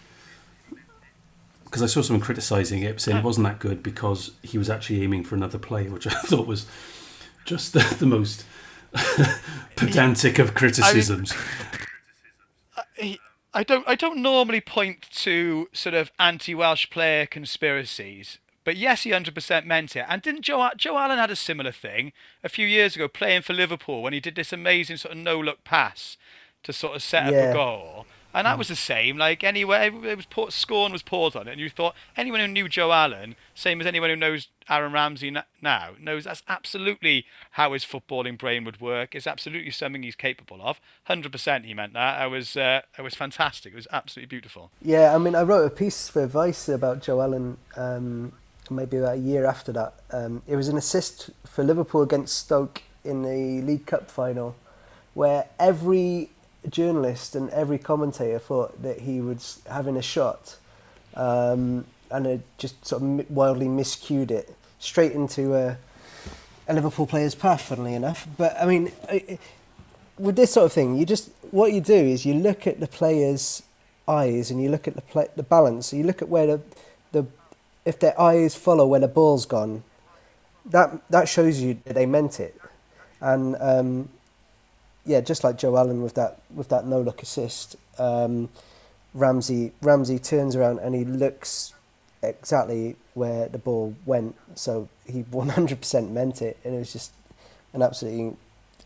Because 1.67 1.83
I 1.83 1.87
saw 1.87 2.01
someone 2.01 2.21
criticising 2.21 2.83
it, 2.83 2.99
saying 3.01 3.17
it 3.17 3.21
ah. 3.21 3.23
wasn't 3.23 3.45
that 3.47 3.59
good 3.59 3.83
because 3.83 4.31
he 4.41 4.57
was 4.57 4.69
actually 4.69 5.03
aiming 5.03 5.23
for 5.25 5.35
another 5.35 5.57
play, 5.57 5.89
which 5.89 6.07
I 6.07 6.11
thought 6.11 6.47
was 6.47 6.65
just 7.45 7.73
the, 7.73 7.95
the 7.99 8.05
most 8.05 8.45
pedantic 9.75 10.39
of 10.39 10.53
criticisms. 10.53 11.33
I, 12.75 12.83
mean, 13.01 13.17
I 13.53 13.63
don't 13.63 13.87
I 13.87 13.95
don't 13.95 14.21
normally 14.21 14.61
point 14.61 15.01
to 15.11 15.67
sort 15.73 15.95
of 15.95 16.11
anti-Welsh 16.19 16.89
player 16.89 17.25
conspiracies, 17.25 18.37
but 18.63 18.77
yes, 18.77 19.03
he 19.03 19.11
hundred 19.11 19.35
percent 19.35 19.65
meant 19.65 19.95
it. 19.95 20.05
And 20.07 20.21
didn't 20.21 20.43
Joe 20.43 20.69
Joe 20.77 20.97
Allen 20.97 21.17
had 21.17 21.31
a 21.31 21.35
similar 21.35 21.71
thing 21.71 22.13
a 22.43 22.49
few 22.49 22.65
years 22.65 22.95
ago 22.95 23.07
playing 23.07 23.41
for 23.41 23.53
Liverpool 23.53 24.01
when 24.01 24.13
he 24.13 24.19
did 24.19 24.35
this 24.35 24.53
amazing 24.53 24.97
sort 24.97 25.13
of 25.13 25.19
no-look 25.19 25.63
pass 25.63 26.17
to 26.63 26.71
sort 26.71 26.95
of 26.95 27.03
set 27.03 27.31
yeah. 27.31 27.39
up 27.39 27.49
a 27.49 27.53
goal 27.53 28.05
and 28.33 28.45
that 28.45 28.57
was 28.57 28.67
the 28.67 28.75
same. 28.75 29.17
Like 29.17 29.43
anywhere, 29.43 29.83
it 29.83 30.27
was 30.35 30.53
scorn 30.53 30.91
was 30.91 31.03
poured 31.03 31.35
on 31.35 31.47
it, 31.47 31.51
and 31.51 31.59
you 31.59 31.69
thought 31.69 31.95
anyone 32.15 32.39
who 32.39 32.47
knew 32.47 32.67
Joe 32.67 32.91
Allen, 32.91 33.35
same 33.55 33.81
as 33.81 33.87
anyone 33.87 34.09
who 34.09 34.15
knows 34.15 34.47
Aaron 34.69 34.93
Ramsey 34.93 35.35
now, 35.61 35.91
knows 35.99 36.25
that's 36.25 36.43
absolutely 36.47 37.25
how 37.51 37.73
his 37.73 37.85
footballing 37.85 38.37
brain 38.37 38.63
would 38.65 38.81
work. 38.81 39.15
It's 39.15 39.27
absolutely 39.27 39.71
something 39.71 40.03
he's 40.03 40.15
capable 40.15 40.61
of. 40.61 40.79
Hundred 41.05 41.31
percent, 41.31 41.65
he 41.65 41.73
meant 41.73 41.93
that. 41.93 42.21
I 42.21 42.27
was, 42.27 42.55
uh, 42.55 42.81
it 42.97 43.01
was 43.01 43.15
fantastic. 43.15 43.73
It 43.73 43.77
was 43.77 43.87
absolutely 43.91 44.29
beautiful. 44.29 44.71
Yeah, 44.81 45.15
I 45.15 45.17
mean, 45.17 45.35
I 45.35 45.43
wrote 45.43 45.65
a 45.65 45.69
piece 45.69 46.09
for 46.09 46.25
Vice 46.27 46.69
about 46.69 47.01
Joe 47.01 47.21
Allen. 47.21 47.57
Um, 47.75 48.33
maybe 48.69 48.97
about 48.97 49.15
a 49.15 49.19
year 49.19 49.45
after 49.45 49.71
that, 49.71 49.93
um, 50.11 50.41
it 50.47 50.55
was 50.55 50.67
an 50.67 50.77
assist 50.77 51.29
for 51.45 51.63
Liverpool 51.63 52.01
against 52.01 52.37
Stoke 52.37 52.83
in 53.03 53.23
the 53.23 53.65
League 53.65 53.85
Cup 53.85 54.11
final, 54.11 54.55
where 55.13 55.47
every 55.57 56.29
journalist 56.67 57.35
and 57.35 57.49
every 57.51 57.77
commentator 57.77 58.39
thought 58.39 58.81
that 58.81 59.01
he 59.01 59.21
was 59.21 59.61
having 59.69 59.97
a 59.97 60.01
shot, 60.01 60.57
um, 61.15 61.85
and 62.11 62.27
it 62.27 62.41
just 62.57 62.85
sort 62.85 63.01
of 63.01 63.29
wildly 63.31 63.67
miscued 63.67 64.31
it 64.31 64.55
straight 64.79 65.11
into 65.11 65.55
a, 65.55 65.77
a 66.67 66.73
Liverpool 66.73 67.07
player's 67.07 67.35
path. 67.35 67.61
Funnily 67.61 67.93
enough, 67.93 68.27
but 68.37 68.55
I 68.61 68.65
mean, 68.65 68.91
with 70.17 70.35
this 70.35 70.53
sort 70.53 70.65
of 70.65 70.73
thing, 70.73 70.97
you 70.97 71.05
just 71.05 71.29
what 71.51 71.73
you 71.73 71.81
do 71.81 71.93
is 71.93 72.25
you 72.25 72.33
look 72.33 72.67
at 72.67 72.79
the 72.79 72.87
player's 72.87 73.63
eyes 74.07 74.49
and 74.51 74.61
you 74.61 74.69
look 74.69 74.87
at 74.87 74.95
the 74.95 75.01
play, 75.01 75.27
the 75.35 75.43
balance. 75.43 75.87
So 75.87 75.95
you 75.95 76.03
look 76.03 76.21
at 76.21 76.29
where 76.29 76.47
the 76.47 76.61
the 77.11 77.25
if 77.85 77.99
their 77.99 78.19
eyes 78.19 78.55
follow 78.55 78.85
where 78.85 78.99
the 78.99 79.07
ball's 79.07 79.45
gone, 79.45 79.83
that 80.65 81.07
that 81.09 81.29
shows 81.29 81.61
you 81.61 81.79
that 81.85 81.93
they 81.93 82.05
meant 82.05 82.39
it, 82.39 82.59
and 83.21 83.55
um, 83.59 84.09
yeah, 85.07 85.21
just 85.21 85.43
like 85.43 85.57
Joe 85.57 85.77
Allen 85.77 86.03
with 86.03 86.15
that 86.15 86.41
with 86.53 86.67
that 86.69 86.85
no 86.85 87.01
look 87.01 87.23
assist, 87.23 87.77
um, 87.97 88.49
Ramsey 89.13 89.71
Ramsey 89.81 90.19
turns 90.19 90.55
around 90.55 90.79
and 90.79 90.93
he 90.93 91.05
looks 91.05 91.73
exactly 92.21 92.97
where 93.13 93.47
the 93.47 93.57
ball 93.57 93.95
went. 94.05 94.35
So 94.55 94.89
he 95.05 95.21
one 95.31 95.49
hundred 95.49 95.79
percent 95.79 96.11
meant 96.11 96.41
it, 96.41 96.57
and 96.63 96.75
it 96.75 96.79
was 96.79 96.93
just 96.93 97.13
an 97.73 97.81
absolutely 97.81 98.35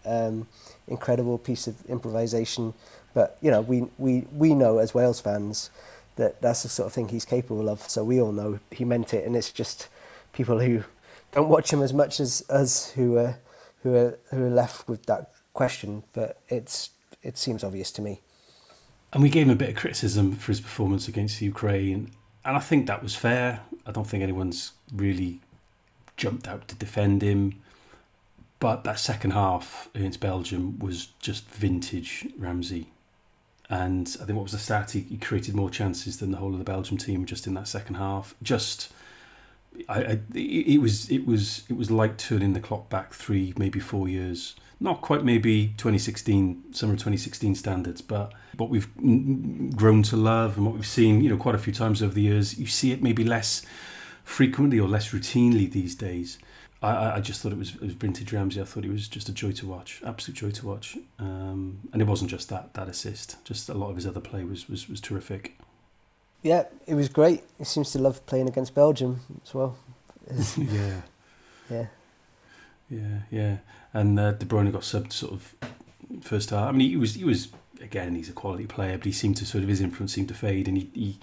um, 0.05 0.47
incredible 0.87 1.37
piece 1.39 1.67
of 1.67 1.83
improvisation. 1.89 2.73
But 3.13 3.37
you 3.41 3.49
know, 3.49 3.61
we 3.61 3.87
we 3.97 4.27
we 4.31 4.53
know 4.53 4.77
as 4.77 4.93
Wales 4.93 5.19
fans 5.19 5.71
that 6.17 6.39
that's 6.41 6.63
the 6.63 6.69
sort 6.69 6.87
of 6.87 6.93
thing 6.93 7.09
he's 7.09 7.25
capable 7.25 7.67
of. 7.67 7.81
So 7.89 8.03
we 8.03 8.21
all 8.21 8.31
know 8.31 8.59
he 8.69 8.85
meant 8.85 9.13
it, 9.13 9.25
and 9.25 9.35
it's 9.35 9.51
just 9.51 9.87
people 10.33 10.59
who 10.59 10.83
don't 11.31 11.49
watch 11.49 11.73
him 11.73 11.81
as 11.81 11.93
much 11.93 12.19
as 12.19 12.43
us 12.47 12.91
who 12.91 13.17
are 13.17 13.39
who 13.81 13.95
are 13.95 14.19
who 14.29 14.45
are 14.45 14.49
left 14.49 14.87
with 14.87 15.07
that 15.07 15.31
question, 15.53 16.03
but 16.13 16.41
it's 16.49 16.91
it 17.23 17.37
seems 17.37 17.63
obvious 17.63 17.91
to 17.93 18.01
me. 18.01 18.21
And 19.13 19.21
we 19.21 19.29
gave 19.29 19.45
him 19.45 19.51
a 19.51 19.55
bit 19.55 19.69
of 19.69 19.75
criticism 19.75 20.35
for 20.35 20.51
his 20.51 20.61
performance 20.61 21.07
against 21.07 21.41
Ukraine, 21.41 22.11
and 22.45 22.55
I 22.57 22.59
think 22.59 22.87
that 22.87 23.03
was 23.03 23.15
fair. 23.15 23.61
I 23.85 23.91
don't 23.91 24.07
think 24.07 24.23
anyone's 24.23 24.71
really 24.93 25.41
jumped 26.17 26.47
out 26.47 26.67
to 26.69 26.75
defend 26.75 27.21
him. 27.21 27.61
But 28.59 28.83
that 28.83 28.99
second 28.99 29.31
half 29.31 29.89
against 29.95 30.19
Belgium 30.19 30.77
was 30.77 31.07
just 31.19 31.45
vintage 31.49 32.27
Ramsey. 32.37 32.91
And 33.71 34.07
I 34.21 34.25
think 34.25 34.37
what 34.37 34.43
was 34.43 34.51
the 34.51 34.59
stat? 34.59 34.91
He, 34.91 34.99
he 34.99 35.17
created 35.17 35.55
more 35.55 35.71
chances 35.71 36.19
than 36.19 36.29
the 36.29 36.37
whole 36.37 36.53
of 36.53 36.59
the 36.59 36.63
Belgium 36.63 36.97
team 36.97 37.25
just 37.25 37.47
in 37.47 37.55
that 37.55 37.67
second 37.67 37.95
half. 37.95 38.35
Just 38.43 38.93
I, 39.89 40.03
I, 40.03 40.19
it 40.33 40.81
was 40.81 41.09
it 41.09 41.25
was 41.25 41.63
it 41.69 41.77
was 41.77 41.89
like 41.91 42.17
turning 42.17 42.53
the 42.53 42.59
clock 42.59 42.89
back 42.89 43.13
three, 43.13 43.53
maybe 43.57 43.79
four 43.79 44.07
years 44.07 44.55
not 44.81 45.01
quite 45.01 45.23
maybe 45.23 45.67
2016 45.77 46.73
summer 46.73 46.93
2016 46.93 47.53
standards 47.55 48.01
but 48.01 48.33
what 48.57 48.69
we've 48.69 48.89
grown 49.75 50.01
to 50.01 50.17
love 50.17 50.57
and 50.57 50.65
what 50.65 50.73
we've 50.73 50.87
seen 50.87 51.21
you 51.21 51.29
know 51.29 51.37
quite 51.37 51.55
a 51.55 51.59
few 51.59 51.71
times 51.71 52.01
over 52.01 52.13
the 52.13 52.21
years 52.21 52.57
you 52.57 52.65
see 52.65 52.91
it 52.91 53.01
maybe 53.01 53.23
less 53.23 53.61
frequently 54.23 54.79
or 54.79 54.89
less 54.89 55.11
routinely 55.11 55.71
these 55.71 55.93
days 55.95 56.39
I, 56.81 57.17
I 57.17 57.19
just 57.19 57.41
thought 57.41 57.51
it 57.51 57.59
was, 57.59 57.75
it 57.75 57.81
was 57.81 57.93
vintage 57.93 58.33
Ramsey. 58.33 58.59
I 58.59 58.63
thought 58.63 58.85
it 58.85 58.91
was 58.91 59.07
just 59.07 59.29
a 59.29 59.31
joy 59.31 59.51
to 59.51 59.67
watch, 59.67 60.01
absolute 60.03 60.35
joy 60.35 60.49
to 60.49 60.65
watch. 60.65 60.97
Um, 61.19 61.77
and 61.93 62.01
it 62.01 62.07
wasn't 62.07 62.31
just 62.31 62.49
that 62.49 62.73
that 62.73 62.87
assist; 62.87 63.37
just 63.45 63.69
a 63.69 63.75
lot 63.75 63.91
of 63.91 63.95
his 63.95 64.07
other 64.07 64.19
play 64.19 64.43
was 64.43 64.67
was, 64.67 64.89
was 64.89 64.99
terrific. 64.99 65.59
Yeah, 66.43 66.65
it 66.87 66.95
was 66.95 67.09
great. 67.09 67.43
He 67.57 67.65
seems 67.65 67.91
to 67.93 67.99
love 67.99 68.25
playing 68.25 68.47
against 68.49 68.75
Belgium 68.75 69.21
as 69.45 69.53
well. 69.53 69.77
yeah, 70.57 71.01
yeah. 71.69 71.87
Yeah, 72.89 73.19
yeah. 73.31 73.57
And 73.93 74.19
uh, 74.19 74.33
De 74.33 74.45
Bruyne 74.45 74.71
got 74.71 74.81
subbed 74.83 75.13
sort 75.13 75.33
of 75.33 75.55
first 76.21 76.51
half. 76.51 76.69
I 76.69 76.71
mean, 76.71 76.89
he 76.89 76.97
was 76.97 77.15
he 77.15 77.23
was 77.23 77.49
again 77.81 78.15
he's 78.15 78.29
a 78.29 78.33
quality 78.33 78.65
player, 78.67 78.97
but 78.97 79.05
he 79.05 79.11
seemed 79.11 79.37
to 79.37 79.45
sort 79.45 79.63
of 79.63 79.69
his 79.69 79.81
influence 79.81 80.13
seemed 80.13 80.29
to 80.29 80.33
fade, 80.35 80.67
and 80.67 80.77
he. 80.77 80.89
he 80.93 81.19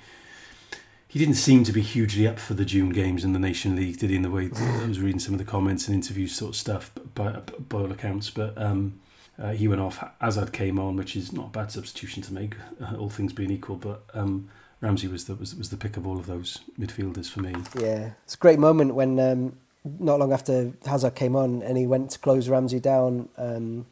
he 1.10 1.18
didn't 1.18 1.36
seem 1.36 1.64
to 1.64 1.72
be 1.72 1.80
hugely 1.80 2.26
up 2.28 2.38
for 2.38 2.52
the 2.54 2.66
June 2.66 2.90
games 2.90 3.24
in 3.24 3.32
the 3.32 3.38
Nation 3.38 3.76
League, 3.76 3.98
did 3.98 4.10
he? 4.10 4.16
In 4.16 4.22
the 4.22 4.30
way 4.30 4.50
I 4.54 4.86
was 4.86 5.00
reading 5.00 5.18
some 5.20 5.34
of 5.34 5.38
the 5.38 5.44
comments 5.44 5.88
and 5.88 5.94
interviews, 5.94 6.34
sort 6.34 6.50
of 6.50 6.56
stuff 6.56 6.90
by, 7.14 7.32
by 7.68 7.78
all 7.78 7.90
accounts. 7.92 8.30
But 8.30 8.58
um, 8.58 9.00
Uh, 9.38 9.52
he 9.52 9.68
went 9.68 9.80
off. 9.80 10.04
Hazard 10.20 10.52
came 10.52 10.78
on, 10.78 10.96
which 10.96 11.16
is 11.16 11.32
not 11.32 11.46
a 11.46 11.50
bad 11.50 11.70
substitution 11.72 12.22
to 12.24 12.34
make, 12.34 12.54
all 12.98 13.08
things 13.08 13.32
being 13.32 13.50
equal. 13.50 13.76
But 13.76 14.04
um, 14.14 14.48
Ramsey 14.80 15.08
was 15.08 15.24
the 15.24 15.34
was, 15.34 15.54
was 15.54 15.70
the 15.70 15.76
pick 15.76 15.96
of 15.96 16.06
all 16.06 16.18
of 16.18 16.26
those 16.26 16.60
midfielders 16.78 17.28
for 17.28 17.40
me. 17.40 17.54
Yeah, 17.78 18.12
it's 18.24 18.34
a 18.34 18.38
great 18.38 18.58
moment 18.58 18.94
when 18.94 19.18
um, 19.18 19.56
not 19.98 20.18
long 20.18 20.32
after 20.32 20.72
Hazard 20.86 21.14
came 21.14 21.34
on 21.34 21.62
and 21.62 21.76
he 21.76 21.86
went 21.86 22.10
to 22.10 22.18
close 22.18 22.48
Ramsey 22.48 22.80
down 22.80 23.28
um, 23.36 23.86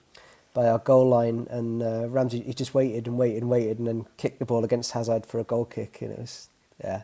by 0.55 0.69
our 0.69 0.79
goal 0.79 1.09
line, 1.09 1.47
and 1.51 1.83
uh, 1.83 2.09
Ramsey 2.09 2.41
he 2.41 2.55
just 2.55 2.75
waited 2.75 3.07
and 3.07 3.19
waited 3.19 3.43
and 3.43 3.51
waited, 3.51 3.79
and 3.79 3.89
then 3.89 4.07
kicked 4.17 4.39
the 4.39 4.45
ball 4.45 4.65
against 4.65 4.93
Hazard 4.93 5.27
for 5.27 5.41
a 5.41 5.45
goal 5.45 5.65
kick, 5.65 5.99
and 6.03 6.13
it 6.13 6.19
was 6.19 6.49
yeah, 6.83 7.03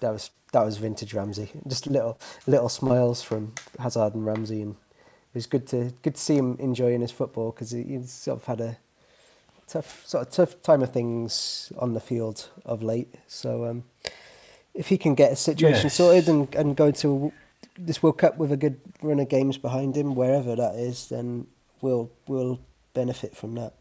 that 0.00 0.10
was 0.10 0.30
that 0.52 0.64
was 0.64 0.78
vintage 0.78 1.12
Ramsey. 1.12 1.50
Just 1.66 1.88
little 1.88 2.18
little 2.46 2.68
smiles 2.68 3.20
from 3.20 3.52
Hazard 3.80 4.14
and 4.14 4.24
Ramsey, 4.24 4.62
and 4.62 4.72
it 4.72 5.34
was 5.34 5.46
good 5.46 5.66
to 5.68 5.92
good 6.02 6.14
to 6.14 6.20
see 6.20 6.36
him 6.36 6.56
enjoying 6.60 7.00
his 7.00 7.10
football 7.10 7.50
because 7.50 7.72
he, 7.72 7.82
he's 7.82 8.12
sort 8.12 8.38
of 8.38 8.46
had 8.46 8.60
a 8.60 8.78
tough 9.72 10.06
sort 10.06 10.26
of 10.26 10.32
tough 10.32 10.62
time 10.62 10.82
of 10.82 10.90
things 10.92 11.72
on 11.78 11.94
the 11.94 12.00
field 12.00 12.48
of 12.64 12.82
late. 12.82 13.14
So 13.26 13.64
um, 13.66 13.84
if 14.74 14.88
he 14.88 14.98
can 14.98 15.14
get 15.14 15.32
a 15.32 15.36
situation 15.36 15.84
Yes. 15.86 15.94
sorted 15.94 16.28
and, 16.28 16.54
and 16.54 16.76
go 16.76 16.90
to 16.90 17.32
this 17.78 18.02
World 18.02 18.18
Cup 18.18 18.36
with 18.38 18.52
a 18.52 18.56
good 18.56 18.80
run 19.02 19.20
of 19.20 19.28
games 19.28 19.58
behind 19.58 19.96
him, 19.96 20.14
wherever 20.14 20.54
that 20.56 20.74
is, 20.74 21.08
then 21.08 21.46
we'll 21.80 22.10
we'll 22.26 22.58
benefit 22.94 23.36
from 23.36 23.54
that. 23.54 23.72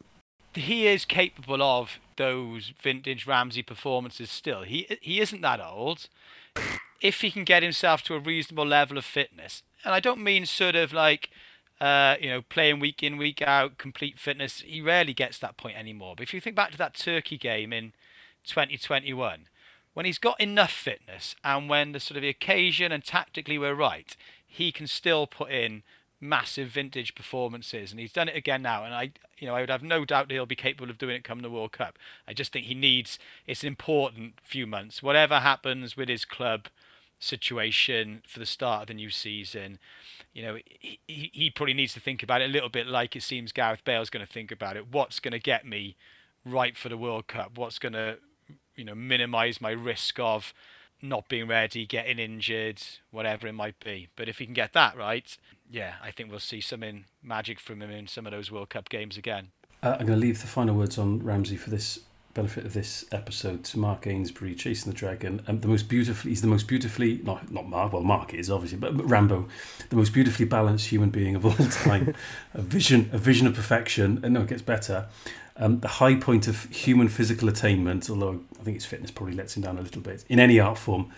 he 0.55 0.87
is 0.87 1.05
capable 1.05 1.61
of 1.63 1.99
those 2.17 2.73
vintage 2.81 3.25
Ramsey 3.27 3.63
performances 3.63 4.29
still. 4.31 4.63
He 4.63 4.87
he 5.01 5.19
isn't 5.19 5.41
that 5.41 5.59
old. 5.61 6.07
If 7.01 7.21
he 7.21 7.31
can 7.31 7.45
get 7.45 7.63
himself 7.63 8.01
to 8.03 8.15
a 8.15 8.19
reasonable 8.19 8.65
level 8.65 8.97
of 8.97 9.05
fitness, 9.05 9.63
and 9.85 9.93
I 9.93 9.99
don't 10.01 10.21
mean 10.21 10.45
sort 10.45 10.75
of 10.75 10.91
like 10.91 11.29
uh, 11.81 12.15
you 12.19 12.29
know 12.29 12.41
playing 12.41 12.79
week 12.79 13.01
in 13.03 13.17
week 13.17 13.41
out 13.41 13.77
complete 13.77 14.19
fitness. 14.19 14.61
He 14.65 14.81
rarely 14.81 15.13
gets 15.13 15.37
that 15.39 15.57
point 15.57 15.77
anymore. 15.77 16.15
But 16.15 16.23
if 16.23 16.33
you 16.33 16.41
think 16.41 16.55
back 16.55 16.71
to 16.71 16.77
that 16.77 16.95
Turkey 16.95 17.37
game 17.37 17.71
in 17.71 17.93
2021, 18.45 19.47
when 19.93 20.05
he's 20.05 20.17
got 20.17 20.39
enough 20.39 20.71
fitness 20.71 21.35
and 21.43 21.69
when 21.69 21.91
the 21.91 21.99
sort 21.99 22.17
of 22.17 22.21
the 22.21 22.29
occasion 22.29 22.91
and 22.91 23.03
tactically 23.03 23.57
we're 23.57 23.73
right, 23.73 24.15
he 24.45 24.71
can 24.71 24.87
still 24.87 25.27
put 25.27 25.51
in 25.51 25.83
massive 26.21 26.69
vintage 26.69 27.15
performances 27.15 27.91
and 27.91 27.99
he's 27.99 28.11
done 28.11 28.27
it 28.27 28.35
again 28.35 28.61
now 28.61 28.83
and 28.83 28.93
I 28.93 29.11
you 29.37 29.47
know 29.47 29.55
I 29.55 29.61
would 29.61 29.69
have 29.69 29.81
no 29.81 30.03
doubt 30.03 30.27
that 30.27 30.33
he'll 30.33 30.45
be 30.45 30.53
capable 30.53 30.89
of 30.89 30.97
doing 30.97 31.15
it 31.15 31.23
come 31.23 31.39
the 31.39 31.49
World 31.49 31.71
Cup. 31.71 31.97
I 32.27 32.33
just 32.33 32.51
think 32.51 32.65
he 32.65 32.75
needs 32.75 33.17
it's 33.47 33.63
an 33.63 33.67
important 33.67 34.33
few 34.43 34.67
months. 34.67 35.01
Whatever 35.01 35.39
happens 35.39 35.95
with 35.95 36.09
his 36.09 36.25
club 36.25 36.67
situation 37.19 38.21
for 38.27 38.39
the 38.39 38.45
start 38.45 38.83
of 38.83 38.87
the 38.87 38.93
new 38.95 39.09
season, 39.09 39.79
you 40.33 40.43
know, 40.43 40.57
he, 40.79 40.99
he 41.33 41.49
probably 41.49 41.73
needs 41.73 41.93
to 41.93 41.99
think 41.99 42.23
about 42.23 42.41
it 42.41 42.45
a 42.45 42.53
little 42.53 42.69
bit 42.69 42.87
like 42.87 43.15
it 43.15 43.23
seems 43.23 43.51
Gareth 43.51 43.83
Bale's 43.83 44.09
going 44.09 44.25
to 44.25 44.31
think 44.31 44.51
about 44.51 44.77
it. 44.77 44.91
What's 44.91 45.19
going 45.19 45.31
to 45.31 45.39
get 45.39 45.65
me 45.65 45.95
right 46.45 46.77
for 46.77 46.89
the 46.89 46.97
World 46.97 47.27
Cup? 47.27 47.57
What's 47.57 47.79
going 47.79 47.93
to 47.93 48.17
you 48.75 48.85
know 48.85 48.95
minimize 48.95 49.59
my 49.59 49.71
risk 49.71 50.19
of 50.19 50.53
not 51.01 51.29
being 51.29 51.47
ready, 51.47 51.85
getting 51.85 52.19
injured, 52.19 52.81
whatever 53.11 53.47
it 53.47 53.53
might 53.53 53.79
be. 53.79 54.09
But 54.15 54.27
if 54.27 54.39
he 54.39 54.45
can 54.45 54.53
get 54.53 54.73
that 54.73 54.97
right, 54.97 55.37
yeah, 55.69 55.93
I 56.03 56.11
think 56.11 56.29
we'll 56.29 56.39
see 56.39 56.61
something 56.61 57.05
magic 57.23 57.59
from 57.59 57.81
him 57.81 57.89
in 57.89 58.07
some 58.07 58.25
of 58.25 58.31
those 58.31 58.51
World 58.51 58.69
Cup 58.69 58.89
games 58.89 59.17
again. 59.17 59.49
Uh, 59.81 59.95
I'm 59.99 60.05
going 60.05 60.19
to 60.19 60.25
leave 60.25 60.41
the 60.41 60.47
final 60.47 60.75
words 60.75 60.97
on 60.97 61.23
Ramsey 61.23 61.55
for 61.55 61.69
this 61.69 61.99
benefit 62.33 62.65
of 62.65 62.73
this 62.73 63.05
episode 63.11 63.63
to 63.65 63.79
Mark 63.79 64.07
Ainsbury, 64.07 64.55
chasing 64.55 64.91
the 64.91 64.97
dragon. 64.97 65.41
Um, 65.47 65.61
the 65.61 65.67
most 65.67 65.89
beautifully, 65.89 66.31
he's 66.31 66.41
the 66.41 66.47
most 66.47 66.67
beautifully 66.67 67.21
not 67.23 67.51
not 67.51 67.67
Mark. 67.67 67.93
Well, 67.93 68.03
Mark 68.03 68.33
is 68.33 68.49
obviously, 68.49 68.77
but, 68.77 68.95
but 68.95 69.05
Rambo, 69.09 69.47
the 69.89 69.95
most 69.95 70.13
beautifully 70.13 70.45
balanced 70.45 70.87
human 70.87 71.09
being 71.09 71.35
of 71.35 71.45
all 71.45 71.53
time. 71.83 72.13
a 72.53 72.61
vision, 72.61 73.09
a 73.11 73.17
vision 73.17 73.47
of 73.47 73.55
perfection. 73.55 74.19
And 74.23 74.33
no, 74.33 74.41
it 74.41 74.47
gets 74.47 74.61
better. 74.61 75.07
Um, 75.57 75.81
the 75.81 75.87
high 75.87 76.15
point 76.15 76.47
of 76.47 76.65
human 76.65 77.09
physical 77.09 77.49
attainment, 77.49 78.09
although 78.09 78.39
I 78.59 78.63
think 78.63 78.75
his 78.75 78.85
fitness 78.85 79.11
probably 79.11 79.35
lets 79.35 79.57
him 79.57 79.63
down 79.63 79.77
a 79.77 79.81
little 79.81 80.01
bit 80.01 80.23
in 80.29 80.39
any 80.39 80.59
art 80.59 80.77
form. 80.77 81.11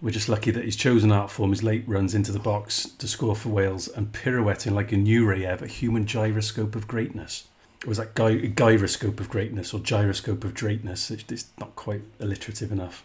We're 0.00 0.12
just 0.12 0.28
lucky 0.28 0.52
that 0.52 0.64
his 0.64 0.76
chosen 0.76 1.10
art 1.10 1.28
form 1.30 1.52
is 1.52 1.64
late 1.64 1.82
runs 1.86 2.14
into 2.14 2.30
the 2.30 2.38
box 2.38 2.84
to 2.84 3.08
score 3.08 3.34
for 3.34 3.48
Wales 3.48 3.88
and 3.88 4.12
pirouetting 4.12 4.72
like 4.72 4.92
a 4.92 4.96
new 4.96 5.26
Nureyev, 5.26 5.60
a 5.60 5.66
human 5.66 6.06
gyroscope 6.06 6.76
of 6.76 6.86
greatness. 6.86 7.48
Or 7.84 7.88
was 7.88 7.98
that 7.98 8.16
gy- 8.16 8.48
gyroscope 8.48 9.20
of 9.20 9.28
greatness 9.30 9.72
or 9.72 9.80
gyroscope 9.80 10.44
of 10.44 10.54
greatness? 10.54 11.10
It's, 11.10 11.24
it's 11.30 11.46
not 11.58 11.76
quite 11.76 12.02
alliterative 12.20 12.72
enough. 12.72 13.04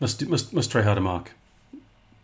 Must 0.00 0.18
do- 0.18 0.26
must 0.26 0.52
must 0.52 0.70
try 0.70 0.82
harder, 0.82 1.00
Mark. 1.00 1.32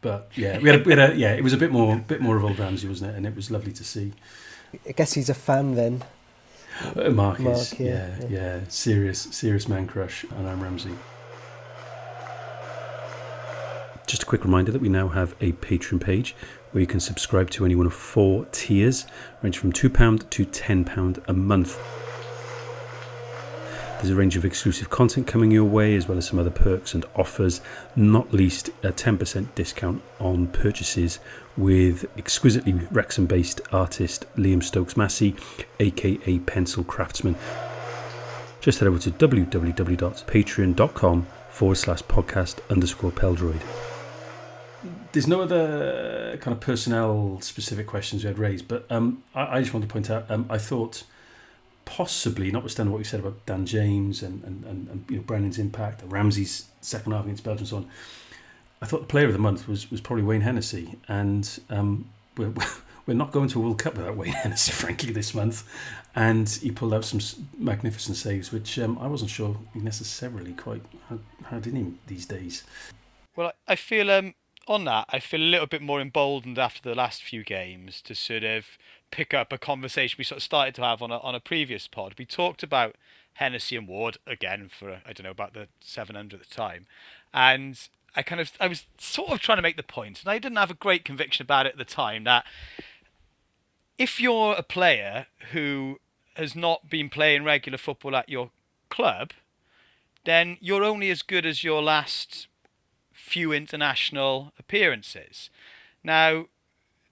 But 0.01 0.31
yeah, 0.35 0.59
we 0.59 0.71
had, 0.71 0.81
a, 0.81 0.85
we 0.85 0.97
had 0.97 1.11
a, 1.13 1.15
yeah, 1.15 1.33
it 1.33 1.45
was 1.45 1.53
a 1.53 1.59
bit 1.59 1.71
more 1.71 1.97
bit 1.97 2.21
more 2.23 2.37
of 2.37 2.45
old 2.45 2.59
Ramsey, 2.59 2.89
wasn't 2.89 3.13
it? 3.13 3.17
And 3.17 3.27
it 3.27 3.37
was 3.37 3.51
lovely 3.51 3.73
to 3.73 3.85
see. 3.85 4.13
I 4.89 4.93
guess 4.93 5.13
he's 5.13 5.29
a 5.29 5.35
fan 5.35 5.75
then. 5.75 6.03
Uh, 6.97 7.11
Mark, 7.11 7.39
Mark, 7.41 7.79
yeah, 7.79 7.87
yeah, 7.87 8.17
yeah, 8.21 8.27
yeah. 8.29 8.61
serious 8.69 9.21
serious 9.21 9.69
man 9.69 9.87
crush, 9.87 10.25
and 10.25 10.49
I'm 10.49 10.63
Ramsey. 10.63 10.93
Just 14.07 14.23
a 14.23 14.27
quick 14.27 14.43
reminder 14.45 14.73
that 14.73 14.81
we 14.81 14.89
now 14.89 15.09
have 15.09 15.35
a 15.41 15.53
Patreon 15.53 16.01
page 16.01 16.35
where 16.73 16.81
you 16.81 16.87
can 16.87 17.01
subscribe 17.01 17.51
to 17.51 17.65
any 17.65 17.75
one 17.75 17.87
of 17.87 17.95
four 17.95 18.47
tiers, 18.53 19.07
range 19.43 19.59
from 19.59 19.73
£2 19.73 20.31
to 20.31 20.47
£10 20.47 21.29
a 21.29 21.33
month. 21.33 21.79
There's 24.01 24.11
a 24.11 24.17
range 24.17 24.37
of 24.37 24.47
exclusive 24.47 24.89
content 24.89 25.27
coming 25.27 25.51
your 25.51 25.65
way, 25.65 25.95
as 25.95 26.09
well 26.09 26.17
as 26.17 26.27
some 26.27 26.39
other 26.39 26.49
perks 26.49 26.95
and 26.95 27.05
offers, 27.15 27.61
not 27.95 28.33
least 28.33 28.71
a 28.83 28.93
10% 28.93 29.55
discount 29.55 30.01
on 30.19 30.47
purchases 30.47 31.19
with 31.55 32.07
exquisitely 32.17 32.73
Wrexham 32.91 33.27
based 33.27 33.61
artist 33.73 34.25
Liam 34.37 34.63
Stokes 34.63 34.97
Massey, 34.97 35.37
aka 35.79 36.39
Pencil 36.39 36.83
Craftsman. 36.83 37.37
Just 38.63 38.79
head 38.79 38.89
over 38.89 38.99
to 39.01 39.11
www.patreon.com 39.11 41.27
forward 41.51 41.77
slash 41.77 42.03
podcast 42.05 42.61
underscore 42.71 43.11
Peldroed. 43.11 43.90
There's 45.13 45.27
no 45.27 45.41
other 45.41 46.39
kind 46.41 46.55
of 46.55 46.61
personnel 46.61 47.41
specific 47.41 47.87
questions 47.87 48.23
we 48.23 48.29
had 48.29 48.39
raised, 48.39 48.69
but 48.69 48.87
um, 48.91 49.23
I, 49.35 49.57
I 49.57 49.61
just 49.61 49.75
want 49.75 49.87
to 49.87 49.93
point 49.93 50.09
out 50.11 50.31
um, 50.31 50.47
I 50.49 50.59
thought 50.59 51.03
possibly, 51.85 52.53
notwithstanding 52.53 52.93
what 52.93 52.99
you 52.99 53.05
said 53.05 53.19
about 53.19 53.45
Dan 53.47 53.67
James 53.67 54.23
and, 54.23 54.45
and, 54.45 54.65
and, 54.65 54.89
and 54.89 55.05
you 55.09 55.17
know 55.17 55.23
Brennan's 55.23 55.59
impact, 55.59 56.03
Ramsey's 56.07 56.69
second 56.81 57.13
half 57.13 57.25
against 57.25 57.43
Belgium, 57.43 57.63
and 57.63 57.69
so 57.69 57.77
on. 57.79 57.89
I 58.81 58.87
thought 58.87 59.01
the 59.01 59.07
player 59.07 59.27
of 59.27 59.33
the 59.33 59.41
month 59.41 59.67
was, 59.67 59.91
was 59.91 60.01
probably 60.01 60.23
Wayne 60.23 60.43
Hennessey, 60.43 60.97
and 61.09 61.61
um, 61.69 62.09
we're, 62.37 62.53
we're 63.07 63.15
not 63.15 63.33
going 63.33 63.49
to 63.49 63.59
a 63.59 63.63
World 63.63 63.79
Cup 63.79 63.97
without 63.97 64.17
Wayne 64.17 64.33
Hennessey, 64.45 64.73
frankly, 64.73 65.13
this 65.13 65.35
month. 65.35 65.69
And 66.15 66.49
he 66.49 66.71
pulled 66.71 66.95
out 66.95 67.05
some 67.05 67.21
magnificent 67.59 68.17
saves, 68.17 68.53
which 68.53 68.79
um, 68.79 68.99
I 68.99 69.09
wasn't 69.09 69.31
sure 69.31 69.57
he 69.75 69.81
necessarily 69.81 70.53
quite 70.53 70.83
had, 71.09 71.21
had 71.47 71.67
in 71.67 71.75
him 71.75 71.99
these 72.07 72.27
days. 72.27 72.65
Well, 73.37 73.49
I 73.49 73.73
I 73.73 73.77
feel 73.77 74.11
um 74.11 74.35
on 74.67 74.85
that, 74.85 75.07
I 75.09 75.19
feel 75.19 75.41
a 75.41 75.43
little 75.43 75.67
bit 75.67 75.83
more 75.83 76.01
emboldened 76.01 76.59
after 76.59 76.83
the 76.83 76.95
last 76.95 77.23
few 77.23 77.45
games 77.45 78.01
to 78.03 78.15
sort 78.15 78.45
of 78.45 78.67
pick 79.11 79.35
up 79.35 79.53
a 79.53 79.59
conversation 79.59 80.17
we 80.19 80.25
sort 80.25 80.39
of 80.39 80.43
started 80.43 80.75
to 80.77 80.83
have 80.83 81.03
on 81.03 81.11
a 81.11 81.19
on 81.19 81.35
a 81.35 81.41
previous 81.41 81.89
pod. 81.89 82.15
We 82.19 82.25
talked 82.25 82.63
about 82.63 82.97
Hennessey 83.35 83.77
and 83.77 83.89
Ward 83.89 84.19
again 84.27 84.71
for 84.77 84.91
uh, 84.91 84.99
I 85.07 85.13
don't 85.13 85.25
know 85.25 85.31
about 85.31 85.55
the 85.55 85.69
700 85.81 86.41
at 86.41 86.49
the 86.49 86.55
time, 86.55 86.87
and 87.33 87.79
I 88.15 88.23
kind 88.23 88.41
of 88.41 88.53
I 88.61 88.69
was 88.69 88.87
sort 88.99 89.33
of 89.33 89.41
trying 89.41 89.59
to 89.59 89.63
make 89.63 89.77
the 89.77 89.83
point, 89.83 90.21
and 90.21 90.29
I 90.31 90.39
didn't 90.39 90.59
have 90.59 90.71
a 90.71 90.75
great 90.75 91.05
conviction 91.05 91.43
about 91.43 91.67
it 91.67 91.73
at 91.73 91.79
the 91.79 91.85
time 91.85 92.25
that 92.25 92.45
if 93.99 94.21
you're 94.21 94.55
a 94.55 94.63
player 94.63 95.27
who 95.53 95.99
has 96.35 96.55
not 96.55 96.89
been 96.89 97.11
playing 97.11 97.45
regular 97.45 97.79
football 97.79 98.17
at 98.17 98.29
your 98.29 98.51
club, 98.89 99.33
then 100.25 100.57
you're 100.61 100.85
only 100.85 101.11
as 101.11 101.23
good 101.23 101.45
as 101.45 101.65
your 101.65 101.83
last 101.83 102.47
few 103.21 103.53
international 103.53 104.53
appearances. 104.59 105.51
Now, 106.03 106.47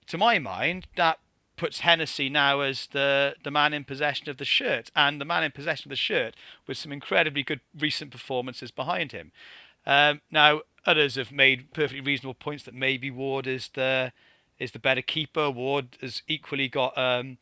to 0.06 0.18
my 0.18 0.38
mind, 0.38 0.86
that 0.96 1.18
puts 1.56 1.80
Hennessey 1.80 2.28
now 2.28 2.60
as 2.60 2.86
the, 2.92 3.34
the 3.42 3.50
man 3.50 3.74
in 3.74 3.84
possession 3.84 4.30
of 4.30 4.38
the 4.38 4.44
shirt, 4.44 4.90
and 4.96 5.20
the 5.20 5.24
man 5.24 5.42
in 5.42 5.50
possession 5.50 5.88
of 5.88 5.90
the 5.90 5.96
shirt 5.96 6.34
with 6.66 6.78
some 6.78 6.92
incredibly 6.92 7.42
good 7.42 7.60
recent 7.78 8.10
performances 8.10 8.70
behind 8.70 9.12
him. 9.12 9.32
Um, 9.84 10.20
now, 10.30 10.62
others 10.86 11.16
have 11.16 11.32
made 11.32 11.72
perfectly 11.72 12.00
reasonable 12.00 12.34
points 12.34 12.64
that 12.64 12.74
maybe 12.74 13.10
Ward 13.10 13.46
is 13.46 13.68
the 13.74 14.12
is 14.58 14.72
the 14.72 14.78
better 14.78 15.02
keeper. 15.02 15.50
Ward 15.50 15.98
has 16.00 16.22
equally 16.26 16.68
got 16.68 16.96
um, 16.98 17.38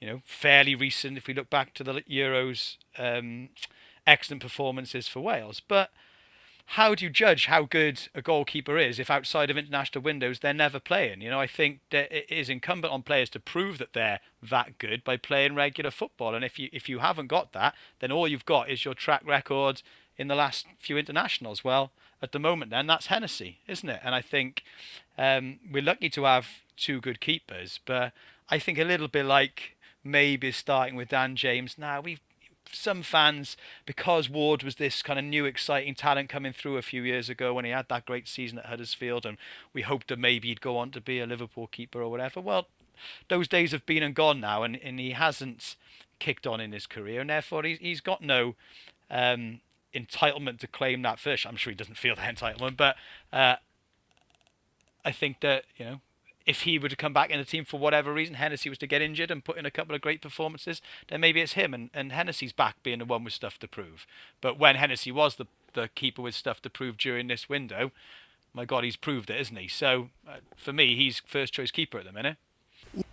you 0.00 0.08
know 0.08 0.20
fairly 0.24 0.74
recent. 0.74 1.16
If 1.16 1.26
we 1.26 1.34
look 1.34 1.50
back 1.50 1.74
to 1.74 1.84
the 1.84 2.02
Euros, 2.02 2.76
um, 2.98 3.50
excellent 4.06 4.42
performances 4.42 5.08
for 5.08 5.20
Wales, 5.20 5.60
but 5.66 5.90
how 6.74 6.94
do 6.94 7.04
you 7.04 7.10
judge 7.10 7.46
how 7.46 7.64
good 7.64 8.08
a 8.14 8.22
goalkeeper 8.22 8.78
is 8.78 9.00
if 9.00 9.10
outside 9.10 9.50
of 9.50 9.56
international 9.56 10.02
windows 10.02 10.38
they're 10.38 10.54
never 10.54 10.78
playing? 10.78 11.20
You 11.20 11.28
know, 11.28 11.40
I 11.40 11.48
think 11.48 11.80
that 11.90 12.12
it 12.12 12.30
is 12.30 12.48
incumbent 12.48 12.94
on 12.94 13.02
players 13.02 13.28
to 13.30 13.40
prove 13.40 13.78
that 13.78 13.92
they're 13.92 14.20
that 14.48 14.78
good 14.78 15.02
by 15.02 15.16
playing 15.16 15.56
regular 15.56 15.90
football. 15.90 16.32
And 16.32 16.44
if 16.44 16.60
you 16.60 16.68
if 16.72 16.88
you 16.88 17.00
haven't 17.00 17.26
got 17.26 17.52
that, 17.54 17.74
then 17.98 18.12
all 18.12 18.28
you've 18.28 18.46
got 18.46 18.70
is 18.70 18.84
your 18.84 18.94
track 18.94 19.22
record 19.26 19.82
in 20.16 20.28
the 20.28 20.36
last 20.36 20.66
few 20.78 20.96
internationals. 20.96 21.64
Well, 21.64 21.90
at 22.22 22.30
the 22.30 22.38
moment, 22.38 22.70
then 22.70 22.86
that's 22.86 23.06
Hennessey, 23.06 23.58
isn't 23.66 23.88
it? 23.88 24.00
And 24.04 24.14
I 24.14 24.22
think 24.22 24.62
um, 25.18 25.58
we're 25.72 25.82
lucky 25.82 26.08
to 26.10 26.22
have 26.22 26.46
two 26.76 27.00
good 27.00 27.20
keepers, 27.20 27.80
but 27.84 28.12
I 28.48 28.60
think 28.60 28.78
a 28.78 28.84
little 28.84 29.08
bit 29.08 29.24
like 29.24 29.76
maybe 30.04 30.52
starting 30.52 30.94
with 30.94 31.08
Dan 31.08 31.34
James. 31.34 31.76
Now 31.76 32.00
we've 32.00 32.20
some 32.72 33.02
fans, 33.02 33.56
because 33.86 34.28
Ward 34.28 34.62
was 34.62 34.76
this 34.76 35.02
kind 35.02 35.18
of 35.18 35.24
new, 35.24 35.44
exciting 35.44 35.94
talent 35.94 36.28
coming 36.28 36.52
through 36.52 36.76
a 36.76 36.82
few 36.82 37.02
years 37.02 37.28
ago 37.28 37.54
when 37.54 37.64
he 37.64 37.70
had 37.70 37.88
that 37.88 38.06
great 38.06 38.28
season 38.28 38.58
at 38.58 38.66
Huddersfield, 38.66 39.26
and 39.26 39.38
we 39.72 39.82
hoped 39.82 40.08
that 40.08 40.18
maybe 40.18 40.48
he'd 40.48 40.60
go 40.60 40.76
on 40.76 40.90
to 40.90 41.00
be 41.00 41.20
a 41.20 41.26
Liverpool 41.26 41.66
keeper 41.66 42.02
or 42.02 42.10
whatever. 42.10 42.40
Well, 42.40 42.68
those 43.28 43.48
days 43.48 43.72
have 43.72 43.86
been 43.86 44.02
and 44.02 44.14
gone 44.14 44.40
now, 44.40 44.62
and, 44.62 44.76
and 44.82 45.00
he 45.00 45.12
hasn't 45.12 45.76
kicked 46.18 46.46
on 46.46 46.60
in 46.60 46.72
his 46.72 46.86
career, 46.86 47.20
and 47.20 47.30
therefore 47.30 47.62
he's, 47.64 47.78
he's 47.78 48.00
got 48.00 48.22
no 48.22 48.54
um, 49.10 49.60
entitlement 49.94 50.58
to 50.60 50.66
claim 50.66 51.02
that 51.02 51.18
fish. 51.18 51.46
I'm 51.46 51.56
sure 51.56 51.70
he 51.70 51.76
doesn't 51.76 51.96
feel 51.96 52.14
that 52.16 52.34
entitlement, 52.34 52.76
but 52.76 52.96
uh, 53.32 53.56
I 55.04 55.12
think 55.12 55.40
that 55.40 55.64
you 55.76 55.84
know 55.84 56.00
if 56.46 56.62
he 56.62 56.78
were 56.78 56.88
to 56.88 56.96
come 56.96 57.12
back 57.12 57.30
in 57.30 57.38
the 57.38 57.44
team 57.44 57.64
for 57.64 57.78
whatever 57.78 58.12
reason, 58.12 58.34
Hennessey 58.34 58.68
was 58.68 58.78
to 58.78 58.86
get 58.86 59.02
injured 59.02 59.30
and 59.30 59.44
put 59.44 59.58
in 59.58 59.66
a 59.66 59.70
couple 59.70 59.94
of 59.94 60.00
great 60.00 60.22
performances, 60.22 60.80
then 61.08 61.20
maybe 61.20 61.40
it's 61.40 61.52
him 61.52 61.74
and, 61.74 61.90
and 61.92 62.12
Hennessey's 62.12 62.52
back 62.52 62.82
being 62.82 62.98
the 62.98 63.04
one 63.04 63.24
with 63.24 63.32
stuff 63.32 63.58
to 63.58 63.68
prove. 63.68 64.06
But 64.40 64.58
when 64.58 64.76
Hennessey 64.76 65.12
was 65.12 65.36
the, 65.36 65.46
the 65.74 65.88
keeper 65.94 66.22
with 66.22 66.34
stuff 66.34 66.62
to 66.62 66.70
prove 66.70 66.96
during 66.96 67.28
this 67.28 67.48
window, 67.48 67.92
my 68.54 68.64
God, 68.64 68.84
he's 68.84 68.96
proved 68.96 69.30
it, 69.30 69.40
isn't 69.40 69.56
he? 69.56 69.68
So 69.68 70.08
uh, 70.26 70.36
for 70.56 70.72
me, 70.72 70.96
he's 70.96 71.20
first 71.26 71.52
choice 71.52 71.70
keeper 71.70 71.98
at 71.98 72.04
the 72.04 72.12
minute. 72.12 72.36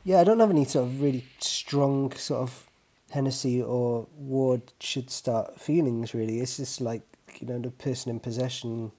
Yeah, 0.03 0.21
I 0.21 0.23
don't 0.23 0.39
have 0.39 0.49
any 0.49 0.65
sort 0.65 0.85
of 0.85 1.01
really 1.01 1.25
strong 1.39 2.11
sort 2.13 2.41
of 2.41 2.67
Hennessey 3.11 3.61
or 3.61 4.07
Ward 4.17 4.61
should 4.79 5.11
start 5.11 5.59
feelings 5.59 6.13
really. 6.13 6.39
It's 6.39 6.57
just 6.57 6.81
like, 6.81 7.03
you 7.39 7.47
know, 7.47 7.59
the 7.59 7.69
person 7.69 8.09
in 8.09 8.19
possession 8.19 8.91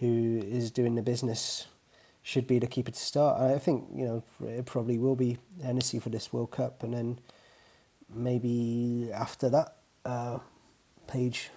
who 0.00 0.42
is 0.44 0.70
doing 0.70 0.94
the 0.94 1.02
business 1.02 1.66
should 2.26 2.48
be 2.48 2.58
the 2.58 2.66
keeper 2.66 2.90
to 2.90 2.98
start. 2.98 3.40
I 3.40 3.56
think 3.56 3.84
you 3.94 4.04
know 4.04 4.22
it 4.48 4.66
probably 4.66 4.98
will 4.98 5.14
be 5.14 5.38
Hennessey 5.62 6.00
for 6.00 6.08
this 6.08 6.32
World 6.32 6.50
Cup, 6.50 6.82
and 6.82 6.92
then 6.92 7.20
maybe 8.12 9.10
after 9.14 9.48
that, 9.48 9.76
uh, 10.04 10.38
Page 11.06 11.50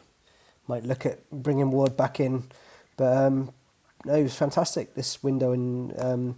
might 0.67 0.83
look 0.83 1.07
at 1.07 1.27
bringing 1.31 1.71
Ward 1.71 1.97
back 1.97 2.19
in. 2.19 2.43
But 2.97 3.17
um, 3.17 3.51
no, 4.05 4.13
it 4.13 4.21
was 4.21 4.35
fantastic 4.35 4.93
this 4.93 5.23
window, 5.23 5.53
and 5.53 5.99
um, 5.99 6.35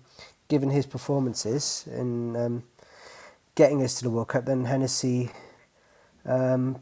given 0.47 0.69
his 0.69 0.86
performances 0.86 1.86
and 1.91 2.38
um, 2.38 2.63
getting 3.55 3.84
us 3.84 3.95
to 3.95 4.03
the 4.03 4.09
World 4.09 4.29
Cup, 4.29 4.45
then 4.45 4.63
Hennessey. 4.63 5.29
um, 6.25 6.79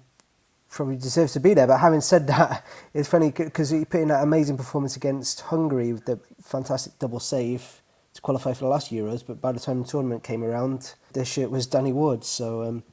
probably 0.70 0.98
deserves 0.98 1.34
to 1.34 1.40
be 1.40 1.54
there. 1.54 1.68
But 1.68 1.80
having 1.80 2.02
said 2.02 2.28
that, 2.28 2.66
it's 2.94 3.10
funny 3.10 3.32
because 3.32 3.70
he 3.70 3.86
put 3.86 4.02
in 4.02 4.10
that 4.10 4.24
amazing 4.24 4.58
performance 4.58 4.96
against 4.96 5.42
Hungary 5.42 5.94
with 5.94 6.06
the 6.06 6.20
fantastic 6.42 6.98
double 7.00 7.20
save 7.20 7.82
to 8.14 8.22
qualify 8.22 8.54
for 8.54 8.62
the 8.62 8.70
last 8.70 8.92
Euros. 8.92 9.24
But 9.26 9.42
by 9.42 9.52
the 9.52 9.60
time 9.60 9.82
the 9.82 9.88
tournament 9.88 10.24
came 10.24 10.44
around, 10.44 10.94
this 11.14 11.28
shirt 11.28 11.52
was 11.52 11.68
Danny 11.68 11.94
Ward's. 11.94 12.28
So 12.28 12.64
um, 12.64 12.84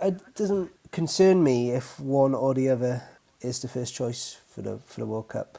it 0.00 0.34
doesn't 0.34 0.70
concern 0.90 1.42
me 1.42 1.70
if 1.70 2.00
one 2.00 2.34
or 2.34 2.54
the 2.54 2.68
other 2.68 3.02
is 3.40 3.60
the 3.60 3.68
first 3.68 3.94
choice 3.94 4.38
for 4.48 4.62
the 4.62 4.78
for 4.78 5.00
the 5.00 5.06
World 5.06 5.28
Cup. 5.28 5.58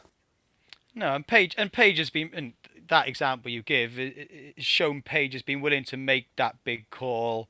No, 0.95 1.15
and 1.15 1.25
Page 1.25 1.55
and 1.57 1.71
Page 1.71 1.97
has 1.97 2.09
been 2.09 2.29
and 2.33 2.53
that 2.89 3.07
example 3.07 3.51
you 3.51 3.61
give 3.61 3.99
is 3.99 4.65
shown 4.65 5.01
Page 5.01 5.33
has 5.33 5.43
been 5.43 5.61
willing 5.61 5.83
to 5.85 5.97
make 5.97 6.27
that 6.35 6.55
big 6.63 6.89
call 6.89 7.47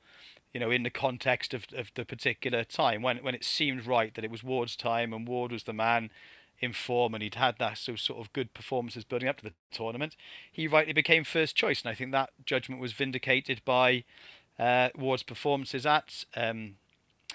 you 0.54 0.60
know, 0.60 0.72
in 0.72 0.84
the 0.84 0.89
context 0.89 1.54
of, 1.54 1.66
of 1.76 1.91
the 1.95 2.06
particular 2.06 2.64
time 2.64 3.02
when 3.02 3.18
when 3.18 3.36
it 3.36 3.43
seemed 3.43 3.86
right 3.86 4.14
that 4.16 4.24
it 4.24 4.32
was 4.32 4.43
Ward's 4.43 4.76
time 4.76 5.14
and 5.14 5.28
Ward 5.28 5.52
was 5.52 5.64
the 5.64 5.74
man 5.74 6.10
in 6.60 6.74
form 6.74 7.14
and 7.14 7.24
he'd 7.24 7.36
had 7.36 7.58
that 7.60 7.78
so 7.78 7.95
sort 7.95 8.20
of 8.20 8.34
good 8.34 8.54
performances 8.54 9.04
building 9.04 9.30
up 9.30 9.38
to 9.38 9.43
the 9.43 9.54
tournament, 9.72 10.16
he 10.52 10.68
rightly 10.68 10.93
became 10.93 11.24
first 11.24 11.56
choice, 11.56 11.82
and 11.82 11.89
I 11.89 11.95
think 11.95 12.12
that 12.12 12.32
judgment 12.45 12.82
was 12.82 12.93
vindicated 12.93 13.62
by 13.64 14.04
uh, 14.58 14.89
Ward's 14.95 15.24
performances 15.24 15.86
at 15.86 16.26
um, 16.36 16.76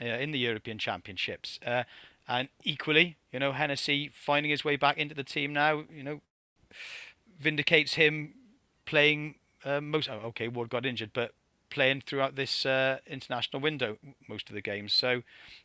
uh, 0.00 0.06
in 0.06 0.30
the 0.30 0.38
European 0.38 0.78
Championships. 0.78 1.58
Uh, 1.64 1.84
and 2.26 2.48
equally, 2.62 3.16
you 3.32 3.38
know, 3.38 3.52
Hennessey 3.52 4.10
finding 4.12 4.50
his 4.50 4.64
way 4.64 4.76
back 4.76 4.98
into 4.98 5.14
the 5.14 5.24
team 5.24 5.52
now, 5.52 5.84
you 5.94 6.02
know, 6.02 6.20
vindicates 7.38 7.94
him 7.94 8.34
playing 8.86 9.36
uh, 9.64 9.80
most. 9.80 10.08
Oh, 10.10 10.20
okay, 10.26 10.48
Ward 10.48 10.70
got 10.70 10.86
injured, 10.86 11.10
but 11.12 11.32
playing 11.74 12.02
throughout 12.06 12.36
this 12.36 12.64
uh, 12.64 12.98
international 13.06 13.60
window 13.60 13.98
most 14.28 14.48
of 14.48 14.54
the 14.54 14.62
games. 14.62 14.92
So 14.92 15.22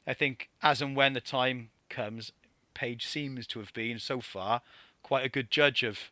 I 0.08 0.14
think 0.16 0.50
as 0.62 0.82
and 0.82 0.96
when 0.96 1.14
the 1.14 1.22
time 1.22 1.70
comes, 1.90 2.32
Page 2.74 3.06
seems 3.06 3.46
to 3.48 3.60
have 3.60 3.74
been 3.74 4.00
so 4.00 4.22
far 4.22 4.62
quite 5.04 5.26
a 5.26 5.30
good 5.30 5.52
judge 5.52 5.84
of 5.84 6.12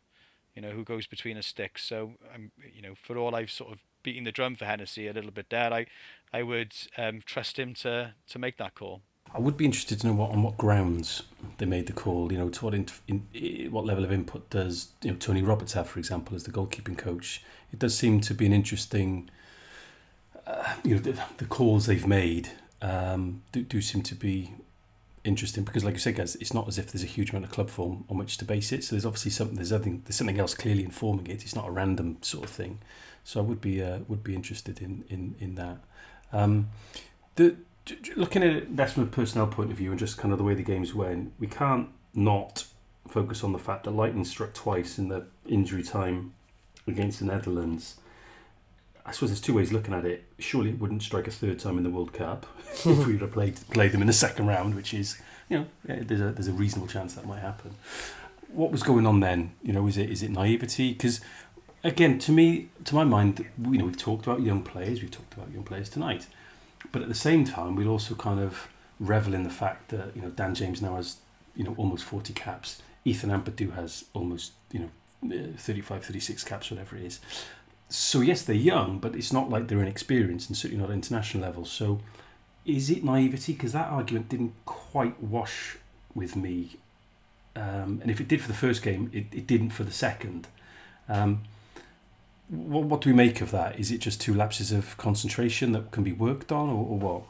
you 0.54 0.60
know 0.62 0.70
who 0.70 0.84
goes 0.84 1.06
between 1.06 1.36
the 1.36 1.42
sticks. 1.42 1.84
So 1.84 2.12
I'm 2.34 2.52
you 2.74 2.82
know 2.82 2.94
for 3.02 3.16
all 3.16 3.34
I've 3.34 3.50
sort 3.50 3.72
of 3.72 3.78
beating 4.02 4.24
the 4.24 4.32
drum 4.32 4.54
for 4.54 4.66
Hennessey 4.66 5.08
a 5.08 5.12
little 5.12 5.30
bit 5.30 5.46
there, 5.50 5.72
I 5.72 5.86
I 6.32 6.42
would 6.42 6.74
um, 6.96 7.22
trust 7.24 7.58
him 7.58 7.74
to 7.74 8.14
to 8.28 8.38
make 8.38 8.58
that 8.58 8.74
call. 8.74 9.00
I 9.34 9.40
would 9.40 9.56
be 9.56 9.64
interested 9.64 10.00
to 10.00 10.06
know 10.06 10.14
what 10.14 10.30
on 10.30 10.42
what 10.42 10.56
grounds 10.58 11.22
they 11.58 11.66
made 11.66 11.86
the 11.86 11.92
call. 11.92 12.30
You 12.32 12.38
know, 12.38 12.48
to 12.50 12.64
what 12.64 12.74
in, 12.74 12.86
in, 13.06 13.70
what 13.70 13.86
level 13.86 14.04
of 14.04 14.12
input 14.12 14.50
does 14.50 14.88
you 15.02 15.10
know 15.10 15.16
Tony 15.16 15.42
Roberts 15.42 15.72
have, 15.72 15.88
for 15.88 15.98
example, 15.98 16.36
as 16.36 16.44
the 16.44 16.52
goalkeeping 16.52 16.98
coach? 16.98 17.42
It 17.72 17.78
does 17.78 17.96
seem 17.96 18.20
to 18.22 18.34
be 18.34 18.46
an 18.46 18.52
interesting 18.52 19.30
uh, 20.48 20.74
you 20.82 20.94
know, 20.94 21.00
the, 21.00 21.20
the, 21.36 21.44
calls 21.44 21.86
they've 21.86 22.06
made 22.06 22.48
um, 22.80 23.42
do, 23.52 23.62
do 23.62 23.82
seem 23.82 24.02
to 24.02 24.14
be 24.14 24.52
interesting 25.24 25.62
because, 25.62 25.84
like 25.84 25.94
you 25.94 26.00
said, 26.00 26.16
guys, 26.16 26.36
it's 26.36 26.54
not 26.54 26.66
as 26.66 26.78
if 26.78 26.90
there's 26.90 27.02
a 27.02 27.06
huge 27.06 27.30
amount 27.30 27.44
of 27.44 27.50
club 27.50 27.68
form 27.68 28.04
on 28.08 28.16
which 28.16 28.38
to 28.38 28.44
base 28.44 28.72
it. 28.72 28.82
So 28.82 28.94
there's 28.94 29.04
obviously 29.04 29.30
something 29.30 29.56
there's 29.56 29.68
something 29.68 30.02
there's 30.04 30.16
something 30.16 30.40
else 30.40 30.54
clearly 30.54 30.84
informing 30.84 31.26
it. 31.26 31.42
It's 31.44 31.54
not 31.54 31.68
a 31.68 31.70
random 31.70 32.16
sort 32.22 32.44
of 32.44 32.50
thing. 32.50 32.78
So 33.24 33.40
I 33.40 33.42
would 33.42 33.60
be 33.60 33.82
uh, 33.82 34.00
would 34.08 34.24
be 34.24 34.34
interested 34.34 34.80
in 34.80 35.04
in 35.10 35.34
in 35.38 35.54
that. 35.56 35.78
Um, 36.32 36.70
the 37.36 37.56
looking 38.16 38.42
at 38.42 38.50
it 38.50 38.76
that's 38.76 38.94
from 38.94 39.04
a 39.04 39.06
personnel 39.06 39.46
point 39.46 39.70
of 39.70 39.76
view 39.76 39.90
and 39.90 39.98
just 39.98 40.18
kind 40.18 40.32
of 40.32 40.38
the 40.38 40.44
way 40.44 40.54
the 40.54 40.62
games 40.62 40.94
went, 40.94 41.32
we 41.38 41.46
can't 41.46 41.88
not 42.14 42.64
focus 43.06 43.44
on 43.44 43.52
the 43.52 43.58
fact 43.58 43.84
that 43.84 43.90
Lightning 43.90 44.24
struck 44.24 44.54
twice 44.54 44.98
in 44.98 45.08
the 45.08 45.26
injury 45.46 45.82
time 45.82 46.34
against 46.86 47.18
the 47.18 47.24
Netherlands. 47.26 47.98
I 49.08 49.12
suppose 49.12 49.30
there's 49.30 49.40
two 49.40 49.54
ways 49.54 49.72
looking 49.72 49.94
at 49.94 50.04
it. 50.04 50.24
Surely 50.38 50.70
it 50.70 50.78
wouldn't 50.78 51.02
strike 51.02 51.26
a 51.26 51.30
third 51.30 51.58
time 51.58 51.78
in 51.78 51.82
the 51.82 51.88
World 51.88 52.12
Cup 52.12 52.44
if 52.68 52.84
we 52.84 53.14
would 53.14 53.22
have 53.22 53.32
played 53.32 53.58
played 53.70 53.92
them 53.92 54.02
in 54.02 54.06
the 54.06 54.12
second 54.12 54.46
round, 54.46 54.74
which 54.74 54.92
is 54.92 55.18
you 55.48 55.58
know 55.58 55.66
there's 55.84 56.20
a 56.20 56.32
there's 56.32 56.48
a 56.48 56.52
reasonable 56.52 56.88
chance 56.88 57.14
that 57.14 57.26
might 57.26 57.40
happen. 57.40 57.74
What 58.48 58.70
was 58.70 58.82
going 58.82 59.06
on 59.06 59.20
then? 59.20 59.52
You 59.62 59.72
know, 59.72 59.86
is 59.86 59.96
it 59.96 60.10
is 60.10 60.22
it 60.22 60.30
naivety? 60.30 60.92
Because 60.92 61.22
again, 61.82 62.18
to 62.18 62.32
me, 62.32 62.68
to 62.84 62.94
my 62.94 63.04
mind, 63.04 63.46
you 63.62 63.78
know, 63.78 63.86
we've 63.86 63.96
talked 63.96 64.26
about 64.26 64.42
young 64.42 64.62
players, 64.62 65.00
we've 65.00 65.10
talked 65.10 65.32
about 65.32 65.50
young 65.52 65.64
players 65.64 65.88
tonight, 65.88 66.26
but 66.92 67.00
at 67.00 67.08
the 67.08 67.14
same 67.14 67.44
time, 67.44 67.76
we'll 67.76 67.88
also 67.88 68.14
kind 68.14 68.40
of 68.40 68.68
revel 69.00 69.32
in 69.32 69.42
the 69.42 69.50
fact 69.50 69.88
that 69.88 70.14
you 70.14 70.20
know 70.20 70.28
Dan 70.28 70.54
James 70.54 70.82
now 70.82 70.96
has 70.96 71.16
you 71.56 71.64
know 71.64 71.74
almost 71.78 72.04
40 72.04 72.34
caps. 72.34 72.82
Ethan 73.06 73.30
Ampadu 73.30 73.74
has 73.74 74.04
almost 74.12 74.52
you 74.70 74.80
know 74.80 74.90
uh, 75.34 75.56
35, 75.56 76.04
36 76.04 76.44
caps, 76.44 76.70
whatever 76.70 76.94
it 76.96 77.04
is 77.04 77.20
so 77.88 78.20
yes, 78.20 78.42
they're 78.42 78.54
young, 78.56 78.98
but 78.98 79.14
it's 79.14 79.32
not 79.32 79.50
like 79.50 79.68
they're 79.68 79.80
inexperienced, 79.80 80.48
and 80.48 80.56
certainly 80.56 80.80
not 80.82 80.90
at 80.90 80.94
international 80.94 81.42
level. 81.42 81.64
So, 81.64 82.00
is 82.64 82.90
it 82.90 83.02
naivety? 83.02 83.54
Because 83.54 83.72
that 83.72 83.88
argument 83.88 84.28
didn't 84.28 84.54
quite 84.66 85.20
wash 85.22 85.78
with 86.14 86.36
me, 86.36 86.76
um, 87.56 88.00
and 88.02 88.10
if 88.10 88.20
it 88.20 88.28
did 88.28 88.42
for 88.42 88.48
the 88.48 88.54
first 88.54 88.82
game, 88.82 89.10
it, 89.12 89.26
it 89.32 89.46
didn't 89.46 89.70
for 89.70 89.84
the 89.84 89.92
second. 89.92 90.48
Um, 91.08 91.42
what, 92.48 92.84
what 92.84 93.00
do 93.00 93.10
we 93.10 93.16
make 93.16 93.40
of 93.40 93.50
that? 93.52 93.78
Is 93.78 93.90
it 93.90 93.98
just 93.98 94.20
two 94.20 94.34
lapses 94.34 94.72
of 94.72 94.96
concentration 94.96 95.72
that 95.72 95.90
can 95.90 96.02
be 96.04 96.12
worked 96.12 96.52
on, 96.52 96.68
or, 96.68 96.86
or 96.86 96.98
what? 96.98 97.22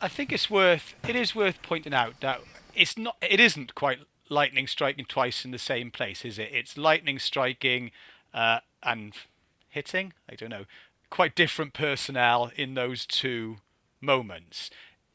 I 0.00 0.08
think 0.08 0.32
it's 0.32 0.48
worth 0.48 0.94
it 1.06 1.14
is 1.16 1.34
worth 1.34 1.60
pointing 1.62 1.92
out 1.92 2.20
that 2.20 2.40
it's 2.74 2.96
not 2.96 3.16
it 3.20 3.40
isn't 3.40 3.74
quite 3.74 3.98
lightning 4.28 4.66
striking 4.66 5.04
twice 5.04 5.44
in 5.44 5.50
the 5.50 5.58
same 5.58 5.90
place, 5.90 6.24
is 6.24 6.38
it? 6.38 6.50
It's 6.52 6.78
lightning 6.78 7.18
striking 7.18 7.90
uh, 8.32 8.60
and 8.82 9.14
hitting. 9.68 10.12
I 10.28 10.34
don't 10.34 10.50
know. 10.50 10.64
Quite 11.08 11.34
different 11.34 11.72
personnel 11.72 12.50
in 12.56 12.74
those 12.74 13.06
two 13.06 13.58
moments. 14.00 14.70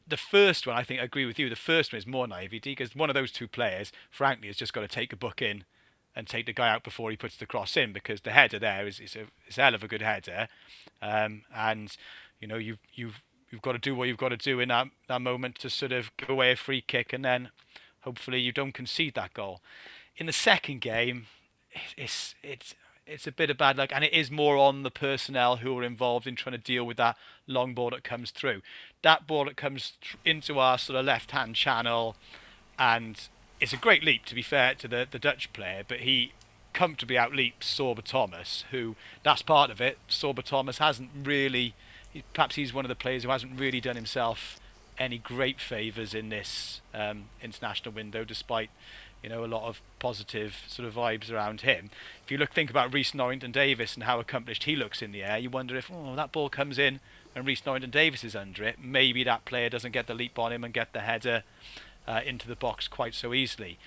The 0.06 0.16
first 0.16 0.66
one, 0.66 0.76
I 0.76 0.84
think, 0.84 1.00
I 1.00 1.04
agree 1.04 1.26
with 1.26 1.38
you. 1.38 1.48
The 1.48 1.56
first 1.56 1.92
one 1.92 1.98
is 1.98 2.06
more 2.06 2.28
naivety 2.28 2.72
because 2.72 2.94
one 2.94 3.10
of 3.10 3.14
those 3.14 3.32
two 3.32 3.48
players, 3.48 3.92
frankly, 4.10 4.48
has 4.48 4.56
just 4.56 4.72
got 4.72 4.82
to 4.82 4.88
take 4.88 5.12
a 5.12 5.16
book 5.16 5.42
in 5.42 5.64
and 6.14 6.26
take 6.26 6.46
the 6.46 6.52
guy 6.52 6.70
out 6.70 6.84
before 6.84 7.10
he 7.10 7.16
puts 7.16 7.36
the 7.36 7.46
cross 7.46 7.76
in 7.76 7.92
because 7.92 8.22
the 8.22 8.30
header 8.30 8.58
there 8.58 8.86
is, 8.86 9.00
is, 9.00 9.16
a, 9.16 9.26
is 9.48 9.56
hell 9.56 9.74
of 9.74 9.82
a 9.82 9.88
good 9.88 10.02
header. 10.02 10.48
Um, 11.02 11.42
and, 11.54 11.94
you 12.40 12.48
know, 12.48 12.56
you've, 12.56 12.78
you've, 12.94 13.20
you've 13.50 13.62
got 13.62 13.72
to 13.72 13.78
do 13.78 13.94
what 13.94 14.08
you've 14.08 14.16
got 14.16 14.30
to 14.30 14.36
do 14.36 14.60
in 14.60 14.68
that, 14.68 14.86
that 15.08 15.20
moment 15.20 15.58
to 15.58 15.70
sort 15.70 15.92
of 15.92 16.16
give 16.16 16.30
away 16.30 16.52
a 16.52 16.56
free 16.56 16.80
kick 16.80 17.12
and 17.12 17.24
then 17.24 17.50
hopefully 18.00 18.40
you 18.40 18.52
don't 18.52 18.72
concede 18.72 19.14
that 19.14 19.34
goal. 19.34 19.60
In 20.16 20.26
the 20.26 20.32
second 20.32 20.80
game, 20.80 21.26
it's, 21.96 22.34
it's 22.42 22.74
it's 23.06 23.26
a 23.26 23.32
bit 23.32 23.50
of 23.50 23.56
bad 23.56 23.76
luck, 23.76 23.90
and 23.92 24.04
it 24.04 24.12
is 24.12 24.30
more 24.30 24.56
on 24.56 24.82
the 24.82 24.90
personnel 24.90 25.56
who 25.58 25.78
are 25.78 25.84
involved 25.84 26.26
in 26.26 26.34
trying 26.34 26.52
to 26.56 26.62
deal 26.62 26.84
with 26.84 26.96
that 26.96 27.16
long 27.46 27.74
ball 27.74 27.90
that 27.90 28.02
comes 28.02 28.30
through. 28.30 28.62
That 29.02 29.26
ball 29.26 29.44
that 29.44 29.56
comes 29.56 29.92
into 30.24 30.58
our 30.58 30.76
sort 30.76 30.98
of 30.98 31.06
left-hand 31.06 31.54
channel, 31.54 32.16
and 32.78 33.28
it's 33.60 33.72
a 33.72 33.76
great 33.76 34.04
leap 34.04 34.24
to 34.26 34.34
be 34.34 34.42
fair 34.42 34.74
to 34.74 34.88
the 34.88 35.06
the 35.10 35.18
Dutch 35.18 35.52
player, 35.52 35.82
but 35.86 36.00
he 36.00 36.32
comfortably 36.72 37.16
outleaps 37.16 37.60
Sorba 37.60 38.02
Thomas, 38.02 38.64
who 38.70 38.96
that's 39.22 39.42
part 39.42 39.70
of 39.70 39.80
it. 39.80 39.98
Sorba 40.08 40.42
Thomas 40.42 40.78
hasn't 40.78 41.10
really 41.24 41.74
perhaps 42.32 42.56
he's 42.56 42.72
one 42.72 42.84
of 42.84 42.88
the 42.88 42.94
players 42.94 43.22
who 43.22 43.30
hasn't 43.30 43.58
really 43.58 43.80
done 43.80 43.96
himself 43.96 44.58
any 44.98 45.18
great 45.18 45.60
favours 45.60 46.14
in 46.14 46.30
this 46.30 46.80
um, 46.94 47.24
international 47.42 47.94
window, 47.94 48.24
despite 48.24 48.70
you 49.26 49.32
know 49.32 49.44
a 49.44 49.46
lot 49.46 49.64
of 49.64 49.82
positive 49.98 50.62
sort 50.68 50.86
of 50.86 50.94
vibes 50.94 51.32
around 51.32 51.62
him. 51.62 51.90
If 52.24 52.30
you 52.30 52.38
look, 52.38 52.52
think 52.52 52.70
about 52.70 52.94
Rhys 52.94 53.12
Norrington 53.12 53.50
Davies 53.50 53.96
and 53.96 54.04
how 54.04 54.20
accomplished 54.20 54.64
he 54.64 54.76
looks 54.76 55.02
in 55.02 55.10
the 55.10 55.24
air, 55.24 55.36
you 55.36 55.50
wonder 55.50 55.76
if 55.76 55.90
oh 55.92 56.14
that 56.14 56.30
ball 56.30 56.48
comes 56.48 56.78
in 56.78 57.00
and 57.34 57.44
Rhys 57.44 57.66
Norrington 57.66 57.90
Davies 57.90 58.22
is 58.22 58.36
under 58.36 58.62
it, 58.62 58.76
maybe 58.80 59.24
that 59.24 59.44
player 59.44 59.68
doesn't 59.68 59.90
get 59.90 60.06
the 60.06 60.14
leap 60.14 60.38
on 60.38 60.52
him 60.52 60.62
and 60.62 60.72
get 60.72 60.92
the 60.92 61.00
header 61.00 61.42
uh, 62.06 62.20
into 62.24 62.46
the 62.46 62.54
box 62.54 62.86
quite 62.86 63.16
so 63.16 63.34
easily. 63.34 63.80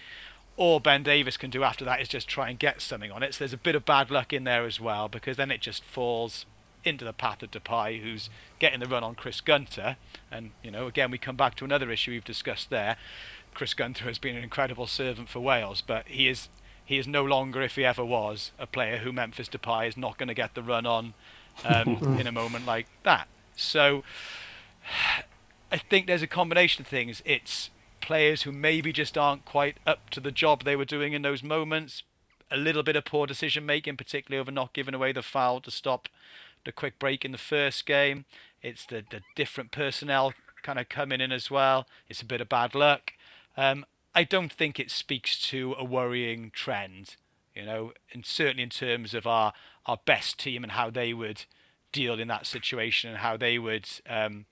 All 0.58 0.82
Ben 0.82 1.04
Davies 1.04 1.38
can 1.38 1.50
do 1.50 1.64
after 1.64 1.86
that 1.86 2.02
is 2.02 2.10
just 2.10 2.28
try 2.28 2.50
and 2.50 2.60
get 2.60 2.82
something 2.82 3.10
on 3.10 3.24
it. 3.24 3.34
So 3.34 3.40
there's 3.40 3.54
a 3.54 3.58
bit 3.58 3.76
of 3.76 3.86
bad 3.86 4.12
luck 4.12 4.34
in 4.34 4.44
there 4.44 4.66
as 4.66 4.82
well 4.82 5.08
because 5.08 5.38
then 5.38 5.52
it 5.52 5.62
just 5.62 5.86
falls 5.86 6.46
into 6.84 7.06
the 7.06 7.14
path 7.14 7.44
of 7.44 7.52
Depay, 7.52 8.02
who's 8.02 8.30
getting 8.60 8.80
the 8.80 8.88
run 8.88 9.04
on 9.04 9.16
Chris 9.16 9.42
Gunter. 9.42 9.98
And, 10.30 10.52
you 10.64 10.72
know, 10.72 10.88
again, 10.88 11.12
we 11.12 11.18
come 11.18 11.36
back 11.36 11.56
to 11.56 11.66
another 11.66 11.92
issue 11.92 12.12
we've 12.12 12.26
discussed 12.26 12.70
there. 12.70 12.98
Chris 13.54 13.74
Gunter 13.74 14.06
has 14.06 14.18
been 14.18 14.36
an 14.36 14.44
incredible 14.44 14.88
servant 14.88 15.30
for 15.30 15.40
Wales, 15.40 15.82
but 15.86 16.08
he 16.08 16.28
is 16.28 16.50
he 16.86 16.98
is 16.98 17.08
no 17.08 17.24
longer, 17.24 17.62
if 17.62 17.76
he 17.76 17.86
ever 17.86 18.04
was, 18.04 18.52
a 18.58 18.66
player 18.66 18.98
who 18.98 19.12
Memphis 19.12 19.48
Depay 19.48 19.88
is 19.88 19.96
not 19.96 20.18
going 20.18 20.28
to 20.28 20.34
get 20.34 20.56
the 20.56 20.64
run 20.64 20.88
on 20.88 21.14
um, 21.64 22.18
in 22.20 22.26
a 22.26 22.32
moment 22.32 22.66
like 22.66 22.88
that. 23.04 23.28
So 23.56 24.04
I 25.72 25.78
think 25.78 26.08
there's 26.08 26.24
a 26.24 26.28
combination 26.28 26.82
of 26.82 26.88
things. 26.88 27.22
It's 27.26 27.70
players 28.02 28.42
who 28.42 28.52
maybe 28.52 28.92
just 28.92 29.20
aren't 29.20 29.46
quite 29.46 29.78
up 29.86 30.10
to 30.10 30.20
the 30.20 30.32
job 30.32 30.64
they 30.64 30.76
were 30.76 30.84
doing 30.86 31.14
in 31.14 31.22
those 31.22 31.44
moments. 31.44 32.02
A 32.50 32.58
little 32.58 32.82
bit 32.82 32.96
of 32.96 33.06
poor 33.06 33.28
decision 33.28 33.68
making, 33.68 33.98
particularly 33.98 34.42
over 34.42 34.52
not 34.52 34.74
giving 34.74 34.96
away 34.96 35.12
the 35.12 35.22
foul 35.22 35.62
to 35.62 35.70
stop 35.70 36.10
the 36.66 36.72
quick 36.72 36.98
break 36.98 37.24
in 37.24 37.32
the 37.32 37.38
first 37.38 37.86
game. 37.86 38.26
It's 38.64 38.88
the, 38.88 39.04
the 39.08 39.22
different 39.36 39.72
personnel 39.72 40.34
kind 40.64 40.80
of 40.80 40.90
coming 40.90 41.22
in 41.22 41.32
as 41.32 41.52
well. 41.52 41.86
It's 42.10 42.24
a 42.24 42.26
bit 42.26 42.42
of 42.42 42.50
bad 42.50 42.74
luck. 42.74 43.14
Um, 43.60 43.86
I 44.16 44.24
don't 44.24 44.54
think 44.54 44.80
it 44.80 44.90
speaks 44.90 45.38
to 45.50 45.76
a 45.78 45.84
worrying 45.84 46.50
trend, 46.56 47.18
you 47.54 47.66
know, 47.66 47.92
and 48.14 48.26
certainly 48.26 48.64
in 48.64 48.70
terms 48.70 49.14
of 49.14 49.28
our, 49.28 49.52
our 49.86 50.00
best 50.06 50.40
team 50.40 50.64
and 50.64 50.72
how 50.72 50.90
they 50.90 51.14
would 51.14 51.44
deal 51.92 52.18
in 52.22 52.30
that 52.30 52.46
situation 52.46 53.10
and 53.10 53.20
how 53.20 53.36
they 53.36 53.60
would 53.60 53.86
um, 54.08 54.46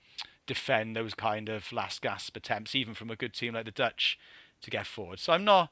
defend 0.46 0.94
those 0.94 1.14
kind 1.14 1.48
of 1.48 1.72
last 1.72 2.02
gasp 2.02 2.36
attempts, 2.36 2.74
even 2.74 2.92
from 2.92 3.10
a 3.10 3.16
good 3.16 3.32
team 3.32 3.54
like 3.54 3.64
the 3.64 3.70
Dutch, 3.70 4.18
to 4.60 4.68
get 4.68 4.86
forward. 4.86 5.20
So 5.20 5.32
I'm 5.32 5.44
not, 5.44 5.70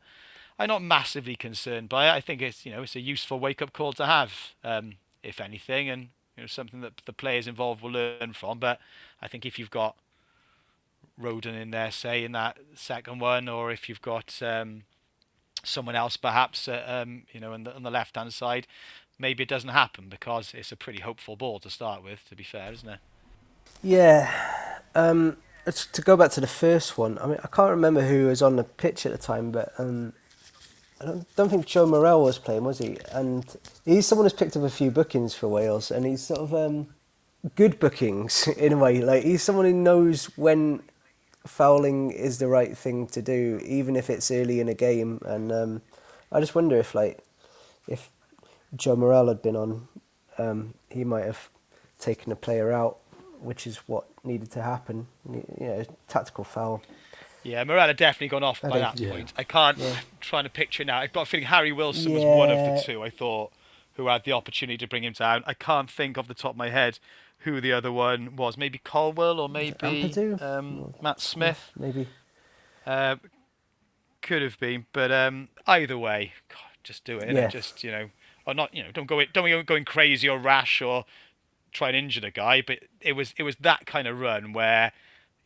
I'm 0.59 0.69
not 0.69 0.83
massively 0.83 1.37
concerned 1.37 1.91
by 1.91 2.09
it. 2.09 2.13
I 2.13 2.23
think 2.23 2.41
it's 2.41 2.65
you 2.65 2.73
know 2.73 2.85
it's 2.85 2.97
a 2.97 3.01
useful 3.01 3.39
wake 3.39 3.61
up 3.61 3.75
call 3.75 3.93
to 3.95 4.07
have, 4.07 4.55
um, 4.65 4.95
if 5.23 5.43
anything, 5.43 5.91
and 5.91 6.09
you 6.39 6.45
know 6.45 6.47
something 6.47 6.81
that 6.81 7.03
the 7.05 7.13
players 7.13 7.47
involved 7.47 7.83
will 7.83 7.91
learn 7.91 8.33
from. 8.33 8.61
But 8.61 8.79
I 9.21 9.29
think 9.29 9.45
if 9.45 9.59
you've 9.59 9.71
got 9.71 9.95
Rodon 11.21 11.61
in 11.61 11.71
there, 11.71 11.91
say 11.91 12.25
in 12.25 12.33
that 12.33 12.59
second 12.75 13.21
one, 13.21 13.49
or 13.49 13.71
if 13.71 13.89
you've 13.89 14.03
got 14.03 14.41
um, 14.43 14.83
someone 15.65 15.97
else 15.97 16.17
perhaps, 16.17 16.69
uh, 16.69 16.85
um, 16.87 17.25
you 17.33 17.41
know, 17.41 17.53
on 17.53 17.65
the, 17.65 17.75
on 17.75 17.83
the 17.83 17.91
left 17.91 18.17
hand 18.17 18.33
side, 18.33 18.67
maybe 19.19 19.43
it 19.43 19.49
doesn't 19.49 19.71
happen 19.71 20.09
because 20.09 20.53
it's 20.55 20.73
a 20.73 20.77
pretty 20.77 21.01
hopeful 21.01 21.37
ball 21.37 21.59
to 21.61 21.71
start 21.71 22.03
with. 22.03 22.29
To 22.29 22.37
be 22.37 22.45
fair, 22.45 22.73
isn't 22.73 22.89
it? 22.89 22.99
Yeah. 23.83 24.33
Um, 24.95 25.37
to 25.67 26.03
go 26.03 26.17
back 26.17 26.31
to 26.33 26.41
the 26.41 26.47
first 26.47 26.97
one, 26.97 27.19
I 27.19 27.27
mean, 27.27 27.39
I 27.43 27.49
can't 27.49 27.71
remember 27.71 28.03
who 28.03 28.27
was 28.27 28.41
on 28.41 28.57
the 28.57 28.65
pitch 28.65 29.05
at 29.05 29.13
the 29.13 29.19
time, 29.19 29.51
but 29.51 29.73
um, 29.79 30.13
I 31.01 31.07
don't, 31.07 31.37
don't 31.37 31.49
think 31.49 31.67
Joe 31.67 31.87
Morrell 31.87 32.23
was 32.23 32.39
playing, 32.39 32.65
was 32.65 32.79
he? 32.79 32.99
And 33.13 33.45
he's 33.85 34.07
someone 34.07 34.25
who's 34.25 34.33
picked 34.33 34.57
up 34.57 34.63
a 34.63 34.71
few 34.71 34.91
bookings 34.91 35.35
for 35.35 35.49
Wales, 35.49 35.91
and 35.91 36.07
he's 36.07 36.23
sort 36.23 36.41
of 36.41 36.55
um, 36.55 36.89
good 37.55 37.79
bookings 37.79 38.47
in 38.57 38.73
a 38.73 38.77
way. 38.77 39.03
Like 39.03 39.25
he's 39.25 39.43
someone 39.43 39.67
who 39.67 39.75
knows 39.75 40.27
when 40.37 40.83
fouling 41.47 42.11
is 42.11 42.39
the 42.39 42.49
right 42.49 42.77
thing 42.77 43.07
to 43.09 43.23
do, 43.23 43.61
even 43.65 43.97
if 43.97 44.11
it's 44.11 44.31
early 44.31 44.61
in 44.61 44.69
a 44.69 44.75
game. 44.75 45.21
And 45.25 45.53
um, 45.53 45.83
I 46.31 46.41
just 46.41 46.55
wonder 46.55 46.77
if, 46.77 46.95
like, 46.95 47.19
if 47.89 48.11
Joe 48.75 48.97
Morrell 48.97 49.29
had 49.29 49.43
been 49.43 49.57
on, 49.57 49.89
um, 50.39 50.75
he 50.91 51.05
might 51.05 51.25
have 51.25 51.49
taken 51.99 52.31
a 52.31 52.37
player 52.37 52.73
out 52.73 52.99
which 53.41 53.67
is 53.67 53.77
what 53.87 54.07
needed 54.25 54.51
to 54.53 54.63
happen. 54.63 55.07
You 55.31 55.45
know, 55.61 55.85
tactical 56.09 56.45
foul. 56.45 56.83
Yeah, 57.43 57.65
had 57.65 57.97
definitely 57.97 58.29
gone 58.29 58.43
off 58.43 58.61
by 58.61 58.79
that 58.79 58.99
yeah. 58.99 59.11
point. 59.11 59.33
I 59.37 59.45
can't 59.45 59.79
yeah. 59.79 59.97
trying 60.21 60.45
to 60.45 60.51
picture 60.51 60.85
now. 60.85 60.99
I've 60.99 61.13
got 61.13 61.23
a 61.23 61.27
feeling 61.27 61.47
Harry 61.47 61.71
Wilson 61.71 62.11
yeah. 62.11 62.19
was 62.19 62.25
one 62.25 62.51
of 62.51 62.59
the 62.59 62.83
two. 62.85 63.03
I 63.03 63.11
thought 63.11 63.53
who 63.95 64.09
had 64.09 64.25
the 64.25 64.33
opportunity 64.33 64.77
to 64.79 64.89
bring 64.89 65.05
him 65.05 65.13
down. 65.13 65.45
I 65.47 65.55
can't 65.55 65.89
think 65.89 66.19
off 66.19 66.27
the 66.27 66.35
top 66.35 66.53
of 66.53 66.57
my 66.57 66.71
head 66.71 66.99
who 67.47 67.61
the 67.61 67.73
other 67.73 67.93
one 67.93 68.35
was. 68.35 68.59
Maybe 68.59 68.79
Colwill 68.79 69.39
or 69.39 69.49
maybe 69.49 70.35
um, 70.41 70.93
Matt 71.01 71.21
Smith. 71.21 71.71
Maybe. 71.79 72.09
Uh, 72.85 73.17
could 74.21 74.43
have 74.43 74.59
been, 74.59 74.87
but 74.93 75.13
um, 75.13 75.49
either 75.67 75.97
way, 75.97 76.33
God, 76.49 76.59
just 76.83 77.05
do 77.05 77.19
it. 77.19 77.33
Yeah. 77.33 77.47
Just 77.47 77.85
you 77.85 77.93
know, 77.93 78.11
or 78.47 78.55
not. 78.55 78.75
You 78.75 78.83
know, 78.83 78.91
don't 78.93 79.07
go 79.07 79.21
it 79.21 79.33
don't 79.33 79.49
go 79.49 79.63
going 79.63 79.85
crazy 79.85 80.29
or 80.29 80.39
rash 80.39 80.83
or 80.83 81.05
try 81.71 81.89
and 81.89 81.97
injure 81.97 82.21
the 82.21 82.33
guy, 82.33 82.63
but 82.67 82.81
it 83.01 83.13
was 83.13 83.33
it 83.39 83.45
was 83.45 83.55
that 83.61 83.87
kind 83.87 84.09
of 84.09 84.19
run 84.19 84.53
where 84.53 84.93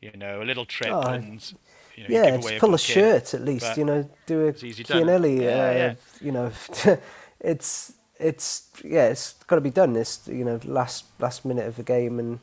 you 0.01 0.13
know 0.17 0.43
a 0.43 0.45
little 0.45 0.65
trip 0.65 0.93
oh, 0.93 1.03
and 1.03 1.53
you 1.97 2.05
know, 2.05 2.09
yeah, 2.09 2.37
just 2.39 2.59
pull 2.59 2.71
a, 2.71 2.77
a 2.77 2.79
shirt 2.79 3.35
at 3.35 3.43
least. 3.43 3.77
You 3.77 3.85
know, 3.85 4.09
do 4.25 4.49
a 4.49 4.53
Chiellini. 4.55 5.43
Yeah, 5.43 5.49
uh, 5.51 5.73
yeah. 5.73 5.95
You 6.23 6.33
know, 6.33 6.53
it's 7.41 7.93
it's 8.21 8.69
yeah, 8.85 9.09
it's 9.09 9.33
got 9.47 9.57
to 9.57 9.61
be 9.61 9.71
done. 9.71 9.93
This 9.95 10.21
you 10.27 10.45
know 10.45 10.61
last 10.65 11.05
last 11.19 11.45
minute 11.45 11.67
of 11.67 11.77
the 11.77 11.83
game 11.83 12.19
and. 12.19 12.39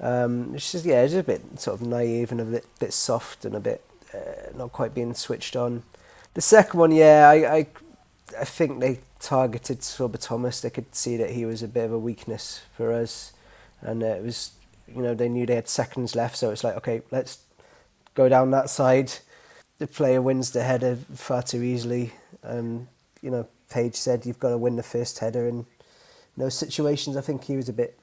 Um, 0.00 0.56
it's 0.56 0.72
just 0.72 0.84
yeah, 0.84 1.02
it's 1.02 1.14
a 1.14 1.22
bit 1.22 1.60
sort 1.60 1.80
of 1.80 1.86
naive 1.86 2.32
and 2.32 2.40
a 2.40 2.44
bit 2.44 2.66
bit 2.80 2.92
soft 2.92 3.44
and 3.44 3.54
a 3.54 3.60
bit 3.60 3.80
uh, 4.12 4.50
not 4.56 4.72
quite 4.72 4.94
being 4.94 5.14
switched 5.14 5.56
on. 5.56 5.84
The 6.34 6.40
second 6.40 6.80
one, 6.80 6.92
yeah, 6.92 7.28
I, 7.28 7.56
I 7.56 7.66
I 8.40 8.44
think 8.44 8.80
they 8.80 9.00
targeted 9.20 9.80
Sorba 9.80 10.18
Thomas. 10.20 10.60
They 10.60 10.70
could 10.70 10.94
see 10.94 11.16
that 11.16 11.30
he 11.30 11.46
was 11.46 11.62
a 11.62 11.68
bit 11.68 11.84
of 11.84 11.92
a 11.92 11.98
weakness 11.98 12.62
for 12.76 12.92
us, 12.92 13.32
and 13.80 14.02
uh, 14.02 14.06
it 14.06 14.22
was 14.24 14.52
you 14.88 15.02
know 15.02 15.14
they 15.14 15.28
knew 15.28 15.46
they 15.46 15.54
had 15.54 15.68
seconds 15.68 16.14
left, 16.14 16.36
so 16.36 16.50
it's 16.50 16.64
like 16.64 16.76
okay, 16.76 17.02
let's 17.10 17.38
go 18.14 18.28
down 18.28 18.50
that 18.50 18.70
side. 18.70 19.12
The 19.78 19.86
player 19.86 20.22
wins 20.22 20.50
the 20.50 20.62
header 20.62 20.96
far 21.14 21.42
too 21.42 21.62
easily, 21.62 22.12
and 22.42 22.88
you 23.22 23.30
know 23.30 23.46
Page 23.74 23.96
said 23.96 24.24
you've 24.24 24.38
got 24.38 24.50
to 24.50 24.58
win 24.58 24.76
the 24.76 24.84
first 24.84 25.18
header. 25.18 25.48
In 25.48 25.66
those 26.36 26.54
situations, 26.54 27.16
I 27.16 27.22
think 27.22 27.42
he 27.42 27.56
was 27.56 27.68
a 27.68 27.72
bit 27.72 27.98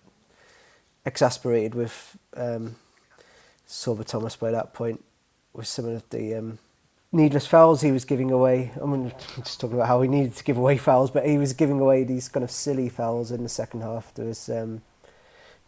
exasperated 1.06 1.76
with 1.76 2.18
um, 2.36 2.76
Sorba 3.66 4.06
Thomas 4.06 4.36
by 4.36 4.52
that 4.52 4.74
point, 4.74 5.02
with 5.54 5.68
some 5.68 5.86
of 5.86 6.10
the 6.10 6.36
um, 6.36 6.60
needless 7.14 7.48
fouls 7.48 7.80
he 7.80 7.92
was 7.94 8.04
giving 8.04 8.32
away. 8.32 8.74
I 8.82 8.86
mean, 8.86 9.14
just 9.38 9.62
talking 9.62 9.78
about 9.78 9.88
how 9.88 10.02
he 10.02 10.10
needed 10.10 10.36
to 10.36 10.44
give 10.44 10.58
away 10.58 10.76
fouls, 10.76 11.10
but 11.10 11.26
he 11.26 11.38
was 11.38 11.54
giving 11.54 11.80
away 11.80 12.04
these 12.04 12.28
kind 12.28 12.44
of 12.44 12.52
silly 12.52 12.90
fouls 12.90 13.32
in 13.32 13.42
the 13.42 13.50
second 13.50 13.80
half. 13.80 14.14
There 14.14 14.26
was 14.26 14.50
um, 14.50 14.82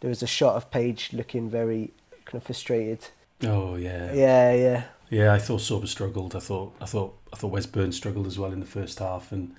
there 0.00 0.10
was 0.10 0.22
a 0.22 0.26
shot 0.26 0.56
of 0.56 0.70
Page 0.70 1.14
looking 1.14 1.48
very 1.48 1.92
kind 2.26 2.36
of 2.36 2.42
frustrated. 2.42 3.08
Oh 3.42 3.76
yeah. 3.76 4.12
Yeah, 4.12 4.52
yeah. 4.52 4.84
Yeah, 5.08 5.32
I 5.32 5.38
thought 5.38 5.60
Sorba 5.60 5.88
struggled. 5.88 6.36
I 6.36 6.40
thought 6.40 6.76
I 6.78 6.84
thought 6.84 7.16
I 7.32 7.36
thought 7.36 7.52
Wes 7.52 7.64
Burns 7.64 7.96
struggled 7.96 8.26
as 8.26 8.38
well 8.38 8.52
in 8.52 8.60
the 8.60 8.66
first 8.66 8.98
half, 8.98 9.32
and 9.32 9.56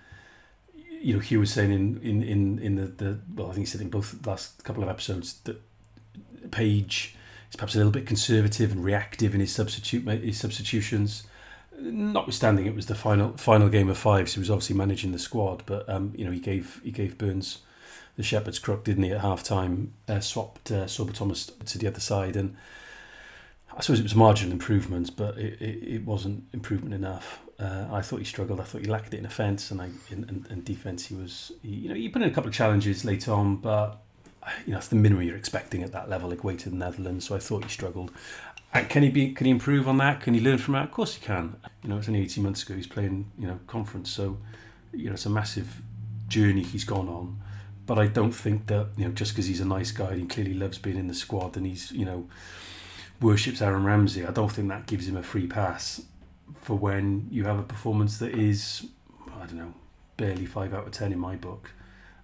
you 1.06 1.14
know 1.14 1.20
Hugh 1.20 1.40
was 1.40 1.52
saying 1.52 1.72
in 1.72 2.00
in 2.02 2.24
in, 2.24 2.60
in 2.60 2.76
the, 2.76 2.88
the 2.88 3.20
well, 3.36 3.50
I 3.50 3.54
think 3.54 3.68
he 3.68 3.72
said 3.72 3.82
in 3.82 3.90
both 3.90 4.26
last 4.26 4.64
couple 4.64 4.84
of 4.84 4.90
episodes 4.90 5.40
that 5.44 5.62
Page 6.52 7.16
is 7.50 7.56
perhaps 7.56 7.76
a 7.76 7.78
little 7.78 7.92
bit 7.92 8.06
conservative 8.06 8.72
and 8.72 8.84
reactive 8.84 9.34
in 9.34 9.40
his 9.40 9.54
substitute 9.54 10.08
his 10.24 10.40
substitutions 10.40 11.26
notwithstanding 11.80 12.66
it 12.66 12.76
was 12.76 12.86
the 12.86 12.96
final 12.96 13.34
final 13.38 13.70
game 13.70 13.90
of 13.90 13.98
five, 13.98 14.30
so 14.30 14.36
he 14.36 14.40
was 14.40 14.50
obviously 14.50 14.76
managing 14.76 15.12
the 15.12 15.20
squad. 15.20 15.64
But 15.66 15.88
um, 15.90 16.14
you 16.16 16.26
know, 16.26 16.32
he 16.32 16.40
gave 16.40 16.82
he 16.84 16.92
gave 16.92 17.18
Burns 17.18 17.60
the 18.16 18.24
shepherd's 18.24 18.60
crook, 18.60 18.84
didn't 18.84 19.04
he? 19.04 19.12
At 19.12 19.22
half 19.22 19.44
time, 19.44 19.94
uh, 20.08 20.20
swapped 20.20 20.72
uh, 20.72 20.86
Sorba 20.86 21.14
Thomas 21.14 21.52
to 21.66 21.78
the 21.78 21.88
other 21.88 22.00
side, 22.00 22.36
and 22.36 22.56
I 23.76 23.82
suppose 23.82 24.00
it 24.00 24.04
was 24.04 24.16
marginal 24.16 24.54
improvements, 24.54 25.10
but 25.10 25.38
it, 25.38 25.62
it, 25.62 25.96
it 25.96 26.06
wasn't 26.06 26.46
improvement 26.54 26.94
enough. 26.94 27.40
Uh, 27.58 27.88
I 27.92 28.02
thought 28.02 28.18
he 28.18 28.26
struggled. 28.26 28.60
I 28.60 28.64
thought 28.64 28.82
he 28.82 28.88
lacked 28.88 29.14
it 29.14 29.18
in 29.18 29.26
offence 29.26 29.72
and 29.72 29.82
in, 30.10 30.62
defence. 30.64 31.06
He 31.06 31.16
was 31.16 31.54
he, 31.62 31.70
you 31.70 31.90
know 31.90 31.96
he 31.96 32.10
put 32.10 32.22
in 32.22 32.30
a 32.30 32.34
couple 32.34 32.50
of 32.50 32.54
challenges 32.54 33.06
later 33.06 33.32
on, 33.32 33.58
but 33.58 34.02
you 34.66 34.72
know, 34.72 34.78
it's 34.78 34.88
the 34.88 34.96
minimum 34.96 35.24
you're 35.24 35.38
expecting 35.38 35.84
at 35.84 35.92
that 35.92 36.10
level, 36.10 36.30
like 36.30 36.44
way 36.44 36.56
to 36.56 36.70
the 36.70 36.76
Netherlands. 36.76 37.28
So 37.28 37.36
I 37.36 37.40
thought 37.40 37.64
he 37.64 37.70
struggled. 37.70 38.12
And 38.74 38.90
can 38.90 39.04
he 39.04 39.10
be? 39.10 39.34
Can 39.34 39.46
he 39.46 39.52
improve 39.52 39.88
on 39.88 39.98
that? 39.98 40.22
Can 40.22 40.34
he 40.34 40.42
learn 40.42 40.58
from 40.58 40.74
that? 40.74 40.86
Of 40.86 40.92
course 40.92 41.16
he 41.16 41.26
can. 41.26 41.56
You 41.84 41.90
know, 41.90 41.98
it's 41.98 42.08
only 42.08 42.22
18 42.22 42.44
months 42.44 42.64
ago 42.64 42.76
he's 42.76 42.88
playing. 42.88 43.32
You 43.40 43.48
know, 43.48 43.60
conference. 43.68 44.12
So, 44.12 44.38
you 44.92 45.08
know, 45.08 45.14
it's 45.14 45.26
a 45.26 45.30
massive 45.30 45.82
journey 46.28 46.64
he's 46.64 46.84
gone 46.84 47.08
on. 47.08 47.42
But 47.86 48.00
I 48.00 48.08
don't 48.08 48.32
think 48.32 48.68
that 48.68 48.88
you 48.98 49.06
know 49.06 49.12
just 49.12 49.34
because 49.34 49.46
he's 49.46 49.62
a 49.62 49.66
nice 49.66 49.92
guy 49.92 50.10
and 50.10 50.22
he 50.22 50.28
clearly 50.28 50.54
loves 50.54 50.78
being 50.78 50.98
in 50.98 51.08
the 51.08 51.14
squad 51.14 51.56
and 51.56 51.66
he's 51.66 51.92
you 51.92 52.06
know 52.06 52.28
worships 53.22 53.62
Aaron 53.62 53.86
Ramsey. 53.86 54.26
I 54.26 54.32
don't 54.32 54.52
think 54.52 54.68
that 54.70 54.88
gives 54.88 55.08
him 55.08 55.16
a 55.16 55.24
free 55.24 55.48
pass 55.48 56.02
for 56.62 56.76
when 56.76 57.28
you 57.32 57.44
have 57.46 57.60
a 57.60 57.64
performance 57.64 58.18
that 58.20 58.34
is 58.34 58.88
I 59.36 59.46
don't 59.46 59.56
know 59.58 59.74
barely 60.18 60.46
five 60.46 60.74
out 60.74 60.86
of 60.86 60.92
ten 60.92 61.12
in 61.12 61.20
my 61.20 61.36
book. 61.36 61.72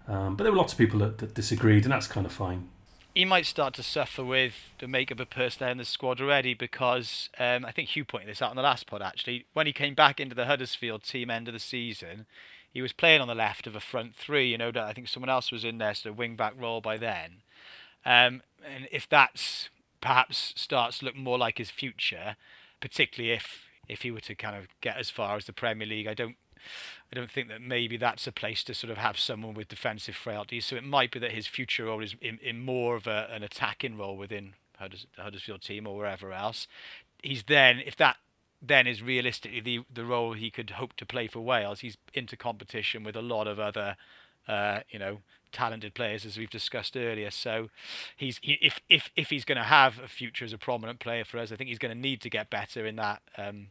Um, 0.08 0.36
but 0.36 0.44
there 0.44 0.52
were 0.52 0.58
lots 0.58 0.74
of 0.74 0.80
people 0.80 1.00
that, 1.00 1.20
that 1.20 1.34
disagreed, 1.36 1.84
and 1.84 1.92
that's 1.92 2.08
kind 2.08 2.26
of 2.26 2.32
fine. 2.32 2.70
he 3.14 3.26
might 3.26 3.46
start 3.46 3.74
to 3.76 3.84
suffer 3.84 4.24
with 4.24 4.54
the 4.80 4.88
makeup 4.88 5.20
of 5.20 5.30
personnel 5.30 5.72
in 5.72 5.78
the 5.78 5.86
squad 5.86 6.22
already 6.22 6.54
because 6.54 7.30
um, 7.38 7.66
I 7.66 7.72
think 7.72 7.90
Hugh 7.90 8.06
pointed 8.06 8.30
this 8.30 8.42
out 8.42 8.52
on 8.52 8.56
the 8.56 8.62
last 8.62 8.88
pod 8.88 9.02
actually. 9.02 9.46
When 9.54 9.68
he 9.68 9.74
came 9.74 9.96
back 9.96 10.20
into 10.20 10.36
the 10.36 10.46
Huddersfield 10.46 11.04
team 11.04 11.30
end 11.30 11.48
of 11.48 11.54
the 11.54 11.60
season, 11.60 12.26
he 12.72 12.82
was 12.82 12.94
playing 12.94 13.22
on 13.22 13.28
the 13.28 13.36
left 13.36 13.68
of 13.68 13.76
a 13.76 13.82
front 13.82 14.16
three. 14.16 14.50
You 14.50 14.58
know, 14.58 14.72
that 14.72 14.84
I 14.84 14.94
think 14.94 15.08
someone 15.08 15.30
else 15.30 15.52
was 15.52 15.66
in 15.66 15.78
there, 15.78 15.94
of 16.06 16.18
wing 16.18 16.36
back 16.36 16.54
role 16.58 16.82
by 16.82 16.98
then. 16.98 17.42
Um, 18.06 18.42
and 18.66 18.88
if 18.92 19.08
that's 19.10 19.70
perhaps 20.00 20.54
starts 20.56 21.00
to 21.00 21.06
look 21.06 21.16
more 21.16 21.38
like 21.38 21.58
his 21.58 21.70
future, 21.70 22.36
particularly 22.80 23.34
if 23.34 23.66
if 23.88 24.02
he 24.02 24.12
were 24.12 24.22
to 24.22 24.36
kind 24.36 24.56
of 24.56 24.68
get 24.82 24.98
as 24.98 25.10
far 25.10 25.38
as 25.38 25.46
the 25.46 25.54
Premier 25.54 25.88
League, 25.88 26.08
I 26.08 26.14
don't 26.14 26.36
I 27.12 27.16
don't 27.16 27.32
think 27.32 27.48
that 27.50 27.62
maybe 27.62 27.98
that's 27.98 28.28
a 28.28 28.32
place 28.32 28.64
to 28.66 28.74
sort 28.74 28.92
of 28.92 28.98
have 28.98 29.18
someone 29.20 29.54
with 29.54 29.68
defensive 29.68 30.16
frailty. 30.16 30.62
So 30.62 30.76
it 30.76 30.84
might 30.84 31.12
be 31.12 31.20
that 31.20 31.32
his 31.32 31.48
future 31.48 31.86
role 31.86 32.04
is 32.04 32.16
in, 32.22 32.38
in 32.42 32.64
more 32.64 32.96
of 32.96 33.08
a, 33.08 33.28
an 33.32 33.44
attacking 33.44 33.98
role 33.98 34.16
within 34.16 34.54
Hudders, 34.78 35.08
the 35.16 35.24
Huddersfield 35.24 35.62
team 35.62 35.88
or 35.88 35.98
wherever 35.98 36.32
else. 36.32 36.68
He's 37.22 37.44
then, 37.44 37.80
if 37.80 37.96
that 37.98 38.18
then 38.62 38.86
is 38.86 39.02
realistically 39.02 39.60
the 39.60 39.80
the 39.92 40.06
role 40.06 40.34
he 40.34 40.52
could 40.52 40.72
hope 40.72 40.94
to 40.98 41.06
play 41.06 41.28
for 41.28 41.40
Wales, 41.42 41.80
he's 41.80 41.98
into 42.14 42.38
competition 42.38 43.04
with 43.04 43.16
a 43.16 43.22
lot 43.22 43.48
of 43.48 43.60
other, 43.60 43.98
uh, 44.48 44.82
you 44.90 45.00
know, 45.00 45.20
talented 45.52 45.94
players 45.94 46.26
as 46.26 46.38
we've 46.38 46.50
discussed 46.50 46.96
earlier. 46.98 47.32
So 47.32 47.70
he's 48.16 48.40
he, 48.42 48.54
if 48.62 48.80
if 48.90 49.10
if 49.16 49.30
he's 49.30 49.46
going 49.46 49.58
to 49.58 49.64
have 49.64 50.00
a 50.00 50.08
future 50.08 50.46
as 50.46 50.54
a 50.54 50.58
prominent 50.58 51.00
player 51.00 51.26
for 51.26 51.38
us, 51.38 51.52
I 51.52 51.56
think 51.56 51.70
he's 51.70 51.80
going 51.80 51.94
to 51.94 52.00
need 52.00 52.22
to 52.22 52.30
get 52.30 52.50
better 52.50 52.86
in 52.86 52.96
that. 52.98 53.22
Um, 53.38 53.68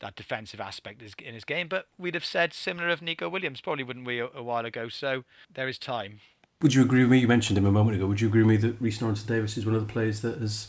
that 0.00 0.14
defensive 0.14 0.60
aspect 0.60 1.00
in 1.22 1.32
his 1.32 1.44
game, 1.44 1.68
but 1.68 1.86
we'd 1.96 2.12
have 2.12 2.22
said 2.22 2.52
similar 2.52 2.90
of 2.90 3.00
Neco 3.00 3.30
Williams, 3.30 3.62
probably 3.62 3.82
wouldn't 3.82 4.04
we, 4.04 4.20
a, 4.20 4.28
a 4.34 4.42
while 4.42 4.66
ago? 4.66 4.90
So 4.90 5.24
there 5.50 5.68
is 5.68 5.78
time. 5.78 6.20
Would 6.60 6.74
you 6.74 6.82
agree 6.82 7.00
with 7.00 7.10
me? 7.10 7.18
You 7.18 7.28
mentioned 7.28 7.56
him 7.56 7.64
a 7.64 7.72
moment 7.72 7.96
ago. 7.96 8.06
Would 8.06 8.20
you 8.20 8.28
agree 8.28 8.42
with 8.42 8.62
me 8.62 8.68
that 8.68 8.80
Rhys 8.80 9.00
Norrington 9.00 9.26
Davies 9.26 9.56
is 9.56 9.64
one 9.64 9.74
of 9.74 9.86
the 9.86 9.90
players 9.90 10.20
that 10.20 10.38
has 10.38 10.68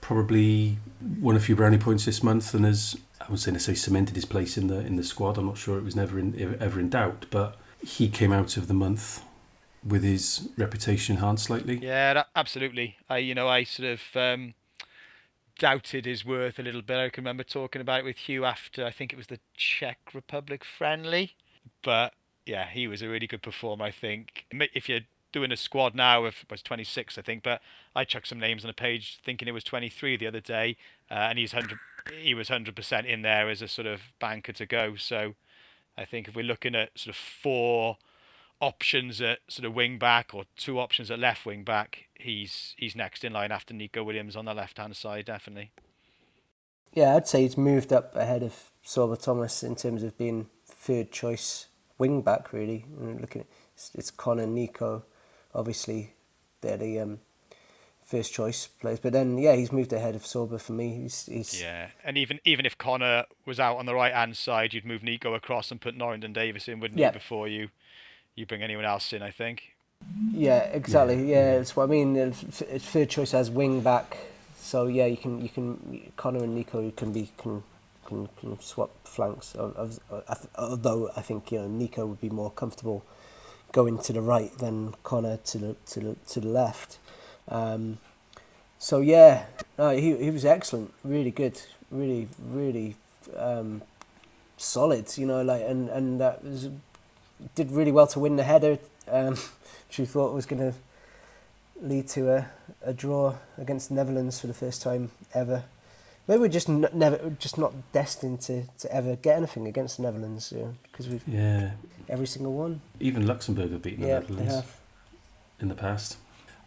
probably 0.00 0.78
won 1.20 1.36
a 1.36 1.40
few 1.40 1.56
brownie 1.56 1.78
points 1.78 2.04
this 2.04 2.22
month 2.22 2.54
and 2.54 2.64
has, 2.64 2.96
I 3.20 3.30
would 3.30 3.40
say, 3.40 3.50
necessarily 3.50 3.78
cemented 3.78 4.16
his 4.16 4.24
place 4.24 4.58
in 4.58 4.66
the 4.66 4.80
in 4.80 4.96
the 4.96 5.04
squad. 5.04 5.38
I'm 5.38 5.46
not 5.46 5.58
sure 5.58 5.78
it 5.78 5.84
was 5.84 5.96
never 5.96 6.18
in, 6.18 6.58
ever 6.60 6.78
in 6.78 6.90
doubt, 6.90 7.26
but 7.30 7.56
he 7.80 8.08
came 8.08 8.32
out 8.32 8.56
of 8.56 8.68
the 8.68 8.74
month 8.74 9.22
with 9.84 10.02
his 10.02 10.48
reputation 10.56 11.16
enhanced 11.16 11.44
slightly. 11.44 11.78
Yeah, 11.82 12.24
absolutely. 12.36 12.96
I, 13.08 13.18
you 13.18 13.34
know, 13.34 13.48
I 13.48 13.64
sort 13.64 13.88
of 13.88 14.00
um, 14.14 14.54
doubted 15.58 16.06
his 16.06 16.24
worth 16.24 16.58
a 16.58 16.62
little 16.62 16.82
bit. 16.82 16.96
I 16.96 17.08
can 17.08 17.22
remember 17.22 17.44
talking 17.44 17.80
about 17.80 18.00
it 18.00 18.04
with 18.04 18.16
Hugh 18.16 18.44
after 18.44 18.84
I 18.84 18.90
think 18.90 19.12
it 19.12 19.16
was 19.16 19.26
the 19.26 19.40
Czech 19.56 19.98
Republic 20.14 20.64
friendly, 20.64 21.32
but 21.82 22.14
yeah, 22.46 22.66
he 22.68 22.86
was 22.86 23.02
a 23.02 23.08
really 23.08 23.26
good 23.26 23.42
performer. 23.42 23.84
I 23.84 23.90
think 23.90 24.46
if 24.50 24.88
you're 24.88 25.00
doing 25.32 25.50
a 25.50 25.56
squad 25.56 25.94
now 25.94 26.24
of 26.24 26.44
was 26.50 26.62
26, 26.62 27.18
I 27.18 27.22
think, 27.22 27.42
but 27.42 27.60
I 27.96 28.04
chucked 28.04 28.28
some 28.28 28.38
names 28.38 28.64
on 28.64 28.70
a 28.70 28.74
page 28.74 29.18
thinking 29.24 29.48
it 29.48 29.52
was 29.52 29.64
23 29.64 30.16
the 30.16 30.26
other 30.26 30.40
day, 30.40 30.76
uh, 31.10 31.14
and 31.14 31.38
he's 31.38 31.54
100. 31.54 31.78
He 32.20 32.34
was 32.34 32.48
100% 32.48 33.06
in 33.06 33.22
there 33.22 33.48
as 33.48 33.62
a 33.62 33.68
sort 33.68 33.86
of 33.86 34.00
banker 34.20 34.52
to 34.52 34.66
go. 34.66 34.96
So 34.96 35.34
I 35.96 36.04
think 36.04 36.26
if 36.26 36.34
we're 36.34 36.44
looking 36.44 36.74
at 36.74 36.98
sort 36.98 37.14
of 37.14 37.20
four 37.20 37.96
options 38.62 39.20
at 39.20 39.40
sort 39.48 39.66
of 39.66 39.74
wing 39.74 39.98
back 39.98 40.32
or 40.32 40.44
two 40.56 40.78
options 40.78 41.10
at 41.10 41.18
left 41.18 41.44
wing 41.44 41.64
back, 41.64 42.06
he's 42.14 42.74
he's 42.78 42.96
next 42.96 43.24
in 43.24 43.32
line 43.32 43.52
after 43.52 43.74
Neco 43.74 44.02
Williams 44.04 44.36
on 44.36 44.46
the 44.46 44.54
left 44.54 44.78
hand 44.78 44.96
side, 44.96 45.26
definitely. 45.26 45.72
Yeah, 46.94 47.16
I'd 47.16 47.26
say 47.26 47.42
he's 47.42 47.58
moved 47.58 47.92
up 47.92 48.14
ahead 48.14 48.42
of 48.42 48.70
Sorba 48.86 49.20
Thomas 49.20 49.62
in 49.62 49.74
terms 49.74 50.02
of 50.02 50.16
being 50.16 50.48
third 50.66 51.10
choice 51.10 51.66
wing 51.98 52.22
back. 52.22 52.52
Really, 52.52 52.86
looking 52.98 53.42
at 53.42 53.46
it's, 53.74 53.90
it's 53.94 54.10
Connor, 54.10 54.46
Neco, 54.46 55.04
obviously 55.54 56.14
they're 56.60 56.76
the 56.76 57.00
um, 57.00 57.18
first 58.04 58.32
choice 58.32 58.68
players. 58.68 59.00
But 59.00 59.12
then, 59.12 59.38
yeah, 59.38 59.56
he's 59.56 59.72
moved 59.72 59.92
ahead 59.92 60.14
of 60.14 60.22
Sorba 60.22 60.60
for 60.60 60.72
me. 60.72 61.02
He's, 61.02 61.26
he's 61.26 61.60
yeah, 61.60 61.88
and 62.04 62.16
even 62.16 62.38
even 62.44 62.64
if 62.64 62.78
Connor 62.78 63.24
was 63.44 63.58
out 63.58 63.78
on 63.78 63.86
the 63.86 63.94
right 63.94 64.14
hand 64.14 64.36
side, 64.36 64.72
you'd 64.72 64.84
move 64.84 65.02
Neco 65.02 65.34
across 65.34 65.72
and 65.72 65.80
put 65.80 65.96
Norrington 65.96 66.32
Davies 66.32 66.68
in, 66.68 66.78
wouldn't 66.78 67.00
yeah. 67.00 67.08
you, 67.08 67.12
before 67.12 67.48
you 67.48 67.70
you 68.34 68.46
bring 68.46 68.62
anyone 68.62 68.84
else 68.84 69.12
in, 69.12 69.22
I 69.22 69.30
think. 69.30 69.74
Yeah, 70.32 70.58
exactly. 70.64 71.16
Yeah, 71.30 71.36
yeah 71.36 71.58
that's 71.58 71.76
what 71.76 71.84
I 71.84 71.86
mean. 71.86 72.16
It's 72.16 72.42
third 72.84 73.10
choice 73.10 73.34
as 73.34 73.50
wing 73.50 73.80
back, 73.80 74.16
so 74.56 74.86
yeah, 74.86 75.06
you 75.06 75.16
can 75.16 75.40
you 75.40 75.48
can 75.48 76.12
Connor 76.16 76.44
and 76.44 76.54
Neco 76.54 76.90
can 76.92 77.12
be 77.12 77.30
can 77.38 77.62
can, 78.06 78.28
can 78.38 78.60
swap 78.60 78.90
flanks. 79.06 79.54
Although 79.56 81.10
I 81.16 81.20
think 81.22 81.52
you 81.52 81.60
know 81.60 81.68
Neco 81.68 82.06
would 82.06 82.20
be 82.20 82.30
more 82.30 82.50
comfortable 82.50 83.04
going 83.72 83.98
to 83.98 84.12
the 84.12 84.20
right 84.20 84.56
than 84.58 84.94
Connor 85.02 85.38
to 85.38 85.58
the 85.58 85.76
to 85.86 86.00
the 86.00 86.16
to 86.28 86.40
the 86.40 86.48
left. 86.48 86.98
Um, 87.48 87.98
so 88.78 89.00
yeah, 89.00 89.44
no, 89.78 89.90
he 89.90 90.16
he 90.16 90.30
was 90.30 90.44
excellent, 90.44 90.92
really 91.04 91.30
good, 91.30 91.60
really 91.90 92.28
really 92.44 92.96
um, 93.36 93.82
solid. 94.56 95.16
You 95.16 95.26
know, 95.26 95.42
like 95.42 95.62
and 95.62 95.88
and 95.90 96.20
that 96.20 96.42
was 96.44 96.70
did 97.54 97.70
really 97.70 97.92
well 97.92 98.06
to 98.08 98.18
win 98.18 98.36
the 98.36 98.44
header, 98.44 98.78
um, 99.08 99.36
which 99.88 99.98
we 99.98 100.04
thought 100.06 100.34
was 100.34 100.46
going 100.46 100.72
to 100.72 100.78
lead 101.80 102.08
to 102.08 102.30
a, 102.30 102.46
a 102.82 102.92
draw 102.92 103.34
against 103.58 103.88
the 103.88 103.94
Netherlands 103.94 104.40
for 104.40 104.46
the 104.46 104.54
first 104.54 104.82
time 104.82 105.10
ever. 105.34 105.64
Maybe 106.28 106.40
we're 106.40 106.48
just 106.48 106.68
n- 106.68 106.88
never, 106.92 107.30
just 107.38 107.58
not 107.58 107.74
destined 107.92 108.40
to, 108.42 108.64
to 108.78 108.92
ever 108.94 109.16
get 109.16 109.36
anything 109.36 109.66
against 109.66 109.96
the 109.96 110.04
Netherlands 110.04 110.52
because 110.90 111.08
we've 111.08 111.26
yeah 111.26 111.72
every 112.08 112.26
single 112.26 112.52
one. 112.52 112.80
Even 113.00 113.26
Luxembourg 113.26 113.72
have 113.72 113.82
beaten 113.82 114.02
the 114.02 114.08
yeah, 114.08 114.18
Netherlands 114.20 114.64
in 115.60 115.68
the 115.68 115.74
past. 115.74 116.18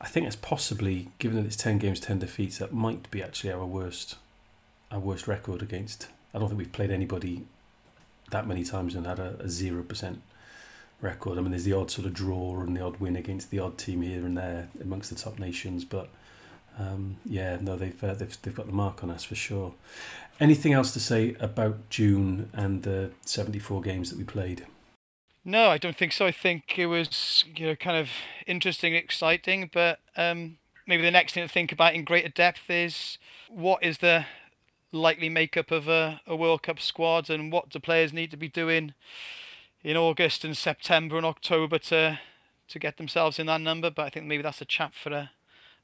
I 0.01 0.07
think 0.07 0.27
it's 0.27 0.35
possibly, 0.35 1.09
given 1.19 1.37
that 1.37 1.45
it's 1.45 1.55
ten 1.55 1.77
games, 1.77 1.99
ten 1.99 2.19
defeats, 2.19 2.57
that 2.57 2.73
might 2.73 3.09
be 3.11 3.23
actually 3.23 3.53
our 3.53 3.65
worst, 3.65 4.15
our 4.91 4.99
worst 4.99 5.27
record 5.27 5.61
against. 5.61 6.09
I 6.33 6.39
don't 6.39 6.49
think 6.49 6.59
we've 6.59 6.71
played 6.71 6.91
anybody 6.91 7.45
that 8.31 8.47
many 8.47 8.63
times 8.63 8.95
and 8.95 9.05
had 9.05 9.19
a 9.19 9.47
zero 9.47 9.83
percent 9.83 10.21
record. 11.01 11.37
I 11.37 11.41
mean, 11.41 11.51
there's 11.51 11.63
the 11.63 11.73
odd 11.73 11.91
sort 11.91 12.07
of 12.07 12.13
draw 12.13 12.59
and 12.61 12.75
the 12.75 12.81
odd 12.81 12.97
win 12.97 13.15
against 13.15 13.51
the 13.51 13.59
odd 13.59 13.77
team 13.77 14.01
here 14.01 14.25
and 14.25 14.37
there 14.37 14.69
amongst 14.81 15.09
the 15.09 15.15
top 15.15 15.39
nations, 15.39 15.85
but 15.85 16.09
um, 16.77 17.17
yeah, 17.25 17.57
no, 17.61 17.75
they've, 17.75 18.03
uh, 18.03 18.13
they've 18.13 18.41
they've 18.41 18.55
got 18.55 18.65
the 18.67 18.73
mark 18.73 19.03
on 19.03 19.09
us 19.09 19.23
for 19.23 19.35
sure. 19.35 19.73
Anything 20.39 20.73
else 20.73 20.91
to 20.93 20.99
say 20.99 21.35
about 21.39 21.89
June 21.89 22.49
and 22.53 22.83
the 22.83 23.11
74 23.25 23.81
games 23.81 24.09
that 24.09 24.17
we 24.17 24.25
played? 24.25 24.65
No, 25.45 25.69
I 25.69 25.77
don't 25.77 25.95
think 25.95 26.11
so. 26.11 26.25
I 26.25 26.31
think 26.31 26.77
it 26.77 26.87
was 26.87 27.45
you 27.55 27.67
know 27.67 27.75
kind 27.75 27.97
of 27.97 28.09
interesting, 28.45 28.95
exciting, 28.95 29.69
but 29.71 29.99
um, 30.17 30.57
maybe 30.87 31.03
the 31.03 31.11
next 31.11 31.33
thing 31.33 31.47
to 31.47 31.51
think 31.51 31.71
about 31.71 31.93
in 31.93 32.03
greater 32.03 32.29
depth 32.29 32.69
is 32.69 33.17
what 33.47 33.83
is 33.83 33.99
the 33.99 34.25
likely 34.91 35.29
makeup 35.29 35.71
of 35.71 35.87
a, 35.87 36.21
a 36.25 36.35
World 36.35 36.63
Cup 36.63 36.79
squad 36.79 37.29
and 37.29 37.51
what 37.51 37.69
do 37.69 37.79
players 37.79 38.11
need 38.11 38.31
to 38.31 38.37
be 38.37 38.47
doing 38.47 38.93
in 39.85 39.95
August 39.95 40.43
and 40.43 40.57
September 40.57 41.15
and 41.15 41.25
October 41.25 41.77
to 41.77 42.19
to 42.67 42.79
get 42.79 42.97
themselves 42.97 43.37
in 43.37 43.45
that 43.45 43.61
number. 43.61 43.91
But 43.91 44.07
I 44.07 44.09
think 44.09 44.25
maybe 44.25 44.41
that's 44.41 44.59
a 44.59 44.65
chat 44.65 44.93
for 44.95 45.11
a, 45.11 45.31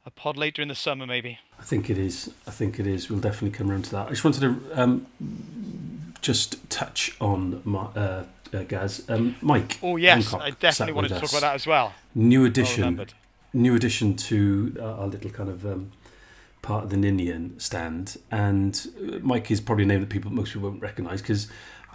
a 0.05 0.09
pod 0.09 0.35
later 0.35 0.63
in 0.63 0.67
the 0.67 0.75
summer, 0.75 1.05
maybe. 1.05 1.37
I 1.59 1.61
think 1.61 1.89
it 1.89 1.97
is. 1.99 2.31
I 2.47 2.51
think 2.51 2.79
it 2.79 2.87
is. 2.87 3.09
We'll 3.09 3.19
definitely 3.19 3.55
come 3.55 3.69
around 3.69 3.85
to 3.85 3.91
that. 3.91 4.07
I 4.07 4.09
just 4.09 4.23
wanted 4.23 4.41
to 4.41 4.81
um, 4.81 5.05
just 6.21 6.67
touch 6.71 7.15
on 7.21 7.61
my, 7.63 7.81
uh, 7.95 8.25
uh, 8.51 8.63
Gaz, 8.63 9.05
um, 9.07 9.35
Mike. 9.41 9.77
Oh 9.83 9.95
yes, 9.97 10.31
Hancock 10.31 10.41
I 10.41 10.49
definitely 10.49 10.93
wanted 10.93 11.09
to 11.09 11.19
talk 11.19 11.29
about 11.29 11.41
that 11.41 11.55
as 11.55 11.67
well. 11.67 11.93
New 12.15 12.43
addition. 12.43 13.05
New 13.53 13.75
addition 13.75 14.15
to 14.15 14.75
our 14.81 15.07
little 15.07 15.29
kind 15.29 15.49
of. 15.49 15.65
Um, 15.65 15.91
part 16.61 16.83
of 16.83 16.89
the 16.91 16.97
Ninian 16.97 17.59
stand, 17.59 18.17
and 18.29 18.87
uh, 19.01 19.17
Mike 19.23 19.49
is 19.49 19.59
probably 19.59 19.83
a 19.83 19.87
name 19.87 19.99
that 20.01 20.09
people 20.09 20.31
most 20.31 20.53
people 20.53 20.69
won't 20.69 20.81
recognise 20.81 21.19
because 21.19 21.47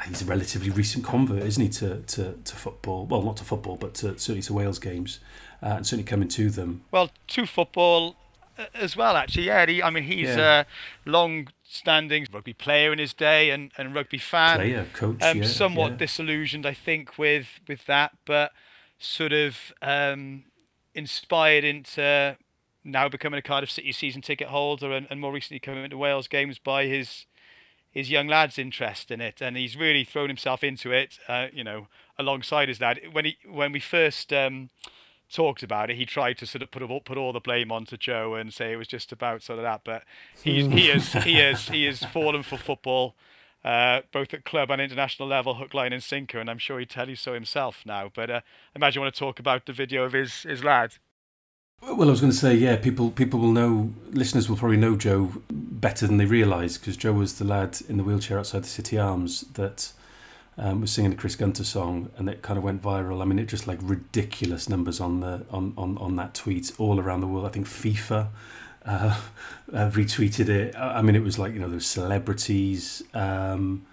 he's 0.05 0.23
a 0.23 0.25
relatively 0.25 0.71
recent 0.71 1.05
convert, 1.05 1.43
isn't 1.43 1.63
he, 1.63 1.69
to, 1.69 2.03
to, 2.03 2.35
to 2.45 2.57
football? 2.57 3.07
Well, 3.07 3.23
not 3.23 3.37
to 3.39 3.45
football, 3.45 3.77
but 3.77 3.95
to, 3.95 4.19
certainly 4.19 4.43
to 4.43 4.53
Wales 4.53 4.79
games, 4.79 5.21
uh, 5.63 5.75
and 5.77 5.87
certainly 5.87 6.05
coming 6.05 6.29
to 6.29 6.51
them. 6.51 6.83
Well, 6.91 7.11
to 7.29 7.47
football 7.47 8.17
uh, 8.59 8.67
as 8.75 8.97
well, 8.97 9.17
actually. 9.17 9.45
Yeah, 9.45 9.67
he, 9.67 9.83
I 9.83 9.91
mean, 9.91 10.05
he's 10.05 10.29
yeah. 10.29 10.61
a 10.61 11.09
long-standing 11.09 12.27
rugby 12.33 12.53
player 12.53 12.93
in 12.93 12.99
his 12.99 13.15
day 13.15 13.51
and, 13.51 13.73
and 13.79 13.95
rugby 13.95 14.19
fan. 14.19 14.59
Player, 14.59 14.87
coach, 14.93 15.23
um, 15.23 15.39
yeah, 15.39 15.47
Somewhat 15.47 15.93
yeah. 15.93 15.99
disillusioned, 15.99 16.67
I 16.67 16.75
think, 16.75 17.19
with 17.19 17.61
with 17.69 17.87
that, 17.87 18.13
but 18.25 18.53
sort 18.99 19.33
of 19.33 19.73
um, 19.83 20.45
inspired 20.95 21.65
into 21.65 22.37
now 22.85 23.09
becoming 23.09 23.39
a 23.39 23.43
Cardiff 23.43 23.71
City 23.71 23.93
season 23.93 24.23
ticket 24.23 24.49
holder 24.49 24.93
and, 24.93 25.07
and 25.11 25.21
more 25.21 25.33
recently 25.33 25.59
coming 25.59 25.85
into 25.85 25.99
Wales 25.99 26.29
games 26.29 26.59
by 26.59 26.87
his 26.87 27.27
his 27.97 28.11
young 28.11 28.29
lad's 28.29 28.59
interest 28.59 29.11
in 29.11 29.23
it, 29.23 29.41
and 29.41 29.57
he's 29.57 29.75
really 29.75 30.05
thrown 30.05 30.29
himself 30.29 30.63
into 30.63 30.93
it. 30.93 31.19
Uh, 31.27 31.47
you 31.51 31.65
know, 31.65 31.87
alongside 32.19 32.69
his 32.69 32.79
lad. 32.79 33.01
When 33.11 33.25
he 33.25 33.39
when 33.49 33.73
we 33.73 33.81
first 33.81 34.35
um, 34.35 34.69
talked 35.33 35.63
about 35.63 35.91
it, 35.91 35.97
he 35.97 36.05
tried 36.05 36.37
to 36.39 36.47
sort 36.47 36.61
of 36.61 36.71
put 36.71 36.83
all, 36.83 37.01
put 37.01 37.17
all 37.17 37.33
the 37.33 37.41
blame 37.41 37.73
onto 37.73 37.97
Joe 37.97 38.35
and 38.35 38.53
say 38.53 38.73
it 38.73 38.77
was 38.77 38.87
just 38.87 39.13
about 39.13 39.43
sort 39.43 39.59
of 39.59 39.63
that. 39.63 39.81
But 39.83 40.03
he 40.43 40.69
he 40.69 40.91
is 40.91 41.15
he 41.15 41.41
is 41.41 41.71
he 41.71 41.87
is 41.87 42.05
fallen 42.05 42.43
for 42.43 42.59
football. 42.59 43.15
Uh, 43.65 44.03
both 44.13 44.33
at 44.33 44.45
club 44.45 44.71
and 44.71 44.81
international 44.81 45.27
level, 45.27 45.55
hook, 45.55 45.75
line, 45.75 45.93
and 45.93 46.03
sinker, 46.03 46.39
and 46.39 46.49
I'm 46.49 46.59
sure 46.59 46.79
he'd 46.79 46.91
tell 46.91 47.09
you 47.09 47.17
so 47.17 47.35
himself 47.35 47.83
now. 47.85 48.13
But 48.15 48.31
uh, 48.31 48.41
imagine 48.77 49.01
you 49.01 49.05
want 49.05 49.15
to 49.15 49.19
talk 49.19 49.41
about 49.41 49.67
the 49.67 49.73
video 49.73 50.05
of 50.05 50.13
his 50.13 50.43
his 50.43 50.63
lad. 50.63 50.99
Well, 51.83 52.09
I 52.09 52.11
was 52.11 52.21
going 52.21 52.33
to 52.33 52.39
say, 52.39 52.55
yeah, 52.55 52.77
people 52.77 53.11
people 53.11 53.41
will 53.41 53.53
know, 53.53 53.93
listeners 54.11 54.49
will 54.49 54.57
probably 54.57 54.77
know 54.77 54.97
Joe 54.97 55.33
better 55.51 56.07
than 56.07 56.17
they 56.17 56.25
realise 56.25 56.79
because 56.79 56.97
Joe 56.97 57.13
was 57.13 57.39
the 57.39 57.45
lad 57.45 57.79
in 57.89 57.97
the 57.97 58.05
wheelchair 58.05 58.39
outside 58.39 58.65
the 58.65 58.69
City 58.69 58.99
Arms 58.99 59.43
that 59.55 59.93
um, 60.59 60.81
was 60.81 60.91
singing 60.91 61.13
a 61.13 61.17
Chris 61.17 61.37
Gunter 61.37 61.65
song, 61.65 62.11
and 62.17 62.29
it 62.29 62.43
kind 62.43 62.59
of 62.59 62.65
went 62.65 62.83
viral. 62.83 63.23
I 63.23 63.25
mean, 63.25 63.39
it 63.39 63.47
just 63.47 63.67
like 63.67 63.79
ridiculous 63.83 64.69
numbers 64.69 65.01
on 65.01 65.21
the 65.21 65.45
on 65.51 65.75
on, 65.77 65.97
on 65.99 66.17
that 66.17 66.35
tweet 66.35 66.73
all 66.79 66.99
around 66.99 67.21
the 67.21 67.27
world. 67.27 67.47
I 67.47 67.51
think 67.51 67.67
FIFA 67.67 68.29
uh, 68.85 69.21
uh, 69.73 69.91
retweeted 69.91 70.49
it. 70.49 70.75
I 70.77 71.03
mean, 71.03 71.15
it 71.15 71.23
was 71.23 71.39
like 71.39 71.53
you 71.55 71.61
know 71.61 71.69
those 71.69 71.87
celebrities. 71.87 73.03
Um, 73.15 73.87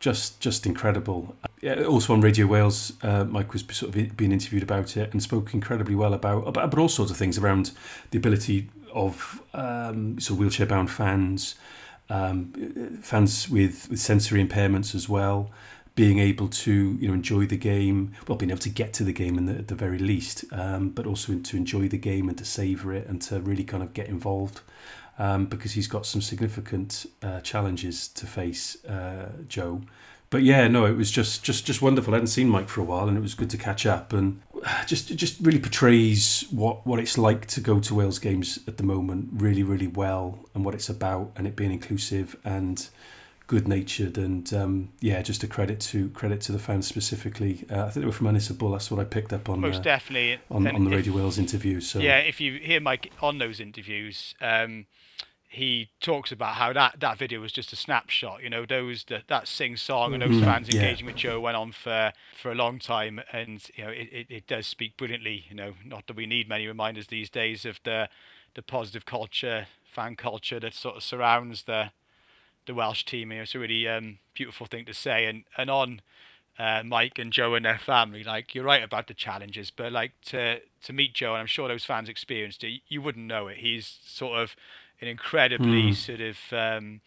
just 0.00 0.40
just 0.40 0.66
incredible. 0.66 1.36
Also 1.64 2.12
on 2.12 2.20
Radio 2.20 2.46
Wales, 2.46 2.92
uh, 3.02 3.24
Mike 3.24 3.52
was 3.52 3.64
sort 3.72 3.94
of 3.94 4.16
being 4.16 4.32
interviewed 4.32 4.62
about 4.62 4.96
it 4.96 5.12
and 5.12 5.22
spoke 5.22 5.54
incredibly 5.54 5.94
well 5.94 6.14
about 6.14 6.46
about, 6.46 6.64
about 6.64 6.78
all 6.78 6.88
sorts 6.88 7.10
of 7.10 7.16
things 7.16 7.36
around 7.36 7.72
the 8.10 8.18
ability 8.18 8.68
of 8.92 9.42
um, 9.54 10.18
sort 10.20 10.36
of 10.36 10.38
wheelchair 10.38 10.66
bound 10.66 10.90
fans, 10.90 11.56
um, 12.10 13.00
fans 13.02 13.48
with, 13.48 13.88
with 13.90 13.98
sensory 13.98 14.44
impairments 14.44 14.94
as 14.94 15.08
well, 15.08 15.50
being 15.94 16.20
able 16.20 16.48
to 16.48 16.96
you 17.00 17.08
know 17.08 17.14
enjoy 17.14 17.44
the 17.44 17.56
game, 17.56 18.12
well 18.28 18.38
being 18.38 18.50
able 18.50 18.60
to 18.60 18.70
get 18.70 18.92
to 18.92 19.04
the 19.04 19.12
game 19.12 19.34
the, 19.46 19.54
at 19.54 19.68
the 19.68 19.74
very 19.74 19.98
least, 19.98 20.44
um, 20.52 20.90
but 20.90 21.06
also 21.06 21.36
to 21.38 21.56
enjoy 21.56 21.88
the 21.88 21.98
game 21.98 22.28
and 22.28 22.38
to 22.38 22.44
savour 22.44 22.94
it 22.94 23.06
and 23.08 23.20
to 23.20 23.40
really 23.40 23.64
kind 23.64 23.82
of 23.82 23.92
get 23.94 24.06
involved 24.08 24.60
um, 25.18 25.46
because 25.46 25.72
he's 25.72 25.88
got 25.88 26.06
some 26.06 26.22
significant 26.22 27.06
uh, 27.22 27.40
challenges 27.40 28.08
to 28.08 28.26
face, 28.26 28.84
uh, 28.84 29.30
Joe. 29.48 29.82
But 30.30 30.42
yeah, 30.42 30.68
no, 30.68 30.84
it 30.84 30.96
was 30.96 31.10
just 31.10 31.42
just 31.42 31.64
just 31.64 31.80
wonderful. 31.80 32.12
I 32.12 32.16
hadn't 32.16 32.28
seen 32.28 32.48
Mike 32.48 32.68
for 32.68 32.80
a 32.80 32.84
while, 32.84 33.08
and 33.08 33.16
it 33.16 33.20
was 33.20 33.34
good 33.34 33.50
to 33.50 33.56
catch 33.56 33.86
up. 33.86 34.12
And 34.12 34.42
just 34.86 35.14
just 35.16 35.40
really 35.40 35.58
portrays 35.58 36.44
what 36.50 36.86
what 36.86 36.98
it's 36.98 37.16
like 37.16 37.46
to 37.46 37.60
go 37.60 37.80
to 37.80 37.94
Wales 37.94 38.18
games 38.18 38.58
at 38.66 38.76
the 38.76 38.82
moment 38.82 39.30
really 39.32 39.62
really 39.62 39.86
well, 39.88 40.38
and 40.54 40.64
what 40.64 40.74
it's 40.74 40.88
about, 40.88 41.32
and 41.36 41.46
it 41.46 41.56
being 41.56 41.72
inclusive 41.72 42.36
and 42.44 42.88
good 43.48 43.66
natured 43.66 44.18
and 44.18 44.52
um, 44.52 44.90
yeah, 45.00 45.22
just 45.22 45.42
a 45.42 45.46
credit 45.46 45.80
to 45.80 46.10
credit 46.10 46.40
to 46.42 46.52
the 46.52 46.58
fans 46.58 46.86
specifically. 46.86 47.64
Uh, 47.70 47.80
I 47.80 47.90
think 47.90 48.02
they 48.02 48.06
were 48.06 48.12
from 48.12 48.26
Ynysybwl. 48.26 48.72
That's 48.72 48.90
what 48.90 49.00
I 49.00 49.04
picked 49.04 49.32
up 49.32 49.48
on. 49.48 49.60
Most 49.60 49.80
uh, 49.80 49.84
definitely 49.84 50.38
on, 50.50 50.66
on 50.66 50.84
the 50.84 50.90
Radio 50.90 51.12
if, 51.12 51.16
Wales 51.16 51.38
interview. 51.38 51.80
So 51.80 51.98
yeah, 51.98 52.18
if 52.18 52.40
you 52.40 52.60
hear 52.62 52.80
Mike 52.80 53.10
on 53.20 53.38
those 53.38 53.58
interviews. 53.58 54.34
Um, 54.40 54.86
he 55.50 55.88
talks 56.00 56.30
about 56.30 56.54
how 56.56 56.74
that, 56.74 57.00
that 57.00 57.16
video 57.16 57.40
was 57.40 57.52
just 57.52 57.72
a 57.72 57.76
snapshot. 57.76 58.42
You 58.42 58.50
know, 58.50 58.66
those 58.66 59.04
that, 59.04 59.28
that 59.28 59.48
sing 59.48 59.78
song 59.78 60.12
and 60.12 60.22
those 60.22 60.42
mm, 60.42 60.44
fans 60.44 60.68
yeah. 60.68 60.82
engaging 60.82 61.06
with 61.06 61.16
Joe 61.16 61.40
went 61.40 61.56
on 61.56 61.72
for, 61.72 62.12
for 62.36 62.52
a 62.52 62.54
long 62.54 62.78
time, 62.78 63.20
and 63.32 63.66
you 63.74 63.84
know 63.84 63.90
it, 63.90 64.08
it, 64.12 64.26
it 64.28 64.46
does 64.46 64.66
speak 64.66 64.98
brilliantly. 64.98 65.46
You 65.48 65.56
know, 65.56 65.72
not 65.84 66.06
that 66.06 66.16
we 66.16 66.26
need 66.26 66.48
many 66.48 66.66
reminders 66.66 67.06
these 67.06 67.30
days 67.30 67.64
of 67.64 67.80
the 67.84 68.08
the 68.54 68.62
positive 68.62 69.06
culture, 69.06 69.66
fan 69.84 70.16
culture 70.16 70.60
that 70.60 70.74
sort 70.74 70.96
of 70.96 71.02
surrounds 71.02 71.62
the 71.62 71.92
the 72.66 72.74
Welsh 72.74 73.04
team. 73.04 73.32
You 73.32 73.38
know, 73.38 73.42
it's 73.44 73.54
a 73.54 73.58
really 73.58 73.88
um, 73.88 74.18
beautiful 74.34 74.66
thing 74.66 74.84
to 74.84 74.94
say. 74.94 75.24
And 75.24 75.44
and 75.56 75.70
on 75.70 76.02
uh, 76.58 76.82
Mike 76.84 77.18
and 77.18 77.32
Joe 77.32 77.54
and 77.54 77.64
their 77.64 77.78
family, 77.78 78.22
like 78.22 78.54
you're 78.54 78.64
right 78.64 78.82
about 78.82 79.06
the 79.06 79.14
challenges, 79.14 79.70
but 79.70 79.92
like 79.92 80.12
to 80.26 80.60
to 80.82 80.92
meet 80.92 81.14
Joe, 81.14 81.32
and 81.32 81.40
I'm 81.40 81.46
sure 81.46 81.68
those 81.68 81.86
fans 81.86 82.10
experienced 82.10 82.62
it. 82.64 82.82
You 82.86 83.00
wouldn't 83.00 83.26
know 83.26 83.48
it. 83.48 83.58
He's 83.58 83.98
sort 84.04 84.38
of 84.38 84.54
an 85.00 85.08
incredibly 85.08 85.90
mm. 85.90 85.94
sort 85.94 86.20
of 86.20 86.38
um, 86.52 87.00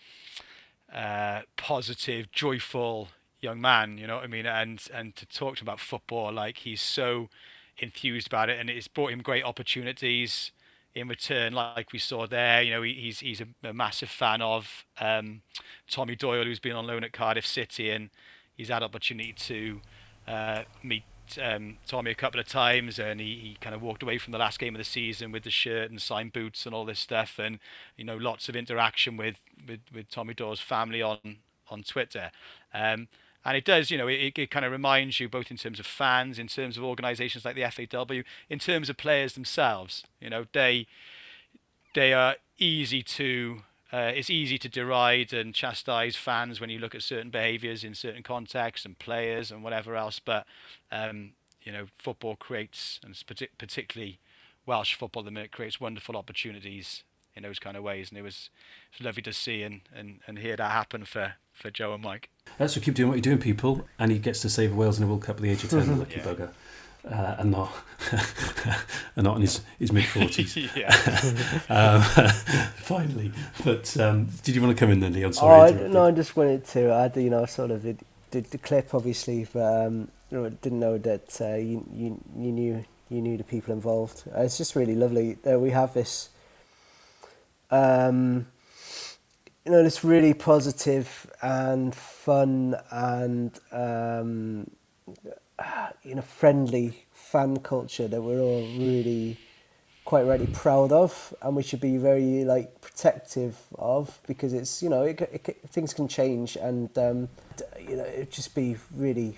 uh, 0.94 1.42
positive, 1.58 2.32
joyful 2.32 3.10
young 3.42 3.60
man. 3.60 3.98
You 3.98 4.08
know 4.08 4.16
what 4.16 4.24
I 4.24 4.28
mean? 4.28 4.46
And 4.46 4.82
and 4.94 5.16
to 5.16 5.26
talk 5.26 5.56
to 5.58 5.64
him 5.64 5.68
about 5.68 5.80
football, 5.80 6.32
like 6.32 6.58
he's 6.58 6.82
so 6.82 7.30
enthused 7.78 8.28
about 8.28 8.50
it, 8.50 8.60
and 8.60 8.70
it's 8.70 8.88
brought 8.88 9.12
him 9.12 9.22
great 9.22 9.44
opportunities 9.44 10.52
in 10.94 11.08
return, 11.08 11.54
like 11.54 11.94
we 11.94 12.00
saw 12.00 12.28
there. 12.28 12.62
You 12.62 12.72
know, 12.72 12.82
he, 12.82 12.94
he's 12.94 13.20
he's 13.20 13.42
a, 13.42 13.48
a 13.64 13.74
massive 13.74 14.10
fan 14.10 14.42
of 14.42 14.86
um, 15.00 15.42
Tommy 15.89 16.16
Doyle, 16.16 16.46
who's 16.46 16.60
been 16.60 16.76
on 16.76 16.88
loan 16.88 17.04
at 17.04 17.14
Cardiff 17.14 17.46
City, 17.46 17.89
and 17.89 18.10
he's 18.56 18.70
had 18.70 18.84
opportunity 18.84 19.34
to 19.34 19.82
uh, 20.28 20.64
meet 20.84 21.04
um, 21.42 21.78
Tommy 21.88 22.12
a 22.12 22.16
couple 22.16 22.40
of 22.40 22.48
times, 22.48 23.00
and 23.00 23.20
he, 23.20 23.36
he 23.36 23.58
kind 23.62 23.76
of 23.76 23.82
walked 23.82 24.04
away 24.04 24.18
from 24.18 24.32
the 24.32 24.38
last 24.38 24.60
game 24.60 24.76
of 24.76 24.80
the 24.80 24.86
season 24.86 25.32
with 25.32 25.44
the 25.44 25.52
shirt 25.52 25.90
and 25.90 26.02
signed 26.02 26.34
boots 26.34 26.66
and 26.66 26.74
all 26.74 26.86
this 26.86 27.00
stuff, 27.00 27.40
and 27.40 27.60
you 27.98 28.04
know 28.04 28.18
lots 28.18 28.50
of 28.50 28.56
interaction 28.56 29.18
with 29.18 29.38
with, 29.68 29.82
with 29.94 30.10
Tommy 30.10 30.34
Doyle's 30.34 30.60
family 30.60 31.02
on 31.02 31.38
on 31.70 31.84
Twitter. 31.84 32.32
Um, 32.74 33.08
and 33.44 33.58
it 33.58 33.66
does, 33.66 33.90
you 33.90 33.98
know, 33.98 34.08
it, 34.08 34.38
it 34.38 34.52
kind 34.52 34.66
of 34.66 34.72
reminds 34.72 35.20
you 35.20 35.28
both 35.28 35.50
in 35.50 35.58
terms 35.58 35.80
of 35.80 35.86
fans, 35.88 36.38
in 36.38 36.48
terms 36.48 36.78
of 36.78 36.84
organisations 36.84 37.44
like 37.44 37.56
the 37.56 37.64
FAW, 37.64 38.22
in 38.50 38.60
terms 38.60 38.90
of 38.90 38.98
players 38.98 39.34
themselves. 39.34 40.04
You 40.20 40.30
know, 40.30 40.46
they 40.54 40.86
they 41.94 42.14
are 42.14 42.36
easy 42.58 43.02
to 43.04 43.64
uh, 43.94 44.12
it's 44.16 44.30
easy 44.30 44.58
to 44.58 44.70
deride 44.70 45.34
and 45.34 45.54
chastise 45.54 46.16
fans 46.16 46.62
when 46.62 46.70
you 46.70 46.80
look 46.80 46.96
at 46.96 47.04
certain 47.04 47.30
behaviours 47.30 47.84
in 47.84 47.94
certain 47.94 48.24
contexts 48.24 48.86
and 48.86 48.98
players 49.00 49.52
and 49.52 49.64
whatever 49.64 49.96
else. 49.96 50.20
But 50.20 50.46
um, 50.92 51.32
you 51.62 51.72
know, 51.72 51.88
football 51.98 52.36
creates, 52.36 53.00
and 53.04 53.22
particularly 53.58 54.20
Welsh 54.66 54.96
football, 54.96 55.24
the 55.24 55.32
minute 55.32 55.52
creates 55.52 55.80
wonderful 55.80 56.16
opportunities 56.16 57.04
in 57.36 57.44
those 57.44 57.60
kind 57.60 57.78
of 57.78 57.84
ways. 57.84 58.10
And 58.10 58.18
it 58.18 58.24
was, 58.24 58.50
it 58.92 59.00
was 59.00 59.06
lovely 59.06 59.22
to 59.24 59.34
see 59.34 59.64
and, 59.64 59.82
and, 59.94 60.20
and 60.28 60.39
hear 60.39 60.56
that 60.56 60.72
happen 60.72 61.06
for, 61.06 61.34
for 61.54 61.70
Joe 61.70 61.94
and 61.94 62.04
Mike. 62.04 62.30
That's 62.58 62.74
so 62.74 62.82
keep 62.82 62.96
doing 62.96 63.10
what 63.10 63.16
you're 63.16 63.22
doing, 63.22 63.38
people. 63.38 63.88
And 64.00 64.12
he 64.12 64.20
gets 64.20 64.42
to 64.42 64.50
save 64.50 64.76
Wales 64.76 64.98
in 64.98 65.04
a 65.04 65.08
World 65.08 65.24
Cup 65.24 65.38
at 65.38 65.42
the 65.42 65.50
age 65.50 65.64
of 65.64 65.70
ten, 65.70 66.00
lucky 66.00 66.18
yeah. 66.18 66.24
bugger 66.24 66.52
uh, 67.10 67.36
and 67.39 67.52
not 67.52 67.72
and 69.16 69.24
not 69.24 69.36
in 69.38 69.41
his, 69.41 69.62
his 69.80 69.91
mid 69.91 70.06
forties. 70.06 70.56
um, 71.70 72.02
finally, 72.76 73.32
but 73.64 73.97
um, 73.99 74.28
did 74.43 74.56
you 74.56 74.62
want 74.62 74.76
to 74.76 74.80
come 74.80 74.91
in 74.91 74.99
then, 74.99 75.14
Leon? 75.14 75.34
Sorry, 75.34 75.72
oh, 75.74 75.86
I, 75.86 75.88
no, 75.88 76.06
I 76.06 76.12
just 76.12 76.36
wanted 76.36 76.66
to 76.68 76.91
add, 76.91 77.16
you 77.18 77.30
know, 77.30 77.45
sort 77.45 77.72
of 77.72 77.84
the, 77.84 77.95
the, 78.32 78.41
the 78.41 78.58
clip, 78.58 78.93
obviously, 78.93 79.47
but 79.52 79.88
um, 79.88 80.10
you 80.30 80.38
know, 80.38 80.49
didn't 80.49 80.80
know 80.80 80.97
that 80.99 81.41
uh, 81.41 81.56
you, 81.56 81.86
you 81.93 82.22
you 82.38 82.52
knew 82.52 82.86
you 83.10 83.22
knew 83.22 83.38
the 83.38 83.43
people 83.43 83.74
involved. 83.74 84.24
Uh, 84.36 84.41
it's 84.41 84.58
just 84.58 84.76
really 84.76 84.95
lovely 84.95 85.34
that 85.43 85.60
we 85.60 85.72
have 85.72 85.93
this. 85.93 86.30
Um, 87.70 88.47
you 89.66 89.72
know, 89.72 89.84
this 89.84 90.04
really 90.04 90.34
positive 90.34 91.30
and 91.41 91.93
fun 91.93 92.76
and 92.89 93.58
um, 93.72 94.70
you 96.03 96.16
know 96.16 96.22
friendly 96.22 97.05
fan 97.14 97.57
culture 97.57 98.07
that 98.07 98.22
we're 98.22 98.39
all 98.39 98.62
really 98.78 99.38
quite 100.03 100.24
rightly 100.24 100.47
proud 100.47 100.91
of 100.91 101.34
and 101.41 101.55
we 101.55 101.64
should 101.64 101.80
be 101.80 101.97
very 101.97 102.43
like 102.43 102.82
protective 102.82 103.57
of 103.78 104.20
because 104.28 104.51
it's 104.51 104.82
you 104.82 104.89
know 104.89 105.03
it, 105.03 105.22
it, 105.22 105.62
things 105.70 105.93
can 105.93 106.07
change 106.07 106.55
and 106.55 106.97
um, 106.97 107.30
you 107.80 107.95
know 107.95 108.05
it'd 108.05 108.32
just 108.32 108.55
be 108.55 108.76
really 108.95 109.38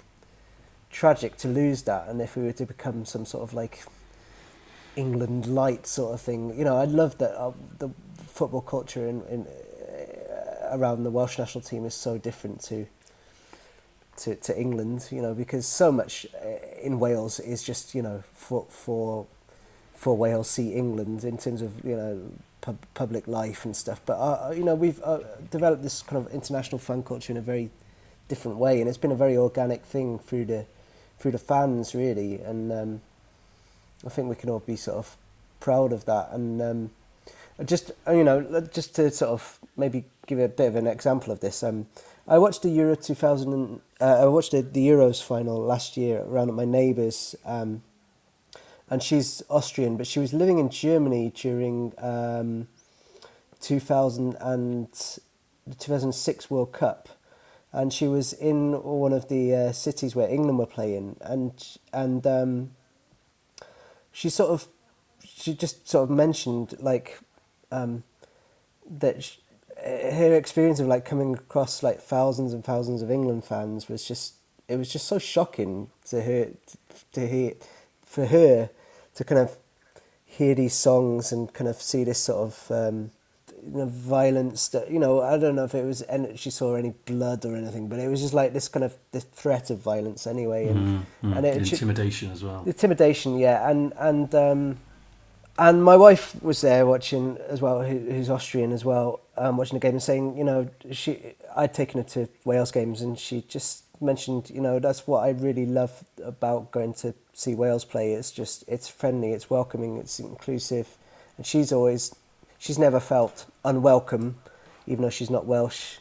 tragic 0.90 1.36
to 1.36 1.48
lose 1.48 1.84
that 1.84 2.08
and 2.08 2.22
if 2.22 2.36
we 2.36 2.44
were 2.44 2.54
to 2.54 2.66
become 2.66 3.04
some 3.06 3.26
sort 3.26 3.44
of 3.44 3.54
like 3.54 3.84
England 4.96 5.48
light 5.48 5.88
sort 5.88 6.14
of 6.14 6.22
thing. 6.22 6.58
You 6.58 6.66
know 6.66 6.78
I 6.78 6.86
love 6.86 7.18
that 7.18 7.38
uh, 7.38 7.52
the 7.80 7.90
football 8.28 8.62
culture 8.62 9.08
in, 9.08 9.22
in 9.28 9.48
uh, 9.48 10.78
around 10.78 11.04
the 11.04 11.12
Welsh 11.12 11.38
national 11.38 11.64
team 11.64 11.86
is 11.86 11.94
so 11.94 12.18
different 12.18 12.62
to 12.62 12.88
to, 14.18 14.36
to 14.36 14.60
England, 14.60 15.08
you 15.12 15.22
know, 15.22 15.34
because 15.34 15.66
so 15.66 15.92
much 15.92 16.26
uh, 16.44 16.48
in 16.82 17.00
Wales 17.00 17.40
is 17.40 17.64
just, 17.64 17.96
you 17.96 18.02
know, 18.02 18.24
for 18.34 18.66
for 18.70 19.26
for 19.94 20.18
Wales 20.18 20.50
see 20.50 20.74
England 20.74 21.24
in 21.24 21.38
terms 21.38 21.62
of, 21.62 21.84
you 21.86 21.96
know, 21.96 22.22
pub, 22.62 22.78
public 22.94 23.28
life 23.28 23.64
and 23.64 23.76
stuff. 23.76 24.02
But, 24.06 24.18
uh, 24.18 24.48
uh, 24.48 24.54
you 24.56 24.64
know, 24.64 24.76
we've 24.76 25.02
uh, 25.02 25.20
developed 25.50 25.82
this 25.82 26.02
kind 26.02 26.26
of 26.26 26.34
international 26.34 26.80
fan 26.80 27.04
culture 27.04 27.32
in 27.32 27.38
a 27.38 27.42
very 27.42 27.70
different 28.28 28.58
way, 28.58 28.80
and 28.80 28.90
it's 28.90 28.98
been 28.98 29.12
a 29.12 29.16
very 29.16 29.38
organic 29.38 29.86
thing 29.86 30.20
through 30.20 30.46
the 30.46 30.66
through 31.20 31.32
the 31.32 31.38
fans, 31.38 31.96
really. 31.96 32.42
And 32.42 32.72
um, 32.72 33.02
I 34.06 34.10
think 34.10 34.28
we 34.28 34.36
can 34.36 34.50
all 34.50 34.60
be 34.60 34.76
sort 34.76 34.98
of 34.98 35.16
proud 35.60 35.94
of 35.94 36.04
that. 36.06 36.30
And 36.32 36.62
um, 36.62 36.90
just, 37.64 37.92
you 38.10 38.24
know, 38.24 38.68
just 38.74 38.96
to 38.96 39.10
sort 39.10 39.32
of 39.32 39.60
maybe 39.78 40.04
give 40.26 40.40
a 40.40 40.50
bit 40.50 40.68
of 40.68 40.76
an 40.76 40.88
example 40.88 41.32
of 41.32 41.40
this, 41.40 41.64
um, 41.64 41.88
I 42.28 42.38
watched 42.40 42.64
the 42.64 42.70
Euro 42.70 42.96
2000. 42.96 43.80
Uh, 44.04 44.24
I 44.24 44.26
watched 44.26 44.52
the, 44.52 44.62
the 44.62 44.86
Euros 44.86 45.24
final 45.24 45.58
last 45.58 45.96
year 45.96 46.26
around 46.28 46.50
at 46.50 46.56
my 46.56 46.66
neighbour's, 46.66 47.38
um, 47.46 47.84
and 48.90 49.02
she's 49.02 49.42
Austrian, 49.50 49.96
but 49.96 50.08
she 50.08 50.20
was 50.20 50.34
living 50.34 50.60
in 50.60 50.70
Germany 50.70 51.32
during 51.34 51.94
um, 52.00 52.68
2000 53.62 54.36
and 54.42 54.90
the 55.66 55.76
2006 55.76 56.52
World 56.52 56.74
Cup, 56.74 57.08
and 57.72 57.94
she 57.94 58.06
was 58.10 58.34
in 58.34 58.74
one 58.74 59.14
of 59.14 59.30
the 59.30 59.56
uh, 59.56 59.72
cities 59.72 60.18
where 60.18 60.28
England 60.28 60.60
were 60.60 60.66
playing, 60.66 61.16
and 61.22 61.66
and 61.94 62.28
um, 62.28 62.72
she 64.12 64.30
sort 64.30 64.50
of 64.50 64.68
she 65.24 65.54
just 65.54 65.88
sort 65.88 66.04
of 66.04 66.10
mentioned 66.10 66.76
like 66.82 67.22
um, 67.72 68.04
that. 68.86 69.38
Her 69.84 70.34
experience 70.36 70.80
of 70.80 70.88
like 70.88 71.06
coming 71.06 71.34
across 71.34 71.84
like 71.84 72.02
thousands 72.02 72.54
and 72.54 72.64
thousands 72.64 73.02
of 73.02 73.12
England 73.12 73.44
fans 73.46 73.88
was 73.90 74.08
just 74.08 74.36
it 74.68 74.78
was 74.78 74.92
just 74.92 75.08
so 75.08 75.20
shocking 75.20 75.90
to 76.10 76.22
her 76.22 76.50
to 77.12 77.28
hear 77.28 77.54
for 78.06 78.26
her 78.28 78.70
to 79.16 79.24
kind 79.24 79.40
of 79.42 79.56
hear 80.26 80.56
these 80.56 80.74
songs 80.74 81.32
and 81.32 81.54
kind 81.54 81.68
of 81.68 81.82
see 81.82 82.04
this 82.04 82.20
sort 82.20 82.40
of 82.48 82.72
um, 82.72 83.12
you 83.66 83.78
know, 83.78 83.86
violence 83.86 84.68
that 84.70 84.90
you 84.90 85.00
know 85.00 85.22
I 85.22 85.38
don't 85.38 85.56
know 85.56 85.66
if 85.66 85.76
it 85.76 85.86
was 85.86 86.02
and 86.04 86.38
she 86.40 86.50
saw 86.50 86.76
any 86.76 86.94
blood 87.06 87.46
or 87.46 87.56
anything, 87.56 87.88
but 87.88 88.00
it 88.00 88.08
was 88.10 88.22
just 88.22 88.34
like 88.34 88.54
this 88.54 88.68
kind 88.68 88.84
of 88.84 88.96
the 89.12 89.22
threat 89.22 89.70
of 89.70 89.80
violence 89.80 90.26
anyway, 90.28 90.68
and 90.68 90.80
Mm, 90.80 91.06
mm. 91.24 91.38
and 91.38 91.46
it, 91.46 91.58
intimidation 91.58 92.32
as 92.32 92.44
well. 92.44 92.64
intimidation, 92.66 93.38
yeah, 93.38 93.70
and 93.70 93.94
and 93.98 94.34
um, 94.36 94.78
and 95.58 95.84
my 95.84 95.96
wife 95.96 96.42
was 96.42 96.62
there 96.62 96.86
watching 96.86 97.38
as 97.48 97.62
well, 97.62 97.84
who, 97.84 98.00
who's 98.00 98.30
Austrian 98.30 98.72
as 98.72 98.84
well, 98.84 99.20
um, 99.38 99.58
watching 99.58 99.78
the 99.78 99.80
game 99.80 99.94
and 99.94 100.04
saying, 100.04 100.38
you 100.38 100.44
know, 100.44 100.70
she 100.92 101.36
I'd 101.56 101.74
taken 101.74 102.02
her 102.02 102.10
to 102.10 102.30
Wales 102.44 102.72
games 102.72 103.02
and 103.02 103.18
she 103.20 103.44
just 103.48 103.84
mentioned, 104.02 104.50
you 104.50 104.62
know, 104.62 104.80
that's 104.80 105.06
what 105.06 105.24
I 105.24 105.30
really 105.30 105.66
love 105.66 106.04
about 106.24 106.72
going 106.72 106.94
to 106.96 107.14
see 107.34 107.54
Wales 107.54 107.86
play. 107.86 108.14
It's 108.14 108.32
just 108.32 108.64
it's 108.68 108.88
friendly, 108.88 109.32
it's 109.32 109.50
welcoming, 109.50 109.98
it's 109.98 110.20
inclusive, 110.20 110.98
and 111.38 111.46
she's 111.46 111.72
always 111.72 112.16
she's 112.58 112.80
never 112.80 113.00
felt 113.00 113.46
unwelcome, 113.64 114.38
even 114.88 115.04
though 115.04 115.12
she's 115.12 115.30
not 115.30 115.46
Welsh. 115.46 115.98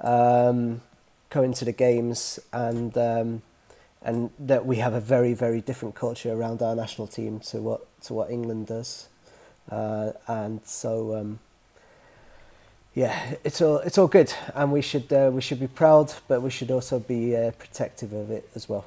Um, 0.00 0.82
going 1.30 1.54
to 1.54 1.64
the 1.64 1.72
games 1.72 2.38
and. 2.52 2.96
Um, 2.96 3.42
and 4.06 4.30
that 4.38 4.64
we 4.64 4.76
have 4.76 4.94
a 4.94 5.00
very 5.00 5.34
very 5.34 5.60
different 5.60 5.94
culture 5.94 6.32
around 6.32 6.62
our 6.62 6.74
national 6.74 7.08
team 7.08 7.40
to 7.40 7.60
what 7.60 8.00
to 8.02 8.14
what 8.14 8.30
England 8.30 8.68
does, 8.68 9.08
uh, 9.70 10.12
and 10.28 10.60
so 10.64 11.16
um, 11.16 11.40
yeah, 12.94 13.34
it's 13.44 13.60
all 13.60 13.78
it's 13.78 13.98
all 13.98 14.06
good, 14.06 14.32
and 14.54 14.72
we 14.72 14.80
should 14.80 15.12
uh, 15.12 15.30
we 15.32 15.42
should 15.42 15.60
be 15.60 15.66
proud, 15.66 16.14
but 16.28 16.40
we 16.40 16.50
should 16.50 16.70
also 16.70 16.98
be 16.98 17.36
uh, 17.36 17.50
protective 17.50 18.12
of 18.12 18.30
it 18.30 18.48
as 18.54 18.68
well. 18.68 18.86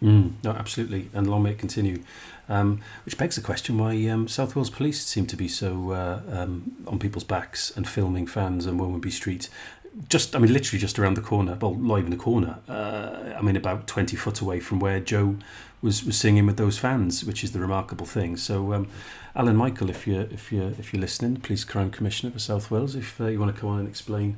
Mm, 0.00 0.32
no, 0.42 0.52
absolutely, 0.52 1.10
and 1.12 1.28
long 1.28 1.42
may 1.42 1.50
it 1.50 1.58
continue. 1.58 2.02
Um, 2.48 2.80
which 3.04 3.18
begs 3.18 3.36
the 3.36 3.42
question 3.42 3.78
why 3.78 3.94
um, 4.08 4.26
South 4.26 4.56
Wales 4.56 4.70
Police 4.70 5.04
seem 5.04 5.26
to 5.26 5.36
be 5.36 5.46
so 5.46 5.92
uh, 5.92 6.20
um, 6.30 6.72
on 6.86 6.98
people's 6.98 7.22
backs 7.22 7.70
and 7.76 7.86
filming 7.86 8.26
fans 8.26 8.66
on 8.66 8.78
Womanby 8.78 9.12
Street. 9.12 9.48
Just, 10.08 10.36
I 10.36 10.38
mean, 10.38 10.52
literally 10.52 10.80
just 10.80 10.98
around 10.98 11.16
the 11.16 11.20
corner. 11.20 11.58
Well, 11.60 11.74
not 11.74 11.98
even 11.98 12.10
the 12.10 12.16
corner. 12.16 12.58
Uh, 12.68 13.34
I 13.36 13.42
mean, 13.42 13.56
about 13.56 13.86
twenty 13.86 14.16
foot 14.16 14.40
away 14.40 14.60
from 14.60 14.78
where 14.78 15.00
Joe 15.00 15.36
was, 15.82 16.04
was 16.04 16.16
singing 16.16 16.46
with 16.46 16.56
those 16.56 16.78
fans, 16.78 17.24
which 17.24 17.42
is 17.42 17.52
the 17.52 17.58
remarkable 17.58 18.06
thing. 18.06 18.36
So, 18.36 18.72
um, 18.72 18.88
Alun 19.34 19.56
Michael, 19.56 19.90
if 19.90 20.06
you're 20.06 20.28
if 20.30 20.52
you're 20.52 20.70
if 20.78 20.92
you're 20.92 21.00
listening, 21.00 21.36
Police 21.36 21.64
Crime 21.64 21.90
Commissioner 21.90 22.32
for 22.32 22.38
South 22.38 22.70
Wales, 22.70 22.94
if 22.94 23.20
uh, 23.20 23.26
you 23.26 23.40
want 23.40 23.54
to 23.54 23.60
come 23.60 23.70
on 23.70 23.80
and 23.80 23.88
explain 23.88 24.36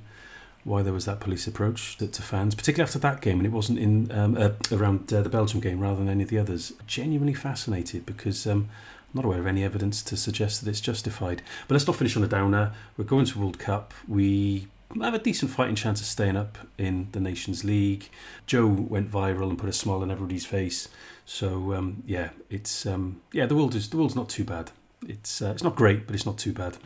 why 0.65 0.83
there 0.83 0.93
was 0.93 1.05
that 1.05 1.21
police 1.21 1.47
approach 1.47 1.97
to, 1.99 2.07
to 2.07 2.23
fans, 2.23 2.55
particularly 2.55 2.87
after 2.87 2.99
that 3.01 3.21
game, 3.21 3.39
and 3.39 3.47
it 3.47 3.53
wasn't 3.53 3.79
in 3.79 4.11
um, 4.13 4.37
uh, 4.39 4.51
around 4.71 5.13
uh, 5.13 5.21
the 5.21 5.29
Belgium 5.29 5.61
game 5.61 5.81
rather 5.81 5.97
than 5.97 6.09
any 6.09 6.23
of 6.23 6.31
the 6.31 6.39
others. 6.39 6.73
Genuinely 6.87 7.35
fascinated 7.35 8.07
because 8.07 8.47
um, 8.47 8.69
I'm 9.13 9.15
not 9.15 9.25
aware 9.25 9.41
of 9.41 9.47
any 9.47 9.65
evidence 9.65 10.03
to 10.05 10.17
suggest 10.17 10.65
that 10.65 10.71
it's 10.71 10.81
justified. 10.81 11.43
But 11.67 11.75
let's 11.75 11.87
not 11.87 11.97
finish 11.97 12.17
on 12.17 12.25
a 12.25 12.29
downer. 12.29 12.73
We're 12.97 13.05
going 13.05 13.27
to 13.27 13.39
World 13.39 13.59
Cup. 13.59 13.93
We 14.07 14.69
have 15.01 15.15
a 15.15 15.19
decent 15.19 15.51
fighting 15.51 15.75
chance 15.75 16.01
of 16.01 16.07
staying 16.07 16.37
up 16.37 16.59
in 16.79 17.09
the 17.13 17.21
Nations 17.21 17.65
League. 17.65 18.11
Joe 18.47 18.67
went 18.67 19.11
viral 19.11 19.49
and 19.49 19.59
put 19.59 19.69
a 19.69 19.73
smile 19.73 20.03
on 20.03 20.11
everybody's 20.11 20.47
face. 20.47 20.89
So 21.25 21.75
um, 21.75 22.03
yeah, 22.07 22.31
it's 22.51 22.87
um, 22.87 23.21
yeah 23.33 23.47
the 23.47 23.55
world 23.55 23.75
is 23.75 23.89
the 23.89 23.97
world's 23.97 24.17
not 24.17 24.29
too 24.29 24.45
bad. 24.45 24.71
It's 25.07 25.43
uh, 25.43 25.51
it's 25.51 25.63
not 25.63 25.77
great, 25.77 26.07
but 26.07 26.15
it's 26.15 26.27
not 26.27 26.39
too 26.39 26.53
bad. 26.53 26.77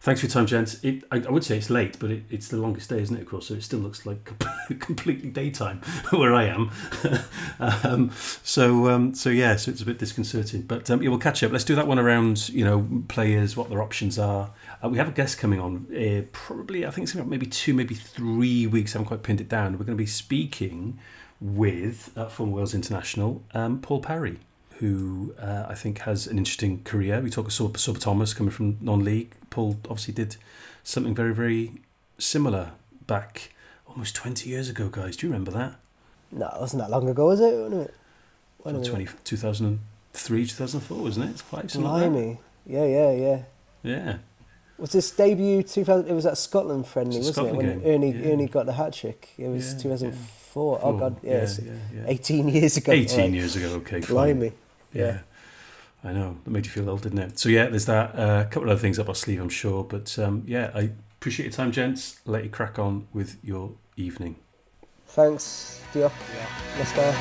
Thanks 0.00 0.20
for 0.20 0.26
your 0.26 0.32
time, 0.32 0.46
gents. 0.46 0.82
It, 0.84 1.02
I, 1.10 1.16
I 1.16 1.30
would 1.30 1.42
say 1.42 1.58
it's 1.58 1.70
late, 1.70 1.98
but 1.98 2.10
it, 2.10 2.22
it's 2.30 2.48
the 2.48 2.56
longest 2.56 2.88
day, 2.88 3.02
isn't 3.02 3.16
it, 3.16 3.22
of 3.22 3.28
course? 3.28 3.48
So 3.48 3.54
it 3.54 3.64
still 3.64 3.80
looks 3.80 4.06
like 4.06 4.30
completely 4.78 5.28
daytime 5.28 5.78
where 6.10 6.34
I 6.34 6.44
am. 6.44 6.70
um, 7.60 8.12
so, 8.44 8.88
um, 8.88 9.14
so 9.14 9.28
yeah, 9.28 9.56
so 9.56 9.72
it's 9.72 9.82
a 9.82 9.84
bit 9.84 9.98
disconcerting. 9.98 10.62
But 10.62 10.88
um, 10.88 11.02
yeah, 11.02 11.08
we'll 11.08 11.18
catch 11.18 11.42
up. 11.42 11.50
Let's 11.50 11.64
do 11.64 11.74
that 11.74 11.88
one 11.88 11.98
around, 11.98 12.48
you 12.50 12.64
know, 12.64 13.02
players, 13.08 13.56
what 13.56 13.70
their 13.70 13.82
options 13.82 14.20
are. 14.20 14.52
Uh, 14.82 14.88
we 14.88 14.98
have 14.98 15.08
a 15.08 15.12
guest 15.12 15.38
coming 15.38 15.58
on, 15.58 15.86
uh, 15.94 16.22
probably, 16.30 16.86
I 16.86 16.90
think 16.90 17.08
it's 17.08 17.16
maybe 17.16 17.46
two, 17.46 17.74
maybe 17.74 17.96
three 17.96 18.68
weeks. 18.68 18.94
I 18.94 18.98
haven't 18.98 19.08
quite 19.08 19.24
pinned 19.24 19.40
it 19.40 19.48
down. 19.48 19.72
We're 19.72 19.84
going 19.84 19.98
to 19.98 20.02
be 20.02 20.06
speaking 20.06 21.00
with 21.40 22.12
uh, 22.16 22.28
former 22.28 22.52
Wales 22.52 22.74
international 22.74 23.42
um, 23.52 23.80
Paul 23.80 24.00
Parry 24.00 24.38
who 24.78 25.34
uh, 25.40 25.66
I 25.68 25.74
think 25.74 25.98
has 26.00 26.26
an 26.26 26.38
interesting 26.38 26.82
career. 26.84 27.20
We 27.20 27.30
talk 27.30 27.46
of 27.46 27.52
Sorba, 27.52 27.72
Sorba 27.78 27.98
Thomas 28.00 28.32
coming 28.34 28.50
from 28.52 28.78
non-league. 28.80 29.34
Paul 29.50 29.76
obviously 29.88 30.14
did 30.14 30.36
something 30.84 31.14
very, 31.14 31.34
very 31.34 31.72
similar 32.18 32.72
back 33.06 33.52
almost 33.88 34.14
20 34.14 34.48
years 34.48 34.68
ago, 34.68 34.88
guys. 34.88 35.16
Do 35.16 35.26
you 35.26 35.32
remember 35.32 35.50
that? 35.52 35.74
No, 36.30 36.46
it 36.46 36.60
wasn't 36.60 36.82
that 36.82 36.90
long 36.90 37.08
ago, 37.08 37.26
was 37.26 37.40
it? 37.40 37.52
When 37.54 37.88
Well, 38.64 38.74
was 38.78 38.86
it? 38.86 38.90
20, 38.90 39.08
2003, 39.24 40.46
2004, 40.46 40.98
wasn't 41.02 41.26
it? 41.26 41.32
It's 41.32 41.42
quite. 41.42 41.66
Blimey. 41.68 42.38
Yeah, 42.66 42.84
yeah, 42.84 43.12
yeah. 43.12 43.42
Yeah. 43.82 44.18
Was 44.78 44.92
this 44.92 45.10
debut 45.10 45.62
2000? 45.64 46.08
It 46.08 46.14
was 46.14 46.26
at 46.26 46.38
Scotland 46.38 46.86
friendly, 46.86 47.16
wasn't 47.18 47.34
Scotland 47.34 47.62
it? 47.62 47.66
When 47.66 47.80
game, 47.80 47.90
Ernie 47.94 48.12
yeah. 48.12 48.32
Ernie 48.32 48.46
got 48.46 48.66
the 48.66 48.74
hat 48.74 48.92
trick. 48.92 49.30
It 49.36 49.48
was 49.48 49.72
Yeah, 49.74 49.80
2004. 49.80 50.80
Oh 50.82 50.96
god, 50.96 51.16
yeah, 51.22 51.32
yeah, 51.32 51.48
yeah, 51.64 51.72
yeah. 52.02 52.04
18 52.06 52.48
years 52.48 52.76
ago. 52.76 52.92
18 52.92 53.18
Right. 53.18 53.30
years 53.32 53.56
ago, 53.56 53.68
okay. 53.76 54.00
fine. 54.00 54.14
Blimey. 54.14 54.46
Yeah. 54.46 54.52
Yeah. 54.92 55.20
I 56.04 56.12
know. 56.12 56.36
That 56.44 56.50
made 56.50 56.64
you 56.64 56.70
feel 56.70 56.88
old, 56.88 57.02
didn't 57.02 57.18
it? 57.18 57.38
So, 57.38 57.48
yeah, 57.48 57.66
there's 57.66 57.86
that. 57.86 58.14
Uh, 58.14 58.44
a 58.46 58.50
couple 58.50 58.64
of 58.64 58.70
other 58.70 58.80
things 58.80 58.98
up 58.98 59.08
our 59.08 59.14
sleeve, 59.14 59.40
I'm 59.40 59.48
sure. 59.48 59.82
But, 59.84 60.18
um, 60.18 60.44
yeah, 60.46 60.70
I 60.74 60.90
appreciate 61.18 61.46
your 61.46 61.52
time, 61.52 61.72
gents. 61.72 62.20
I'll 62.26 62.34
let 62.34 62.44
you 62.44 62.50
crack 62.50 62.78
on 62.78 63.08
with 63.12 63.38
your 63.42 63.72
evening. 63.96 64.36
Thanks, 65.06 65.80
Diolch. 65.92 66.12
Yeah. 66.34 66.48
Let's 66.78 66.92
go. 66.92 67.14